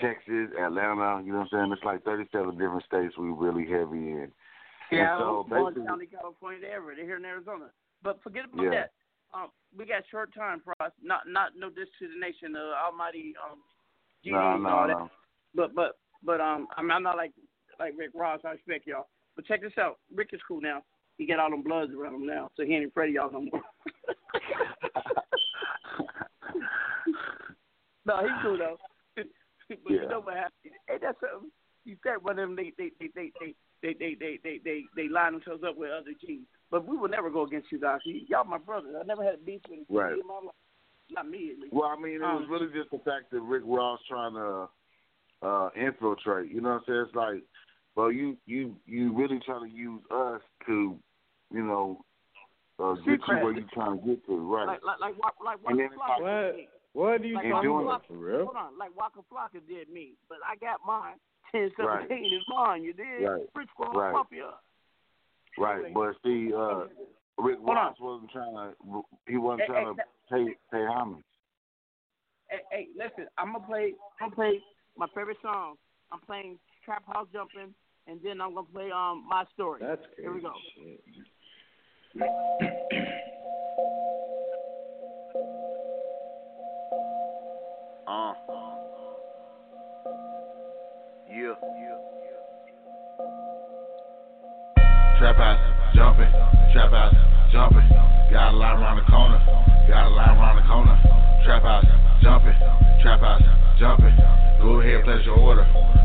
Texas, 0.00 0.50
Atlanta. 0.60 1.22
You 1.24 1.32
know 1.32 1.38
what 1.40 1.48
I'm 1.52 1.70
saying? 1.70 1.72
It's 1.72 1.84
like 1.84 2.04
37 2.04 2.52
different 2.52 2.84
states 2.84 3.16
we 3.18 3.28
really 3.30 3.64
heavy 3.64 4.12
in. 4.12 4.32
Yeah, 4.90 5.12
And 5.16 5.20
so 5.20 5.46
Orange 5.50 5.76
County, 5.86 6.06
California, 6.06 6.60
they're 6.60 6.82
They're 6.96 7.04
here 7.04 7.16
in 7.16 7.24
Arizona. 7.24 7.70
But 8.02 8.22
forget 8.22 8.44
about 8.46 8.62
Yeah. 8.62 8.70
that. 8.70 8.92
Um, 9.34 9.50
we 9.76 9.84
got 9.84 10.02
short 10.10 10.32
time 10.32 10.60
for 10.60 10.72
us. 10.80 10.92
Not 11.02 11.28
not 11.28 11.54
no 11.54 11.68
diss 11.68 11.88
to 11.98 12.08
the 12.08 12.18
nation, 12.18 12.52
the 12.52 12.72
Almighty 12.82 13.34
um, 13.44 13.58
GD 14.24 14.32
no, 14.32 14.54
and 14.54 14.62
no, 14.64 14.68
all 14.70 14.86
that. 14.86 14.92
no. 14.98 15.10
But 15.54 15.74
but 15.74 15.92
but 16.24 16.40
um, 16.40 16.66
I 16.76 16.82
mean, 16.82 16.90
I'm 16.92 17.02
not 17.02 17.16
like 17.16 17.32
like 17.78 17.94
Rick 17.96 18.10
Ross. 18.14 18.40
I 18.44 18.50
respect 18.52 18.86
y'all. 18.86 19.08
But 19.36 19.46
check 19.46 19.60
this 19.62 19.72
out. 19.78 19.98
Rick 20.14 20.30
is 20.32 20.40
cool 20.46 20.60
now. 20.60 20.82
He 21.16 21.26
got 21.26 21.38
all 21.40 21.50
them 21.50 21.62
bloods 21.62 21.92
around 21.94 22.14
him 22.14 22.26
now, 22.26 22.50
so 22.56 22.64
he 22.64 22.74
ain't 22.74 22.86
afraid 22.86 23.08
of 23.10 23.14
y'all 23.14 23.32
no 23.32 23.40
more. 23.42 23.62
no, 28.06 28.18
he's 28.20 28.30
cool 28.42 28.58
though. 28.58 28.76
but 29.16 29.26
Yeah. 29.90 30.02
you 30.02 30.08
know 30.08 30.20
what 30.20 30.34
happened? 30.34 30.72
Ain't 30.90 31.00
that 31.02 31.16
something? 31.20 31.50
You 31.84 31.96
said 32.02 32.22
one 32.22 32.38
of 32.38 32.48
them 32.48 32.56
they 32.56 32.72
they 32.78 32.90
they 33.00 33.08
they 33.14 33.32
they 33.40 33.54
they 33.82 33.94
they 33.98 34.14
they 34.18 34.38
they 34.42 34.60
they, 34.64 34.82
they 34.96 35.08
line 35.08 35.32
themselves 35.32 35.62
up 35.66 35.76
with 35.76 35.90
other 35.90 36.12
G's. 36.20 36.40
But 36.70 36.86
we 36.86 36.96
will 36.96 37.08
never 37.08 37.30
go 37.30 37.42
against 37.42 37.72
you 37.72 37.80
guys. 37.80 38.00
You- 38.04 38.26
Y'all 38.28 38.44
my 38.44 38.58
brothers. 38.58 38.94
I 39.00 39.04
never 39.04 39.24
had 39.24 39.34
a 39.34 39.38
beef 39.38 39.60
with 39.68 39.80
G 39.80 39.84
Right. 39.88 40.12
in 40.12 40.26
my 40.26 40.34
life. 40.34 40.54
Not 41.10 41.28
me 41.28 41.50
at 41.52 41.58
least. 41.60 41.72
Well, 41.72 41.88
I 41.88 41.96
mean, 42.00 42.16
it 42.16 42.20
was 42.20 42.42
Um, 42.44 42.50
really 42.50 42.68
just 42.72 42.90
the 42.90 42.98
fact 42.98 43.30
that 43.30 43.40
Rick 43.40 43.62
Ross 43.66 44.00
trying 44.08 44.34
to 44.34 44.68
uh 45.40 45.70
infiltrate. 45.76 46.50
You 46.50 46.60
know 46.60 46.70
what 46.70 46.78
I'm 46.78 46.84
saying? 46.86 47.04
It's 47.06 47.14
like, 47.14 47.42
well, 47.94 48.10
you 48.12 48.36
you 48.46 48.76
you 48.86 49.12
really 49.16 49.38
trying 49.44 49.68
to 49.70 49.74
use 49.76 50.02
us 50.10 50.40
to, 50.66 50.98
you 51.50 51.62
know, 51.62 52.04
uh, 52.78 52.94
get 53.06 53.20
you 53.26 53.36
where 53.36 53.52
you 53.52 53.64
trying 53.72 53.98
to 54.00 54.06
get 54.06 54.26
to, 54.26 54.36
right? 54.54 54.66
Like 54.66 54.84
like 54.84 55.00
like 55.00 55.18
Wa- 55.18 55.44
like 55.44 55.58
And 55.64 55.64
Waka 55.64 55.76
then 55.76 55.86
it's 55.86 55.94
Flocka 55.94 56.22
like- 56.22 56.52
did 56.52 56.56
me. 56.56 56.68
What 56.94 57.22
do 57.22 57.28
you 57.28 57.34
like 57.36 57.44
ain't 57.44 57.54
Waka 57.54 57.66
doing 57.66 57.86
Flocka, 57.86 58.06
for 58.08 58.14
real? 58.16 58.44
Hold 58.46 58.56
on, 58.56 58.78
like 58.78 58.96
Waka 58.96 59.20
Flocka 59.32 59.60
did 59.68 59.88
me, 59.88 60.14
but 60.28 60.38
I 60.46 60.56
got 60.56 60.80
mine. 60.86 61.14
Ten 61.52 61.70
Right. 61.78 62.10
is 62.10 62.42
mine. 62.48 62.82
You 62.82 62.92
did. 62.92 63.24
Right. 63.24 63.42
Rich 63.54 63.68
Squad 63.70 63.96
Right. 63.96 64.12
pump 64.14 64.28
you 64.32 64.44
up. 64.44 64.62
Right, 65.56 65.92
but 65.94 66.14
see, 66.24 66.52
uh, 66.54 66.86
Rick 67.38 67.58
Hold 67.58 67.70
on. 67.70 67.76
Ross 67.76 67.96
wasn't 68.00 68.30
trying 68.32 68.74
to. 68.74 69.04
He 69.26 69.36
wasn't 69.38 69.66
trying 69.66 69.86
hey, 69.86 69.92
to 69.94 70.02
pay 70.30 70.46
pay 70.70 70.84
homage. 70.86 71.24
Hey, 72.48 72.58
hey, 72.70 72.86
listen, 72.96 73.28
I'm 73.36 73.52
gonna 73.52 73.66
play. 73.66 73.94
I'm 74.20 74.30
gonna 74.30 74.36
play 74.36 74.60
my 74.96 75.06
favorite 75.14 75.38
song. 75.42 75.76
I'm 76.12 76.20
playing 76.20 76.58
Trap 76.84 77.04
House 77.06 77.28
Jumping, 77.32 77.74
and 78.06 78.20
then 78.22 78.40
I'm 78.40 78.54
gonna 78.54 78.66
play 78.72 78.90
um 78.90 79.26
my 79.28 79.44
story. 79.54 79.80
That's 79.82 80.02
crazy. 80.14 80.22
Here 80.22 80.34
we 80.34 80.40
go. 80.40 80.52
Uh. 88.06 88.32
Yeah. 91.30 91.54
Trap 95.18 95.36
house, 95.36 95.94
jumping, 95.94 96.30
trap 96.72 96.90
house, 96.90 97.14
jumping. 97.52 97.88
Got 98.30 98.54
a 98.54 98.56
line 98.56 98.78
around 98.80 98.96
the 98.96 99.10
corner, 99.10 99.38
got 99.88 100.06
a 100.06 100.12
line 100.12 100.36
around 100.36 100.56
the 100.60 100.66
corner. 100.68 100.96
Trap 101.48 101.62
house, 101.64 101.88
jumping, 102.20 102.54
trap 103.00 103.20
house, 103.24 103.42
jumping. 103.80 104.12
Go 104.60 104.80
ahead, 104.84 105.02
place 105.02 105.24
your 105.24 105.40
order. 105.40 105.64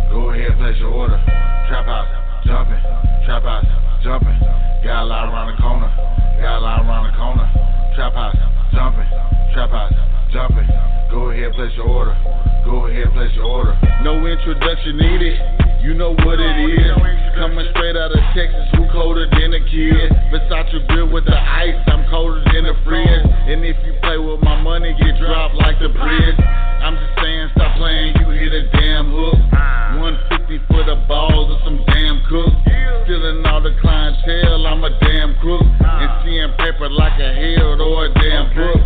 Go 0.10 0.32
ahead, 0.32 0.56
place 0.58 0.80
your 0.80 0.90
order. 0.90 1.20
Trap 1.68 1.86
house, 1.86 2.08
jumping, 2.48 2.80
trap 3.28 3.44
house, 3.44 3.68
jumping. 4.02 4.40
Got 4.88 5.04
a 5.04 5.06
line 5.06 5.30
around 5.30 5.52
the 5.52 5.60
corner, 5.62 5.92
got 6.40 6.58
a 6.58 6.64
line 6.64 6.88
around 6.88 7.12
the 7.12 7.16
corner. 7.20 7.48
Trap 7.96 8.14
house, 8.16 8.40
jumping, 8.72 9.10
trap 9.52 9.70
house, 9.70 9.94
jumping. 10.32 10.68
Go 11.12 11.30
ahead, 11.30 11.52
place 11.54 11.76
your 11.76 11.88
order. 11.88 12.16
Go 12.64 12.88
ahead, 12.88 13.12
place 13.12 13.36
your 13.36 13.46
order. 13.46 13.76
No 14.02 14.26
introduction 14.26 14.98
needed. 14.98 15.63
You 15.84 15.94
know 15.94 16.16
what 16.16 16.40
it 16.40 16.56
is. 16.64 16.96
Coming 17.36 17.68
straight 17.76 18.00
out 18.00 18.16
of 18.16 18.24
Texas, 18.32 18.72
who 18.72 18.88
colder 18.96 19.28
than 19.28 19.52
a 19.52 19.60
kid? 19.68 20.16
Versace 20.32 20.80
grill 20.88 21.12
with 21.12 21.26
the 21.26 21.36
ice, 21.36 21.76
I'm 21.92 22.08
colder 22.10 22.40
than 22.56 22.72
a 22.72 22.76
fridge. 22.88 23.28
And 23.52 23.66
if 23.68 23.76
you 23.84 23.92
play 24.00 24.16
with 24.18 24.40
my 24.40 24.56
money, 24.64 24.96
get 24.96 25.20
dropped 25.20 25.56
like 25.56 25.76
the 25.84 25.90
bridge. 25.92 26.40
I'm 26.40 26.96
just 26.96 27.20
saying, 27.20 27.50
stop 27.52 27.76
playing, 27.76 28.16
you 28.16 28.32
hit 28.32 28.56
a 28.56 28.64
damn 28.72 29.12
hook. 29.12 29.36
150 30.00 30.72
for 30.72 30.88
the 30.88 31.04
balls 31.04 31.52
of 31.52 31.60
some 31.68 31.84
damn 31.92 32.24
cook. 32.32 32.48
Stealing 33.04 33.44
all 33.44 33.60
the 33.60 33.76
clientele, 33.84 34.64
I'm 34.64 34.88
a 34.88 34.92
damn 35.04 35.36
crook. 35.44 35.68
And 35.68 36.12
seeing 36.24 36.48
paper 36.64 36.88
like 36.88 37.20
a 37.20 37.36
hell 37.36 37.76
or 37.84 38.08
a 38.08 38.14
damn 38.24 38.56
book. 38.56 38.80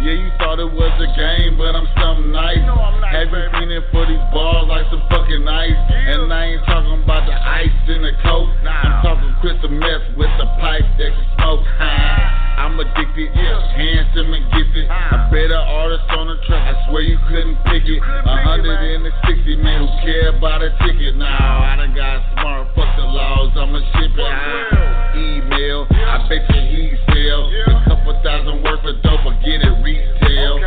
Yeah, 0.00 0.16
you 0.16 0.32
thought 0.40 0.56
it 0.56 0.72
was 0.72 0.96
a 0.96 1.10
game, 1.12 1.60
but 1.60 1.76
I'm 1.76 1.84
something 2.00 2.32
nice. 2.32 2.56
Have 2.56 3.28
you 3.28 3.44
feeling 3.52 3.84
for 3.92 4.08
these 4.08 4.24
balls 4.32 4.64
like 4.64 4.88
some 4.88 5.04
fucking 5.12 5.44
ice? 5.44 5.76
And 5.92 6.32
I 6.32 6.56
ain't 6.56 6.64
talking 6.64 7.04
about 7.04 7.28
the 7.28 7.36
ice 7.36 7.68
in 7.84 8.00
the 8.00 8.16
coke. 8.24 8.48
I'm 8.64 9.04
talking 9.04 9.28
crystal 9.44 9.68
meth 9.68 10.16
with 10.16 10.32
the 10.40 10.48
pipe 10.56 10.88
that 10.96 11.12
can 11.12 11.26
smoke. 11.36 11.60
I'm 11.76 12.80
addicted, 12.80 13.28
handsome 13.36 14.32
and 14.32 14.44
gifted. 14.48 14.88
A 14.88 15.28
better 15.28 15.60
artist 15.60 16.08
on 16.16 16.32
the 16.32 16.36
track, 16.48 16.64
I 16.64 16.74
swear 16.88 17.04
you 17.04 17.20
couldn't 17.28 17.60
pick 17.68 17.84
it. 17.84 18.00
A 18.00 18.34
hundred 18.40 18.80
and 18.80 19.04
a 19.04 19.12
sixty, 19.28 19.56
man, 19.60 19.84
who 19.84 19.88
care 20.00 20.32
about 20.32 20.64
a 20.64 20.72
ticket? 20.80 21.16
Now 21.16 21.60
I 21.60 21.76
done 21.76 21.92
got 21.92 22.24
smart, 22.40 22.72
fuck 22.72 22.88
the 22.96 23.04
laws, 23.04 23.52
I'ma 23.52 23.80
ship 24.00 24.16
it. 24.16 24.24
I 24.24 25.12
email, 25.12 25.84
I 25.92 26.24
bet 26.24 26.48
you 26.56 26.62
he 26.72 26.96
sell. 27.12 27.52
A 27.52 27.84
couple 27.84 28.16
thousand 28.24 28.64
worth 28.64 28.84
of 28.84 28.96
dope, 29.04 29.24
or 29.24 29.36
get 29.44 29.60
it 29.64 29.76
retail. 29.90 30.58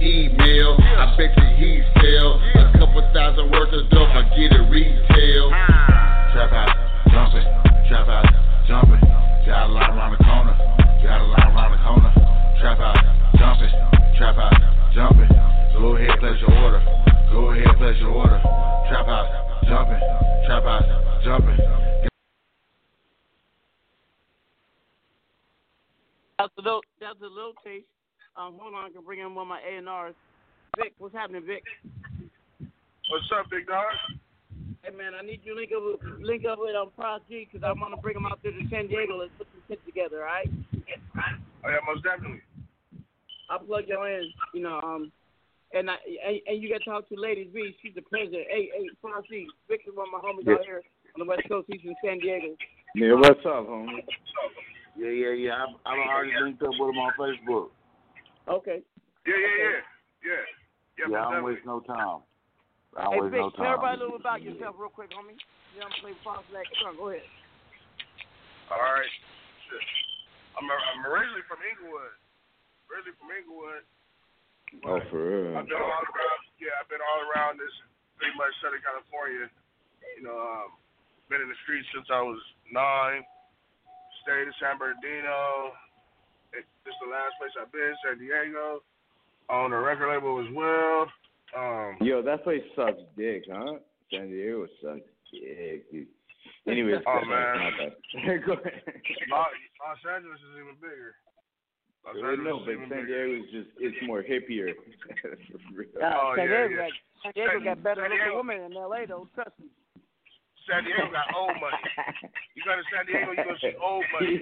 Email, 0.00 0.76
I 0.80 1.14
bet 1.16 1.36
you 1.36 1.48
he 1.60 1.82
sell 2.00 2.40
a 2.40 2.72
couple 2.78 3.04
thousand 3.12 3.50
worth 3.50 3.72
of 3.72 3.90
dope, 3.90 4.08
I 4.08 4.22
get 4.32 4.52
it 4.52 4.64
retail. 4.72 5.50
Trap 6.32 6.50
house, 6.50 6.72
jumping, 7.12 7.44
trap 7.88 8.06
house, 8.08 8.32
jumping. 8.66 9.00
Got 9.44 9.68
a 9.68 9.72
line 9.72 9.90
around 9.90 10.16
the 10.16 10.24
corner, 10.24 10.56
got 11.04 11.20
a 11.20 11.26
line 11.28 11.52
around 11.52 11.72
the 11.76 11.80
corner. 11.84 12.12
Trap 12.60 12.78
house, 12.78 12.96
jumping, 13.36 13.72
trap 14.16 14.36
house, 14.36 14.56
jumping. 14.94 15.28
Go 15.76 15.96
ahead, 15.96 16.18
place 16.18 16.40
your 16.40 16.54
order. 16.64 16.80
Go 17.30 17.50
ahead, 17.52 17.76
place 17.76 18.00
your 18.00 18.10
order. 18.10 18.40
Trap 18.88 19.04
house, 19.04 19.28
jumping, 19.68 20.00
trap 20.48 20.64
house, 20.64 20.88
jumping. 21.24 21.58
That's 26.38 26.52
a 26.56 26.62
little. 26.62 26.80
That's 26.98 27.20
a 27.20 27.28
little 27.28 27.52
taste. 27.62 27.84
Um, 28.36 28.56
hold 28.58 28.74
on, 28.74 28.86
I 28.86 28.90
can 28.90 29.02
bring 29.04 29.20
in 29.20 29.34
one 29.34 29.44
of 29.44 29.48
my 29.48 29.60
A 29.60 29.78
and 29.78 29.88
R's. 29.88 30.14
Vic, 30.76 30.92
what's 30.98 31.14
happening, 31.14 31.42
Vic? 31.44 31.64
What's 33.10 33.26
up, 33.34 33.50
big 33.50 33.66
dog? 33.66 33.90
Hey 34.82 34.94
man, 34.96 35.12
I 35.18 35.22
need 35.22 35.40
you 35.44 35.54
to 35.54 35.60
link 35.60 35.72
up 35.76 35.82
with 35.82 36.20
link 36.22 36.44
up 36.46 36.58
with 36.58 36.74
um 36.74 36.90
Frost 36.96 37.24
G 37.28 37.46
because 37.50 37.66
I 37.66 37.72
want 37.72 37.92
to 37.94 38.00
bring 38.00 38.16
him 38.16 38.24
out 38.24 38.38
there 38.42 38.52
to 38.52 38.64
San 38.70 38.86
Diego. 38.86 39.18
Let's 39.18 39.32
put 39.36 39.48
some 39.52 39.62
shit 39.68 39.84
together, 39.84 40.24
all 40.24 40.32
right? 40.32 40.48
Oh 41.66 41.68
yeah, 41.68 41.82
most 41.84 42.02
definitely. 42.04 42.40
I'll 43.50 43.58
plug 43.58 43.84
you 43.88 44.00
in, 44.04 44.30
you 44.54 44.62
know. 44.62 44.80
Um, 44.80 45.12
and 45.74 45.90
I 45.90 45.96
and, 46.24 46.40
and 46.46 46.62
you 46.62 46.70
got 46.70 46.80
to 46.80 46.88
talk 46.88 47.08
to 47.10 47.16
Ladies 47.18 47.48
B. 47.52 47.76
She's 47.82 47.94
the 47.94 48.02
president. 48.02 48.46
Hey, 48.48 48.70
hey, 48.72 48.88
Frost 49.02 49.28
G, 49.28 49.48
Vic 49.68 49.82
is 49.86 49.92
one 49.94 50.06
of 50.08 50.14
my 50.14 50.22
homies 50.22 50.46
Yeah. 50.46 50.54
out 50.54 50.64
here 50.64 50.82
on 51.18 51.26
the 51.26 51.28
West 51.28 51.42
Coast. 51.48 51.66
He's 51.68 51.82
in 51.84 51.94
San 52.02 52.20
Diego. 52.20 52.54
Yeah, 52.94 53.14
what's 53.14 53.44
up, 53.44 53.66
homie? 53.68 54.06
Yeah, 54.96 55.10
yeah, 55.10 55.34
yeah. 55.34 55.66
I, 55.84 55.92
I 55.92 56.08
already 56.14 56.32
linked 56.40 56.62
up 56.62 56.70
with 56.78 56.94
him 56.94 56.98
on 56.98 57.12
Facebook. 57.18 57.68
Okay. 58.50 58.82
Yeah, 59.26 59.38
yeah, 59.38 59.54
yeah, 59.62 59.70
yeah. 60.26 60.44
Yeah, 60.98 61.06
Yeah, 61.06 61.22
I 61.22 61.30
most 61.30 61.30
don't 61.30 61.46
waste 61.46 61.66
no 61.66 61.78
time. 61.86 62.20
I 62.98 63.06
don't 63.06 63.14
Hey, 63.14 63.20
waste 63.22 63.30
Vic, 63.30 63.40
no 63.40 63.50
tell 63.54 63.78
everybody 63.78 63.94
a 63.94 64.00
little 64.02 64.18
about 64.18 64.42
yourself 64.42 64.74
real 64.74 64.90
quick, 64.90 65.14
homie. 65.14 65.38
You 65.72 65.80
know, 65.80 65.86
I'm 65.86 65.94
playing 66.02 66.18
Pros 66.26 66.42
Black. 66.50 66.66
Come 66.82 66.90
on, 66.90 66.94
go 66.98 67.14
ahead. 67.14 67.22
All 68.74 68.82
right. 68.82 69.14
I'm, 70.58 70.66
I'm 70.66 71.06
originally 71.06 71.46
from 71.46 71.62
Inglewood. 71.62 72.14
Originally 72.90 73.16
from 73.22 73.30
Inglewood. 73.30 73.84
Oh, 74.82 74.98
for 75.10 75.22
real. 75.22 75.54
I've 75.54 75.70
been 75.70 75.78
all 75.78 76.02
around. 76.02 76.40
Yeah, 76.58 76.74
I've 76.82 76.90
been 76.90 77.02
all 77.02 77.22
around 77.30 77.62
this 77.62 77.70
pretty 78.18 78.34
much 78.34 78.50
Southern 78.58 78.82
California. 78.82 79.46
You 80.18 80.22
know, 80.26 80.34
um, 80.34 80.74
been 81.30 81.42
in 81.42 81.50
the 81.50 81.58
streets 81.62 81.86
since 81.94 82.10
I 82.10 82.22
was 82.22 82.42
nine. 82.74 83.22
Stayed 84.26 84.50
in 84.50 84.54
San 84.58 84.74
Bernardino. 84.74 85.74
It, 86.52 86.64
this 86.84 86.94
the 87.02 87.10
last 87.10 87.34
place 87.38 87.54
I've 87.60 87.72
been, 87.72 87.94
San 88.04 88.18
Diego. 88.18 88.82
On 89.48 89.72
a 89.72 89.80
record 89.80 90.10
label 90.14 90.38
as 90.40 90.50
well. 90.54 91.06
Um, 91.56 91.96
Yo, 92.00 92.22
that 92.22 92.44
place 92.44 92.62
sucks 92.76 93.00
dick, 93.16 93.44
huh? 93.50 93.78
San 94.12 94.30
Diego 94.30 94.66
sucks 94.82 95.06
dick, 95.32 95.90
dude. 95.90 96.06
Anyways, 96.66 97.02
Oh, 97.06 97.20
man. 97.26 97.90
Go 98.46 98.52
ahead. 98.54 98.82
Los, 99.30 99.46
Los 99.82 100.00
Angeles 100.06 100.38
is 100.38 100.54
even 100.60 100.76
bigger. 100.80 101.14
Los 102.06 102.16
I 102.22 102.30
Angeles 102.32 102.46
know, 102.46 102.58
but 102.64 102.74
San 102.78 102.88
bigger. 102.88 103.06
Diego 103.06 103.32
is 103.42 103.50
just 103.50 103.70
it's 103.78 103.96
more 104.06 104.22
hippier. 104.22 104.72
For 105.22 105.58
real. 105.74 105.88
Oh, 106.02 106.34
San 106.36 106.46
yeah, 106.48 106.66
Diego 106.68 106.74
yeah. 106.74 106.76
got 106.86 106.92
San 107.22 107.32
Diego 107.34 107.50
San- 107.58 107.64
got 107.64 107.82
better 107.82 108.02
San 108.06 108.10
looking 108.10 108.36
women 108.36 108.70
in 108.70 108.76
L.A. 108.76 109.06
though. 109.06 109.28
Trust 109.34 109.58
me. 109.58 109.66
San 110.70 110.86
Diego 110.86 111.10
got 111.10 111.26
old 111.38 111.58
money. 111.58 111.82
You 112.54 112.62
go 112.62 112.78
to 112.78 112.84
San 112.94 113.04
Diego, 113.10 113.34
you 113.34 113.42
gonna 113.42 113.58
see 113.58 113.74
old 113.82 114.06
money. 114.14 114.38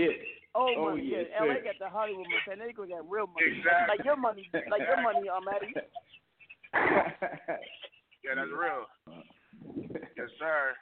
Oh, 0.54 0.68
Oh, 0.76 0.90
money, 0.92 1.08
yeah, 1.08 1.24
yeah. 1.28 1.44
LA 1.44 1.60
got 1.64 1.78
the 1.80 1.88
Hollywood 1.88 2.28
money. 2.28 2.44
San 2.44 2.58
Diego 2.60 2.84
got 2.84 3.04
real 3.08 3.28
money. 3.32 3.48
Exactly. 3.56 3.88
Like 3.96 4.02
your 4.04 4.16
money, 4.20 4.44
like 4.68 4.84
your 4.84 5.00
money, 5.00 5.24
um, 5.32 5.44
Maddie. 5.48 5.72
Yeah, 8.26 8.34
that's 8.36 8.52
real. 8.52 8.84
Yes, 10.18 10.28
sir. 10.36 10.74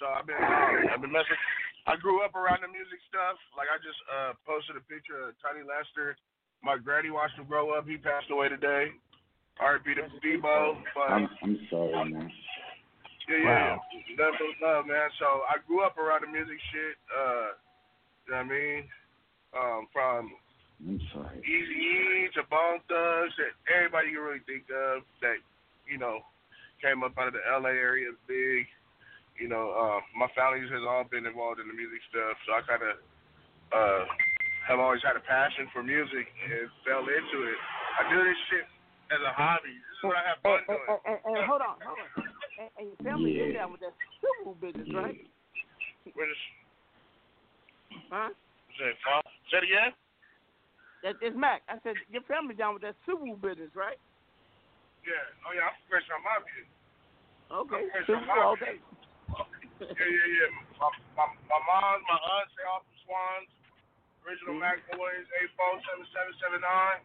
So 0.00 0.06
I've 0.08 0.24
been 0.24 0.38
I've 0.40 1.02
been 1.04 1.12
messing. 1.12 1.36
I 1.84 1.98
grew 2.00 2.24
up 2.24 2.32
around 2.32 2.62
the 2.64 2.70
music 2.70 2.96
stuff. 3.12 3.36
Like 3.58 3.68
I 3.68 3.76
just 3.82 3.98
uh 4.08 4.32
posted 4.48 4.78
a 4.80 4.84
picture 4.88 5.20
of 5.28 5.36
Tiny 5.44 5.60
Lister. 5.66 6.16
My 6.64 6.78
granny 6.78 7.10
watched 7.10 7.36
him 7.36 7.44
grow 7.44 7.76
up. 7.76 7.84
He 7.84 7.98
passed 7.98 8.30
away 8.30 8.48
today. 8.48 8.88
R.I.P. 9.60 9.84
to 10.00 10.08
Deebo. 10.24 10.80
But 10.96 11.08
I'm 11.12 11.28
I'm 11.44 11.58
sorry, 11.68 12.08
man. 12.14 12.30
Yeah, 13.32 13.44
yeah, 13.44 13.76
yeah. 13.80 14.16
Nothing 14.20 14.52
but 14.60 14.66
love, 14.66 14.84
man. 14.86 15.08
So 15.18 15.46
I 15.48 15.56
grew 15.66 15.80
up 15.84 15.96
around 15.96 16.22
the 16.22 16.30
music 16.30 16.60
shit. 16.72 16.96
Uh, 17.08 17.48
you 18.26 18.30
know 18.32 18.44
what 18.44 18.46
I 18.46 18.52
mean? 18.52 18.82
Um, 19.56 19.82
from 19.92 20.20
I'm 20.82 21.00
sorry. 21.14 21.38
Easy 21.46 21.76
E 21.78 22.28
to 22.34 22.42
Bone 22.50 22.82
Thugs, 22.90 23.34
and 23.38 23.54
everybody 23.70 24.10
you 24.10 24.20
really 24.20 24.42
think 24.44 24.66
of 24.72 25.06
that, 25.22 25.38
you 25.86 25.98
know, 25.98 26.20
came 26.82 27.06
up 27.06 27.14
out 27.16 27.30
of 27.30 27.34
the 27.38 27.44
LA 27.46 27.70
area 27.72 28.10
big. 28.26 28.66
You 29.38 29.48
know, 29.48 29.72
uh, 29.72 30.00
my 30.18 30.28
family 30.36 30.60
has 30.66 30.84
all 30.84 31.06
been 31.08 31.24
involved 31.26 31.58
in 31.62 31.66
the 31.70 31.74
music 31.74 32.02
stuff, 32.10 32.36
so 32.44 32.58
I 32.58 32.60
kind 32.66 32.82
of 32.84 32.94
uh, 33.72 34.02
have 34.68 34.78
always 34.78 35.00
had 35.02 35.16
a 35.16 35.24
passion 35.24 35.70
for 35.72 35.82
music 35.82 36.26
and 36.28 36.68
fell 36.84 37.02
into 37.06 37.38
it. 37.48 37.58
I 37.98 38.10
do 38.12 38.18
this 38.22 38.38
shit 38.50 38.66
as 39.14 39.20
a 39.24 39.32
hobby. 39.34 39.72
This 39.72 39.96
is 39.98 40.04
what 40.04 40.16
I 40.18 40.24
have 40.26 40.38
fun 40.42 40.60
And, 40.66 40.68
doing. 40.68 40.88
and, 40.88 41.00
and, 41.06 41.18
and 41.38 41.44
hold 41.46 41.62
on, 41.62 41.76
hold 41.80 41.98
on. 42.00 42.31
And, 42.62 42.70
and 42.78 42.86
your 42.94 43.00
family 43.02 43.34
is 43.34 43.54
down 43.58 43.74
with 43.74 43.82
that 43.82 43.94
civil 44.22 44.54
business, 44.54 44.86
right? 44.94 45.18
Which, 46.14 46.38
Huh? 48.06 48.30
say, 48.78 48.94
Fa- 49.02 49.26
say 49.50 49.58
it 49.58 49.66
again? 49.66 49.90
That, 51.02 51.18
it's 51.18 51.34
Mac. 51.34 51.66
I 51.66 51.82
said 51.82 51.98
your 52.06 52.22
family 52.30 52.54
down 52.54 52.78
with 52.78 52.86
that 52.86 52.94
civil 53.02 53.34
business, 53.34 53.74
right? 53.74 53.98
Yeah. 55.02 55.18
Oh 55.42 55.50
yeah, 55.50 55.66
I'm 55.66 55.78
fresh 55.90 56.06
on 56.14 56.22
my 56.22 56.38
view. 56.46 56.62
Okay, 57.50 57.82
I'm 57.82 57.90
fresh 57.90 58.06
on 58.14 58.22
my 58.30 58.38
all 58.38 58.54
view. 58.54 58.78
day. 58.78 58.78
Yeah, 59.82 60.06
yeah, 60.06 60.28
yeah. 60.38 60.50
My, 60.78 60.86
my, 61.18 61.26
my 61.50 61.60
mom, 61.66 61.98
my 62.06 62.14
aunts, 62.14 62.54
they 62.54 62.62
all 62.70 62.86
from 62.86 62.94
Swans. 63.02 63.50
Original 64.22 64.54
Mm-hmm. 64.54 64.62
Mac 64.62 64.78
Boys, 64.94 65.26
8477779. 65.58 67.02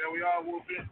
Yeah, 0.00 0.08
we 0.08 0.24
all 0.24 0.40
whooping. 0.40 0.88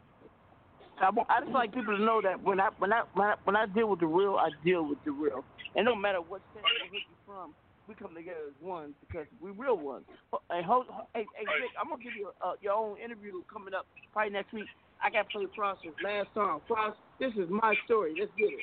I, 1.01 1.11
I 1.29 1.41
just 1.41 1.53
like 1.53 1.73
people 1.75 1.97
to 1.97 2.03
know 2.03 2.21
that 2.23 2.43
when 2.43 2.61
I 2.61 2.69
when 2.79 2.93
I 2.93 3.03
when 3.15 3.29
I 3.29 3.35
when 3.45 3.57
I 3.57 3.67
deal 3.67 3.89
with 3.89 4.01
the 4.01 4.07
real, 4.07 4.37
I 4.37 4.51
deal 4.65 4.87
with 4.87 4.99
the 5.05 5.11
real. 5.11 5.45
And 5.75 5.85
no 5.85 5.95
matter 5.95 6.21
what 6.21 6.43
state 6.51 6.63
you're 6.93 7.03
from, 7.27 7.55
we 7.89 7.95
come 7.95 8.15
together 8.15 8.49
as 8.49 8.55
one 8.61 8.95
because 9.01 9.27
we 9.41 9.51
real 9.51 9.77
ones. 9.77 10.05
Hey, 10.51 10.63
hold, 10.63 10.87
hey, 11.15 11.25
hey, 11.37 11.45
Vic, 11.45 11.71
I'm 11.81 11.89
gonna 11.91 12.03
give 12.03 12.13
you 12.17 12.31
uh, 12.45 12.53
your 12.61 12.75
own 12.75 12.99
interview 12.99 13.43
coming 13.53 13.75
up 13.75 13.87
probably 14.13 14.33
next 14.33 14.53
week. 14.53 14.67
I 15.03 15.11
got 15.11 15.23
to 15.23 15.39
play 15.39 15.47
Frost's 15.57 15.83
last 16.05 16.29
song. 16.35 16.61
Frost, 16.69 16.97
this 17.19 17.33
is 17.33 17.49
my 17.51 17.75
story. 17.87 18.15
Let's 18.19 18.31
get 18.39 18.51
it. 18.51 18.61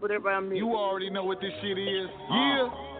Whatever 0.00 0.30
I 0.30 0.40
mean. 0.40 0.56
You 0.56 0.74
already 0.74 1.08
know 1.08 1.24
what 1.24 1.40
this 1.40 1.52
shit 1.62 1.78
is. 1.78 2.08
Yeah. 2.30 2.93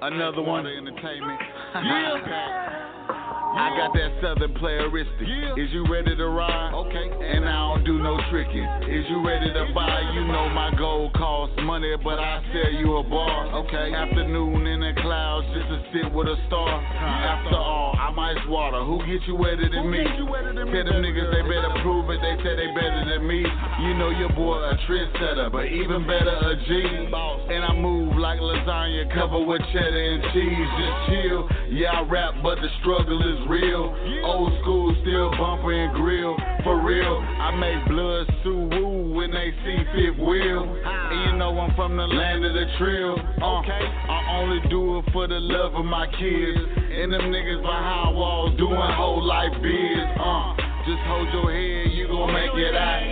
Another 0.00 0.42
one 0.42 0.66
entertainment. 0.66 1.40
Yeah. 1.74 2.94
I 3.08 3.72
got 3.74 3.92
that 3.94 4.12
southern 4.20 4.52
playeristic. 4.54 5.24
Is 5.56 5.72
you 5.72 5.86
ready 5.90 6.14
to 6.14 6.28
ride? 6.28 6.74
Okay. 6.74 7.08
And 7.08 7.48
I 7.48 7.74
don't 7.74 7.84
do 7.84 7.98
no 7.98 8.20
tricking. 8.30 8.68
Is 8.84 9.04
you 9.08 9.24
ready 9.24 9.48
to 9.52 9.72
buy? 9.74 10.12
You 10.12 10.28
know 10.28 10.48
my 10.50 10.70
gold 10.76 11.14
costs 11.14 11.56
money, 11.62 11.94
but 12.04 12.20
I 12.20 12.44
sell 12.52 12.72
you 12.72 12.96
a 12.98 13.02
bar. 13.02 13.64
Okay. 13.64 13.94
Afternoon 13.94 14.66
in 14.66 14.80
the 14.80 14.92
clouds 15.00 15.46
just 15.56 15.68
to 15.68 15.78
sit 15.92 16.12
with 16.12 16.28
a 16.28 16.36
star. 16.46 16.68
After 16.68 17.56
all, 17.56 17.96
I'm 17.98 18.18
ice 18.18 18.36
water. 18.48 18.84
Who 18.84 19.00
get 19.06 19.26
you 19.26 19.36
wetter 19.36 19.68
than 19.68 19.90
me? 19.90 20.04
Tell 20.04 20.84
them 20.84 21.00
niggas 21.00 21.32
they 21.32 21.42
better 21.48 21.72
prove 21.82 22.10
it. 22.10 22.20
They 22.20 22.36
say 22.44 22.54
they 22.56 22.68
better 22.76 23.04
than 23.08 23.26
me. 23.26 23.40
You 23.40 23.94
know 23.96 24.10
your 24.10 24.30
boy 24.36 24.60
a 24.60 24.76
trendsetter, 24.84 25.50
but 25.50 25.64
even 25.64 26.06
better 26.06 26.36
a 26.36 26.54
G. 26.68 27.08
And 27.48 27.64
I 27.64 27.72
move 27.72 28.16
like 28.18 28.40
lasagna 28.40 29.12
covered 29.14 29.46
with 29.46 29.62
cheddar 29.72 29.96
and 29.96 30.22
cheese. 30.34 30.68
Just 30.76 30.96
chill. 31.08 31.48
Yeah, 31.70 32.00
I 32.00 32.02
rap, 32.02 32.34
but 32.42 32.56
the 32.60 32.68
struggle 32.80 32.97
is 33.06 33.48
real. 33.48 33.94
Old 34.24 34.52
school, 34.62 34.94
still 35.02 35.30
bumper 35.38 35.72
and 35.72 35.94
grill. 35.94 36.36
For 36.64 36.82
real, 36.82 37.18
I 37.18 37.54
make 37.54 37.88
blood 37.88 38.26
sue 38.42 38.68
woo 38.72 39.14
when 39.14 39.30
they 39.30 39.52
see 39.64 39.78
fifth 39.94 40.18
wheel. 40.18 40.64
And 40.64 41.30
you 41.30 41.38
know 41.38 41.58
I'm 41.58 41.74
from 41.76 41.96
the 41.96 42.06
land 42.06 42.44
of 42.44 42.54
the 42.54 42.66
trill. 42.78 43.18
Uh, 43.40 43.62
I 43.62 44.40
only 44.40 44.60
do 44.68 44.98
it 44.98 45.04
for 45.12 45.26
the 45.28 45.38
love 45.38 45.74
of 45.74 45.84
my 45.84 46.06
kids. 46.06 46.58
And 46.58 47.12
them 47.12 47.30
niggas 47.30 47.62
behind 47.62 48.16
walls 48.16 48.56
doing 48.58 48.74
whole 48.74 49.22
life 49.24 49.52
biz. 49.62 50.04
Uh, 50.18 50.56
just 50.86 51.02
hold 51.06 51.28
your 51.32 51.52
head, 51.52 51.92
you 51.92 52.08
gon' 52.08 52.32
make 52.32 52.50
it 52.54 52.74
out. 52.74 53.02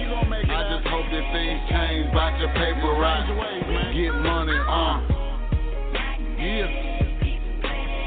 I 0.48 0.76
just 0.76 0.88
hope 0.88 1.06
that 1.12 1.24
things 1.32 1.60
change, 1.68 2.12
bout 2.12 2.38
your 2.40 2.48
paper 2.56 2.92
right. 2.98 3.26
Get 3.94 4.14
money, 4.14 4.56
uh. 4.56 5.16
Yeah. 6.38 6.86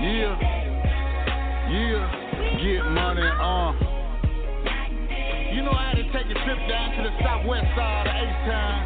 Yeah. 0.02 0.59
Yeah. 1.70 2.02
Get 2.64 2.82
money, 2.90 3.22
uh. 3.22 3.74
You 5.54 5.62
know 5.62 5.72
I 5.72 5.94
had 5.94 5.98
to 5.98 6.04
take 6.12 6.26
a 6.26 6.34
trip 6.34 6.58
down 6.68 6.98
to 6.98 7.04
the 7.04 7.14
southwest 7.24 7.68
side 7.78 8.08
of 8.08 8.16
H-Town. 8.16 8.78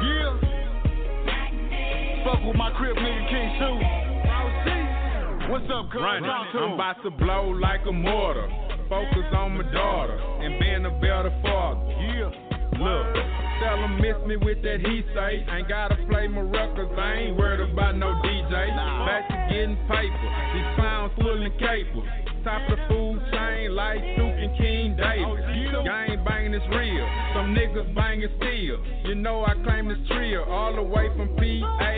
Yeah. 0.00 0.32
Fuck 2.24 2.40
with 2.46 2.56
my 2.56 2.70
crib 2.76 2.96
nigga 2.96 3.28
King 3.28 3.56
Sue. 3.58 3.80
What's 5.52 5.68
up, 5.70 5.90
cuz? 5.92 6.00
Running. 6.00 6.24
Talk 6.24 6.52
to 6.52 6.58
I'm 6.58 6.72
about 6.72 7.02
to 7.02 7.10
blow 7.10 7.50
like 7.50 7.84
a 7.86 7.92
mortar. 7.92 8.48
Focus 8.88 9.26
on 9.34 9.56
my 9.58 9.64
daughter 9.72 10.18
and 10.40 10.58
being 10.58 10.86
a 10.86 10.90
better 11.00 11.30
father. 11.42 11.80
Yeah. 12.00 12.51
Look, 12.78 13.06
tell 13.60 13.84
'em 13.84 14.00
miss 14.00 14.16
me 14.26 14.36
with 14.36 14.62
that 14.62 14.80
he 14.80 15.04
say. 15.14 15.44
Ain't 15.48 15.68
gotta 15.68 15.96
play 16.08 16.26
my 16.28 16.40
records, 16.40 16.92
I 16.96 17.14
ain't 17.14 17.36
worried 17.36 17.60
about 17.60 17.96
no 17.96 18.14
DJ. 18.22 18.66
Back 19.06 19.28
to 19.28 19.54
getting 19.54 19.76
paper. 19.88 20.30
These 20.54 20.74
clowns 20.76 21.12
full 21.20 21.42
and 21.42 21.58
capable. 21.58 22.06
Top 22.44 22.68
of 22.68 22.74
the 22.74 22.82
food 22.88 23.22
chain 23.30 23.70
like 23.76 24.02
Duke 24.18 24.34
and 24.34 24.58
King 24.58 24.96
Davis. 24.96 25.38
Gang 25.86 26.24
banging 26.24 26.54
is 26.54 26.62
real. 26.74 27.06
Some 27.34 27.54
niggas 27.54 27.94
banging 27.94 28.28
still. 28.36 28.82
You 29.06 29.14
know 29.14 29.44
I 29.44 29.54
claim 29.62 29.86
this 29.86 29.98
trio 30.08 30.42
all 30.50 30.74
the 30.74 30.82
way 30.82 31.06
from 31.16 31.28
PAA 31.36 31.94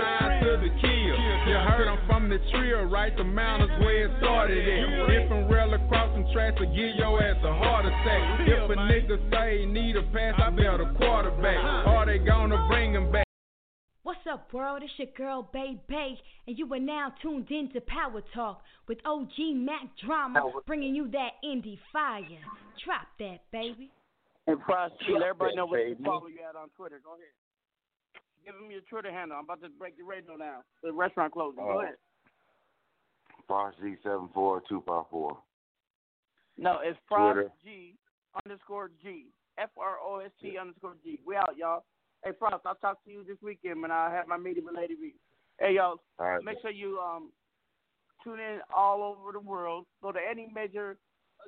side 0.00 0.40
to 0.40 0.56
the 0.64 0.72
kill. 0.80 1.16
You 1.44 1.60
heard 1.60 1.88
I'm 1.88 2.00
from 2.06 2.30
the 2.30 2.38
trio, 2.50 2.84
right? 2.84 3.14
The 3.14 3.24
mountains 3.24 3.70
where 3.84 4.08
it 4.08 4.12
started 4.18 4.64
at. 4.64 5.08
Different 5.12 5.50
rail 5.50 5.74
across 5.74 6.08
some 6.14 6.24
tracks 6.32 6.56
to 6.58 6.66
give 6.66 6.96
your 6.96 7.22
ass 7.22 7.36
a 7.44 7.52
heart 7.52 7.84
attack. 7.84 8.48
If 8.48 8.70
a 8.70 8.76
nigga 8.80 9.30
say 9.30 9.60
he 9.60 9.66
need 9.66 9.96
a 9.96 10.02
pass, 10.08 10.40
I 10.40 10.50
bet 10.50 10.80
a 10.80 10.94
quarterback. 10.96 11.86
Or 11.86 12.06
they 12.06 12.16
gonna 12.16 12.66
bring 12.68 12.94
him 12.94 13.12
back. 13.12 13.25
What's 14.06 14.20
up, 14.30 14.52
world? 14.52 14.82
It's 14.84 14.92
your 14.98 15.08
girl, 15.16 15.50
Bay 15.52 15.80
Bay, 15.88 16.14
and 16.46 16.56
you 16.56 16.72
are 16.72 16.78
now 16.78 17.12
tuned 17.20 17.50
in 17.50 17.72
to 17.72 17.80
Power 17.80 18.22
Talk 18.32 18.62
with 18.86 18.98
OG 19.04 19.32
Mac 19.56 19.82
Drama, 20.06 20.48
bringing 20.64 20.94
you 20.94 21.10
that 21.10 21.30
indie 21.44 21.76
fire. 21.92 22.22
Drop 22.84 23.08
that, 23.18 23.38
baby. 23.50 23.90
And 24.46 24.58
Frost, 24.64 24.94
let 25.12 25.22
everybody 25.22 25.50
that, 25.50 25.56
know 25.56 25.66
what 25.66 25.78
to 25.78 25.96
follow 26.04 26.28
you 26.28 26.38
at 26.48 26.54
on 26.54 26.68
Twitter. 26.76 27.00
Go 27.02 27.14
ahead. 27.14 27.34
Give 28.44 28.54
them 28.54 28.70
your 28.70 28.82
Twitter 28.82 29.10
handle. 29.10 29.38
I'm 29.38 29.44
about 29.44 29.60
to 29.62 29.70
break 29.76 29.96
the 29.98 30.04
radio 30.04 30.36
now. 30.36 30.58
The 30.84 30.92
restaurant 30.92 31.32
closing. 31.32 31.64
Go 31.64 31.80
Uh, 31.80 31.82
ahead. 31.82 31.96
Frost 33.48 33.76
G 33.82 33.96
seven 34.04 34.28
four 34.32 34.62
two 34.68 34.84
five 34.86 35.06
four. 35.10 35.36
No, 36.56 36.78
it's 36.80 36.96
Frost 37.08 37.34
Twitter. 37.34 37.52
G 37.64 37.96
underscore 38.44 38.92
G. 39.02 39.32
F 39.58 39.70
R 39.76 39.96
O 40.00 40.20
S 40.20 40.30
T 40.40 40.56
underscore 40.58 40.94
G. 41.02 41.18
We 41.26 41.34
out, 41.34 41.56
y'all. 41.56 41.82
Hey, 42.26 42.32
Frost, 42.40 42.66
I'll 42.66 42.74
talk 42.74 43.04
to 43.04 43.10
you 43.12 43.22
this 43.22 43.36
weekend 43.40 43.80
when 43.80 43.92
I 43.92 44.10
have 44.10 44.26
my 44.26 44.36
meeting 44.36 44.64
with 44.64 44.74
Lady 44.74 44.94
V. 44.94 45.14
Hey, 45.60 45.74
y'all, 45.76 46.00
All 46.18 46.26
right. 46.26 46.42
make 46.42 46.56
sure 46.60 46.72
you 46.72 46.98
um 46.98 47.30
tune 48.24 48.40
in 48.40 48.58
all 48.76 49.00
over 49.04 49.30
the 49.30 49.38
world. 49.38 49.86
Go 50.02 50.10
to 50.10 50.18
any 50.18 50.50
major 50.52 50.96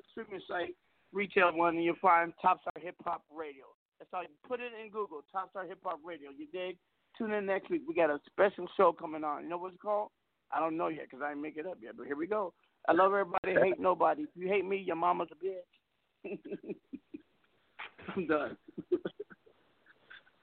streaming 0.09 0.39
site, 0.47 0.77
retail 1.11 1.51
one, 1.53 1.75
and 1.75 1.83
you'll 1.83 1.97
find 2.01 2.31
Top 2.41 2.61
Star 2.61 2.71
Hip 2.81 2.95
Hop 3.03 3.23
Radio. 3.29 3.65
That's 3.99 4.09
all. 4.13 4.21
You 4.21 4.29
put 4.47 4.61
it 4.61 4.71
in 4.81 4.89
Google, 4.89 5.19
Top 5.33 5.49
Star 5.49 5.65
Hip 5.65 5.79
Hop 5.83 5.99
Radio. 6.01 6.29
You 6.29 6.47
dig? 6.53 6.77
Tune 7.17 7.33
in 7.33 7.45
next 7.45 7.69
week. 7.69 7.81
We 7.85 7.93
got 7.93 8.09
a 8.09 8.17
special 8.31 8.65
show 8.77 8.93
coming 8.93 9.25
on. 9.25 9.43
You 9.43 9.49
know 9.49 9.57
what 9.57 9.73
it's 9.73 9.81
called? 9.81 10.11
I 10.49 10.61
don't 10.61 10.77
know 10.77 10.87
yet 10.87 11.07
because 11.09 11.21
I 11.21 11.27
didn't 11.27 11.41
make 11.41 11.57
it 11.57 11.67
up 11.67 11.79
yet. 11.81 11.97
But 11.97 12.07
here 12.07 12.15
we 12.15 12.25
go. 12.25 12.53
I 12.87 12.93
love 12.93 13.11
everybody. 13.11 13.53
Hate 13.67 13.81
nobody. 13.81 14.21
If 14.21 14.29
you 14.33 14.47
hate 14.47 14.63
me, 14.63 14.77
your 14.77 14.95
mama's 14.95 15.27
a 15.33 16.25
bitch. 16.25 16.39
I'm 18.15 18.27
done. 18.27 18.55